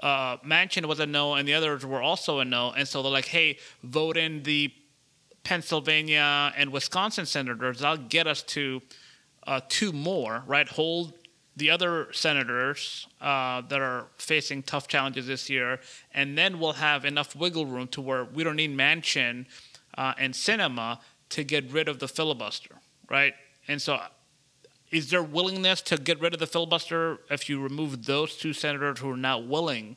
uh, 0.00 0.36
Manchin 0.38 0.86
was 0.86 1.00
a 1.00 1.06
no, 1.06 1.34
and 1.34 1.46
the 1.46 1.54
others 1.54 1.84
were 1.84 2.00
also 2.00 2.38
a 2.38 2.44
no, 2.44 2.70
and 2.70 2.86
so 2.86 3.02
they're 3.02 3.10
like, 3.10 3.26
hey, 3.26 3.58
vote 3.82 4.16
in 4.16 4.44
the 4.44 4.72
Pennsylvania 5.42 6.52
and 6.56 6.70
Wisconsin 6.70 7.26
senators, 7.26 7.80
that'll 7.80 8.04
get 8.06 8.28
us 8.28 8.44
to 8.44 8.80
uh, 9.44 9.60
two 9.68 9.90
more, 9.90 10.44
right? 10.46 10.68
Hold 10.68 11.14
the 11.56 11.70
other 11.70 12.12
senators 12.12 13.08
uh, 13.20 13.62
that 13.62 13.80
are 13.80 14.06
facing 14.18 14.62
tough 14.62 14.86
challenges 14.86 15.26
this 15.26 15.50
year, 15.50 15.80
and 16.14 16.38
then 16.38 16.60
we'll 16.60 16.74
have 16.74 17.04
enough 17.04 17.34
wiggle 17.34 17.66
room 17.66 17.88
to 17.88 18.00
where 18.00 18.24
we 18.24 18.44
don't 18.44 18.54
need 18.54 18.76
Manchin 18.76 19.46
uh, 19.98 20.14
and 20.16 20.32
Sinema 20.32 21.00
to 21.30 21.44
get 21.44 21.70
rid 21.70 21.88
of 21.88 21.98
the 21.98 22.08
filibuster, 22.08 22.76
right? 23.10 23.34
And 23.66 23.80
so, 23.80 24.00
is 24.90 25.10
there 25.10 25.22
willingness 25.22 25.82
to 25.82 25.98
get 25.98 26.20
rid 26.20 26.32
of 26.34 26.40
the 26.40 26.46
filibuster 26.46 27.18
if 27.30 27.48
you 27.48 27.60
remove 27.60 28.06
those 28.06 28.36
two 28.36 28.52
senators 28.52 29.00
who 29.00 29.10
are 29.10 29.16
not 29.16 29.46
willing? 29.46 29.96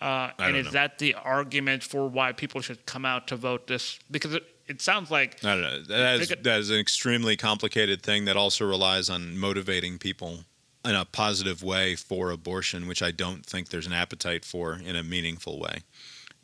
Uh, 0.00 0.30
and 0.38 0.56
is 0.56 0.66
know. 0.66 0.70
that 0.72 0.98
the 0.98 1.14
argument 1.14 1.82
for 1.82 2.06
why 2.06 2.30
people 2.32 2.60
should 2.60 2.84
come 2.84 3.06
out 3.06 3.26
to 3.28 3.36
vote 3.36 3.66
this? 3.66 3.98
Because 4.10 4.34
it, 4.34 4.44
it 4.66 4.82
sounds 4.82 5.10
like 5.10 5.42
I 5.42 5.54
don't 5.54 5.62
know. 5.62 5.82
That 5.84 6.20
is, 6.20 6.28
could- 6.28 6.44
that 6.44 6.58
is 6.60 6.70
an 6.70 6.78
extremely 6.78 7.36
complicated 7.36 8.02
thing 8.02 8.26
that 8.26 8.36
also 8.36 8.66
relies 8.66 9.08
on 9.08 9.38
motivating 9.38 9.98
people 9.98 10.40
in 10.84 10.94
a 10.94 11.04
positive 11.04 11.62
way 11.62 11.96
for 11.96 12.30
abortion, 12.30 12.86
which 12.86 13.02
I 13.02 13.10
don't 13.10 13.44
think 13.44 13.70
there's 13.70 13.86
an 13.86 13.92
appetite 13.92 14.44
for 14.44 14.74
in 14.74 14.96
a 14.96 15.02
meaningful 15.02 15.58
way. 15.58 15.80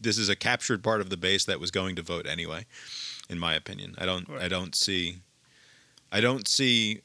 This 0.01 0.18
is 0.18 0.28
a 0.28 0.35
captured 0.35 0.83
part 0.83 1.01
of 1.01 1.11
the 1.11 1.16
base 1.16 1.45
that 1.45 1.61
was 1.61 1.70
going 1.70 1.95
to 1.97 2.03
vote 2.03 2.26
anyway, 2.26 2.66
in 3.33 3.39
my 3.39 3.55
opinion. 3.55 3.95
I 3.99 4.07
don't. 4.07 4.30
I 4.30 4.49
don't 4.49 4.74
see. 4.74 5.16
I 6.12 6.20
don't 6.20 6.47
see 6.47 7.01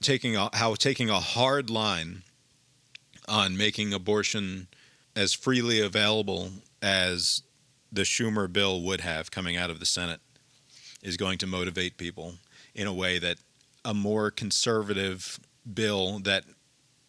taking 0.00 0.36
a, 0.36 0.48
how 0.54 0.74
taking 0.74 1.10
a 1.10 1.20
hard 1.20 1.68
line 1.68 2.22
on 3.26 3.56
making 3.56 3.92
abortion 3.92 4.68
as 5.16 5.32
freely 5.32 5.80
available 5.80 6.50
as 6.82 7.42
the 7.90 8.02
Schumer 8.02 8.52
bill 8.52 8.82
would 8.82 9.00
have 9.00 9.30
coming 9.30 9.56
out 9.56 9.70
of 9.70 9.80
the 9.80 9.86
Senate 9.86 10.20
is 11.02 11.16
going 11.16 11.38
to 11.38 11.46
motivate 11.46 11.96
people 11.96 12.34
in 12.74 12.86
a 12.86 12.92
way 12.92 13.18
that 13.18 13.38
a 13.84 13.94
more 13.94 14.30
conservative 14.30 15.38
bill 15.72 16.18
that 16.20 16.44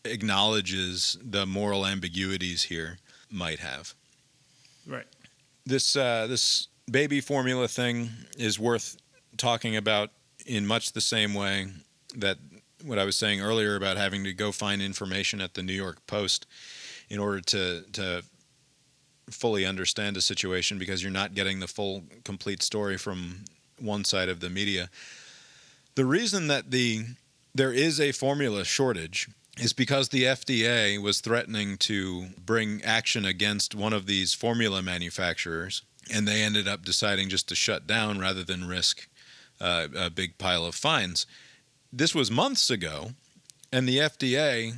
acknowledges 0.03 1.17
the 1.21 1.45
moral 1.45 1.85
ambiguities 1.85 2.63
here 2.63 2.97
might 3.31 3.59
have. 3.59 3.93
right. 4.87 5.05
This 5.65 5.95
uh, 5.95 6.27
this 6.27 6.67
baby 6.89 7.21
formula 7.21 7.67
thing 7.67 8.09
is 8.37 8.59
worth 8.59 8.97
talking 9.37 9.75
about 9.75 10.11
in 10.45 10.65
much 10.65 10.93
the 10.93 11.01
same 11.01 11.33
way 11.33 11.67
that 12.15 12.37
what 12.83 12.99
I 12.99 13.05
was 13.05 13.15
saying 13.15 13.41
earlier 13.41 13.75
about 13.75 13.97
having 13.97 14.23
to 14.25 14.33
go 14.33 14.51
find 14.51 14.81
information 14.81 15.41
at 15.41 15.55
the 15.55 15.63
New 15.63 15.73
York 15.73 16.05
Post 16.07 16.45
in 17.09 17.19
order 17.19 17.41
to 17.41 17.83
to 17.93 18.23
fully 19.29 19.65
understand 19.65 20.15
a 20.17 20.21
situation 20.21 20.77
because 20.77 21.01
you're 21.01 21.11
not 21.11 21.33
getting 21.33 21.59
the 21.59 21.67
full 21.67 22.03
complete 22.23 22.61
story 22.61 22.95
from 22.95 23.45
one 23.79 24.03
side 24.03 24.29
of 24.29 24.39
the 24.39 24.49
media. 24.49 24.89
The 25.95 26.05
reason 26.05 26.47
that 26.47 26.69
the 26.71 27.05
there 27.55 27.73
is 27.73 27.99
a 27.99 28.11
formula 28.11 28.63
shortage 28.65 29.29
is 29.57 29.73
because 29.73 30.09
the 30.09 30.23
FDA 30.23 31.01
was 31.01 31.21
threatening 31.21 31.77
to 31.77 32.27
bring 32.45 32.83
action 32.83 33.25
against 33.25 33.73
one 33.73 33.93
of 33.93 34.05
these 34.05 34.33
formula 34.33 34.81
manufacturers 34.81 35.81
and 36.13 36.27
they 36.27 36.41
ended 36.41 36.67
up 36.67 36.83
deciding 36.83 37.29
just 37.29 37.47
to 37.49 37.55
shut 37.55 37.87
down 37.87 38.19
rather 38.19 38.43
than 38.43 38.67
risk 38.67 39.07
uh, 39.59 39.87
a 39.95 40.09
big 40.09 40.37
pile 40.37 40.65
of 40.65 40.75
fines. 40.75 41.25
This 41.91 42.13
was 42.13 42.29
months 42.29 42.69
ago 42.69 43.11
and 43.71 43.87
the 43.87 43.97
FDA 43.97 44.75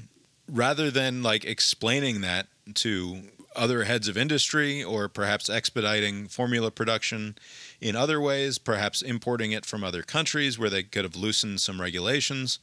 rather 0.52 0.90
than 0.90 1.24
like 1.24 1.46
explaining 1.46 2.22
that 2.22 2.48
to 2.76 3.24
other 3.56 3.86
heads 3.86 4.08
of 4.08 4.18
industry 4.18 4.84
or 4.84 5.10
perhaps 5.10 5.50
expediting 5.50 6.28
formula 6.28 6.70
production 6.70 7.36
in 7.82 7.96
other 7.96 8.22
ways, 8.22 8.58
perhaps 8.58 9.02
importing 9.02 9.52
it 9.52 9.66
from 9.66 9.84
other 9.84 10.04
countries 10.04 10.60
where 10.60 10.70
they 10.70 10.84
could 10.84 11.04
have 11.04 11.16
loosened 11.16 11.60
some 11.60 11.82
regulations. 11.82 12.60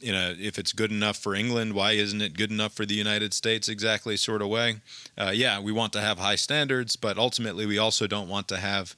You 0.00 0.12
know, 0.12 0.34
if 0.38 0.58
it's 0.58 0.72
good 0.72 0.90
enough 0.90 1.16
for 1.16 1.34
England, 1.34 1.72
why 1.72 1.92
isn't 1.92 2.20
it 2.20 2.36
good 2.36 2.50
enough 2.50 2.72
for 2.74 2.84
the 2.84 2.94
United 2.94 3.32
States? 3.32 3.68
Exactly, 3.68 4.16
sort 4.16 4.42
of 4.42 4.48
way. 4.48 4.76
Uh, 5.16 5.32
yeah, 5.34 5.58
we 5.58 5.72
want 5.72 5.92
to 5.94 6.00
have 6.02 6.18
high 6.18 6.36
standards, 6.36 6.96
but 6.96 7.16
ultimately 7.16 7.64
we 7.64 7.78
also 7.78 8.06
don't 8.06 8.28
want 8.28 8.46
to 8.48 8.58
have 8.58 8.94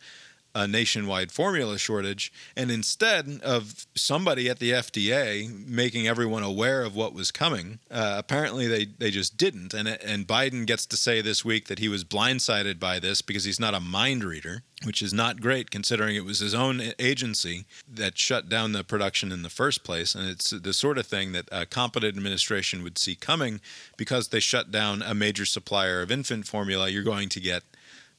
a 0.58 0.66
nationwide 0.66 1.30
formula 1.30 1.78
shortage. 1.78 2.32
And 2.56 2.68
instead 2.68 3.40
of 3.44 3.86
somebody 3.94 4.48
at 4.48 4.58
the 4.58 4.72
FDA 4.72 5.48
making 5.68 6.08
everyone 6.08 6.42
aware 6.42 6.82
of 6.82 6.96
what 6.96 7.14
was 7.14 7.30
coming, 7.30 7.78
uh, 7.90 8.16
apparently 8.18 8.66
they, 8.66 8.86
they 8.86 9.12
just 9.12 9.36
didn't. 9.36 9.72
And, 9.72 9.86
and 9.86 10.26
Biden 10.26 10.66
gets 10.66 10.84
to 10.86 10.96
say 10.96 11.20
this 11.20 11.44
week 11.44 11.68
that 11.68 11.78
he 11.78 11.88
was 11.88 12.02
blindsided 12.02 12.80
by 12.80 12.98
this 12.98 13.22
because 13.22 13.44
he's 13.44 13.60
not 13.60 13.72
a 13.72 13.80
mind 13.80 14.24
reader, 14.24 14.64
which 14.84 15.00
is 15.00 15.12
not 15.12 15.40
great 15.40 15.70
considering 15.70 16.16
it 16.16 16.24
was 16.24 16.40
his 16.40 16.54
own 16.54 16.82
agency 16.98 17.64
that 17.88 18.18
shut 18.18 18.48
down 18.48 18.72
the 18.72 18.82
production 18.82 19.30
in 19.30 19.42
the 19.42 19.50
first 19.50 19.84
place. 19.84 20.16
And 20.16 20.28
it's 20.28 20.50
the 20.50 20.72
sort 20.72 20.98
of 20.98 21.06
thing 21.06 21.30
that 21.32 21.48
a 21.52 21.66
competent 21.66 22.16
administration 22.16 22.82
would 22.82 22.98
see 22.98 23.14
coming 23.14 23.60
because 23.96 24.28
they 24.28 24.40
shut 24.40 24.72
down 24.72 25.02
a 25.02 25.14
major 25.14 25.46
supplier 25.46 26.02
of 26.02 26.10
infant 26.10 26.48
formula. 26.48 26.88
You're 26.88 27.04
going 27.04 27.28
to 27.28 27.40
get 27.40 27.62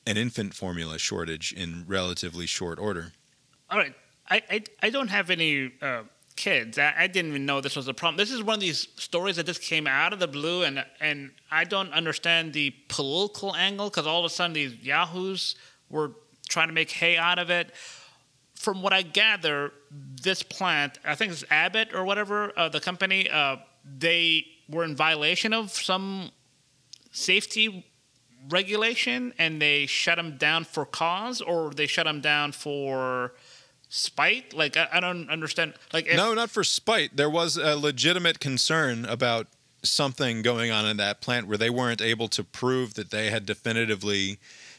an 0.06 0.18
infant 0.18 0.54
formula 0.54 0.98
shortage 0.98 1.54
in 1.54 1.86
relatively 1.88 2.46
short 2.46 2.80
order. 2.80 3.14
All 3.70 3.78
right. 3.78 3.94
I, 4.30 4.42
I, 4.50 4.64
I 4.84 4.90
don't 4.90 5.10
have 5.10 5.30
any 5.30 5.72
uh, 5.82 6.04
kids. 6.36 6.78
I, 6.78 6.94
I, 6.98 7.08
didn't 7.08 7.32
even 7.32 7.46
know 7.46 7.62
this 7.62 7.76
was 7.76 7.88
a 7.88 7.94
problem. 7.94 8.18
This 8.18 8.32
is 8.32 8.42
one 8.42 8.56
of 8.56 8.62
these 8.62 8.88
stories 8.96 9.36
that 9.36 9.46
just 9.46 9.62
came 9.62 9.88
out 9.88 10.14
of 10.14 10.20
the 10.20 10.28
blue, 10.28 10.64
and, 10.64 10.86
and 11.00 11.32
I 11.52 11.64
don't 11.64 11.92
understand 11.92 12.54
the 12.54 12.72
political 12.88 13.56
angle 13.56 13.90
because 13.90 14.08
all 14.08 14.20
of 14.20 14.26
a 14.26 14.30
sudden 14.30 14.54
these 14.54 14.76
yahoos 14.76 15.56
were 15.90 16.12
trying 16.48 16.68
to 16.68 16.74
make 16.74 16.92
hay 16.92 17.18
out 17.18 17.40
of 17.40 17.50
it. 17.50 17.72
From 18.56 18.82
what 18.82 18.94
I 18.94 19.02
gather, 19.02 19.72
this 20.22 20.44
plant, 20.44 21.00
I 21.06 21.16
think 21.16 21.32
it's 21.32 21.46
Abbott 21.50 21.94
or 21.94 22.04
whatever, 22.04 22.52
uh, 22.58 22.70
the 22.70 22.80
company, 22.80 23.30
uh, 23.30 23.58
they 23.86 24.46
were 24.68 24.84
in 24.84 24.96
violation 24.96 25.54
of 25.54 25.72
some 25.72 26.32
safety 27.12 27.86
regulation 28.50 29.34
and 29.38 29.62
they 29.62 29.86
shut 29.86 30.18
them 30.18 30.38
down 30.38 30.64
for 30.64 30.86
cause 30.86 31.42
or 31.42 31.72
they 31.72 31.88
shut 31.88 32.06
them 32.06 32.22
down 32.22 32.52
for 32.52 33.34
spite? 33.90 34.54
Like 34.54 34.78
i, 34.78 34.88
I 34.94 35.00
don't 35.00 35.30
understand. 35.30 35.74
Like 35.94 36.08
if- 36.08 36.18
no 36.18 36.34
not 36.34 36.50
for 36.50 36.64
spite. 36.64 37.18
There 37.18 37.30
was 37.30 37.58
a 37.58 37.76
legitimate 37.76 38.40
concern 38.40 39.06
about 39.06 39.48
something 39.84 40.42
going 40.42 40.72
on 40.72 40.86
in 40.86 40.98
that 40.98 41.22
plant 41.22 41.48
where 41.48 41.58
they 41.58 41.70
weren't 41.70 42.02
able 42.02 42.28
to 42.28 42.44
prove 42.44 42.96
that 42.96 43.12
they 43.12 43.30
had 43.30 43.46
definitively 43.46 44.38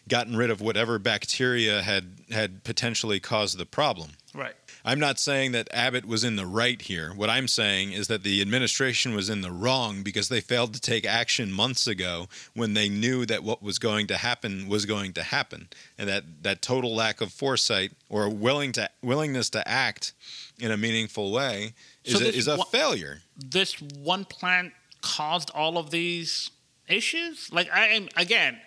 gotten 0.09 0.37
rid 0.37 0.51
of 0.51 0.61
whatever 0.61 0.99
bacteria 0.99 1.83
had 1.83 2.19
had 2.31 2.65
potentially 2.65 3.21
caused 3.21 3.59
the 3.59 3.67
problem. 3.67 4.11
Right 4.35 4.55
I'm 4.85 4.99
not 4.99 5.19
saying 5.19 5.53
that 5.53 5.69
Abbott 5.73 6.07
was 6.07 6.25
in 6.25 6.37
the 6.37 6.47
right 6.47 6.81
here. 6.81 7.13
What 7.15 7.31
I'm 7.31 7.49
saying 7.49 7.93
is 7.93 8.09
that 8.09 8.23
the 8.23 8.41
administration 8.41 9.15
was 9.15 9.29
in 9.29 9.41
the 9.41 9.51
wrong 9.51 10.03
because 10.03 10.29
they 10.29 10.41
failed 10.41 10.75
to 10.75 10.81
take 10.81 11.05
action 11.05 11.53
months 11.53 11.87
ago 11.87 12.29
when 12.55 12.75
they 12.75 12.89
knew 12.89 13.27
that 13.27 13.43
what 13.43 13.63
was 13.63 13.79
going 13.79 14.07
to 14.09 14.17
happen 14.17 14.69
was 14.69 14.87
going 14.87 15.13
to 15.15 15.23
happen, 15.23 15.69
and 15.99 16.09
that 16.09 16.25
that 16.43 16.63
total 16.63 16.95
lack 16.95 17.21
of 17.21 17.33
foresight 17.33 17.93
or 18.09 18.29
willing 18.29 18.73
to 18.73 18.89
willingness 19.03 19.51
to 19.51 19.67
act 19.69 20.13
in 20.59 20.71
a 20.71 20.77
meaningful 20.77 21.33
way 21.33 21.75
is 22.05 22.19
so 22.19 22.25
a, 22.25 22.29
is 22.29 22.49
a 22.49 22.57
one, 22.57 22.67
failure. 22.69 23.21
This 23.37 23.81
one 23.81 24.25
plant 24.25 24.73
caused 25.03 25.51
all 25.51 25.79
of 25.79 25.91
these 25.91 26.51
issues. 26.89 27.53
Like 27.53 27.71
I 27.73 27.89
am 27.89 28.09
again 28.17 28.59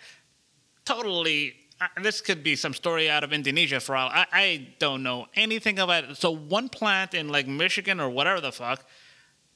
totally 0.86 1.56
this 2.02 2.22
could 2.22 2.44
be 2.44 2.56
some 2.56 2.74
story 2.74 3.10
out 3.10 3.24
of 3.24 3.34
Indonesia 3.34 3.80
for 3.80 3.96
all 3.96 4.10
I, 4.10 4.26
I 4.32 4.68
don't 4.80 5.04
know 5.04 5.28
anything 5.36 5.80
about 5.80 6.04
it. 6.06 6.18
So 6.18 6.32
one 6.32 6.70
plant 6.70 7.14
in 7.14 7.30
like 7.30 7.48
Michigan 7.48 8.00
or 8.00 8.10
whatever 8.10 8.42
the 8.42 8.52
fuck 8.52 8.86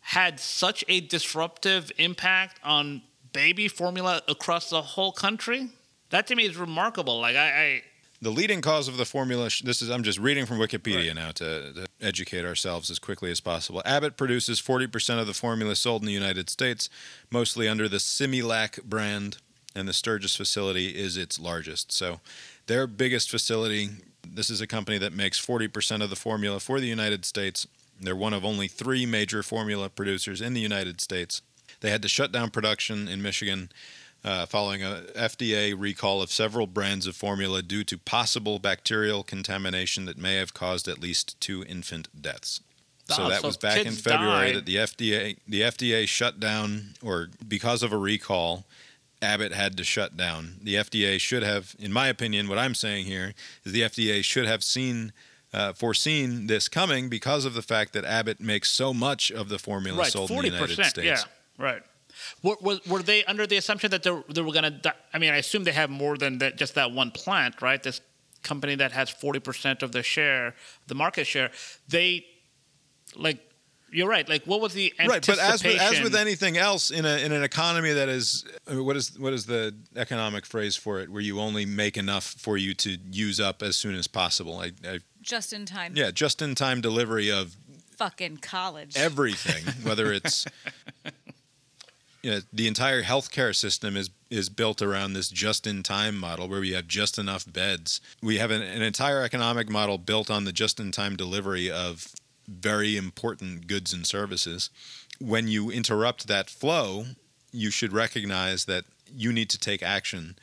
had 0.01 0.39
such 0.39 0.83
a 0.87 1.01
disruptive 1.01 1.91
impact 1.97 2.59
on 2.63 3.01
baby 3.33 3.67
formula 3.67 4.21
across 4.27 4.69
the 4.69 4.81
whole 4.81 5.11
country. 5.11 5.69
That 6.09 6.27
to 6.27 6.35
me 6.35 6.45
is 6.45 6.55
remarkable. 6.55 7.19
Like 7.19 7.35
I, 7.35 7.49
I 7.49 7.81
the 8.21 8.31
leading 8.31 8.61
cause 8.61 8.87
of 8.87 8.97
the 8.97 9.05
formula 9.05 9.49
this 9.63 9.81
is 9.81 9.89
i'm 9.89 10.03
just 10.03 10.19
reading 10.19 10.45
from 10.45 10.57
wikipedia 10.57 11.07
right. 11.07 11.15
now 11.15 11.31
to, 11.31 11.73
to, 11.73 11.85
educate 12.01 12.45
ourselves 12.45 12.89
as 12.91 12.99
quickly 12.99 13.31
as 13.31 13.39
possible 13.39 13.81
abbott 13.85 14.17
produces 14.17 14.61
40% 14.61 15.19
of 15.19 15.27
the 15.27 15.33
formula 15.33 15.75
sold 15.75 16.01
in 16.01 16.07
the 16.07 16.13
united 16.13 16.49
states 16.49 16.89
mostly 17.31 17.67
under 17.67 17.87
the 17.89 17.97
similac 17.97 18.83
brand 18.83 19.37
and 19.77 19.87
the 19.87 19.93
Sturgis 19.93 20.35
facility 20.35 20.87
is 20.87 21.17
its 21.17 21.39
largest. 21.39 21.91
So, 21.91 22.19
their 22.65 22.87
biggest 22.87 23.29
facility, 23.29 23.89
this 24.27 24.49
is 24.49 24.59
a 24.59 24.67
company 24.67 24.97
that 24.97 25.13
makes 25.13 25.43
40% 25.43 26.03
of 26.03 26.09
the 26.09 26.15
formula 26.15 26.59
for 26.59 26.79
the 26.79 26.87
United 26.87 27.23
States. 27.23 27.67
They're 28.01 28.15
one 28.15 28.33
of 28.33 28.43
only 28.43 28.67
three 28.67 29.05
major 29.05 29.43
formula 29.43 29.89
producers 29.89 30.41
in 30.41 30.53
the 30.53 30.61
United 30.61 30.99
States. 30.99 31.41
They 31.79 31.91
had 31.91 32.01
to 32.01 32.09
shut 32.09 32.31
down 32.31 32.49
production 32.49 33.07
in 33.07 33.21
Michigan 33.21 33.69
uh, 34.23 34.45
following 34.45 34.83
a 34.83 35.03
FDA 35.15 35.73
recall 35.77 36.21
of 36.21 36.31
several 36.31 36.67
brands 36.67 37.07
of 37.07 37.15
formula 37.15 37.61
due 37.61 37.83
to 37.85 37.97
possible 37.97 38.59
bacterial 38.59 39.23
contamination 39.23 40.05
that 40.05 40.17
may 40.17 40.35
have 40.35 40.53
caused 40.53 40.87
at 40.87 40.99
least 40.99 41.39
two 41.39 41.63
infant 41.63 42.09
deaths. 42.19 42.61
So 43.05 43.23
oh, 43.23 43.29
that 43.29 43.41
so 43.41 43.47
was 43.47 43.57
back 43.57 43.85
in 43.85 43.93
February 43.93 44.53
died. 44.53 44.55
that 44.55 44.65
the 44.65 44.75
FDA 44.75 45.37
the 45.47 45.61
FDA 45.61 46.07
shut 46.07 46.41
down 46.41 46.95
or 47.01 47.29
because 47.47 47.81
of 47.81 47.93
a 47.93 47.97
recall 47.97 48.65
Abbott 49.21 49.53
had 49.53 49.77
to 49.77 49.83
shut 49.83 50.15
down. 50.15 50.57
The 50.61 50.75
FDA 50.75 51.19
should 51.19 51.43
have, 51.43 51.75
in 51.79 51.91
my 51.91 52.07
opinion, 52.07 52.47
what 52.47 52.57
I'm 52.57 52.75
saying 52.75 53.05
here 53.05 53.33
is 53.63 53.71
the 53.71 53.81
FDA 53.81 54.23
should 54.23 54.45
have 54.45 54.63
seen, 54.63 55.11
uh, 55.53 55.73
foreseen 55.73 56.47
this 56.47 56.67
coming 56.67 57.09
because 57.09 57.45
of 57.45 57.53
the 57.53 57.61
fact 57.61 57.93
that 57.93 58.05
Abbott 58.05 58.39
makes 58.39 58.69
so 58.69 58.93
much 58.93 59.31
of 59.31 59.49
the 59.49 59.57
formula 59.57 59.99
right, 59.99 60.11
sold 60.11 60.29
in 60.31 60.37
the 60.37 60.47
United 60.49 60.85
States. 60.85 60.97
Yeah, 61.05 61.21
right. 61.57 61.81
Were, 62.43 62.57
were, 62.61 62.79
were, 62.87 63.03
they 63.03 63.23
under 63.25 63.47
the 63.47 63.57
assumption 63.57 63.91
that 63.91 64.03
they, 64.03 64.23
they 64.33 64.41
were 64.41 64.51
going 64.51 64.81
to? 64.81 64.95
I 65.13 65.19
mean, 65.19 65.33
I 65.33 65.37
assume 65.37 65.63
they 65.63 65.71
have 65.71 65.89
more 65.89 66.17
than 66.17 66.39
that, 66.39 66.57
just 66.57 66.75
that 66.75 66.91
one 66.91 67.11
plant, 67.11 67.61
right? 67.61 67.81
This 67.81 68.01
company 68.43 68.75
that 68.75 68.91
has 68.91 69.09
40% 69.11 69.83
of 69.83 69.91
the 69.91 70.03
share, 70.03 70.55
the 70.87 70.95
market 70.95 71.25
share. 71.25 71.51
They 71.87 72.25
like 73.15 73.39
you're 73.91 74.09
right. 74.09 74.27
Like, 74.27 74.43
what 74.45 74.61
was 74.61 74.73
the 74.73 74.93
right? 74.99 75.25
But 75.25 75.39
as 75.39 75.63
with, 75.63 75.79
as 75.79 76.01
with 76.01 76.15
anything 76.15 76.57
else 76.57 76.91
in 76.91 77.05
a 77.05 77.17
in 77.17 77.31
an 77.31 77.43
economy 77.43 77.93
that 77.93 78.09
is 78.09 78.45
what 78.67 78.95
is 78.95 79.17
what 79.19 79.33
is 79.33 79.45
the 79.45 79.75
economic 79.95 80.45
phrase 80.45 80.75
for 80.75 80.99
it, 80.99 81.09
where 81.09 81.21
you 81.21 81.39
only 81.39 81.65
make 81.65 81.97
enough 81.97 82.23
for 82.23 82.57
you 82.57 82.73
to 82.75 82.97
use 83.11 83.39
up 83.39 83.61
as 83.61 83.75
soon 83.75 83.95
as 83.95 84.07
possible. 84.07 84.59
I, 84.59 84.71
I 84.85 84.99
just 85.21 85.53
in 85.53 85.65
time. 85.65 85.93
Yeah, 85.95 86.11
just 86.11 86.41
in 86.41 86.55
time 86.55 86.81
delivery 86.81 87.31
of 87.31 87.55
fucking 87.95 88.37
college. 88.37 88.97
Everything, 88.97 89.63
whether 89.83 90.11
it's 90.13 90.45
you 92.23 92.31
know, 92.31 92.39
the 92.51 92.67
entire 92.67 93.03
healthcare 93.03 93.55
system 93.55 93.95
is 93.95 94.09
is 94.29 94.49
built 94.49 94.81
around 94.81 95.13
this 95.13 95.29
just 95.29 95.65
in 95.65 95.81
time 95.81 96.17
model 96.17 96.49
where 96.49 96.59
we 96.59 96.73
have 96.73 96.87
just 96.87 97.17
enough 97.17 97.51
beds. 97.51 98.01
We 98.21 98.37
have 98.39 98.51
an, 98.51 98.61
an 98.61 98.81
entire 98.81 99.23
economic 99.23 99.69
model 99.69 99.97
built 99.97 100.29
on 100.29 100.43
the 100.43 100.51
just 100.51 100.79
in 100.79 100.91
time 100.91 101.15
delivery 101.15 101.71
of 101.71 102.13
very 102.47 102.95
important 102.97 103.67
goods 103.67 103.93
and 103.93 104.05
services. 104.05 104.69
When 105.19 105.47
you 105.47 105.69
interrupt 105.69 106.27
that 106.27 106.49
flow, 106.49 107.05
you 107.51 107.71
should 107.71 107.93
recognize 107.93 108.65
that 108.65 108.85
you 109.13 109.33
need 109.33 109.49
to 109.49 109.57
take 109.57 109.81
action 109.81 110.37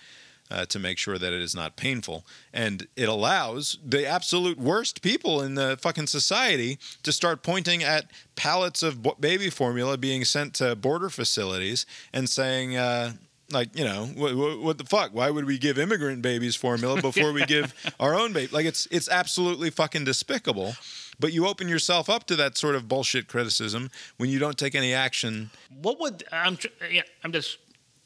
uh, 0.51 0.67
to 0.67 0.79
make 0.79 0.99
sure 0.99 1.19
that 1.19 1.33
it 1.33 1.41
is 1.41 1.55
not 1.55 1.77
painful. 1.77 2.25
And 2.53 2.87
it 2.97 3.09
allows 3.09 3.79
the 3.85 4.07
absolute 4.07 4.59
worst 4.59 5.03
people 5.03 5.41
in 5.41 5.55
the 5.55 5.79
fucking 5.81 6.07
society 6.07 6.79
to 7.03 7.13
start 7.13 7.43
pointing 7.43 7.83
at 7.83 8.11
pallets 8.37 8.83
of 8.83 9.21
baby 9.21 9.51
formula 9.51 9.97
being 9.97 10.25
sent 10.25 10.55
to 10.55 10.77
border 10.77 11.09
facilities 11.09 11.87
and 12.13 12.29
saying, 12.29 12.77
uh, 12.77 13.13
like 13.53 13.77
you 13.79 13.85
know 13.85 14.07
what, 14.15 14.35
what, 14.35 14.59
what, 14.61 14.79
the 14.79 14.85
fuck 14.85 15.11
why 15.13 15.29
would 15.29 15.45
we 15.45 15.59
give 15.59 15.79
immigrant 15.79 16.23
babies 16.23 16.57
formula 16.57 17.01
before 17.01 17.31
we 17.31 17.45
give 17.47 17.75
our 18.01 18.15
own 18.15 18.33
baby 18.33 18.51
like 18.53 18.65
it's 18.65 18.89
it's 18.91 19.09
absolutely 19.09 19.69
fucking 19.69 20.03
despicable 20.03 20.75
but 21.19 21.33
you 21.33 21.47
open 21.47 21.69
yourself 21.69 22.09
up 22.09 22.27
to 22.27 22.37
that 22.37 22.57
sort 22.57 22.75
of 22.75 22.89
bullshit 22.89 23.29
criticism 23.29 23.91
when 24.17 24.31
you 24.31 24.39
don't 24.39 24.59
take 24.59 24.75
any 24.75 24.93
action. 24.93 25.51
What 25.83 26.01
would 26.01 26.25
I'm? 26.33 26.59
Yeah, 26.91 27.03
I'm 27.23 27.33
just 27.33 27.59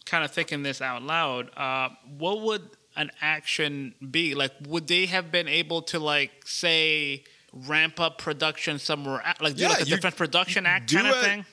kind 0.06 0.24
of 0.24 0.30
thinking 0.30 0.62
this 0.62 0.80
out 0.80 1.02
loud. 1.02 1.50
Uh, 1.56 1.90
what 2.18 2.40
would 2.40 2.62
an 2.96 3.10
action 3.20 3.94
be? 4.10 4.34
Like, 4.34 4.52
would 4.66 4.88
they 4.88 5.06
have 5.06 5.30
been 5.30 5.48
able 5.48 5.82
to 5.82 5.98
like 5.98 6.30
say 6.44 7.24
ramp 7.52 8.00
up 8.00 8.18
production 8.18 8.78
somewhere, 8.78 9.22
like 9.40 9.56
do 9.56 9.62
yeah, 9.62 9.70
like 9.70 9.80
a 9.82 9.84
Defense 9.84 10.14
Production 10.14 10.66
Act 10.66 10.92
kind 10.92 11.06
of 11.06 11.16
thing? 11.20 11.44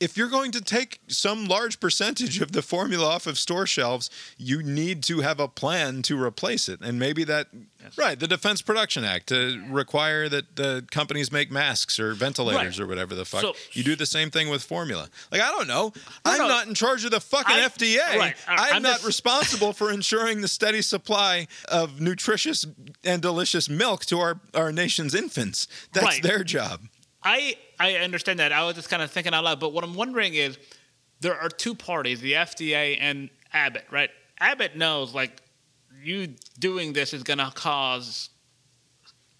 If 0.00 0.16
you're 0.16 0.28
going 0.28 0.50
to 0.52 0.60
take 0.60 1.00
some 1.08 1.46
large 1.46 1.78
percentage 1.80 2.40
of 2.40 2.52
the 2.52 2.62
formula 2.62 3.06
off 3.06 3.26
of 3.26 3.38
store 3.38 3.66
shelves, 3.66 4.10
you 4.36 4.62
need 4.62 5.02
to 5.04 5.20
have 5.20 5.38
a 5.40 5.48
plan 5.48 6.02
to 6.02 6.20
replace 6.20 6.68
it. 6.68 6.80
And 6.82 6.98
maybe 6.98 7.24
that, 7.24 7.46
Yes. 7.82 7.96
right, 7.98 8.18
the 8.18 8.26
Defense 8.26 8.60
Production 8.62 9.04
Act 9.04 9.30
uh, 9.30 9.34
to 9.36 9.64
require 9.70 10.28
that 10.30 10.56
the 10.56 10.84
companies 10.90 11.30
make 11.30 11.50
masks 11.50 11.98
or 12.00 12.12
ventilators 12.14 12.78
Right. 12.78 12.84
or 12.84 12.88
whatever 12.88 13.14
the 13.14 13.24
fuck. 13.24 13.42
So- 13.42 13.54
you 13.72 13.84
do 13.84 13.94
the 13.94 14.06
same 14.06 14.30
thing 14.30 14.48
with 14.48 14.62
formula. 14.64 15.08
Like, 15.30 15.40
I 15.42 15.50
don't 15.50 15.68
know. 15.68 15.92
I'm 16.24 16.38
no. 16.38 16.48
not 16.48 16.66
in 16.66 16.74
charge 16.74 17.04
of 17.04 17.10
the 17.10 17.20
fucking 17.20 17.54
I- 17.56 17.60
FDA. 17.68 18.18
right. 18.18 18.34
I- 18.48 18.68
I'm, 18.70 18.76
I'm 18.76 18.82
not 18.82 18.94
just- 18.96 19.06
responsible 19.06 19.72
for 19.72 19.90
ensuring 19.98 20.40
the 20.40 20.48
steady 20.48 20.82
supply 20.82 21.46
of 21.68 22.00
nutritious 22.00 22.66
and 23.04 23.22
delicious 23.22 23.68
milk 23.68 24.04
to 24.06 24.18
our, 24.18 24.40
our 24.54 24.72
nation's 24.72 25.14
infants. 25.14 25.68
That's 25.92 26.04
Right. 26.06 26.22
their 26.22 26.42
job. 26.42 26.88
I 27.26 27.56
I 27.78 27.94
understand 27.96 28.38
that. 28.38 28.52
I 28.52 28.64
was 28.64 28.74
just 28.74 28.88
kind 28.88 29.02
of 29.02 29.10
thinking 29.10 29.34
out 29.34 29.44
loud. 29.44 29.60
But 29.60 29.72
what 29.72 29.84
I'm 29.84 29.94
wondering 29.94 30.34
is, 30.34 30.58
there 31.20 31.38
are 31.38 31.48
two 31.48 31.74
parties: 31.74 32.20
the 32.20 32.32
FDA 32.32 32.96
and 33.00 33.30
Abbott. 33.52 33.86
Right? 33.90 34.10
Abbott 34.38 34.76
knows 34.76 35.14
like 35.14 35.40
you 36.02 36.34
doing 36.58 36.92
this 36.92 37.12
is 37.14 37.22
going 37.22 37.38
to 37.38 37.50
cause 37.54 38.30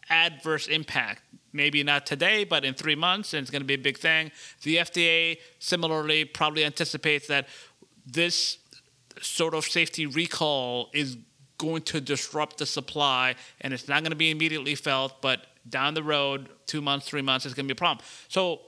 adverse 0.08 0.66
impact. 0.66 1.22
Maybe 1.52 1.84
not 1.84 2.04
today, 2.04 2.42
but 2.42 2.64
in 2.64 2.74
three 2.74 2.96
months, 2.96 3.32
and 3.32 3.42
it's 3.42 3.50
going 3.50 3.62
to 3.62 3.66
be 3.66 3.74
a 3.74 3.78
big 3.78 3.96
thing. 3.96 4.32
The 4.62 4.78
FDA 4.78 5.38
similarly 5.60 6.24
probably 6.24 6.64
anticipates 6.64 7.28
that 7.28 7.46
this 8.04 8.58
sort 9.20 9.54
of 9.54 9.64
safety 9.64 10.06
recall 10.06 10.90
is 10.92 11.16
going 11.58 11.82
to 11.82 12.00
disrupt 12.00 12.58
the 12.58 12.66
supply, 12.66 13.36
and 13.60 13.72
it's 13.72 13.86
not 13.86 14.02
going 14.02 14.10
to 14.10 14.16
be 14.16 14.30
immediately 14.30 14.74
felt, 14.74 15.22
but 15.22 15.46
down 15.68 15.94
the 15.94 16.02
road, 16.02 16.48
two 16.66 16.80
months, 16.80 17.06
three 17.08 17.22
months, 17.22 17.46
it's 17.46 17.54
going 17.54 17.66
to 17.66 17.74
be 17.74 17.76
a 17.76 17.80
problem. 17.80 18.04
So, 18.28 18.60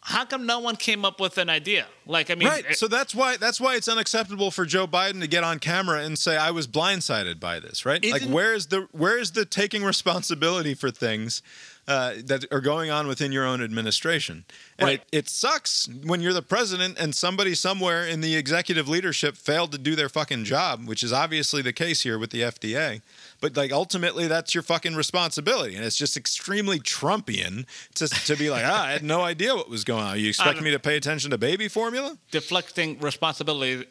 how 0.00 0.24
come 0.24 0.46
no 0.46 0.60
one 0.60 0.76
came 0.76 1.04
up 1.04 1.18
with 1.20 1.36
an 1.36 1.50
idea? 1.50 1.86
Like, 2.06 2.30
I 2.30 2.36
mean, 2.36 2.46
right. 2.46 2.76
So 2.76 2.86
that's 2.86 3.12
why 3.12 3.38
that's 3.38 3.60
why 3.60 3.74
it's 3.74 3.88
unacceptable 3.88 4.52
for 4.52 4.64
Joe 4.64 4.86
Biden 4.86 5.20
to 5.20 5.26
get 5.26 5.42
on 5.42 5.58
camera 5.58 6.04
and 6.04 6.16
say 6.16 6.36
I 6.36 6.52
was 6.52 6.68
blindsided 6.68 7.40
by 7.40 7.58
this. 7.58 7.84
Right. 7.84 8.04
like 8.08 8.22
where 8.22 8.54
is 8.54 8.68
the 8.68 8.86
where 8.92 9.18
is 9.18 9.32
the 9.32 9.44
taking 9.44 9.82
responsibility 9.82 10.74
for 10.74 10.92
things 10.92 11.42
uh, 11.88 12.14
that 12.24 12.44
are 12.52 12.60
going 12.60 12.88
on 12.88 13.08
within 13.08 13.32
your 13.32 13.44
own 13.44 13.60
administration? 13.60 14.44
And 14.78 14.86
Right. 14.86 15.02
it, 15.10 15.18
it 15.26 15.28
sucks 15.28 15.88
when 16.04 16.20
you're 16.20 16.32
the 16.32 16.40
president 16.42 16.98
and 17.00 17.12
somebody 17.12 17.56
somewhere 17.56 18.06
in 18.06 18.20
the 18.20 18.36
executive 18.36 18.88
leadership 18.88 19.36
failed 19.36 19.72
to 19.72 19.78
do 19.78 19.96
their 19.96 20.08
fucking 20.08 20.44
job, 20.44 20.86
which 20.86 21.02
is 21.02 21.12
obviously 21.12 21.62
the 21.62 21.72
case 21.72 22.02
here 22.02 22.16
with 22.16 22.30
the 22.30 22.42
FDA. 22.42 23.02
But 23.40 23.56
like 23.56 23.72
ultimately, 23.72 24.26
that's 24.26 24.54
your 24.54 24.62
fucking 24.62 24.94
responsibility, 24.94 25.76
and 25.76 25.84
it's 25.84 25.96
just 25.96 26.16
extremely 26.16 26.78
Trumpian 26.78 27.66
to 27.94 28.08
to 28.08 28.36
be 28.36 28.50
like, 28.50 28.64
ah, 28.64 28.84
I 28.84 28.92
had 28.92 29.02
no 29.02 29.22
idea 29.22 29.54
what 29.54 29.68
was 29.68 29.84
going 29.84 30.02
on. 30.02 30.18
You 30.18 30.28
expect 30.28 30.62
me 30.62 30.70
to 30.70 30.78
pay 30.78 30.96
attention 30.96 31.30
to 31.30 31.38
baby 31.38 31.68
formula? 31.68 32.18
deflecting 32.30 32.98
responsibility 33.00 33.86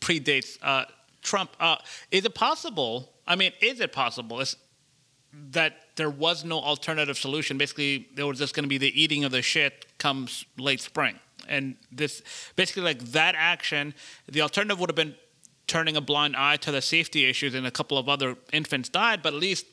predates 0.00 0.58
uh, 0.62 0.84
Trump. 1.22 1.50
Uh, 1.60 1.76
is 2.10 2.24
it 2.24 2.34
possible? 2.34 3.12
I 3.26 3.36
mean, 3.36 3.52
is 3.60 3.80
it 3.80 3.92
possible 3.92 4.40
is 4.40 4.56
that 5.50 5.76
there 5.96 6.10
was 6.10 6.44
no 6.44 6.58
alternative 6.60 7.18
solution? 7.18 7.58
Basically, 7.58 8.08
there 8.14 8.26
was 8.26 8.38
just 8.38 8.54
going 8.54 8.64
to 8.64 8.68
be 8.68 8.78
the 8.78 9.00
eating 9.00 9.24
of 9.24 9.32
the 9.32 9.42
shit 9.42 9.86
comes 9.98 10.44
late 10.56 10.80
spring, 10.80 11.18
and 11.48 11.76
this 11.90 12.22
basically 12.56 12.82
like 12.82 13.00
that 13.12 13.34
action. 13.36 13.94
The 14.28 14.40
alternative 14.40 14.78
would 14.80 14.88
have 14.90 14.96
been 14.96 15.16
turning 15.68 15.96
a 15.96 16.00
blind 16.00 16.34
eye 16.36 16.56
to 16.56 16.72
the 16.72 16.82
safety 16.82 17.26
issues, 17.26 17.54
and 17.54 17.66
a 17.66 17.70
couple 17.70 17.96
of 17.96 18.08
other 18.08 18.36
infants 18.52 18.88
died. 18.88 19.22
But 19.22 19.34
at 19.34 19.40
least 19.40 19.66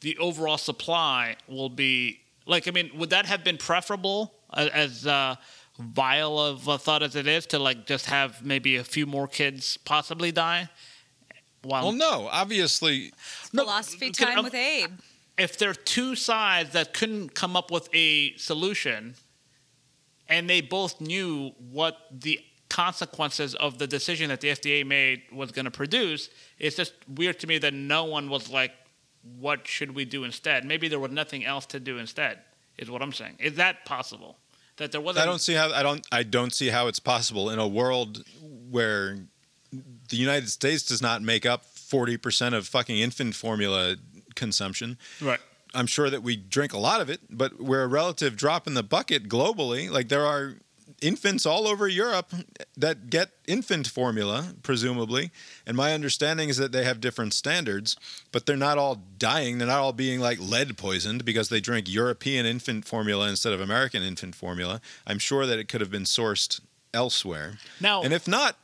the 0.00 0.16
overall 0.18 0.58
supply 0.58 1.36
will 1.46 1.68
be 1.68 2.20
like. 2.46 2.66
I 2.66 2.70
mean, 2.70 2.90
would 2.94 3.10
that 3.10 3.26
have 3.26 3.44
been 3.44 3.58
preferable 3.58 4.32
as 4.54 5.06
uh, 5.06 5.36
vile 5.78 6.38
of 6.38 6.66
a 6.68 6.78
thought 6.78 7.02
as 7.02 7.16
it 7.16 7.26
is 7.26 7.46
to 7.46 7.58
like 7.58 7.86
just 7.86 8.06
have 8.06 8.44
maybe 8.44 8.76
a 8.76 8.84
few 8.84 9.06
more 9.06 9.28
kids 9.28 9.76
possibly 9.76 10.32
die? 10.32 10.68
While 11.62 11.82
Well, 11.84 11.92
no, 11.92 12.28
obviously, 12.32 13.12
No, 13.52 13.64
Philosophy 13.64 14.10
time 14.10 14.38
um, 14.38 14.44
with 14.44 14.54
Abe. 14.54 14.92
if 15.36 15.58
there 15.58 15.68
are 15.70 15.74
two 15.74 16.16
sides 16.16 16.70
that 16.70 16.94
couldn't 16.94 17.34
come 17.34 17.54
up 17.54 17.70
with 17.70 17.88
a 17.94 18.34
solution 18.38 19.14
and 20.26 20.48
they 20.48 20.62
both 20.62 21.00
knew 21.00 21.50
what 21.70 21.98
the 22.10 22.40
consequences 22.70 23.54
of 23.56 23.78
the 23.78 23.86
decision 23.86 24.28
that 24.30 24.40
the 24.40 24.48
FDA 24.48 24.86
made 24.86 25.22
was 25.30 25.52
going 25.52 25.66
to 25.66 25.70
produce, 25.70 26.30
it's 26.58 26.76
just 26.76 26.94
weird 27.08 27.38
to 27.40 27.46
me 27.46 27.58
that 27.58 27.74
no 27.74 28.04
one 28.04 28.30
was 28.30 28.48
like, 28.48 28.72
what 29.38 29.66
should 29.66 29.94
we 29.94 30.06
do 30.06 30.24
instead? 30.24 30.64
Maybe 30.64 30.88
there 30.88 30.98
was 30.98 31.10
nothing 31.10 31.44
else 31.44 31.66
to 31.66 31.80
do 31.80 31.98
instead, 31.98 32.38
is 32.78 32.90
what 32.90 33.02
I'm 33.02 33.12
saying. 33.12 33.36
Is 33.38 33.56
that 33.56 33.84
possible? 33.84 34.38
That 34.78 34.92
there 34.92 35.00
wasn't. 35.00 35.24
I 35.24 35.26
don't 35.26 35.40
see 35.40 35.52
how 35.52 35.70
I 35.72 35.82
don't 35.82 36.06
I 36.10 36.22
don't 36.22 36.54
see 36.54 36.68
how 36.68 36.86
it's 36.86 37.00
possible 37.00 37.50
in 37.50 37.58
a 37.58 37.68
world 37.68 38.24
where 38.70 39.18
the 40.08 40.16
United 40.16 40.48
States 40.48 40.84
does 40.84 41.02
not 41.02 41.20
make 41.20 41.44
up 41.44 41.66
forty 41.66 42.16
percent 42.16 42.54
of 42.54 42.66
fucking 42.66 42.96
infant 42.96 43.34
formula 43.34 43.96
consumption. 44.36 44.96
Right. 45.20 45.40
I'm 45.74 45.86
sure 45.86 46.08
that 46.08 46.22
we 46.22 46.34
drink 46.34 46.72
a 46.72 46.78
lot 46.78 47.02
of 47.02 47.10
it, 47.10 47.20
but 47.28 47.60
we're 47.60 47.82
a 47.82 47.86
relative 47.86 48.36
drop 48.36 48.66
in 48.66 48.72
the 48.72 48.82
bucket 48.82 49.28
globally. 49.28 49.90
Like 49.90 50.08
there 50.08 50.24
are 50.24 50.54
infants 51.00 51.46
all 51.46 51.66
over 51.66 51.88
Europe 51.88 52.32
that 52.76 53.10
get 53.10 53.30
infant 53.46 53.86
formula, 53.86 54.54
presumably. 54.62 55.30
And 55.66 55.76
my 55.76 55.92
understanding 55.94 56.48
is 56.48 56.56
that 56.58 56.72
they 56.72 56.84
have 56.84 57.00
different 57.00 57.34
standards, 57.34 57.96
but 58.32 58.46
they're 58.46 58.56
not 58.56 58.78
all 58.78 59.02
dying. 59.18 59.58
They're 59.58 59.68
not 59.68 59.80
all 59.80 59.92
being 59.92 60.20
like 60.20 60.38
lead 60.38 60.76
poisoned 60.76 61.24
because 61.24 61.48
they 61.48 61.60
drink 61.60 61.88
European 61.88 62.46
infant 62.46 62.86
formula 62.86 63.28
instead 63.28 63.52
of 63.52 63.60
American 63.60 64.02
infant 64.02 64.34
formula. 64.34 64.80
I'm 65.06 65.18
sure 65.18 65.46
that 65.46 65.58
it 65.58 65.68
could 65.68 65.80
have 65.80 65.90
been 65.90 66.04
sourced 66.04 66.60
elsewhere. 66.92 67.58
Now, 67.80 68.02
And 68.02 68.12
if 68.12 68.26
not, 68.28 68.56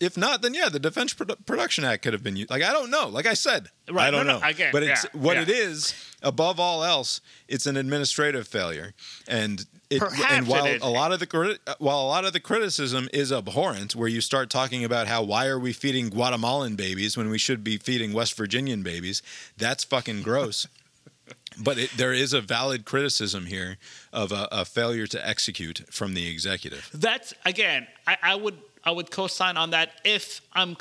if 0.00 0.16
not, 0.16 0.42
then 0.42 0.54
yeah, 0.54 0.68
the 0.68 0.78
Defense 0.80 1.14
Produ- 1.14 1.44
Production 1.46 1.84
Act 1.84 2.02
could 2.02 2.12
have 2.12 2.22
been 2.22 2.36
used. 2.36 2.50
Like 2.50 2.62
I 2.62 2.72
don't 2.72 2.90
know. 2.90 3.08
Like 3.08 3.26
I 3.26 3.34
said, 3.34 3.68
Right, 3.90 4.08
I 4.08 4.10
don't 4.10 4.26
no, 4.26 4.32
no, 4.34 4.38
know. 4.40 4.44
I 4.44 4.52
get- 4.52 4.72
but 4.72 4.82
it's 4.82 5.04
yeah, 5.04 5.20
what 5.20 5.36
yeah. 5.36 5.42
it 5.42 5.48
is. 5.50 5.94
Above 6.22 6.60
all 6.60 6.84
else, 6.84 7.22
it's 7.48 7.64
an 7.66 7.76
administrative 7.78 8.46
failure, 8.46 8.92
and 9.26 9.64
it, 9.88 10.00
Perhaps 10.00 10.32
and 10.32 10.46
while 10.46 10.66
a 10.82 10.90
lot 10.90 11.12
of 11.12 11.18
the 11.18 11.26
criti- 11.26 11.58
while 11.78 11.98
a 12.00 12.06
lot 12.08 12.24
of 12.26 12.32
the 12.34 12.40
criticism 12.40 13.08
is 13.12 13.32
abhorrent, 13.32 13.96
where 13.96 14.06
you 14.08 14.20
start 14.20 14.50
talking 14.50 14.84
about 14.84 15.06
how 15.08 15.22
why 15.22 15.46
are 15.46 15.58
we 15.58 15.72
feeding 15.72 16.10
Guatemalan 16.10 16.76
babies 16.76 17.16
when 17.16 17.30
we 17.30 17.38
should 17.38 17.64
be 17.64 17.78
feeding 17.78 18.12
West 18.12 18.36
Virginian 18.36 18.82
babies, 18.82 19.22
that's 19.56 19.82
fucking 19.84 20.22
gross. 20.22 20.66
But 21.62 21.78
it, 21.78 21.90
there 21.96 22.12
is 22.12 22.32
a 22.32 22.40
valid 22.40 22.84
criticism 22.84 23.46
here 23.46 23.76
of 24.12 24.30
a, 24.32 24.48
a 24.52 24.64
failure 24.64 25.06
to 25.08 25.28
execute 25.28 25.82
from 25.90 26.14
the 26.14 26.28
executive. 26.30 26.88
That's 26.94 27.34
again, 27.44 27.86
I, 28.06 28.16
I 28.22 28.34
would 28.36 28.56
I 28.84 28.90
would 28.90 29.10
co-sign 29.10 29.56
on 29.56 29.70
that 29.70 30.00
if 30.04 30.40
I'm 30.52 30.76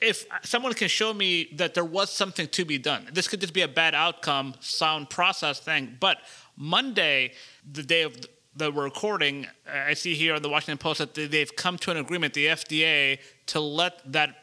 if 0.00 0.26
someone 0.42 0.74
can 0.74 0.88
show 0.88 1.14
me 1.14 1.48
that 1.54 1.74
there 1.74 1.84
was 1.84 2.10
something 2.10 2.46
to 2.48 2.64
be 2.64 2.78
done. 2.78 3.08
This 3.12 3.28
could 3.28 3.40
just 3.40 3.54
be 3.54 3.62
a 3.62 3.68
bad 3.68 3.94
outcome, 3.94 4.54
sound 4.60 5.08
process 5.08 5.60
thing. 5.60 5.96
But 5.98 6.18
Monday, 6.56 7.32
the 7.70 7.82
day 7.82 8.02
of 8.02 8.14
the 8.56 8.72
recording, 8.72 9.46
I 9.72 9.94
see 9.94 10.14
here 10.14 10.34
on 10.34 10.42
the 10.42 10.48
Washington 10.48 10.78
Post 10.78 10.98
that 10.98 11.14
they- 11.14 11.26
they've 11.26 11.56
come 11.56 11.78
to 11.78 11.90
an 11.90 11.96
agreement, 11.96 12.34
the 12.34 12.48
FDA, 12.48 13.18
to 13.46 13.60
let 13.60 14.00
that 14.12 14.40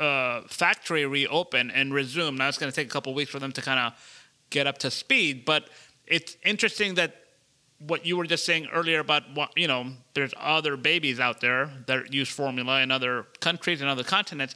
uh, 0.00 0.42
factory 0.48 1.04
reopen 1.04 1.70
and 1.70 1.92
resume. 1.92 2.36
Now 2.36 2.48
it's 2.48 2.56
going 2.58 2.72
to 2.72 2.74
take 2.74 2.86
a 2.86 2.90
couple 2.90 3.12
weeks 3.12 3.30
for 3.30 3.38
them 3.38 3.52
to 3.52 3.60
kind 3.60 3.78
of 3.78 3.92
get 4.48 4.66
up 4.66 4.78
to 4.78 4.90
speed, 4.90 5.44
but 5.44 5.68
it's 6.06 6.36
interesting 6.44 6.94
that 6.94 7.21
what 7.86 8.06
you 8.06 8.16
were 8.16 8.26
just 8.26 8.44
saying 8.44 8.68
earlier 8.72 9.00
about 9.00 9.22
what 9.34 9.50
you 9.56 9.66
know, 9.66 9.86
there's 10.14 10.32
other 10.38 10.76
babies 10.76 11.20
out 11.20 11.40
there 11.40 11.70
that 11.86 12.12
use 12.12 12.28
formula 12.28 12.80
in 12.80 12.90
other 12.90 13.26
countries 13.40 13.80
and 13.80 13.90
other 13.90 14.04
continents. 14.04 14.54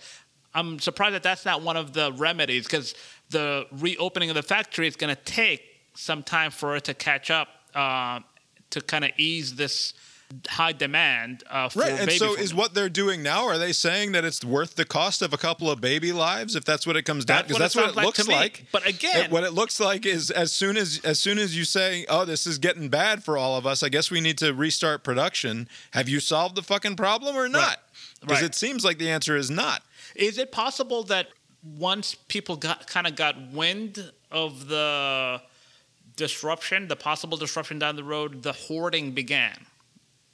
I'm 0.55 0.79
surprised 0.79 1.15
that 1.15 1.23
that's 1.23 1.45
not 1.45 1.63
one 1.63 1.77
of 1.77 1.93
the 1.93 2.13
remedies 2.13 2.65
because 2.65 2.95
the 3.31 3.67
reopening 3.73 4.31
of 4.31 4.37
the 4.37 4.43
factory 4.43 4.87
is 4.87 4.97
going 4.97 5.15
to 5.15 5.23
take 5.23 5.63
some 5.95 6.23
time 6.23 6.51
for 6.51 6.77
it 6.77 6.85
to 6.85 6.95
catch 6.95 7.31
up 7.31 7.49
uh, 7.75 8.21
to 8.71 8.81
kind 8.81 9.05
of 9.05 9.11
ease 9.19 9.57
this 9.57 9.95
high 10.49 10.73
demand 10.73 11.45
uh, 11.49 11.69
for 11.69 11.81
Right, 11.81 11.91
and 11.93 11.99
baby 12.07 12.19
so 12.19 12.27
formula. 12.27 12.45
is 12.45 12.55
what 12.55 12.75
they're 12.75 12.89
doing 12.89 13.23
now. 13.23 13.47
Are 13.47 13.59
they 13.59 13.73
saying 13.73 14.13
that 14.13 14.25
it's 14.25 14.45
worth 14.45 14.75
the 14.75 14.85
cost 14.85 15.23
of 15.23 15.33
a 15.33 15.37
couple 15.39 15.71
of 15.71 15.81
baby 15.81 16.13
lives? 16.13 16.57
If 16.57 16.65
that's 16.65 16.87
what 16.87 16.97
it 16.97 17.03
comes 17.03 17.25
down, 17.25 17.45
That's 17.47 17.49
because 17.49 17.61
what 17.77 17.85
that's 17.85 17.97
what 17.97 18.03
it 18.03 18.07
looks 18.07 18.29
me. 18.29 18.35
like. 18.35 18.65
But 18.73 18.87
again- 18.87 19.27
It- 19.27 19.31
what 19.31 19.45
it 19.45 19.53
looks 19.53 19.79
like 19.79 20.05
is 20.05 20.31
as 20.33 20.53
soon 20.53 20.77
as 20.77 21.01
as 21.05 21.21
soon 21.21 21.39
as 21.39 21.57
you 21.57 21.65
say, 21.65 22.05
"Oh, 22.09 22.25
this 22.25 22.47
is 22.47 22.59
getting 22.59 22.89
bad 22.89 23.23
for 23.25 23.39
all 23.39 23.57
of 23.57 23.67
us," 23.67 23.83
I 23.83 23.89
guess 23.89 24.11
we 24.11 24.21
need 24.21 24.37
to 24.39 24.53
restart 24.53 25.05
production. 25.05 25.69
Have 25.93 26.09
you 26.09 26.19
solved 26.21 26.57
the 26.57 26.63
fucking 26.63 26.97
problem 26.97 27.37
or 27.37 27.49
not? 27.49 27.81
Because 28.21 28.41
Right. 28.43 28.45
it 28.51 28.55
seems 28.55 28.85
like 28.85 28.99
the 28.99 29.11
answer 29.11 29.37
is 29.37 29.51
not. 29.51 29.83
Is 30.17 30.39
it 30.39 30.51
possible 30.51 31.03
that 31.05 31.29
once 31.63 32.15
people 32.29 32.57
got 32.57 32.87
kind 32.89 33.07
of 33.07 33.15
got 33.15 33.41
wind 33.53 34.11
of 34.33 34.67
the 34.69 35.41
disruption, 36.17 36.89
the 36.89 36.97
possible 36.97 37.37
disruption 37.37 37.79
down 37.79 37.97
the 37.97 38.05
road, 38.05 38.43
the 38.43 38.53
hoarding 38.53 39.13
began, 39.13 39.67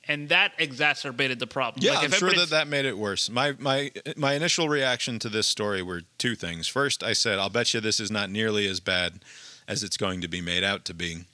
and 0.08 0.28
that 0.28 0.52
exacerbated 0.58 1.38
the 1.38 1.46
problem? 1.46 1.84
Yeah, 1.84 1.94
Like, 1.94 2.04
I'm 2.04 2.10
sure 2.12 2.32
that 2.32 2.50
that 2.50 2.68
made 2.68 2.84
it 2.84 2.98
worse. 2.98 3.30
My 3.30 3.54
my 3.58 3.90
my 4.16 4.34
initial 4.34 4.68
reaction 4.68 5.18
to 5.20 5.28
this 5.28 5.46
story 5.46 5.82
were 5.82 6.02
two 6.18 6.34
things. 6.34 6.68
First, 6.68 7.02
I 7.02 7.12
said, 7.12 7.38
"I'll 7.38 7.50
bet 7.50 7.74
you 7.74 7.80
this 7.80 8.00
is 8.00 8.10
not 8.10 8.30
nearly 8.30 8.66
as 8.66 8.80
bad 8.80 9.24
as 9.68 9.82
it's 9.82 9.96
going 9.96 10.20
to 10.20 10.28
be 10.28 10.40
made 10.40 10.64
out 10.64 10.84
to 10.86 10.94
be." 10.94 11.24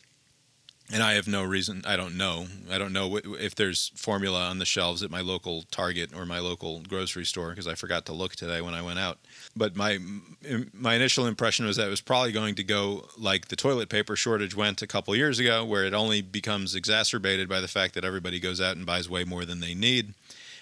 and 0.92 1.02
I 1.02 1.14
have 1.14 1.28
no 1.28 1.44
reason. 1.44 1.82
I 1.86 1.96
don't 1.96 2.16
know. 2.16 2.46
I 2.70 2.78
don't 2.78 2.92
know 2.92 3.16
if 3.16 3.54
there's 3.54 3.92
formula 3.94 4.48
on 4.48 4.58
the 4.58 4.64
shelves 4.64 5.02
at 5.02 5.10
my 5.10 5.20
local 5.20 5.64
Target 5.70 6.14
or 6.14 6.24
my 6.24 6.38
local 6.38 6.80
grocery 6.80 7.26
store 7.26 7.50
because 7.50 7.68
I 7.68 7.74
forgot 7.74 8.06
to 8.06 8.12
look 8.12 8.34
today 8.36 8.60
when 8.60 8.74
I 8.74 8.82
went 8.82 8.98
out. 8.98 9.18
But 9.58 9.76
my 9.76 9.98
my 10.72 10.94
initial 10.94 11.26
impression 11.26 11.66
was 11.66 11.76
that 11.76 11.86
it 11.88 11.90
was 11.90 12.00
probably 12.00 12.32
going 12.32 12.54
to 12.54 12.64
go 12.64 13.08
like 13.18 13.48
the 13.48 13.56
toilet 13.56 13.88
paper 13.88 14.16
shortage 14.16 14.54
went 14.54 14.80
a 14.82 14.86
couple 14.86 15.14
years 15.16 15.38
ago, 15.38 15.64
where 15.64 15.84
it 15.84 15.92
only 15.92 16.22
becomes 16.22 16.74
exacerbated 16.74 17.48
by 17.48 17.60
the 17.60 17.68
fact 17.68 17.94
that 17.94 18.04
everybody 18.04 18.38
goes 18.40 18.60
out 18.60 18.76
and 18.76 18.86
buys 18.86 19.10
way 19.10 19.24
more 19.24 19.44
than 19.44 19.60
they 19.60 19.74
need, 19.74 20.14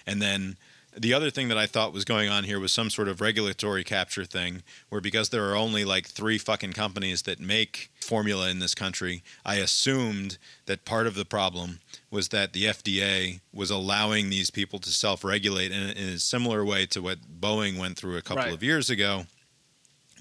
and 0.05 0.21
then 0.21 0.57
the 0.99 1.13
other 1.13 1.29
thing 1.29 1.47
that 1.49 1.57
I 1.57 1.65
thought 1.67 1.93
was 1.93 2.05
going 2.05 2.29
on 2.29 2.43
here 2.43 2.59
was 2.59 2.71
some 2.71 2.89
sort 2.89 3.07
of 3.07 3.21
regulatory 3.21 3.83
capture 3.83 4.25
thing, 4.25 4.63
where 4.89 5.01
because 5.01 5.29
there 5.29 5.49
are 5.49 5.55
only 5.55 5.85
like 5.85 6.07
three 6.07 6.37
fucking 6.37 6.73
companies 6.73 7.23
that 7.23 7.39
make 7.39 7.91
formula 8.01 8.49
in 8.49 8.59
this 8.59 8.73
country, 8.73 9.23
I 9.45 9.55
assumed 9.55 10.37
that 10.65 10.85
part 10.85 11.07
of 11.07 11.15
the 11.15 11.25
problem 11.25 11.79
was 12.09 12.29
that 12.29 12.53
the 12.53 12.65
FDA 12.65 13.41
was 13.53 13.69
allowing 13.69 14.29
these 14.29 14.49
people 14.49 14.79
to 14.79 14.89
self 14.89 15.23
regulate 15.23 15.71
in, 15.71 15.89
in, 15.89 16.09
a 16.09 16.19
similar 16.19 16.65
way 16.65 16.85
to 16.87 17.01
what 17.01 17.39
Boeing 17.39 17.77
went 17.77 17.97
through 17.97 18.17
a 18.17 18.21
couple 18.21 18.43
Right. 18.43 18.53
of 18.53 18.63
years 18.63 18.89
ago. 18.89 19.25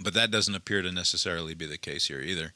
But 0.02 0.12
that 0.14 0.30
doesn't 0.30 0.54
appear 0.54 0.82
to 0.82 0.92
necessarily 0.92 1.54
be 1.54 1.64
the 1.66 1.78
case 1.78 2.08
here 2.08 2.20
either. 2.20 2.52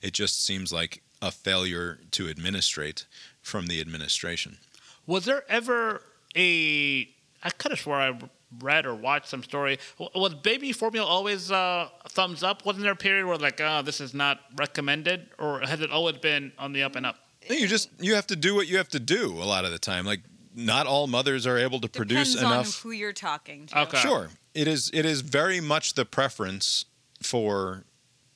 It 0.00 0.12
just 0.12 0.44
seems 0.44 0.72
like 0.72 1.02
a 1.20 1.32
failure 1.32 1.98
to 2.12 2.28
administrate 2.28 3.06
from 3.42 3.66
the 3.66 3.80
administration. 3.80 4.58
Was 5.06 5.24
there 5.24 5.44
ever 5.48 6.02
a? 6.36 7.08
I 7.44 7.50
could 7.50 7.70
have 7.72 7.80
swore 7.80 7.96
I 7.96 8.18
read 8.60 8.86
or 8.86 8.94
watched 8.94 9.28
some 9.28 9.42
story. 9.42 9.78
Was 10.14 10.34
baby 10.34 10.72
formula 10.72 11.06
always 11.06 11.50
uh, 11.50 11.88
thumbs 12.08 12.42
up? 12.42 12.64
Wasn't 12.64 12.82
there 12.82 12.92
a 12.92 12.96
period 12.96 13.26
where 13.26 13.36
like, 13.36 13.60
oh, 13.60 13.82
this 13.82 14.00
is 14.00 14.14
not 14.14 14.40
recommended, 14.56 15.28
or 15.38 15.60
has 15.60 15.80
it 15.80 15.90
always 15.90 16.16
been 16.16 16.52
on 16.58 16.72
the 16.72 16.82
up 16.82 16.96
and 16.96 17.06
up? 17.06 17.16
You 17.48 17.68
just 17.68 17.90
you 18.00 18.14
have 18.14 18.26
to 18.28 18.36
do 18.36 18.54
what 18.54 18.68
you 18.68 18.78
have 18.78 18.88
to 18.90 19.00
do 19.00 19.34
a 19.34 19.44
lot 19.44 19.64
of 19.64 19.70
the 19.70 19.78
time. 19.78 20.06
Like 20.06 20.20
not 20.54 20.86
all 20.86 21.06
mothers 21.06 21.46
are 21.46 21.58
able 21.58 21.80
to 21.80 21.88
produce 21.88 22.32
Depends 22.32 22.44
on 22.44 22.52
enough. 22.52 22.80
who 22.80 22.90
you're 22.92 23.12
talking 23.12 23.66
to. 23.66 23.80
Okay. 23.82 23.98
Sure, 23.98 24.30
it 24.54 24.66
is. 24.66 24.90
It 24.94 25.04
is 25.04 25.20
very 25.20 25.60
much 25.60 25.94
the 25.94 26.04
preference 26.04 26.86
for 27.22 27.84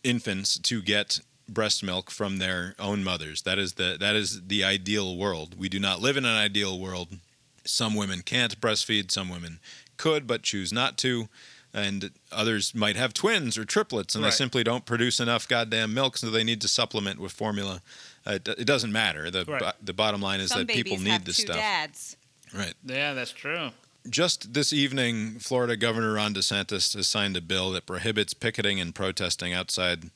infants 0.04 0.58
to 0.58 0.82
get 0.82 1.20
breast 1.48 1.82
milk 1.82 2.10
from 2.10 2.36
their 2.36 2.74
own 2.78 3.02
mothers. 3.02 3.42
That 3.42 3.58
is 3.58 3.74
the 3.74 3.96
that 3.98 4.14
is 4.14 4.46
the 4.48 4.64
ideal 4.64 5.16
world. 5.16 5.58
We 5.58 5.68
do 5.68 5.78
not 5.78 6.00
live 6.00 6.16
in 6.16 6.24
an 6.24 6.36
ideal 6.36 6.78
world. 6.78 7.16
Some 7.68 7.94
women 7.94 8.22
can't 8.22 8.60
breastfeed. 8.60 9.10
Some 9.10 9.28
women 9.28 9.60
could 9.96 10.26
but 10.26 10.42
choose 10.42 10.72
not 10.72 10.96
to. 10.98 11.28
And 11.74 12.10
others 12.32 12.74
might 12.74 12.96
have 12.96 13.12
twins 13.12 13.58
or 13.58 13.64
triplets, 13.66 14.14
and 14.14 14.24
Right. 14.24 14.30
they 14.30 14.36
simply 14.36 14.64
don't 14.64 14.86
produce 14.86 15.20
enough 15.20 15.46
goddamn 15.46 15.92
milk, 15.92 16.16
so 16.16 16.30
they 16.30 16.42
need 16.42 16.62
to 16.62 16.68
supplement 16.68 17.20
with 17.20 17.30
formula. 17.32 17.82
Uh, 18.26 18.32
it, 18.32 18.48
it 18.48 18.64
doesn't 18.64 18.90
matter. 18.90 19.30
The 19.30 19.44
Right. 19.44 19.60
bo- 19.60 19.72
the 19.82 19.92
bottom 19.92 20.22
line 20.22 20.40
is 20.40 20.48
Some 20.48 20.60
that 20.60 20.68
people 20.68 20.96
need 20.96 21.10
have 21.10 21.24
this 21.26 21.36
two 21.36 21.42
stuff. 21.42 21.56
dads. 21.56 22.16
Right. 22.54 22.72
Yeah, 22.84 23.12
that's 23.12 23.32
true. 23.32 23.72
Just 24.08 24.54
this 24.54 24.72
evening, 24.72 25.38
Florida 25.40 25.76
Governor 25.76 26.14
Ron 26.14 26.32
DeSantis 26.32 26.94
has 26.94 27.06
signed 27.06 27.36
a 27.36 27.42
bill 27.42 27.70
that 27.72 27.84
prohibits 27.84 28.32
picketing 28.32 28.80
and 28.80 28.94
protesting 28.94 29.52
outside 29.52 30.10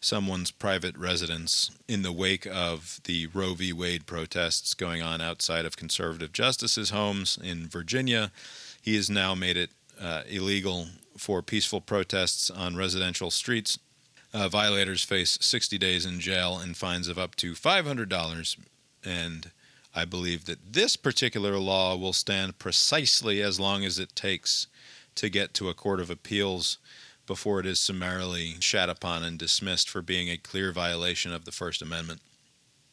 someone's 0.00 0.50
private 0.50 0.96
residence 0.96 1.70
in 1.88 2.02
the 2.02 2.12
wake 2.12 2.46
of 2.46 3.00
the 3.04 3.26
Roe 3.28 3.54
v. 3.54 3.72
Wade 3.72 4.06
protests 4.06 4.74
going 4.74 5.02
on 5.02 5.20
outside 5.20 5.64
of 5.64 5.76
conservative 5.76 6.32
justices' 6.32 6.90
homes 6.90 7.38
in 7.42 7.68
Virginia. 7.68 8.30
He 8.80 8.96
has 8.96 9.10
now 9.10 9.34
made 9.34 9.56
it 9.56 9.70
uh, 10.00 10.22
illegal 10.28 10.86
for 11.16 11.42
peaceful 11.42 11.80
protests 11.80 12.50
on 12.50 12.76
residential 12.76 13.30
streets. 13.30 13.78
Uh, 14.32 14.48
violators 14.48 15.02
face 15.02 15.38
60 15.40 15.78
days 15.78 16.06
in 16.06 16.20
jail 16.20 16.58
and 16.58 16.76
fines 16.76 17.08
of 17.08 17.18
up 17.18 17.34
to 17.36 17.54
$500. 17.54 18.58
And 19.04 19.50
I 19.94 20.04
believe 20.04 20.44
that 20.44 20.72
this 20.74 20.96
particular 20.96 21.58
law 21.58 21.96
will 21.96 22.12
stand 22.12 22.58
precisely 22.58 23.42
as 23.42 23.58
long 23.58 23.84
as 23.84 23.98
it 23.98 24.14
takes 24.14 24.68
to 25.16 25.28
get 25.28 25.54
to 25.54 25.68
a 25.68 25.74
court 25.74 25.98
of 25.98 26.10
appeals 26.10 26.78
before 27.28 27.60
it 27.60 27.66
is 27.66 27.78
summarily 27.78 28.56
shat 28.58 28.88
upon 28.88 29.22
and 29.22 29.38
dismissed 29.38 29.88
for 29.88 30.02
being 30.02 30.28
a 30.28 30.36
clear 30.36 30.72
violation 30.72 31.32
of 31.32 31.44
the 31.44 31.52
First 31.52 31.80
Amendment. 31.80 32.20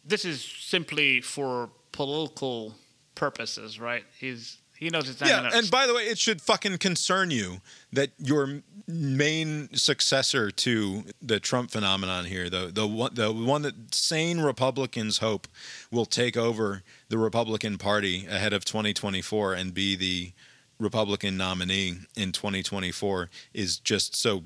This 0.03 0.24
is 0.24 0.44
simply 0.44 1.22
for 1.22 1.72
political 1.91 2.76
purposes, 3.16 3.80
right? 3.80 4.03
He's 4.20 4.57
he 4.78 4.90
knows 4.90 5.10
it's 5.10 5.22
not 5.22 5.30
Yeah, 5.30 5.44
gonna 5.44 5.56
and 5.56 5.72
by 5.72 5.88
the 5.88 5.94
way, 5.94 6.03
it 6.03 6.20
should 6.20 6.41
fucking 6.41 6.78
concern 6.80 7.32
you 7.32 7.62
that 7.94 8.12
your 8.18 8.62
main 8.88 9.74
successor 9.74 10.52
to 10.52 11.06
the 11.22 11.40
Trump 11.40 11.72
phenomenon 11.72 12.26
here, 12.26 12.49
the 12.49 12.72
the 12.74 12.86
one 12.86 13.16
the 13.16 13.32
one 13.32 13.62
that 13.62 13.95
sane 13.95 14.41
Republicans 14.41 15.20
hope 15.20 15.48
will 15.91 16.06
take 16.06 16.36
over 16.36 16.84
the 17.07 17.18
Republican 17.18 17.78
Party 17.78 18.26
ahead 18.28 18.52
of 18.52 18.66
2024 18.66 19.53
and 19.53 19.74
be 19.74 19.95
the 19.95 20.34
Republican 20.80 21.38
nominee 21.38 21.95
in 22.15 22.31
2024 22.31 23.30
is 23.53 23.80
just 23.80 24.15
so 24.15 24.43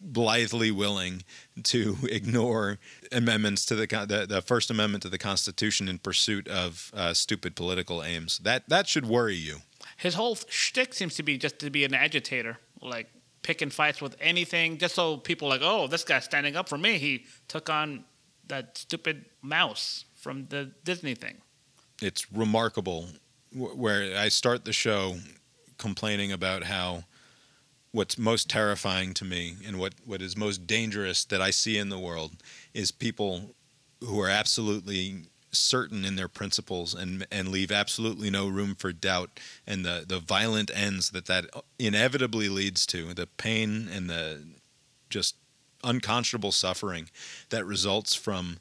blithely 0.00 0.70
willing 0.70 1.22
to 1.62 1.96
ignore 2.10 2.78
amendments 3.10 3.64
to 3.66 3.74
the, 3.74 3.86
the 3.86 4.26
the 4.28 4.42
First 4.42 4.70
Amendment 4.70 5.02
to 5.02 5.08
the 5.08 5.18
Constitution 5.18 5.88
in 5.88 5.98
pursuit 5.98 6.46
of 6.48 6.90
uh, 6.94 7.12
stupid 7.14 7.54
political 7.56 8.02
aims. 8.02 8.38
That 8.38 8.68
that 8.68 8.88
should 8.88 9.06
worry 9.06 9.34
you. 9.36 9.58
his 9.96 10.14
whole 10.14 10.36
shtick 10.48 10.94
seems 10.94 11.14
to 11.16 11.22
be 11.22 11.38
just 11.38 11.58
to 11.60 11.70
be 11.70 11.84
an 11.84 11.94
agitator, 11.94 12.58
like 12.80 13.08
picking 13.42 13.70
fights 13.70 14.00
with 14.00 14.16
anything, 14.20 14.78
just 14.78 14.94
so 14.94 15.16
people 15.16 15.48
are 15.48 15.50
like, 15.50 15.60
oh, 15.62 15.86
this 15.88 16.04
guy's 16.04 16.24
standing 16.24 16.54
up 16.56 16.68
for 16.68 16.78
me. 16.78 16.98
He 16.98 17.24
took 17.48 17.68
on 17.68 18.04
that 18.46 18.78
stupid 18.78 19.24
mouse 19.42 20.04
from 20.14 20.46
the 20.48 20.70
Disney 20.84 21.14
thing. 21.16 21.36
it's 22.00 22.32
remarkable 22.32 23.06
where 23.52 24.16
I 24.16 24.28
start 24.28 24.64
the 24.64 24.72
show 24.72 25.16
complaining 25.82 26.30
about 26.30 26.62
how 26.62 27.02
what's 27.90 28.16
most 28.16 28.48
terrifying 28.48 29.12
to 29.14 29.24
me 29.24 29.56
and 29.66 29.78
what, 29.80 29.94
what 30.06 30.22
is 30.22 30.36
most 30.36 30.66
dangerous 30.66 31.24
that 31.24 31.42
I 31.42 31.50
see 31.50 31.76
in 31.76 31.88
the 31.88 31.98
world 31.98 32.32
is 32.72 32.92
people 32.92 33.54
who 34.00 34.20
are 34.20 34.28
absolutely 34.28 35.24
certain 35.50 36.04
in 36.04 36.16
their 36.16 36.28
principles 36.28 36.94
and 36.94 37.26
and 37.30 37.48
leave 37.48 37.70
absolutely 37.70 38.30
no 38.30 38.48
room 38.48 38.74
for 38.74 38.90
doubt 38.90 39.38
and 39.66 39.84
the 39.84 40.02
the 40.08 40.18
violent 40.18 40.70
ends 40.74 41.10
that 41.10 41.26
that 41.26 41.44
inevitably 41.78 42.48
leads 42.48 42.86
to 42.86 43.12
the 43.12 43.26
pain 43.26 43.86
and 43.92 44.08
the 44.08 44.42
just 45.10 45.36
unconscionable 45.84 46.52
suffering 46.52 47.10
that 47.50 47.66
results 47.66 48.14
from 48.14 48.56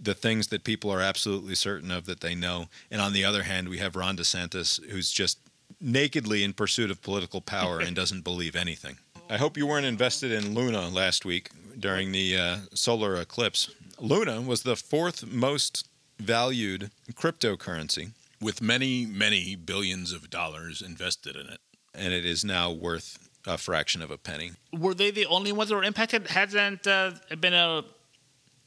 the 0.00 0.14
things 0.14 0.48
that 0.48 0.64
people 0.64 0.90
are 0.90 1.00
absolutely 1.00 1.54
certain 1.54 1.90
of 1.90 2.06
that 2.06 2.20
they 2.20 2.34
know. 2.34 2.66
And 2.90 3.00
on 3.00 3.12
the 3.12 3.24
other 3.24 3.42
hand, 3.42 3.68
we 3.68 3.78
have 3.78 3.96
Ron 3.96 4.16
DeSantis, 4.16 4.82
who's 4.90 5.10
just 5.10 5.38
nakedly 5.82 6.44
in 6.44 6.52
pursuit 6.52 6.90
of 6.90 7.02
political 7.02 7.40
power 7.40 7.80
and 7.80 7.94
doesn't 7.96 8.22
believe 8.22 8.54
anything. 8.56 8.98
I 9.28 9.36
hope 9.36 9.56
you 9.56 9.66
weren't 9.66 9.86
invested 9.86 10.30
in 10.30 10.54
Luna 10.54 10.88
last 10.88 11.24
week 11.24 11.50
during 11.78 12.12
the 12.12 12.36
uh, 12.36 12.56
solar 12.74 13.16
eclipse. 13.16 13.70
Luna 13.98 14.40
was 14.40 14.62
the 14.62 14.76
fourth 14.76 15.26
most 15.26 15.88
valued 16.18 16.90
cryptocurrency, 17.14 18.12
with 18.40 18.60
many, 18.62 19.06
many 19.06 19.56
billions 19.56 20.12
of 20.12 20.30
dollars 20.30 20.82
invested 20.82 21.36
in 21.36 21.46
it. 21.48 21.60
and 21.94 22.12
it 22.12 22.24
is 22.24 22.44
now 22.44 22.70
worth 22.70 23.28
a 23.46 23.58
fraction 23.58 24.02
of 24.02 24.10
a 24.10 24.16
penny. 24.18 24.52
Were 24.72 24.94
they 24.94 25.10
the 25.10 25.26
only 25.26 25.52
ones 25.52 25.68
that 25.70 25.76
were 25.76 25.84
impacted? 25.84 26.28
Hasn't 26.28 26.86
uh, 26.86 27.12
been 27.40 27.54
a 27.54 27.84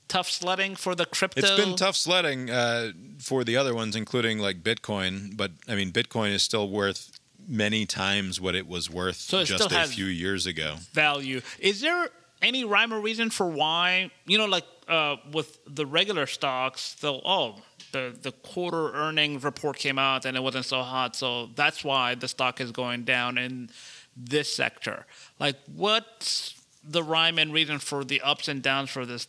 tough 0.07 0.29
sledding 0.29 0.75
for 0.75 0.95
the 0.95 1.05
crypto? 1.05 1.39
It's 1.39 1.51
been 1.51 1.75
tough 1.75 1.95
sledding 1.95 2.49
uh, 2.49 2.91
for 3.19 3.43
the 3.43 3.57
other 3.57 3.73
ones, 3.73 3.95
including 3.95 4.39
like 4.39 4.63
Bitcoin. 4.63 5.35
But 5.35 5.51
I 5.67 5.75
mean, 5.75 5.91
Bitcoin 5.91 6.31
is 6.31 6.43
still 6.43 6.69
worth 6.69 7.11
many 7.47 7.85
times 7.85 8.41
what 8.41 8.55
it 8.55 8.67
was 8.67 8.89
worth 8.89 9.17
So 9.17 9.39
it 9.39 9.45
just 9.45 9.71
a 9.71 9.83
few 9.87 10.05
years 10.05 10.45
ago. 10.45 10.75
value. 10.93 11.41
Is 11.59 11.81
there 11.81 12.09
any 12.41 12.63
rhyme 12.63 12.93
or 12.93 12.99
reason 12.99 13.29
for 13.29 13.47
why 13.47 14.11
you 14.25 14.37
know, 14.37 14.45
like 14.45 14.65
uh, 14.87 15.17
with 15.31 15.59
the 15.67 15.85
regular 15.85 16.25
stocks, 16.25 16.95
they'll 16.95 17.21
oh 17.25 17.55
the 17.91 18.15
the 18.21 18.31
quarter 18.31 18.93
earnings 18.93 19.43
report 19.43 19.77
came 19.77 19.97
out 19.97 20.25
and 20.25 20.35
it 20.35 20.43
wasn't 20.43 20.65
so 20.65 20.81
hot, 20.81 21.15
so 21.15 21.47
that's 21.55 21.83
why 21.83 22.15
the 22.15 22.27
stock 22.27 22.59
is 22.59 22.71
going 22.71 23.03
down 23.03 23.37
in 23.37 23.69
this 24.15 24.53
sector. 24.53 25.05
Like, 25.39 25.57
what's 25.73 26.61
the 26.83 27.03
rhyme 27.03 27.39
and 27.39 27.51
reason 27.51 27.79
for 27.79 28.03
the 28.03 28.21
ups 28.21 28.47
and 28.47 28.61
downs 28.61 28.89
for 28.89 29.05
this 29.05 29.27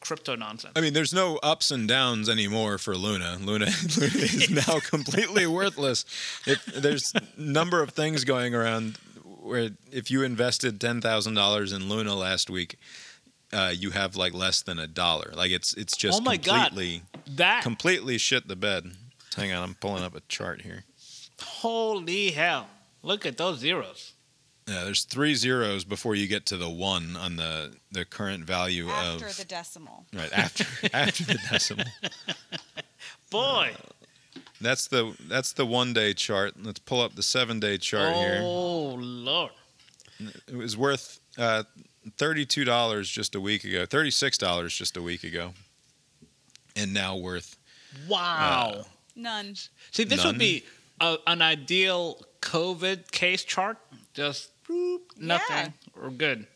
crypto 0.00 0.34
nonsense? 0.36 0.72
I 0.76 0.80
mean, 0.80 0.92
there's 0.92 1.12
no 1.14 1.36
ups 1.42 1.70
and 1.70 1.86
downs 1.88 2.28
anymore 2.28 2.78
for 2.78 2.96
Luna. 2.96 3.36
Luna, 3.40 3.66
Luna 3.98 4.14
is 4.14 4.50
now 4.68 4.78
completely 4.80 5.46
worthless. 5.46 6.04
It, 6.46 6.58
there's 6.74 7.12
a 7.14 7.22
number 7.40 7.82
of 7.82 7.90
things 7.90 8.24
going 8.24 8.54
around 8.54 8.98
where 9.42 9.70
if 9.90 10.10
you 10.10 10.22
invested 10.22 10.80
ten 10.80 11.00
thousand 11.00 11.34
dollars 11.34 11.72
in 11.72 11.88
Luna 11.88 12.14
last 12.14 12.50
week, 12.50 12.76
uh, 13.52 13.72
you 13.74 13.90
have 13.90 14.16
like 14.16 14.34
less 14.34 14.62
than 14.62 14.78
a 14.78 14.86
dollar. 14.86 15.32
Like 15.34 15.50
it's 15.50 15.74
it's 15.74 15.96
just 15.96 16.20
Oh 16.20 16.24
my 16.24 16.36
God. 16.36 16.68
completely 16.70 17.02
That 17.36 17.62
completely 17.62 18.18
shit 18.18 18.48
the 18.48 18.56
bed. 18.56 18.92
Hang 19.36 19.52
on, 19.52 19.62
I'm 19.62 19.74
pulling 19.74 20.02
up 20.02 20.14
a 20.16 20.20
chart 20.28 20.62
here. 20.62 20.84
holy 21.40 22.30
hell! 22.32 22.68
Look 23.02 23.24
at 23.24 23.36
those 23.38 23.58
zeros. 23.60 24.12
Yeah, 24.70 24.84
there's 24.84 25.02
three 25.02 25.34
zeros 25.34 25.82
before 25.84 26.14
you 26.14 26.28
get 26.28 26.46
to 26.46 26.56
the 26.56 26.70
one 26.70 27.16
on 27.16 27.34
the 27.36 27.74
the 27.90 28.04
current 28.04 28.44
value 28.44 28.88
After 28.88 29.26
of 29.26 29.36
the 29.36 29.44
decimal. 29.44 30.06
right 30.14 30.32
after 30.32 30.64
after 30.94 31.24
the 31.24 31.38
decimal. 31.50 31.86
Boy. 33.30 33.72
That's 34.60 34.86
the 34.88 35.16
that's 35.28 35.52
the 35.52 35.66
one 35.66 35.92
day 35.92 36.12
chart. 36.14 36.54
Let's 36.62 36.78
pull 36.78 37.00
up 37.00 37.14
the 37.16 37.22
seven 37.22 37.58
day 37.60 37.78
chart 37.78 38.14
here. 38.14 38.40
oh 38.42 38.94
Lord. 38.94 39.52
It 40.46 40.54
was 40.56 40.76
worth 40.76 41.18
uh, 41.38 41.64
thirty 42.18 42.44
two 42.46 42.64
dollars 42.64 43.08
just 43.10 43.34
a 43.34 43.40
week 43.40 43.64
ago. 43.64 43.86
Thirty 43.86 44.10
six 44.10 44.36
dollars 44.38 44.74
just 44.76 44.96
a 44.96 45.02
week 45.02 45.24
ago, 45.24 45.54
and 46.76 46.92
now 46.94 47.16
worth 47.16 47.56
Wow. 48.08 48.84
None. 49.16 49.54
See, 49.90 50.04
this 50.04 50.18
None? 50.18 50.26
would 50.34 50.38
be 50.38 50.64
a, 51.00 51.16
an 51.26 51.42
ideal 51.42 52.20
COVID 52.42 53.10
case 53.10 53.42
chart. 53.42 53.78
Just 54.14 54.50
boop, 54.70 55.00
nothing. 55.18 55.72
We're 55.96 56.10
good. 56.10 56.46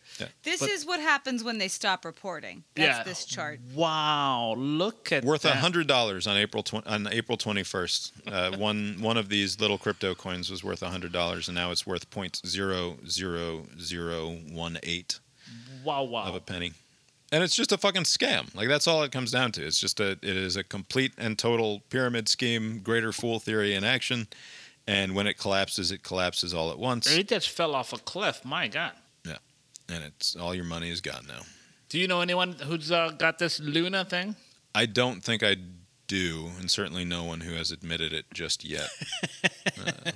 This 0.44 0.60
But- 0.60 0.70
is 0.70 0.86
what 0.86 1.00
happens 1.00 1.42
when 1.42 1.58
they 1.58 1.66
stop 1.68 2.04
reporting. 2.04 2.62
That's 2.76 2.98
Yeah. 2.98 3.02
this 3.02 3.24
chart. 3.24 3.60
Wow. 3.74 4.54
Look 4.56 5.10
at 5.10 5.22
that. 5.22 5.28
worth 5.28 5.44
a 5.44 5.56
hundred 5.56 5.86
dollars 5.88 6.26
on 6.26 6.36
April 6.36 6.62
tw- 6.62 6.86
on 6.86 7.08
April 7.10 7.36
twenty 7.36 7.62
first. 7.64 8.12
Uh, 8.26 8.52
one 8.56 8.96
one 9.00 9.16
of 9.16 9.28
these 9.28 9.58
little 9.60 9.78
crypto 9.78 10.14
coins 10.14 10.50
was 10.50 10.62
worth 10.62 10.82
a 10.82 10.90
hundred 10.90 11.12
dollars, 11.12 11.48
and 11.48 11.54
now 11.56 11.70
it's 11.72 11.86
worth 11.86 12.08
point 12.10 12.40
zero 12.46 12.96
zero 13.08 13.66
zero 13.80 14.30
one 14.50 14.78
eight 14.84 15.18
Wow, 15.82 16.04
wow. 16.04 16.24
of 16.24 16.34
a 16.34 16.40
penny. 16.40 16.72
And 17.32 17.42
it's 17.42 17.56
just 17.56 17.72
a 17.72 17.78
fucking 17.78 18.04
scam. 18.04 18.54
Like 18.54 18.68
that's 18.68 18.86
all 18.86 19.02
it 19.02 19.10
comes 19.10 19.32
down 19.32 19.50
to. 19.52 19.66
It's 19.66 19.80
just 19.80 19.98
a 19.98 20.12
it 20.12 20.22
is 20.24 20.54
a 20.56 20.62
complete 20.62 21.12
and 21.18 21.36
total 21.36 21.80
pyramid 21.90 22.28
scheme, 22.28 22.78
greater 22.80 23.10
fool 23.12 23.40
theory 23.40 23.74
in 23.74 23.82
action. 23.82 24.28
And 24.86 25.14
when 25.14 25.26
it 25.26 25.38
collapses, 25.38 25.90
it 25.90 26.02
collapses 26.02 26.52
all 26.52 26.70
at 26.70 26.78
once, 26.78 27.10
It 27.10 27.28
just 27.28 27.48
fell 27.48 27.74
off 27.74 27.92
a 27.92 27.98
cliff. 27.98 28.44
My 28.44 28.68
God. 28.68 28.92
Yeah, 29.24 29.38
and 29.88 30.04
it's 30.04 30.36
all 30.36 30.54
your 30.54 30.64
money 30.66 30.90
is 30.90 31.00
gone 31.00 31.24
now. 31.26 31.40
Do 31.88 31.98
you 31.98 32.06
know 32.06 32.20
anyone 32.20 32.52
who's 32.52 32.90
uh, 32.92 33.10
got 33.16 33.38
this 33.38 33.60
Luna 33.60 34.04
thing? 34.04 34.36
I 34.74 34.86
don't 34.86 35.22
think 35.22 35.42
I 35.42 35.56
do, 36.06 36.50
and 36.58 36.70
certainly 36.70 37.04
no 37.04 37.24
one 37.24 37.40
who 37.40 37.54
has 37.54 37.70
admitted 37.70 38.12
it 38.12 38.26
just 38.32 38.64
yet. 38.64 38.88
Uh, 39.76 40.12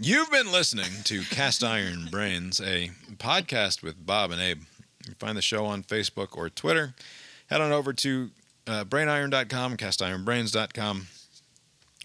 you've 0.00 0.30
been 0.30 0.50
listening 0.50 0.90
to 1.04 1.22
Cast 1.30 1.62
Iron 1.62 2.08
Brains, 2.10 2.60
a 2.60 2.90
podcast 3.16 3.82
with 3.82 4.04
Bob 4.04 4.30
and 4.32 4.40
Abe. 4.40 4.60
You 4.60 5.04
can 5.04 5.14
find 5.14 5.36
the 5.36 5.42
show 5.42 5.66
on 5.66 5.82
Facebook 5.82 6.36
or 6.36 6.48
Twitter. 6.50 6.94
Head 7.48 7.60
on 7.60 7.70
over 7.70 7.92
to 7.92 8.30
uh, 8.66 8.84
brainiron.com, 8.84 9.76
castironbrains.com. 9.76 11.06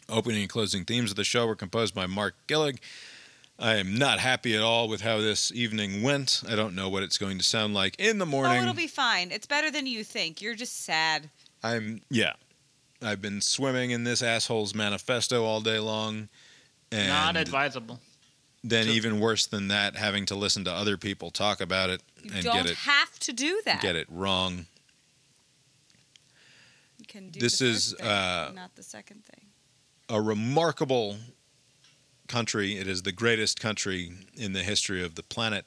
Opening 0.10 0.42
and 0.42 0.50
closing 0.50 0.86
themes 0.86 1.12
of 1.12 1.18
the 1.18 1.24
show 1.24 1.46
were 1.46 1.56
composed 1.56 1.94
by 1.94 2.08
Mark 2.08 2.36
Gillig. 2.48 2.80
I 3.60 3.76
am 3.76 3.96
not 3.98 4.20
happy 4.20 4.56
at 4.56 4.62
all 4.62 4.88
with 4.88 5.02
how 5.02 5.20
this 5.20 5.52
evening 5.52 6.02
went. 6.02 6.44
I 6.48 6.56
don't 6.56 6.74
know 6.76 6.88
what 6.90 7.04
it's 7.04 7.18
going 7.18 7.38
to 7.38 7.44
sound 7.44 7.74
like 7.74 7.96
in 8.00 8.18
the 8.18 8.26
morning. 8.26 8.58
Oh, 8.58 8.62
it'll 8.62 8.74
be 8.74 8.88
fine. 8.88 9.32
It's 9.32 9.46
better 9.46 9.70
than 9.70 9.86
you 9.86 10.04
think. 10.04 10.42
You're 10.42 10.56
just 10.56 10.84
sad. 10.86 11.30
I'm 11.62 12.02
yeah. 12.10 12.34
I've 13.02 13.22
been 13.22 13.42
swimming 13.42 13.92
in 13.92 14.04
this 14.04 14.22
asshole's 14.22 14.74
manifesto 14.74 15.44
all 15.46 15.62
day 15.62 15.80
long, 15.80 16.28
and 16.92 17.08
Not 17.10 17.38
advisable. 17.38 18.00
then 18.64 18.86
So- 18.86 18.92
even 18.92 19.20
worse 19.20 19.46
than 19.46 19.68
that, 19.70 19.96
having 19.96 20.26
to 20.28 20.36
listen 20.36 20.64
to 20.66 20.72
other 20.72 20.98
people 20.98 21.30
talk 21.32 21.62
about 21.62 21.90
it 21.90 22.02
You 22.24 22.32
and 22.34 22.44
don't 22.44 22.56
get 22.56 22.66
it 22.66 22.78
have 22.78 23.18
to 23.20 23.34
do 23.34 23.62
that. 23.66 23.82
get 23.82 23.96
it 23.96 24.08
wrong. 24.10 24.66
You 26.98 27.06
can 27.08 27.30
do 27.30 27.40
This 27.40 27.60
the 27.60 27.66
is, 27.68 27.90
first 27.92 27.98
thing, 28.02 28.08
uh, 28.10 28.52
not 28.54 28.76
the 28.76 28.84
second 28.84 29.24
thing. 29.26 29.39
A 30.12 30.20
remarkable 30.20 31.18
country. 32.28 32.78
It 32.78 32.88
is 32.88 33.04
the 33.04 33.12
greatest 33.12 33.60
country 33.60 34.12
in 34.36 34.54
the 34.54 34.64
history 34.64 35.04
of 35.04 35.14
the 35.14 35.22
planet, 35.22 35.66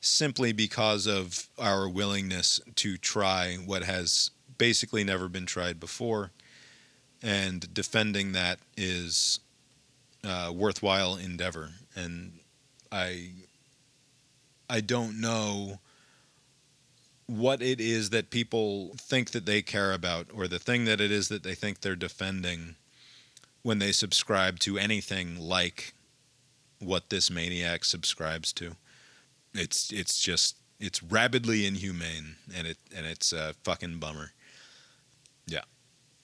simply 0.00 0.52
because 0.52 1.06
of 1.06 1.48
our 1.58 1.88
willingness 1.88 2.60
to 2.76 2.96
try 2.96 3.56
what 3.56 3.82
has 3.82 4.30
basically 4.56 5.02
never 5.02 5.28
been 5.28 5.46
tried 5.46 5.80
before, 5.80 6.30
and 7.22 7.74
defending 7.74 8.32
that 8.32 8.60
is 8.76 9.40
a 10.22 10.52
worthwhile 10.52 11.16
endeavor. 11.16 11.70
And 11.96 12.34
I, 12.92 13.30
I 14.70 14.80
don't 14.80 15.20
know 15.20 15.80
what 17.26 17.60
it 17.62 17.80
is 17.80 18.10
that 18.10 18.30
people 18.30 18.92
think 18.96 19.30
that 19.32 19.46
they 19.46 19.62
care 19.62 19.92
about, 19.92 20.28
or 20.32 20.46
the 20.46 20.60
thing 20.60 20.84
that 20.84 21.00
it 21.00 21.10
is 21.10 21.28
that 21.28 21.42
they 21.42 21.56
think 21.56 21.80
they're 21.80 21.96
defending 21.96 22.76
when 23.62 23.78
they 23.78 23.92
subscribe 23.92 24.58
to 24.60 24.78
anything 24.78 25.38
like 25.38 25.94
what 26.78 27.10
this 27.10 27.30
maniac 27.30 27.84
subscribes 27.84 28.52
to. 28.54 28.76
It's 29.54 29.92
it's 29.92 30.20
just 30.20 30.56
it's 30.80 31.02
rabidly 31.02 31.66
inhumane 31.66 32.36
and 32.54 32.66
it 32.66 32.78
and 32.94 33.06
it's 33.06 33.32
a 33.32 33.54
fucking 33.64 33.98
bummer. 33.98 34.32
Yeah. 35.46 35.60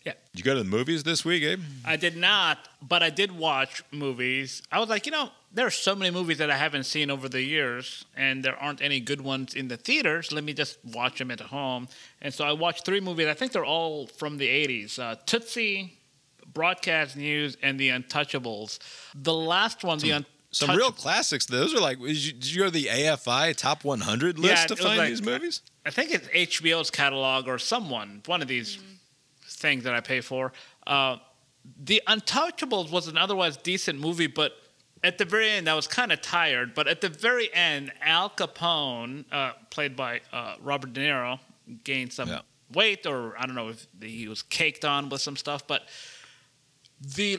Yeah. 0.05 0.15
You 0.32 0.43
go 0.43 0.55
to 0.55 0.62
the 0.62 0.69
movies 0.69 1.02
this 1.02 1.24
week, 1.24 1.43
Abe? 1.43 1.60
I 1.85 1.97
did 1.97 2.16
not, 2.16 2.69
but 2.81 3.02
I 3.02 3.10
did 3.10 3.36
watch 3.36 3.82
movies. 3.93 4.62
I 4.73 4.78
was 4.78 4.89
like, 4.89 5.06
you 5.06 5.12
know, 5.12 5.31
there 5.52 5.66
are 5.66 5.70
so 5.70 5.94
many 5.94 6.10
movies 6.10 6.39
that 6.39 6.51
I 6.51 6.56
haven't 6.56 6.85
seen 6.85 7.10
over 7.10 7.28
the 7.28 7.43
years, 7.43 8.05
and 8.16 8.43
there 8.44 8.56
aren't 8.56 8.81
any 8.81 9.01
good 9.01 9.20
ones 9.20 9.55
in 9.55 9.69
the 9.69 9.77
theaters. 9.77 10.32
Let 10.32 10.44
me 10.44 10.55
just 10.55 10.78
watch 10.85 11.19
them 11.19 11.31
at 11.31 11.40
home. 11.40 11.89
And 12.23 12.32
so 12.32 12.44
I 12.44 12.52
watched 12.52 12.85
three 12.86 13.01
movies. 13.01 13.27
I 13.27 13.35
think 13.35 13.52
they're 13.52 13.65
all 13.65 14.06
from 14.06 14.39
the 14.39 14.47
80s 14.47 14.98
uh, 14.98 15.16
Tootsie, 15.27 15.98
Broadcast 16.53 17.16
News, 17.16 17.57
and 17.62 17.79
The 17.79 17.91
Untouchables. 17.91 18.79
The 19.15 19.35
last 19.35 19.85
one, 19.85 19.99
The 19.99 20.11
Untouchables. 20.11 20.25
Some 20.51 20.70
real 20.77 20.93
classics. 20.93 21.45
Those 21.45 21.75
are 21.75 21.81
like, 21.81 22.01
did 22.01 22.16
you, 22.16 22.33
did 22.33 22.47
you 22.51 22.59
go 22.61 22.65
to 22.66 22.70
the 22.70 22.87
AFI 22.87 23.55
top 23.55 23.85
100 23.85 24.39
list 24.39 24.62
Yeah, 24.62 24.66
to 24.69 24.77
find 24.77 24.97
like- 24.99 25.09
these 25.11 25.23
movies? 25.23 25.61
I 25.85 25.91
think 25.91 26.11
it's 26.11 26.27
HBO's 26.29 26.91
catalog 26.91 27.49
or 27.49 27.59
someone, 27.59 28.23
one 28.27 28.41
of 28.41 28.49
these 28.49 28.79
things 29.47 29.85
that 29.85 29.95
I 29.95 30.01
pay 30.01 30.23
for. 30.23 30.53
Uh, 30.87 31.19
the 31.83 32.03
Untouchables 32.07 32.91
was 32.91 33.09
an 33.09 33.19
otherwise 33.19 33.59
decent 33.59 34.01
movie, 34.01 34.27
but 34.27 34.53
at 35.05 35.19
the 35.19 35.27
very 35.27 35.51
end, 35.51 35.69
I 35.69 35.75
was 35.75 35.87
kind 35.87 36.12
of 36.12 36.23
tired. 36.23 36.75
But 36.75 36.89
at 36.89 37.03
the 37.03 37.11
very 37.11 37.53
end, 37.53 37.93
Al 38.01 38.31
Capone, 38.31 39.27
uh, 39.31 39.53
played 39.70 39.97
by 39.97 40.23
uh, 40.33 40.55
Robert 40.62 40.95
De 40.95 41.01
Niro, 41.03 41.41
gained 41.85 42.12
some 42.15 42.29
Yeah. 42.31 42.41
weight, 42.73 43.05
or 43.07 43.35
I 43.39 43.45
don't 43.45 43.55
know 43.55 43.69
if 43.69 43.87
he 44.01 44.29
was 44.29 44.41
caked 44.43 44.85
on 44.87 45.11
with 45.11 45.20
some 45.20 45.37
stuff, 45.37 45.66
but 45.66 45.83
the 47.01 47.39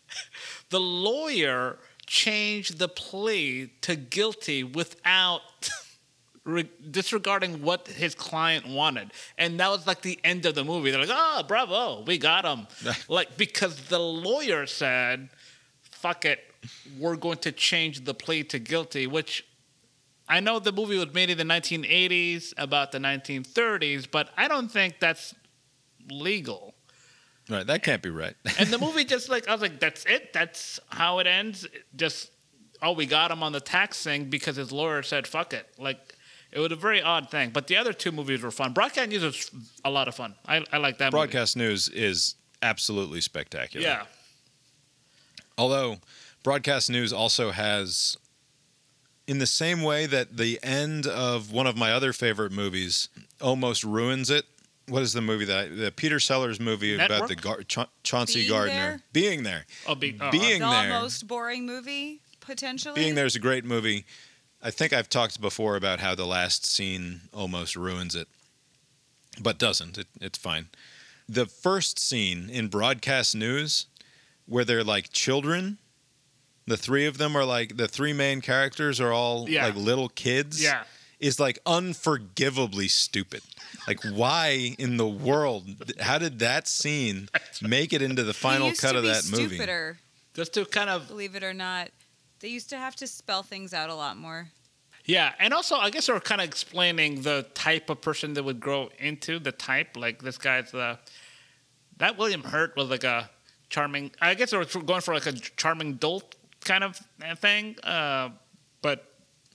the 0.70 0.80
lawyer 0.80 1.78
changed 2.06 2.78
the 2.78 2.88
plea 2.88 3.70
to 3.82 3.96
guilty 3.96 4.64
without 4.64 5.68
re- 6.44 6.70
disregarding 6.90 7.62
what 7.62 7.86
his 7.86 8.14
client 8.14 8.66
wanted. 8.66 9.12
And 9.36 9.60
that 9.60 9.68
was 9.68 9.86
like 9.86 10.00
the 10.02 10.18
end 10.24 10.46
of 10.46 10.54
the 10.54 10.64
movie. 10.64 10.90
They're 10.90 11.00
like 11.00 11.10
oh 11.12 11.42
bravo 11.46 12.02
we 12.06 12.18
got 12.18 12.44
him. 12.44 12.66
Like 13.08 13.36
because 13.36 13.88
the 13.88 13.98
lawyer 13.98 14.66
said 14.66 15.30
fuck 15.82 16.24
it 16.24 16.40
we're 16.98 17.16
going 17.16 17.38
to 17.38 17.52
change 17.52 18.04
the 18.04 18.14
plea 18.14 18.42
to 18.44 18.58
guilty 18.58 19.06
which 19.06 19.46
i 20.28 20.40
know 20.40 20.58
the 20.58 20.72
movie 20.72 20.98
was 20.98 21.12
made 21.14 21.30
in 21.30 21.38
the 21.38 21.44
1980s 21.44 22.52
about 22.56 22.92
the 22.92 22.98
1930s 22.98 24.06
but 24.10 24.30
i 24.36 24.48
don't 24.48 24.70
think 24.70 24.98
that's 24.98 25.34
legal 26.10 26.74
Right, 27.48 27.66
that 27.66 27.82
can't 27.82 28.02
be 28.02 28.10
right. 28.10 28.34
and 28.58 28.68
the 28.68 28.78
movie 28.78 29.04
just 29.04 29.28
like 29.28 29.48
I 29.48 29.52
was 29.52 29.62
like, 29.62 29.80
that's 29.80 30.04
it. 30.04 30.32
That's 30.32 30.78
how 30.88 31.18
it 31.18 31.26
ends. 31.26 31.66
Just 31.96 32.30
oh, 32.82 32.92
we 32.92 33.06
got 33.06 33.30
him 33.30 33.42
on 33.42 33.52
the 33.52 33.60
tax 33.60 34.02
thing 34.02 34.26
because 34.26 34.56
his 34.56 34.70
lawyer 34.70 35.02
said 35.02 35.26
fuck 35.26 35.52
it. 35.52 35.66
Like 35.78 36.14
it 36.52 36.60
was 36.60 36.72
a 36.72 36.76
very 36.76 37.02
odd 37.02 37.30
thing. 37.30 37.50
But 37.50 37.66
the 37.66 37.76
other 37.76 37.92
two 37.92 38.12
movies 38.12 38.42
were 38.42 38.50
fun. 38.50 38.72
Broadcast 38.72 39.10
News 39.10 39.22
was 39.22 39.50
a 39.84 39.90
lot 39.90 40.08
of 40.08 40.14
fun. 40.14 40.34
I, 40.46 40.64
I 40.72 40.78
like 40.78 40.98
that. 40.98 41.10
Broadcast 41.10 41.56
news 41.56 41.88
is 41.88 42.36
absolutely 42.62 43.20
spectacular. 43.20 43.86
Yeah. 43.86 44.04
Although 45.56 45.96
broadcast 46.42 46.88
news 46.88 47.12
also 47.12 47.50
has, 47.50 48.16
in 49.26 49.38
the 49.38 49.46
same 49.46 49.82
way 49.82 50.06
that 50.06 50.36
the 50.36 50.58
end 50.62 51.06
of 51.06 51.52
one 51.52 51.66
of 51.66 51.76
my 51.76 51.92
other 51.92 52.12
favorite 52.12 52.52
movies 52.52 53.08
almost 53.40 53.84
ruins 53.84 54.30
it. 54.30 54.46
What 54.88 55.02
is 55.02 55.12
the 55.12 55.20
movie 55.20 55.44
that 55.46 55.58
I, 55.58 55.68
the 55.68 55.92
Peter 55.92 56.18
Sellers 56.20 56.58
movie 56.60 56.94
about 56.98 57.28
the 57.28 57.36
Gar, 57.36 57.62
Cha- 57.62 57.88
Chauncey 58.02 58.40
Being 58.40 58.50
Gardiner 58.50 58.74
There? 58.88 59.00
being 59.12 59.42
there? 59.42 59.66
Oh, 59.86 59.94
be, 59.94 60.16
oh, 60.20 60.30
Being 60.30 60.60
the 60.60 60.70
there. 60.70 60.88
most 60.88 61.26
boring 61.26 61.66
movie 61.66 62.20
potentially. 62.40 62.94
Being 62.94 63.14
there 63.14 63.26
is 63.26 63.36
a 63.36 63.40
great 63.40 63.64
movie. 63.64 64.04
I 64.62 64.70
think 64.70 64.92
I've 64.92 65.08
talked 65.08 65.40
before 65.40 65.76
about 65.76 66.00
how 66.00 66.14
the 66.14 66.26
last 66.26 66.66
scene 66.66 67.22
almost 67.32 67.76
ruins 67.76 68.14
it, 68.16 68.26
but 69.40 69.58
doesn't. 69.58 69.98
It, 69.98 70.06
it's 70.20 70.38
fine. 70.38 70.68
The 71.28 71.46
first 71.46 71.98
scene 71.98 72.48
in 72.50 72.68
broadcast 72.68 73.36
news, 73.36 73.86
where 74.46 74.64
they're 74.64 74.82
like 74.82 75.12
children, 75.12 75.78
the 76.66 76.76
three 76.76 77.06
of 77.06 77.18
them 77.18 77.36
are 77.36 77.44
like 77.44 77.76
the 77.76 77.86
three 77.88 78.12
main 78.12 78.40
characters 78.40 79.00
are 79.00 79.12
all 79.12 79.48
Yeah. 79.48 79.66
like 79.66 79.76
little 79.76 80.08
kids. 80.08 80.62
Yeah. 80.62 80.84
Is 81.20 81.40
like 81.40 81.58
unforgivably 81.66 82.88
stupid. 82.88 83.42
Like, 83.86 84.02
why 84.04 84.74
in 84.78 84.96
the 84.96 85.08
world? 85.08 85.66
How 86.00 86.18
did 86.18 86.38
that 86.40 86.68
scene 86.68 87.28
make 87.62 87.92
it 87.92 88.02
into 88.02 88.22
the 88.22 88.34
final 88.34 88.72
cut 88.72 88.96
of 88.96 89.02
be 89.02 89.08
that 89.08 89.28
movie? 89.30 89.56
stupider, 89.56 89.98
Just 90.34 90.54
to 90.54 90.64
kind 90.64 90.90
of 90.90 91.08
believe 91.08 91.34
it 91.34 91.42
or 91.42 91.54
not. 91.54 91.90
They 92.40 92.48
used 92.48 92.70
to 92.70 92.78
have 92.78 92.94
to 92.96 93.06
spell 93.06 93.42
things 93.42 93.74
out 93.74 93.90
a 93.90 93.94
lot 93.94 94.16
more. 94.16 94.48
Yeah, 95.04 95.32
and 95.38 95.54
also 95.54 95.76
I 95.76 95.90
guess 95.90 96.06
they're 96.06 96.20
kind 96.20 96.40
of 96.40 96.46
explaining 96.46 97.22
the 97.22 97.46
type 97.54 97.88
of 97.90 98.00
person 98.00 98.34
that 98.34 98.44
would 98.44 98.60
grow 98.60 98.90
into 98.98 99.38
the 99.38 99.52
type. 99.52 99.96
Like 99.96 100.22
this 100.22 100.38
guy's 100.38 100.70
the 100.70 100.98
that 101.96 102.16
William 102.18 102.42
Hurt 102.42 102.76
was 102.76 102.90
like 102.90 103.04
a 103.04 103.30
charming. 103.70 104.10
I 104.20 104.34
guess 104.34 104.50
they 104.50 104.58
were 104.58 104.64
going 104.66 105.00
for 105.00 105.14
like 105.14 105.26
a 105.26 105.32
charming 105.32 105.94
dolt 105.94 106.36
kind 106.64 106.84
of 106.84 107.00
thing. 107.38 107.76
Uh, 107.82 108.30
but 108.82 109.12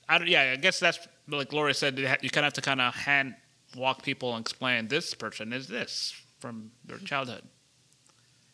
I 0.09 0.17
don't, 0.17 0.27
yeah, 0.27 0.51
I 0.53 0.55
guess 0.57 0.79
that's 0.79 0.99
like 1.27 1.49
Gloria 1.49 1.73
said. 1.73 1.97
You 1.97 2.05
kind 2.05 2.21
of 2.21 2.43
have 2.43 2.53
to 2.53 2.61
kind 2.61 2.81
of 2.81 2.93
hand 2.93 3.35
walk 3.75 4.03
people 4.03 4.35
and 4.35 4.41
explain 4.41 4.87
this 4.87 5.13
person 5.13 5.53
is 5.53 5.67
this 5.67 6.13
from 6.39 6.71
their 6.85 6.97
childhood. 6.99 7.43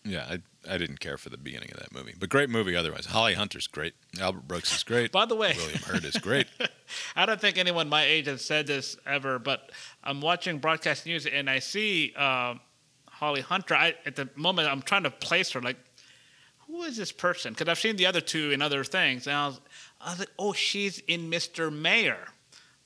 Yeah, 0.05 0.25
I 0.29 0.39
I 0.67 0.77
didn't 0.77 0.99
care 0.99 1.17
for 1.17 1.29
the 1.29 1.37
beginning 1.37 1.71
of 1.71 1.79
that 1.79 1.93
movie, 1.93 2.13
but 2.17 2.29
great 2.29 2.49
movie 2.49 2.75
otherwise. 2.75 3.05
Holly 3.05 3.33
Hunter's 3.33 3.67
great. 3.67 3.93
Albert 4.19 4.47
Brooks 4.47 4.75
is 4.75 4.83
great. 4.83 5.11
By 5.11 5.25
the 5.25 5.35
way, 5.35 5.53
William 5.55 5.79
Hurt 5.79 6.03
is 6.03 6.17
great. 6.17 6.47
I 7.15 7.25
don't 7.25 7.39
think 7.39 7.57
anyone 7.57 7.89
my 7.89 8.03
age 8.03 8.27
has 8.27 8.43
said 8.43 8.67
this 8.67 8.97
ever, 9.05 9.39
but 9.39 9.71
I'm 10.03 10.21
watching 10.21 10.57
broadcast 10.59 11.05
news 11.05 11.25
and 11.25 11.49
I 11.49 11.59
see 11.59 12.13
uh, 12.17 12.55
Holly 13.07 13.41
Hunter. 13.41 13.75
I, 13.75 13.95
at 14.05 14.15
the 14.15 14.29
moment, 14.35 14.69
I'm 14.69 14.81
trying 14.81 15.03
to 15.03 15.11
place 15.11 15.51
her. 15.51 15.61
Like, 15.61 15.77
who 16.67 16.83
is 16.83 16.97
this 16.97 17.11
person? 17.11 17.53
Because 17.53 17.67
I've 17.67 17.79
seen 17.79 17.95
the 17.95 18.05
other 18.05 18.21
two 18.21 18.51
in 18.51 18.61
other 18.61 18.83
things, 18.83 19.27
and 19.27 19.35
I 19.35 19.47
was, 19.47 19.61
I 19.99 20.09
was 20.11 20.19
like, 20.19 20.31
oh, 20.37 20.53
she's 20.53 20.99
in 20.99 21.29
Mr. 21.29 21.73
Mayor, 21.73 22.27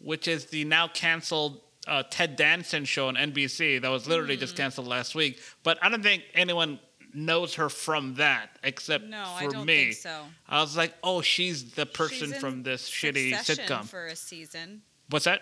which 0.03 0.27
is 0.27 0.45
the 0.45 0.65
now 0.65 0.87
canceled 0.87 1.61
uh, 1.87 2.03
Ted 2.09 2.35
Danson 2.35 2.85
show 2.85 3.07
on 3.07 3.15
NBC 3.15 3.81
that 3.81 3.89
was 3.89 4.07
literally 4.07 4.37
mm. 4.37 4.41
just 4.41 4.55
canceled 4.55 4.87
last 4.87 5.15
week. 5.15 5.39
But 5.63 5.77
I 5.81 5.89
don't 5.89 6.03
think 6.03 6.23
anyone 6.33 6.79
knows 7.13 7.55
her 7.55 7.69
from 7.69 8.15
that, 8.15 8.49
except 8.63 9.05
no, 9.05 9.23
for 9.37 9.45
I 9.45 9.47
don't 9.47 9.65
me. 9.65 9.85
Think 9.85 9.95
so. 9.97 10.21
I 10.47 10.61
was 10.61 10.75
like, 10.75 10.93
oh, 11.03 11.21
she's 11.21 11.71
the 11.71 11.85
person 11.85 12.29
she's 12.29 12.37
from 12.37 12.63
this 12.63 12.89
shitty 12.89 13.33
sitcom 13.33 13.85
for 13.85 14.07
a 14.07 14.15
season. 14.15 14.81
What's 15.09 15.25
that? 15.25 15.41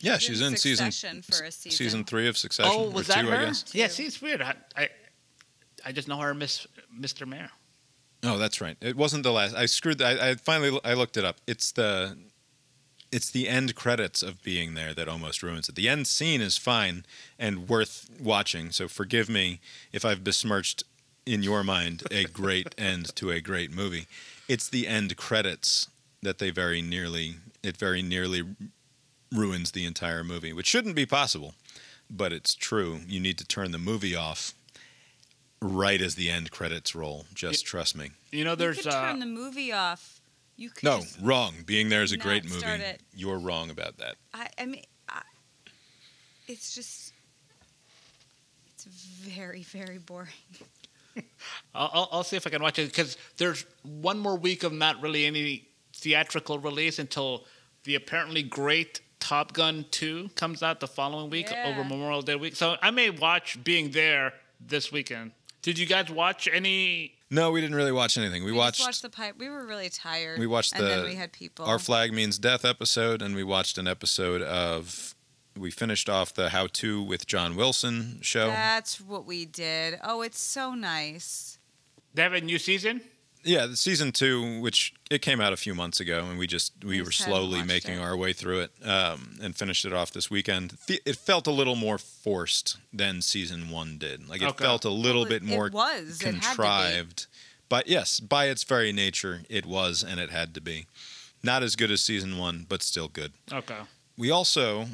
Yeah, 0.00 0.18
she's, 0.18 0.28
she's 0.28 0.40
in 0.40 0.52
in 0.52 0.56
season 0.56 1.22
for 1.22 1.44
a 1.44 1.50
season. 1.50 1.76
season 1.76 2.04
three 2.04 2.28
of 2.28 2.38
Succession. 2.38 2.72
Oh, 2.74 2.90
was 2.90 3.08
that 3.08 3.22
two, 3.22 3.28
her? 3.28 3.36
I 3.36 3.44
guess. 3.46 3.64
Yeah, 3.74 3.88
see, 3.88 4.04
it's 4.04 4.22
weird. 4.22 4.40
I, 4.40 4.54
I, 4.76 4.88
I 5.84 5.92
just 5.92 6.06
know 6.06 6.18
her, 6.18 6.34
Miss 6.34 6.66
Mr. 6.96 7.26
Mayor. 7.26 7.50
Oh, 8.22 8.38
that's 8.38 8.60
right. 8.60 8.76
It 8.80 8.96
wasn't 8.96 9.24
the 9.24 9.32
last. 9.32 9.56
I 9.56 9.66
screwed. 9.66 10.00
I, 10.00 10.30
I 10.30 10.34
finally 10.36 10.78
I 10.84 10.94
looked 10.94 11.16
it 11.16 11.24
up. 11.24 11.36
It's 11.46 11.72
the 11.72 12.16
it's 13.10 13.30
the 13.30 13.48
end 13.48 13.74
credits 13.74 14.22
of 14.22 14.42
being 14.42 14.74
there 14.74 14.92
that 14.94 15.08
almost 15.08 15.42
ruins 15.42 15.68
it. 15.68 15.74
The 15.74 15.88
end 15.88 16.06
scene 16.06 16.40
is 16.40 16.58
fine 16.58 17.04
and 17.38 17.68
worth 17.68 18.08
watching. 18.20 18.70
So 18.70 18.88
forgive 18.88 19.28
me 19.28 19.60
if 19.92 20.04
I've 20.04 20.24
besmirched 20.24 20.84
in 21.24 21.42
your 21.42 21.62
mind 21.62 22.02
a 22.10 22.24
great 22.24 22.74
end 22.78 23.14
to 23.16 23.30
a 23.30 23.40
great 23.40 23.72
movie. 23.72 24.06
It's 24.48 24.68
the 24.68 24.86
end 24.86 25.16
credits 25.16 25.88
that 26.22 26.38
they 26.38 26.50
very 26.50 26.82
nearly 26.82 27.36
it 27.62 27.76
very 27.76 28.02
nearly 28.02 28.42
ruins 29.32 29.72
the 29.72 29.84
entire 29.84 30.24
movie, 30.24 30.52
which 30.52 30.66
shouldn't 30.66 30.94
be 30.94 31.06
possible, 31.06 31.54
but 32.08 32.32
it's 32.32 32.54
true. 32.54 33.00
You 33.06 33.20
need 33.20 33.36
to 33.38 33.46
turn 33.46 33.72
the 33.72 33.78
movie 33.78 34.14
off 34.14 34.54
right 35.60 36.00
as 36.00 36.14
the 36.14 36.30
end 36.30 36.50
credits 36.50 36.94
roll. 36.94 37.26
Just 37.34 37.66
trust 37.66 37.96
me. 37.96 38.10
You 38.30 38.44
know, 38.44 38.54
there's 38.54 38.78
you 38.78 38.84
could 38.84 38.92
uh, 38.92 39.10
turn 39.10 39.18
the 39.18 39.26
movie 39.26 39.72
off. 39.72 40.17
You 40.58 40.68
could 40.70 40.82
No, 40.84 41.00
just- 41.00 41.18
wrong. 41.22 41.54
Being 41.64 41.88
there 41.88 42.02
is 42.02 42.12
a 42.12 42.16
not 42.18 42.24
great 42.26 42.44
start 42.50 42.80
movie. 42.80 42.90
it. 42.90 43.00
You're 43.14 43.38
wrong 43.38 43.70
about 43.70 43.96
that. 43.98 44.16
I, 44.34 44.48
I 44.58 44.66
mean, 44.66 44.82
I, 45.08 45.22
it's 46.48 46.74
just, 46.74 47.12
it's 48.74 48.84
very, 48.84 49.62
very 49.62 49.98
boring. 49.98 50.28
I'll, 51.74 51.90
I'll, 51.92 52.08
I'll 52.12 52.24
see 52.24 52.36
if 52.36 52.46
I 52.46 52.50
can 52.50 52.60
watch 52.62 52.78
it 52.78 52.86
because 52.90 53.16
there's 53.36 53.64
one 53.82 54.18
more 54.18 54.36
week 54.36 54.64
of 54.64 54.72
not 54.72 55.00
really 55.00 55.26
any 55.26 55.68
theatrical 55.94 56.58
release 56.58 56.98
until 56.98 57.44
the 57.84 57.94
apparently 57.94 58.42
great 58.42 59.00
Top 59.20 59.52
Gun 59.52 59.84
2 59.90 60.30
comes 60.36 60.62
out 60.62 60.80
the 60.80 60.86
following 60.86 61.30
week 61.30 61.50
Yeah. 61.50 61.68
over 61.68 61.82
Memorial 61.88 62.22
Day 62.22 62.34
week. 62.36 62.56
So 62.56 62.76
I 62.82 62.90
may 62.90 63.10
watch 63.10 63.62
being 63.64 63.90
there 63.92 64.32
this 64.60 64.90
weekend. 64.92 65.32
Did 65.62 65.78
you 65.78 65.86
guys 65.86 66.10
watch 66.10 66.48
any? 66.52 67.14
No, 67.30 67.50
we 67.50 67.60
didn't 67.60 67.76
really 67.76 67.92
watch 67.92 68.16
anything. 68.16 68.42
We, 68.44 68.52
We 68.52 68.58
watched, 68.58 68.78
just 68.78 68.88
watched 68.88 69.02
the 69.02 69.10
pipe. 69.10 69.34
We 69.38 69.48
were 69.50 69.66
really 69.66 69.90
tired. 69.90 70.38
we 70.38 70.46
watched 70.46 70.72
and 70.72 70.82
the 70.82 70.88
then 70.88 71.04
we 71.04 71.14
had 71.14 71.32
people. 71.32 71.66
Our 71.66 71.78
Flag 71.78 72.12
Means 72.12 72.38
Death 72.38 72.64
episode, 72.64 73.20
and 73.20 73.34
we 73.34 73.44
watched 73.44 73.78
an 73.78 73.86
episode 73.86 74.42
of. 74.42 75.14
We 75.56 75.70
finished 75.72 76.08
off 76.08 76.32
the 76.32 76.50
How 76.50 76.68
To 76.74 77.02
with 77.02 77.26
John 77.26 77.56
Wilson 77.56 78.18
show. 78.22 78.46
That's 78.46 79.00
what 79.00 79.26
we 79.26 79.44
did. 79.44 79.98
Oh, 80.04 80.22
it's 80.22 80.40
so 80.40 80.74
nice. 80.74 81.58
They 82.14 82.22
have 82.22 82.32
a 82.32 82.40
new 82.40 82.58
season. 82.60 83.00
Yeah, 83.44 83.66
the 83.66 83.76
season 83.76 84.12
two, 84.12 84.60
which 84.60 84.92
it 85.10 85.22
came 85.22 85.40
out 85.40 85.52
a 85.52 85.56
few 85.56 85.74
months 85.74 86.00
ago, 86.00 86.26
and 86.28 86.38
we 86.38 86.46
just 86.46 86.72
we 86.82 86.96
We 86.96 87.02
were 87.02 87.12
slowly 87.12 87.62
making 87.62 87.94
it. 87.94 88.00
our 88.00 88.16
way 88.16 88.32
through 88.32 88.60
it, 88.62 88.72
um, 88.86 89.38
and 89.40 89.56
finished 89.56 89.84
it 89.84 89.92
off 89.92 90.10
this 90.12 90.28
weekend. 90.30 90.76
The- 90.86 91.00
It 91.06 91.16
felt 91.16 91.46
a 91.46 91.50
little 91.52 91.76
more 91.76 91.98
forced 91.98 92.76
than 92.92 93.22
season 93.22 93.70
one 93.70 93.96
did. 93.96 94.28
Like 94.28 94.42
it 94.42 94.48
Okay. 94.48 94.64
felt 94.64 94.84
a 94.84 94.90
little 94.90 95.22
Well, 95.22 95.28
bit 95.30 95.42
it 95.42 95.46
more 95.46 95.70
was. 95.70 96.20
It 96.20 96.24
had 96.26 96.34
to 96.34 96.40
be. 96.40 96.46
contrived. 96.46 97.26
But 97.68 97.86
yes, 97.86 98.18
by 98.20 98.46
its 98.48 98.64
very 98.64 98.92
nature, 98.92 99.44
it 99.48 99.64
was, 99.66 100.02
and 100.02 100.18
it 100.18 100.30
had 100.30 100.54
to 100.54 100.60
be. 100.60 100.86
Not 101.42 101.62
as 101.62 101.76
good 101.76 101.90
as 101.90 102.02
season 102.02 102.36
one, 102.38 102.66
but 102.68 102.82
still 102.82 103.08
good. 103.08 103.32
Okay. 103.52 103.78
We 104.16 104.30
also 104.30 104.88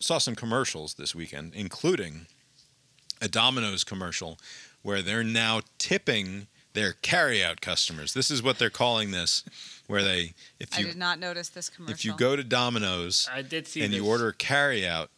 saw 0.00 0.18
some 0.18 0.34
commercials 0.34 0.94
this 0.94 1.14
weekend, 1.14 1.54
including 1.54 2.26
a 3.20 3.28
Domino's 3.28 3.84
commercial 3.84 4.38
where 4.84 5.02
they're 5.02 5.24
now 5.24 5.62
tipping 5.78 6.46
their 6.74 6.92
carryout 6.92 7.60
customers. 7.60 8.12
This 8.12 8.30
is 8.30 8.42
what 8.42 8.58
they're 8.58 8.70
calling 8.70 9.10
this, 9.10 9.42
where 9.86 10.02
they 10.02 10.34
if 10.60 10.68
I 10.76 10.80
you 10.80 10.86
did 10.86 10.96
not 10.96 11.18
notice 11.18 11.48
this 11.48 11.68
commercial. 11.68 11.94
if 11.94 12.04
you 12.04 12.14
go 12.14 12.36
to 12.36 12.44
Domino's 12.44 13.28
I 13.32 13.42
did 13.42 13.66
see 13.66 13.82
and 13.82 13.92
this. 13.92 14.00
you 14.00 14.06
order 14.06 14.32
carryout 14.32 15.08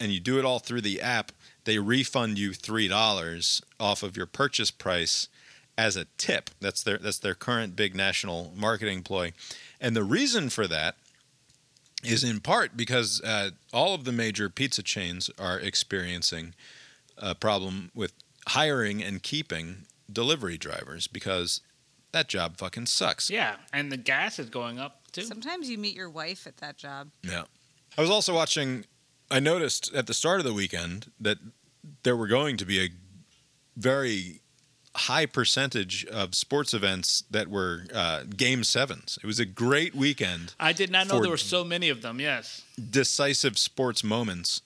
and 0.00 0.10
you 0.10 0.18
do 0.18 0.38
it 0.38 0.44
all 0.44 0.58
through 0.58 0.80
the 0.80 1.00
app, 1.00 1.30
they 1.64 1.78
refund 1.78 2.38
you 2.38 2.54
three 2.54 2.88
dollars 2.88 3.62
off 3.78 4.02
of 4.02 4.16
your 4.16 4.26
purchase 4.26 4.70
price 4.70 5.28
as 5.76 5.96
a 5.96 6.06
tip. 6.16 6.50
That's 6.60 6.82
their 6.82 6.98
that's 6.98 7.18
their 7.18 7.34
current 7.34 7.76
big 7.76 7.94
national 7.94 8.52
marketing 8.56 9.02
ploy, 9.02 9.32
and 9.80 9.94
the 9.94 10.04
reason 10.04 10.48
for 10.48 10.66
that 10.66 10.96
is 12.04 12.24
in 12.24 12.40
part 12.40 12.76
because 12.76 13.20
uh, 13.22 13.50
all 13.72 13.94
of 13.94 14.04
the 14.04 14.12
major 14.12 14.48
pizza 14.48 14.82
chains 14.82 15.30
are 15.38 15.58
experiencing 15.58 16.54
a 17.16 17.34
problem 17.34 17.90
with 17.94 18.12
hiring 18.48 19.02
and 19.02 19.22
keeping 19.22 19.86
delivery 20.12 20.58
drivers 20.58 21.06
because 21.06 21.60
that 22.12 22.28
job 22.28 22.56
fucking 22.56 22.86
sucks. 22.86 23.30
Yeah, 23.30 23.56
and 23.72 23.90
the 23.90 23.96
gas 23.96 24.38
is 24.38 24.50
going 24.50 24.78
up 24.78 25.00
too. 25.12 25.22
Sometimes 25.22 25.68
you 25.68 25.78
meet 25.78 25.94
your 25.96 26.10
wife 26.10 26.46
at 26.46 26.58
that 26.58 26.76
job. 26.76 27.10
Yeah. 27.22 27.44
I 27.96 28.00
was 28.00 28.10
also 28.10 28.34
watching. 28.34 28.84
I 29.30 29.40
noticed 29.40 29.94
at 29.94 30.06
the 30.06 30.14
start 30.14 30.40
of 30.40 30.44
the 30.44 30.52
weekend 30.52 31.10
that 31.20 31.38
there 32.02 32.16
were 32.16 32.26
going 32.26 32.56
to 32.58 32.66
be 32.66 32.80
a 32.84 32.88
very 33.76 34.40
high 34.94 35.24
percentage 35.26 36.04
of 36.06 36.34
sports 36.34 36.74
events 36.74 37.24
that 37.30 37.48
were 37.48 37.86
uh, 37.94 38.24
game 38.36 38.62
sevens. 38.62 39.18
It 39.22 39.26
was 39.26 39.40
a 39.40 39.46
great 39.46 39.94
weekend, 39.94 40.54
I 40.60 40.72
did 40.74 40.90
not 40.90 41.08
know 41.08 41.20
there 41.20 41.30
were 41.30 41.36
so 41.38 41.64
many 41.64 41.88
of 41.88 42.02
them. 42.02 42.20
Yes. 42.20 42.62
decisive 42.90 43.56
sports 43.56 44.04
moments. 44.04 44.60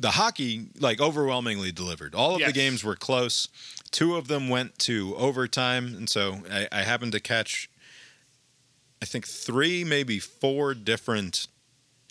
The 0.00 0.12
hockey, 0.12 0.68
like, 0.78 1.00
overwhelmingly 1.00 1.72
delivered. 1.72 2.14
All 2.14 2.34
of 2.34 2.40
Yes. 2.40 2.48
the 2.48 2.52
games 2.54 2.82
were 2.82 2.96
close. 2.96 3.48
Two 3.90 4.16
of 4.16 4.28
them 4.28 4.48
went 4.48 4.78
to 4.80 5.14
overtime, 5.16 5.94
and 5.94 6.08
so 6.08 6.42
I, 6.50 6.68
I 6.72 6.82
happened 6.82 7.12
to 7.12 7.20
catch, 7.20 7.68
I 9.02 9.04
think, 9.04 9.26
three, 9.26 9.84
maybe 9.84 10.18
four 10.18 10.72
different 10.74 11.46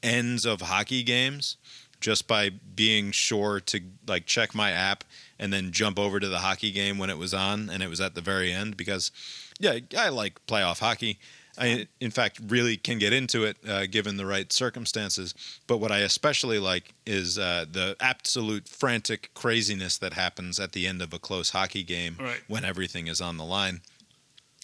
ends 0.03 0.45
of 0.45 0.61
hockey 0.61 1.03
games 1.03 1.57
just 1.99 2.27
by 2.27 2.49
being 2.49 3.11
sure 3.11 3.59
to 3.59 3.81
like 4.07 4.25
check 4.25 4.55
my 4.55 4.71
app 4.71 5.03
and 5.37 5.51
then 5.51 5.71
jump 5.71 5.99
over 5.99 6.19
to 6.19 6.29
the 6.29 6.39
hockey 6.39 6.71
game 6.71 6.97
when 6.97 7.09
it 7.09 7.17
was 7.17 7.33
on 7.33 7.69
and 7.69 7.83
it 7.83 7.89
was 7.89 7.99
at 7.99 8.15
the 8.15 8.21
very 8.21 8.53
end 8.53 8.77
because 8.77 9.11
yeah 9.59 9.77
i 9.97 10.07
like 10.07 10.39
playoff 10.47 10.79
hockey 10.79 11.19
i 11.59 11.87
in 11.99 12.09
fact 12.11 12.39
really 12.47 12.77
can 12.77 12.97
get 12.97 13.11
into 13.13 13.43
it 13.43 13.57
uh, 13.67 13.85
given 13.85 14.17
the 14.17 14.25
right 14.25 14.51
circumstances 14.53 15.33
but 15.67 15.77
what 15.77 15.91
i 15.91 15.99
especially 15.99 16.57
like 16.59 16.93
is 17.05 17.37
uh, 17.37 17.65
the 17.71 17.95
absolute 17.99 18.67
frantic 18.67 19.29
craziness 19.33 19.97
that 19.97 20.13
happens 20.13 20.59
at 20.59 20.71
the 20.71 20.87
end 20.87 21.01
of 21.01 21.13
a 21.13 21.19
close 21.19 21.49
hockey 21.51 21.83
game 21.83 22.15
Right. 22.19 22.41
when 22.47 22.63
everything 22.65 23.07
is 23.07 23.19
on 23.21 23.37
the 23.37 23.45
line 23.45 23.81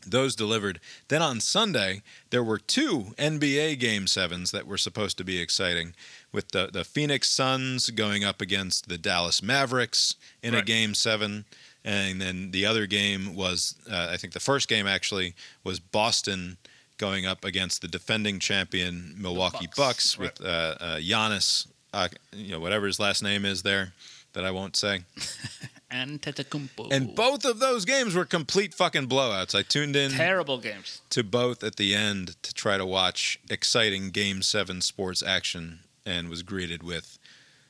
those 0.08 0.36
delivered. 0.36 0.80
Then 1.08 1.24
on 1.24 1.40
Sunday, 1.40 2.04
there 2.30 2.44
were 2.44 2.60
two 2.60 3.16
NBA 3.18 3.80
Game 3.80 4.06
Sevens 4.06 4.52
that 4.52 4.68
were 4.68 4.78
supposed 4.78 5.18
to 5.18 5.24
be 5.24 5.40
exciting, 5.40 5.96
with 6.32 6.50
the, 6.52 6.70
the 6.72 6.84
Phoenix 6.84 7.28
Suns 7.28 7.90
going 7.90 8.24
up 8.24 8.40
against 8.40 8.88
the 8.88 9.00
Dallas 9.00 9.42
Mavericks 9.42 10.16
in 10.44 10.54
a 10.54 10.62
Game 10.62 10.94
Seven, 10.94 11.46
and 11.84 12.22
then 12.22 12.52
the 12.52 12.68
other 12.68 12.86
game 12.86 13.34
was, 13.36 13.74
uh, 13.92 14.10
I 14.12 14.18
think 14.18 14.34
the 14.34 14.40
first 14.40 14.68
game 14.68 14.86
actually 14.86 15.34
was 15.64 15.80
Boston 15.80 16.58
going 16.98 17.26
up 17.26 17.44
against 17.44 17.82
the 17.82 17.88
defending 17.88 18.40
champion 18.40 19.16
Milwaukee 19.18 19.68
Bucks, 19.68 20.16
Bucks, 20.16 20.20
right. 20.20 20.40
with 20.40 20.48
uh, 20.48 20.76
uh, 20.80 20.96
Giannis, 20.98 21.68
uh, 21.94 22.08
you 22.34 22.52
know 22.52 22.60
whatever 22.60 22.88
his 22.88 23.00
last 23.00 23.24
name 23.24 23.46
is 23.46 23.64
there, 23.64 23.94
that 24.34 24.46
I 24.46 24.52
won't 24.52 24.76
say. 24.76 25.02
Antetokounmpo. 25.92 26.92
And 26.92 27.16
both 27.16 27.46
of 27.46 27.60
those 27.60 27.86
games 27.86 28.16
were 28.16 28.26
complete 28.26 28.74
fucking 28.74 29.08
blowouts. 29.08 29.56
I 29.56 29.62
tuned 29.62 29.96
in 29.96 30.12
terrible 30.12 30.58
games. 30.58 31.02
to 31.12 31.24
both 31.24 31.64
at 31.64 31.78
the 31.78 31.96
end 31.96 32.36
to 32.44 32.54
try 32.54 32.78
to 32.78 32.86
watch 32.86 33.40
exciting 33.50 34.10
Game 34.10 34.42
7 34.42 34.82
sports 34.82 35.24
action 35.24 35.80
and 36.06 36.28
was 36.28 36.44
greeted 36.44 36.84
with, 36.84 37.18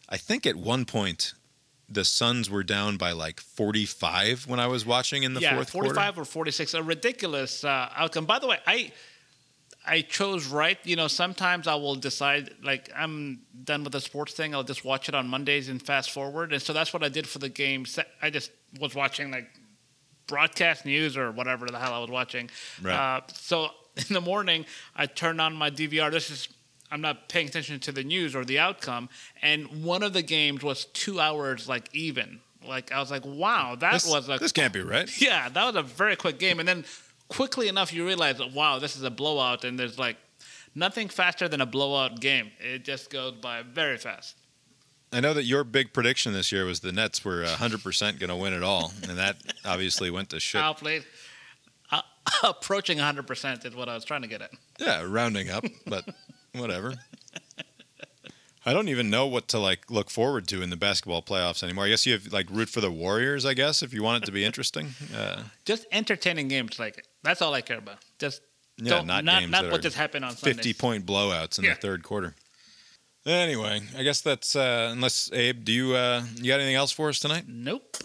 I 0.10 0.18
think 0.18 0.46
at 0.48 0.56
one 0.56 0.86
point, 0.86 1.34
the 1.88 2.04
Suns 2.04 2.50
were 2.50 2.64
down 2.64 2.98
by 2.98 3.12
like 3.12 3.40
45 3.40 4.48
when 4.48 4.60
I 4.60 4.66
was 4.68 4.86
watching 4.86 5.22
in 5.22 5.36
the 5.36 5.42
yeah, 5.42 5.56
fourth 5.56 5.70
45 5.70 5.96
quarter. 5.96 6.22
or 6.22 6.26
46. 6.26 6.74
A 6.74 6.82
ridiculous 6.84 7.64
uh, 7.64 7.90
outcome. 7.96 8.26
By 8.26 8.40
the 8.40 8.48
way, 8.48 8.58
I 8.66 8.92
I 9.88 10.02
chose 10.02 10.48
right. 10.48 10.78
You 10.84 10.96
know, 10.96 11.08
sometimes 11.08 11.68
I 11.68 11.76
will 11.76 11.96
decide 11.96 12.52
like 12.64 12.90
I'm 12.96 13.42
done 13.64 13.84
with 13.84 13.94
the 13.94 14.02
sports 14.02 14.34
thing. 14.34 14.54
I'll 14.56 14.64
just 14.64 14.84
watch 14.84 15.10
it 15.10 15.16
on 15.16 15.28
Mondays 15.28 15.70
and 15.70 15.82
fast 15.82 16.12
forward. 16.12 16.54
And 16.54 16.62
so 16.62 16.74
that's 16.74 16.94
what 16.94 17.04
I 17.04 17.10
did 17.10 17.28
for 17.28 17.40
the 17.40 17.50
game. 17.50 17.86
I 18.22 18.30
just 18.30 18.52
was 18.80 18.96
watching 18.96 19.32
like 19.32 19.48
broadcast 20.28 20.86
news 20.86 21.18
or 21.18 21.32
whatever 21.32 21.68
the 21.68 21.80
hell 21.80 21.94
I 21.94 22.00
was 22.00 22.10
watching. 22.10 22.50
Right. 22.82 22.94
Uh, 22.94 23.22
so 23.34 23.70
in 23.96 24.14
the 24.14 24.22
morning, 24.22 24.66
I 24.96 25.06
turned 25.06 25.40
on 25.40 25.54
my 25.54 25.70
DVR. 25.70 26.12
This 26.12 26.30
is 26.30 26.48
I'm 26.92 27.02
not 27.02 27.30
paying 27.30 27.48
attention 27.48 27.80
to 27.82 27.92
the 27.92 28.04
news 28.04 28.36
or 28.36 28.46
the 28.46 28.60
outcome. 28.60 29.10
And 29.42 29.84
one 29.84 30.04
of 30.04 30.14
the 30.14 30.22
games 30.22 30.64
was 30.64 30.86
two 30.86 31.20
hours 31.20 31.68
like 31.68 31.90
even. 31.94 32.40
Like 32.68 32.92
I 32.92 33.00
was 33.00 33.12
like, 33.12 33.26
wow, 33.26 33.76
that 33.80 33.94
This, 33.94 34.10
was 34.10 34.30
a 34.30 34.38
this 34.38 34.52
can't 34.52 34.74
be 34.74 34.82
right. 34.82 35.10
yeah, 35.22 35.50
that 35.50 35.66
was 35.66 35.76
a 35.76 35.84
very 35.84 36.16
quick 36.16 36.40
game. 36.40 36.60
And 36.60 36.68
then 36.68 36.86
quickly 37.28 37.68
enough, 37.68 37.94
you 37.94 38.06
realize, 38.06 38.40
wow, 38.54 38.80
this 38.80 38.96
is 38.96 39.04
a 39.04 39.10
blowout, 39.12 39.64
and 39.64 39.80
there's 39.80 39.98
like 40.00 40.18
nothing 40.74 41.08
faster 41.10 41.48
than 41.48 41.62
a 41.62 41.66
blowout 41.66 42.20
game. 42.20 42.52
It 42.60 42.84
just 42.84 43.10
goes 43.10 43.34
by 43.34 43.64
very 43.64 43.98
fast. 43.98 44.36
I 45.14 45.22
know 45.22 45.34
that 45.34 45.44
your 45.46 45.64
big 45.64 45.94
prediction 45.94 46.34
this 46.34 46.52
year 46.52 46.66
was 46.66 46.82
the 46.82 46.92
Nets 46.92 47.24
were 47.24 47.44
100% 47.44 48.20
going 48.20 48.30
to 48.30 48.36
win 48.36 48.54
it 48.54 48.64
all, 48.64 48.92
and 49.08 49.18
that 49.18 49.38
obviously 49.66 50.10
went 50.12 50.30
to 50.32 50.40
shit. 50.40 50.62
Outplayed. 50.62 51.06
Uh, 51.92 52.02
approaching 52.44 52.98
100% 52.98 53.66
is 53.66 53.76
what 53.76 53.88
I 53.88 53.94
was 53.94 54.04
trying 54.04 54.24
to 54.24 54.28
get 54.28 54.42
at. 54.42 54.52
Yeah, 54.80 55.06
rounding 55.08 55.50
up, 55.50 55.64
but 55.88 56.06
whatever. 56.54 56.96
I 58.68 58.74
don't 58.74 58.90
even 58.90 59.12
know 59.12 59.28
what 59.28 59.48
to 59.50 59.60
like 59.60 59.92
look 59.92 60.10
forward 60.10 60.48
to 60.48 60.64
in 60.64 60.72
the 60.72 60.76
basketball 60.76 61.22
playoffs 61.22 61.62
anymore. 61.62 61.86
I 61.86 61.90
guess 61.90 62.08
you 62.08 62.14
have 62.14 62.34
like 62.34 62.50
root 62.50 62.68
for 62.68 62.82
the 62.82 62.90
Warriors. 62.90 63.46
I 63.46 63.54
guess 63.54 63.84
if 63.84 63.94
you 63.94 64.02
want 64.02 64.24
it 64.24 64.26
to 64.26 64.32
be 64.32 64.44
interesting. 64.44 64.96
Uh, 65.16 65.44
Just 65.66 65.86
entertaining 65.92 66.48
games 66.48 66.80
like 66.80 67.06
that's 67.26 67.42
all 67.42 67.54
I 67.54 67.62
care 67.62 67.78
about. 67.80 67.98
Just 68.20 68.42
yeah, 68.78 69.02
not, 69.02 69.24
not 69.26 69.50
not 69.50 69.64
that 69.64 69.72
what 69.72 69.82
just 69.82 69.98
happened 69.98 70.24
on 70.26 70.36
Sunday. 70.36 70.54
Fifty 70.56 70.74
point 70.74 71.06
blowouts 71.06 71.58
in 71.60 71.66
Yeah. 71.66 71.74
the 71.74 71.80
third 71.82 72.04
quarter. 72.04 72.36
Anyway, 73.26 73.82
I 73.98 74.04
guess 74.04 74.22
that's 74.22 74.56
uh, 74.56 74.90
unless 74.92 75.32
Abe, 75.34 75.66
do 75.66 75.72
you 75.72 75.96
uh, 75.96 76.24
you 76.36 76.48
got 76.48 76.60
anything 76.60 76.76
else 76.76 76.92
for 76.92 77.10
us 77.10 77.20
tonight? 77.20 77.46
Nope. 77.48 77.98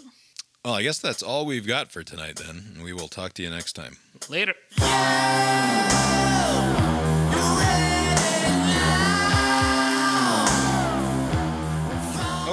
Well, 0.64 0.74
I 0.74 0.82
guess 0.82 0.98
that's 0.98 1.22
all 1.22 1.46
we've 1.46 1.66
got 1.66 1.90
for 1.92 2.02
tonight. 2.02 2.36
Then 2.36 2.80
we 2.82 2.92
will 2.92 3.08
talk 3.08 3.32
to 3.34 3.42
you 3.42 3.50
next 3.50 3.74
time. 3.74 3.96
Later. 4.28 4.54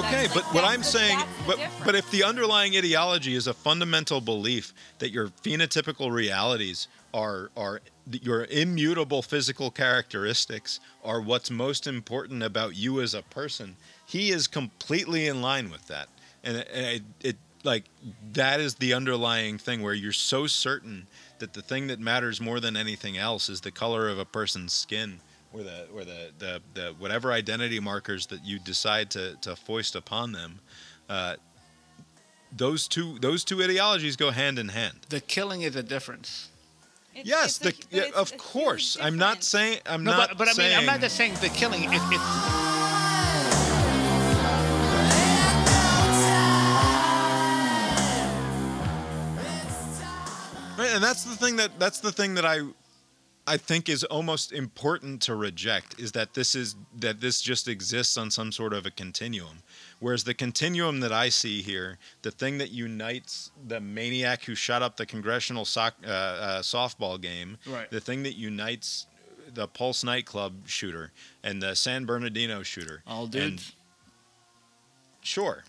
Okay, 0.08 0.22
That's 0.22 0.32
but 0.32 0.54
what 0.54 0.64
I'm 0.64 0.82
saying, 0.82 1.18
but 1.46 1.58
but 1.84 1.94
if 1.94 2.10
the 2.10 2.24
underlying 2.24 2.74
ideology 2.74 3.34
is 3.34 3.46
a 3.46 3.52
fundamental 3.52 4.22
belief 4.22 4.72
that 5.00 5.10
your 5.10 5.28
phenotypical 5.28 6.10
realities 6.10 6.88
are 7.12 7.50
are 7.58 7.82
your 8.10 8.46
immutable 8.46 9.20
physical 9.20 9.70
characteristics 9.70 10.80
are 11.04 11.20
what's 11.20 11.50
most 11.50 11.86
important 11.86 12.42
about 12.42 12.74
you 12.74 13.02
as 13.02 13.12
a 13.12 13.20
person, 13.20 13.76
he 14.06 14.30
is 14.30 14.46
completely 14.46 15.26
in 15.26 15.42
line 15.42 15.68
with 15.68 15.86
that, 15.88 16.08
and 16.42 16.56
it, 16.56 16.70
and 16.72 16.86
it, 16.86 17.02
it 17.20 17.36
like 17.62 17.84
that 18.32 18.60
is 18.60 18.76
the 18.76 18.94
underlying 18.94 19.58
thing 19.58 19.82
where 19.82 19.92
you're 19.92 20.12
so 20.12 20.46
certain 20.46 21.06
that 21.38 21.52
the 21.52 21.60
thing 21.60 21.86
that 21.88 22.00
matters 22.00 22.40
more 22.40 22.60
than 22.60 22.78
anything 22.78 23.18
else 23.18 23.50
is 23.50 23.60
the 23.60 23.70
color 23.70 24.08
of 24.08 24.18
a 24.18 24.24
person's 24.24 24.72
skin 24.72 25.20
or 25.52 25.62
the 25.62 25.86
or 25.94 26.04
the, 26.04 26.30
the, 26.38 26.60
the 26.74 26.94
whatever 26.98 27.32
identity 27.32 27.80
markers 27.80 28.26
that 28.26 28.44
you 28.44 28.58
decide 28.58 29.10
to, 29.10 29.36
to 29.40 29.56
foist 29.56 29.94
upon 29.96 30.32
them 30.32 30.60
uh, 31.08 31.36
those 32.56 32.88
two 32.88 33.18
those 33.20 33.44
two 33.44 33.62
ideologies 33.62 34.16
go 34.16 34.30
hand 34.30 34.58
in 34.58 34.68
hand 34.68 34.94
The 35.08 35.20
killing 35.20 35.62
is 35.62 35.76
a 35.76 35.82
difference. 35.82 36.48
It's- 37.14 37.26
yes 37.26 37.44
it's 37.46 37.58
the, 37.58 37.70
but 37.70 37.86
yeah, 37.90 38.20
of 38.20 38.36
course 38.36 38.96
i'm 39.00 39.16
not 39.18 39.42
saying 39.42 39.78
i'm 39.86 40.04
No, 40.04 40.12
not 40.12 40.28
but, 40.30 40.38
but 40.38 40.44
I 40.48 40.50
mean, 40.50 40.54
saying 40.56 40.76
I'm 40.78 40.86
not 40.86 41.00
just 41.00 41.16
saying 41.16 41.34
the 41.40 41.48
killing. 41.48 41.82
It, 41.84 41.90
it's 41.92 42.58
Right, 50.78 50.90
and 50.94 51.02
that's 51.02 51.24
the 51.24 51.34
thing 51.34 51.56
that 51.56 51.76
that's 51.80 51.98
the 51.98 52.12
thing 52.12 52.34
that 52.34 52.44
I 52.46 52.60
I 53.48 53.56
think 53.56 53.88
is 53.88 54.04
almost 54.04 54.52
important 54.52 55.22
to 55.22 55.34
reject 55.34 55.98
is 55.98 56.12
that 56.12 56.34
this 56.34 56.54
is 56.54 56.76
that 57.00 57.20
this 57.20 57.40
just 57.40 57.66
exists 57.68 58.16
on 58.18 58.30
some 58.30 58.52
sort 58.52 58.72
of 58.74 58.84
a 58.86 58.90
continuum. 58.90 59.58
Whereas 60.00 60.24
the 60.24 60.34
continuum 60.34 61.00
that 61.00 61.12
I 61.12 61.28
see 61.30 61.62
here, 61.62 61.98
the 62.22 62.30
thing 62.30 62.58
that 62.58 62.70
unites 62.70 63.50
the 63.66 63.80
maniac 63.80 64.44
who 64.44 64.54
shot 64.54 64.82
up 64.82 64.96
the 64.96 65.06
congressional 65.06 65.64
soc- 65.64 65.96
uh, 66.06 66.10
uh, 66.10 66.62
softball 66.62 67.20
game, 67.20 67.56
Right. 67.66 67.90
the 67.90 68.00
thing 68.00 68.22
that 68.24 68.34
unites 68.36 69.06
the 69.54 69.66
Pulse 69.66 70.04
nightclub 70.04 70.68
shooter 70.68 71.12
and 71.42 71.62
the 71.62 71.74
San 71.74 72.04
Bernardino 72.04 72.62
shooter, 72.62 73.02
all 73.06 73.26
dudes. 73.26 73.72
sure 75.22 75.64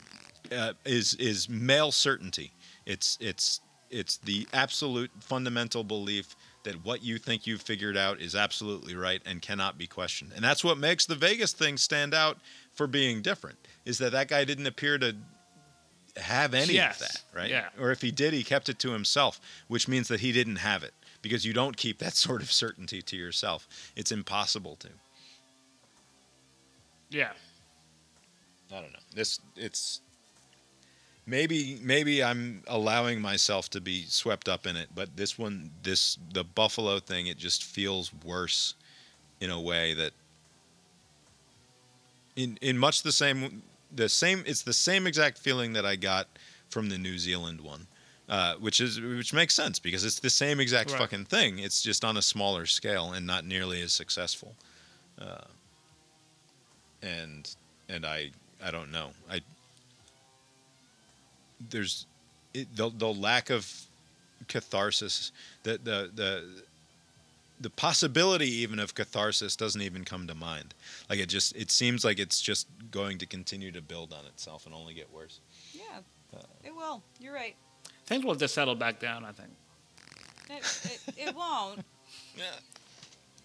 uh, 0.51 0.73
is 0.85 1.13
is 1.15 1.47
male 1.49 1.91
certainty 1.91 2.51
it's 2.85 3.17
it's 3.21 3.61
it's 3.89 4.17
the 4.17 4.47
absolute 4.53 5.11
fundamental 5.19 5.83
belief 5.83 6.35
that 6.63 6.83
what 6.85 7.01
you 7.03 7.17
think 7.17 7.47
you've 7.47 7.61
figured 7.61 7.95
out 7.97 8.19
is 8.19 8.35
absolutely 8.35 8.95
right 8.95 9.21
and 9.25 9.41
cannot 9.41 9.77
be 9.77 9.87
questioned 9.87 10.31
and 10.35 10.43
that's 10.43 10.63
what 10.63 10.77
makes 10.77 11.05
the 11.05 11.15
vegas 11.15 11.53
thing 11.53 11.77
stand 11.77 12.13
out 12.13 12.37
for 12.73 12.85
being 12.87 13.21
different 13.21 13.57
is 13.85 13.97
that 13.97 14.11
that 14.11 14.27
guy 14.27 14.43
didn't 14.43 14.67
appear 14.67 14.97
to 14.97 15.15
have 16.17 16.53
any 16.53 16.73
Yes. 16.73 16.99
of 17.01 17.07
that 17.07 17.23
right 17.33 17.49
Yeah. 17.49 17.69
or 17.79 17.91
if 17.91 18.01
he 18.01 18.11
did 18.11 18.33
he 18.33 18.43
kept 18.43 18.67
it 18.69 18.77
to 18.79 18.91
himself 18.91 19.39
which 19.67 19.87
means 19.87 20.07
that 20.09 20.19
he 20.19 20.31
didn't 20.31 20.57
have 20.57 20.83
it 20.83 20.93
because 21.21 21.45
you 21.45 21.53
don't 21.53 21.77
keep 21.77 21.99
that 21.99 22.13
sort 22.25 22.41
of 22.41 22.51
certainty 22.51 23.01
to 23.01 23.15
yourself 23.15 23.67
it's 23.95 24.11
impossible 24.11 24.75
to 24.77 24.89
yeah. 27.11 27.31
I 28.71 28.81
don't 28.81 28.93
know. 28.93 28.99
This 29.15 29.39
it's 29.55 30.01
maybe 31.29 31.79
maybe 31.81 32.23
I'm 32.23 32.63
allowing 32.67 33.21
myself 33.21 33.69
to 33.71 33.81
be 33.81 34.05
swept 34.07 34.49
up 34.49 34.65
in 34.65 34.75
it, 34.75 34.89
but 34.95 35.15
this 35.15 35.37
one 35.37 35.71
this 35.83 36.17
the 36.33 36.43
Buffalo 36.43 36.99
thing 36.99 37.27
it 37.27 37.37
just 37.37 37.63
feels 37.63 38.11
worse 38.25 38.73
in 39.39 39.49
a 39.49 39.59
way 39.59 39.93
that 39.93 40.11
in 42.35 42.57
in 42.61 42.77
much 42.77 43.03
the 43.03 43.11
same 43.11 43.61
the 43.95 44.09
same 44.09 44.43
it's 44.45 44.63
the 44.63 44.73
same 44.73 45.07
exact 45.07 45.37
feeling 45.37 45.73
that 45.73 45.85
I 45.85 45.95
got 45.95 46.27
from 46.69 46.89
the 46.89 46.97
New 46.97 47.17
Zealand 47.17 47.61
one. 47.61 47.87
Uh, 48.27 48.53
which 48.57 48.79
is 48.79 48.99
which 49.01 49.33
makes 49.33 49.55
sense 49.55 49.79
because 49.79 50.05
it's 50.05 50.19
the 50.19 50.29
same 50.29 50.59
exact 50.59 50.91
Right. 50.91 50.99
fucking 50.99 51.25
thing. 51.25 51.57
It's 51.57 51.81
just 51.81 52.05
on 52.05 52.15
a 52.15 52.21
smaller 52.21 52.67
scale 52.67 53.11
and 53.13 53.25
not 53.25 53.43
nearly 53.43 53.81
as 53.81 53.91
successful. 53.91 54.53
Uh, 55.19 55.45
and 57.01 57.55
and 57.87 58.05
I 58.05 58.29
I 58.63 58.69
don't 58.69 58.91
know. 58.91 59.13
I 59.31 59.41
there's 61.69 62.05
it, 62.53 62.75
the 62.75 62.89
the 62.89 63.13
lack 63.13 63.49
of 63.49 63.71
catharsis, 64.47 65.31
the 65.63 65.79
the 65.83 66.11
the 66.13 66.43
the 67.61 67.69
possibility 67.69 68.47
even 68.47 68.79
of 68.79 68.95
catharsis 68.95 69.55
doesn't 69.55 69.81
even 69.81 70.05
come 70.05 70.27
to 70.27 70.35
mind. 70.35 70.73
Like 71.09 71.19
it 71.19 71.27
just 71.29 71.55
it 71.55 71.71
seems 71.71 72.05
like 72.05 72.19
it's 72.19 72.39
just 72.41 72.67
going 72.91 73.17
to 73.17 73.25
continue 73.25 73.71
to 73.71 73.81
build 73.81 74.13
on 74.13 74.25
itself 74.25 74.65
and 74.65 74.73
only 74.73 74.93
get 74.93 75.11
worse. 75.13 75.39
Yeah, 75.73 75.81
Uh, 76.33 76.41
it 76.63 76.75
will. 76.75 77.03
You're 77.19 77.33
right. 77.33 77.55
Things 78.05 78.23
will 78.23 78.35
just 78.35 78.53
settle 78.53 78.75
back 78.75 78.99
down. 78.99 79.25
I 79.25 79.31
think. 79.31 79.49
It, 80.49 81.01
it, 81.15 81.27
it 81.29 81.35
won't. 81.35 81.85
Yeah. 82.37 82.45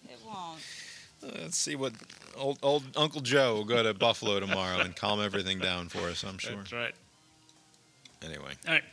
It 0.09 0.19
won't. 0.25 0.59
Let's 1.21 1.57
see 1.57 1.75
what 1.75 1.93
old 2.37 2.59
old 2.61 2.83
Uncle 2.95 3.21
Joe 3.21 3.55
will 3.55 3.65
go 3.65 3.83
to 3.83 3.93
Buffalo 3.93 4.39
tomorrow 4.39 4.79
and 4.79 4.95
calm 4.95 5.21
everything 5.21 5.59
down 5.59 5.89
for 5.89 6.07
us. 6.09 6.23
I'm 6.23 6.37
sure. 6.37 6.55
That's 6.55 6.73
right. 6.73 6.95
Anyway, 8.25 8.53
All 8.67 8.73
right. 8.73 8.83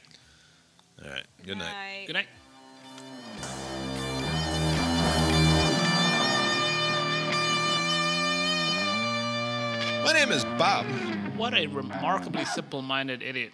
all 1.02 1.10
right. 1.10 1.24
Good 1.44 1.58
night. 1.58 2.06
Good 2.06 2.12
night. 2.12 2.26
My 10.04 10.12
name 10.12 10.32
is 10.32 10.44
Bob. 10.58 10.84
What 11.36 11.54
a 11.54 11.66
remarkably 11.68 12.44
simple-minded 12.44 13.22
idiot. 13.22 13.52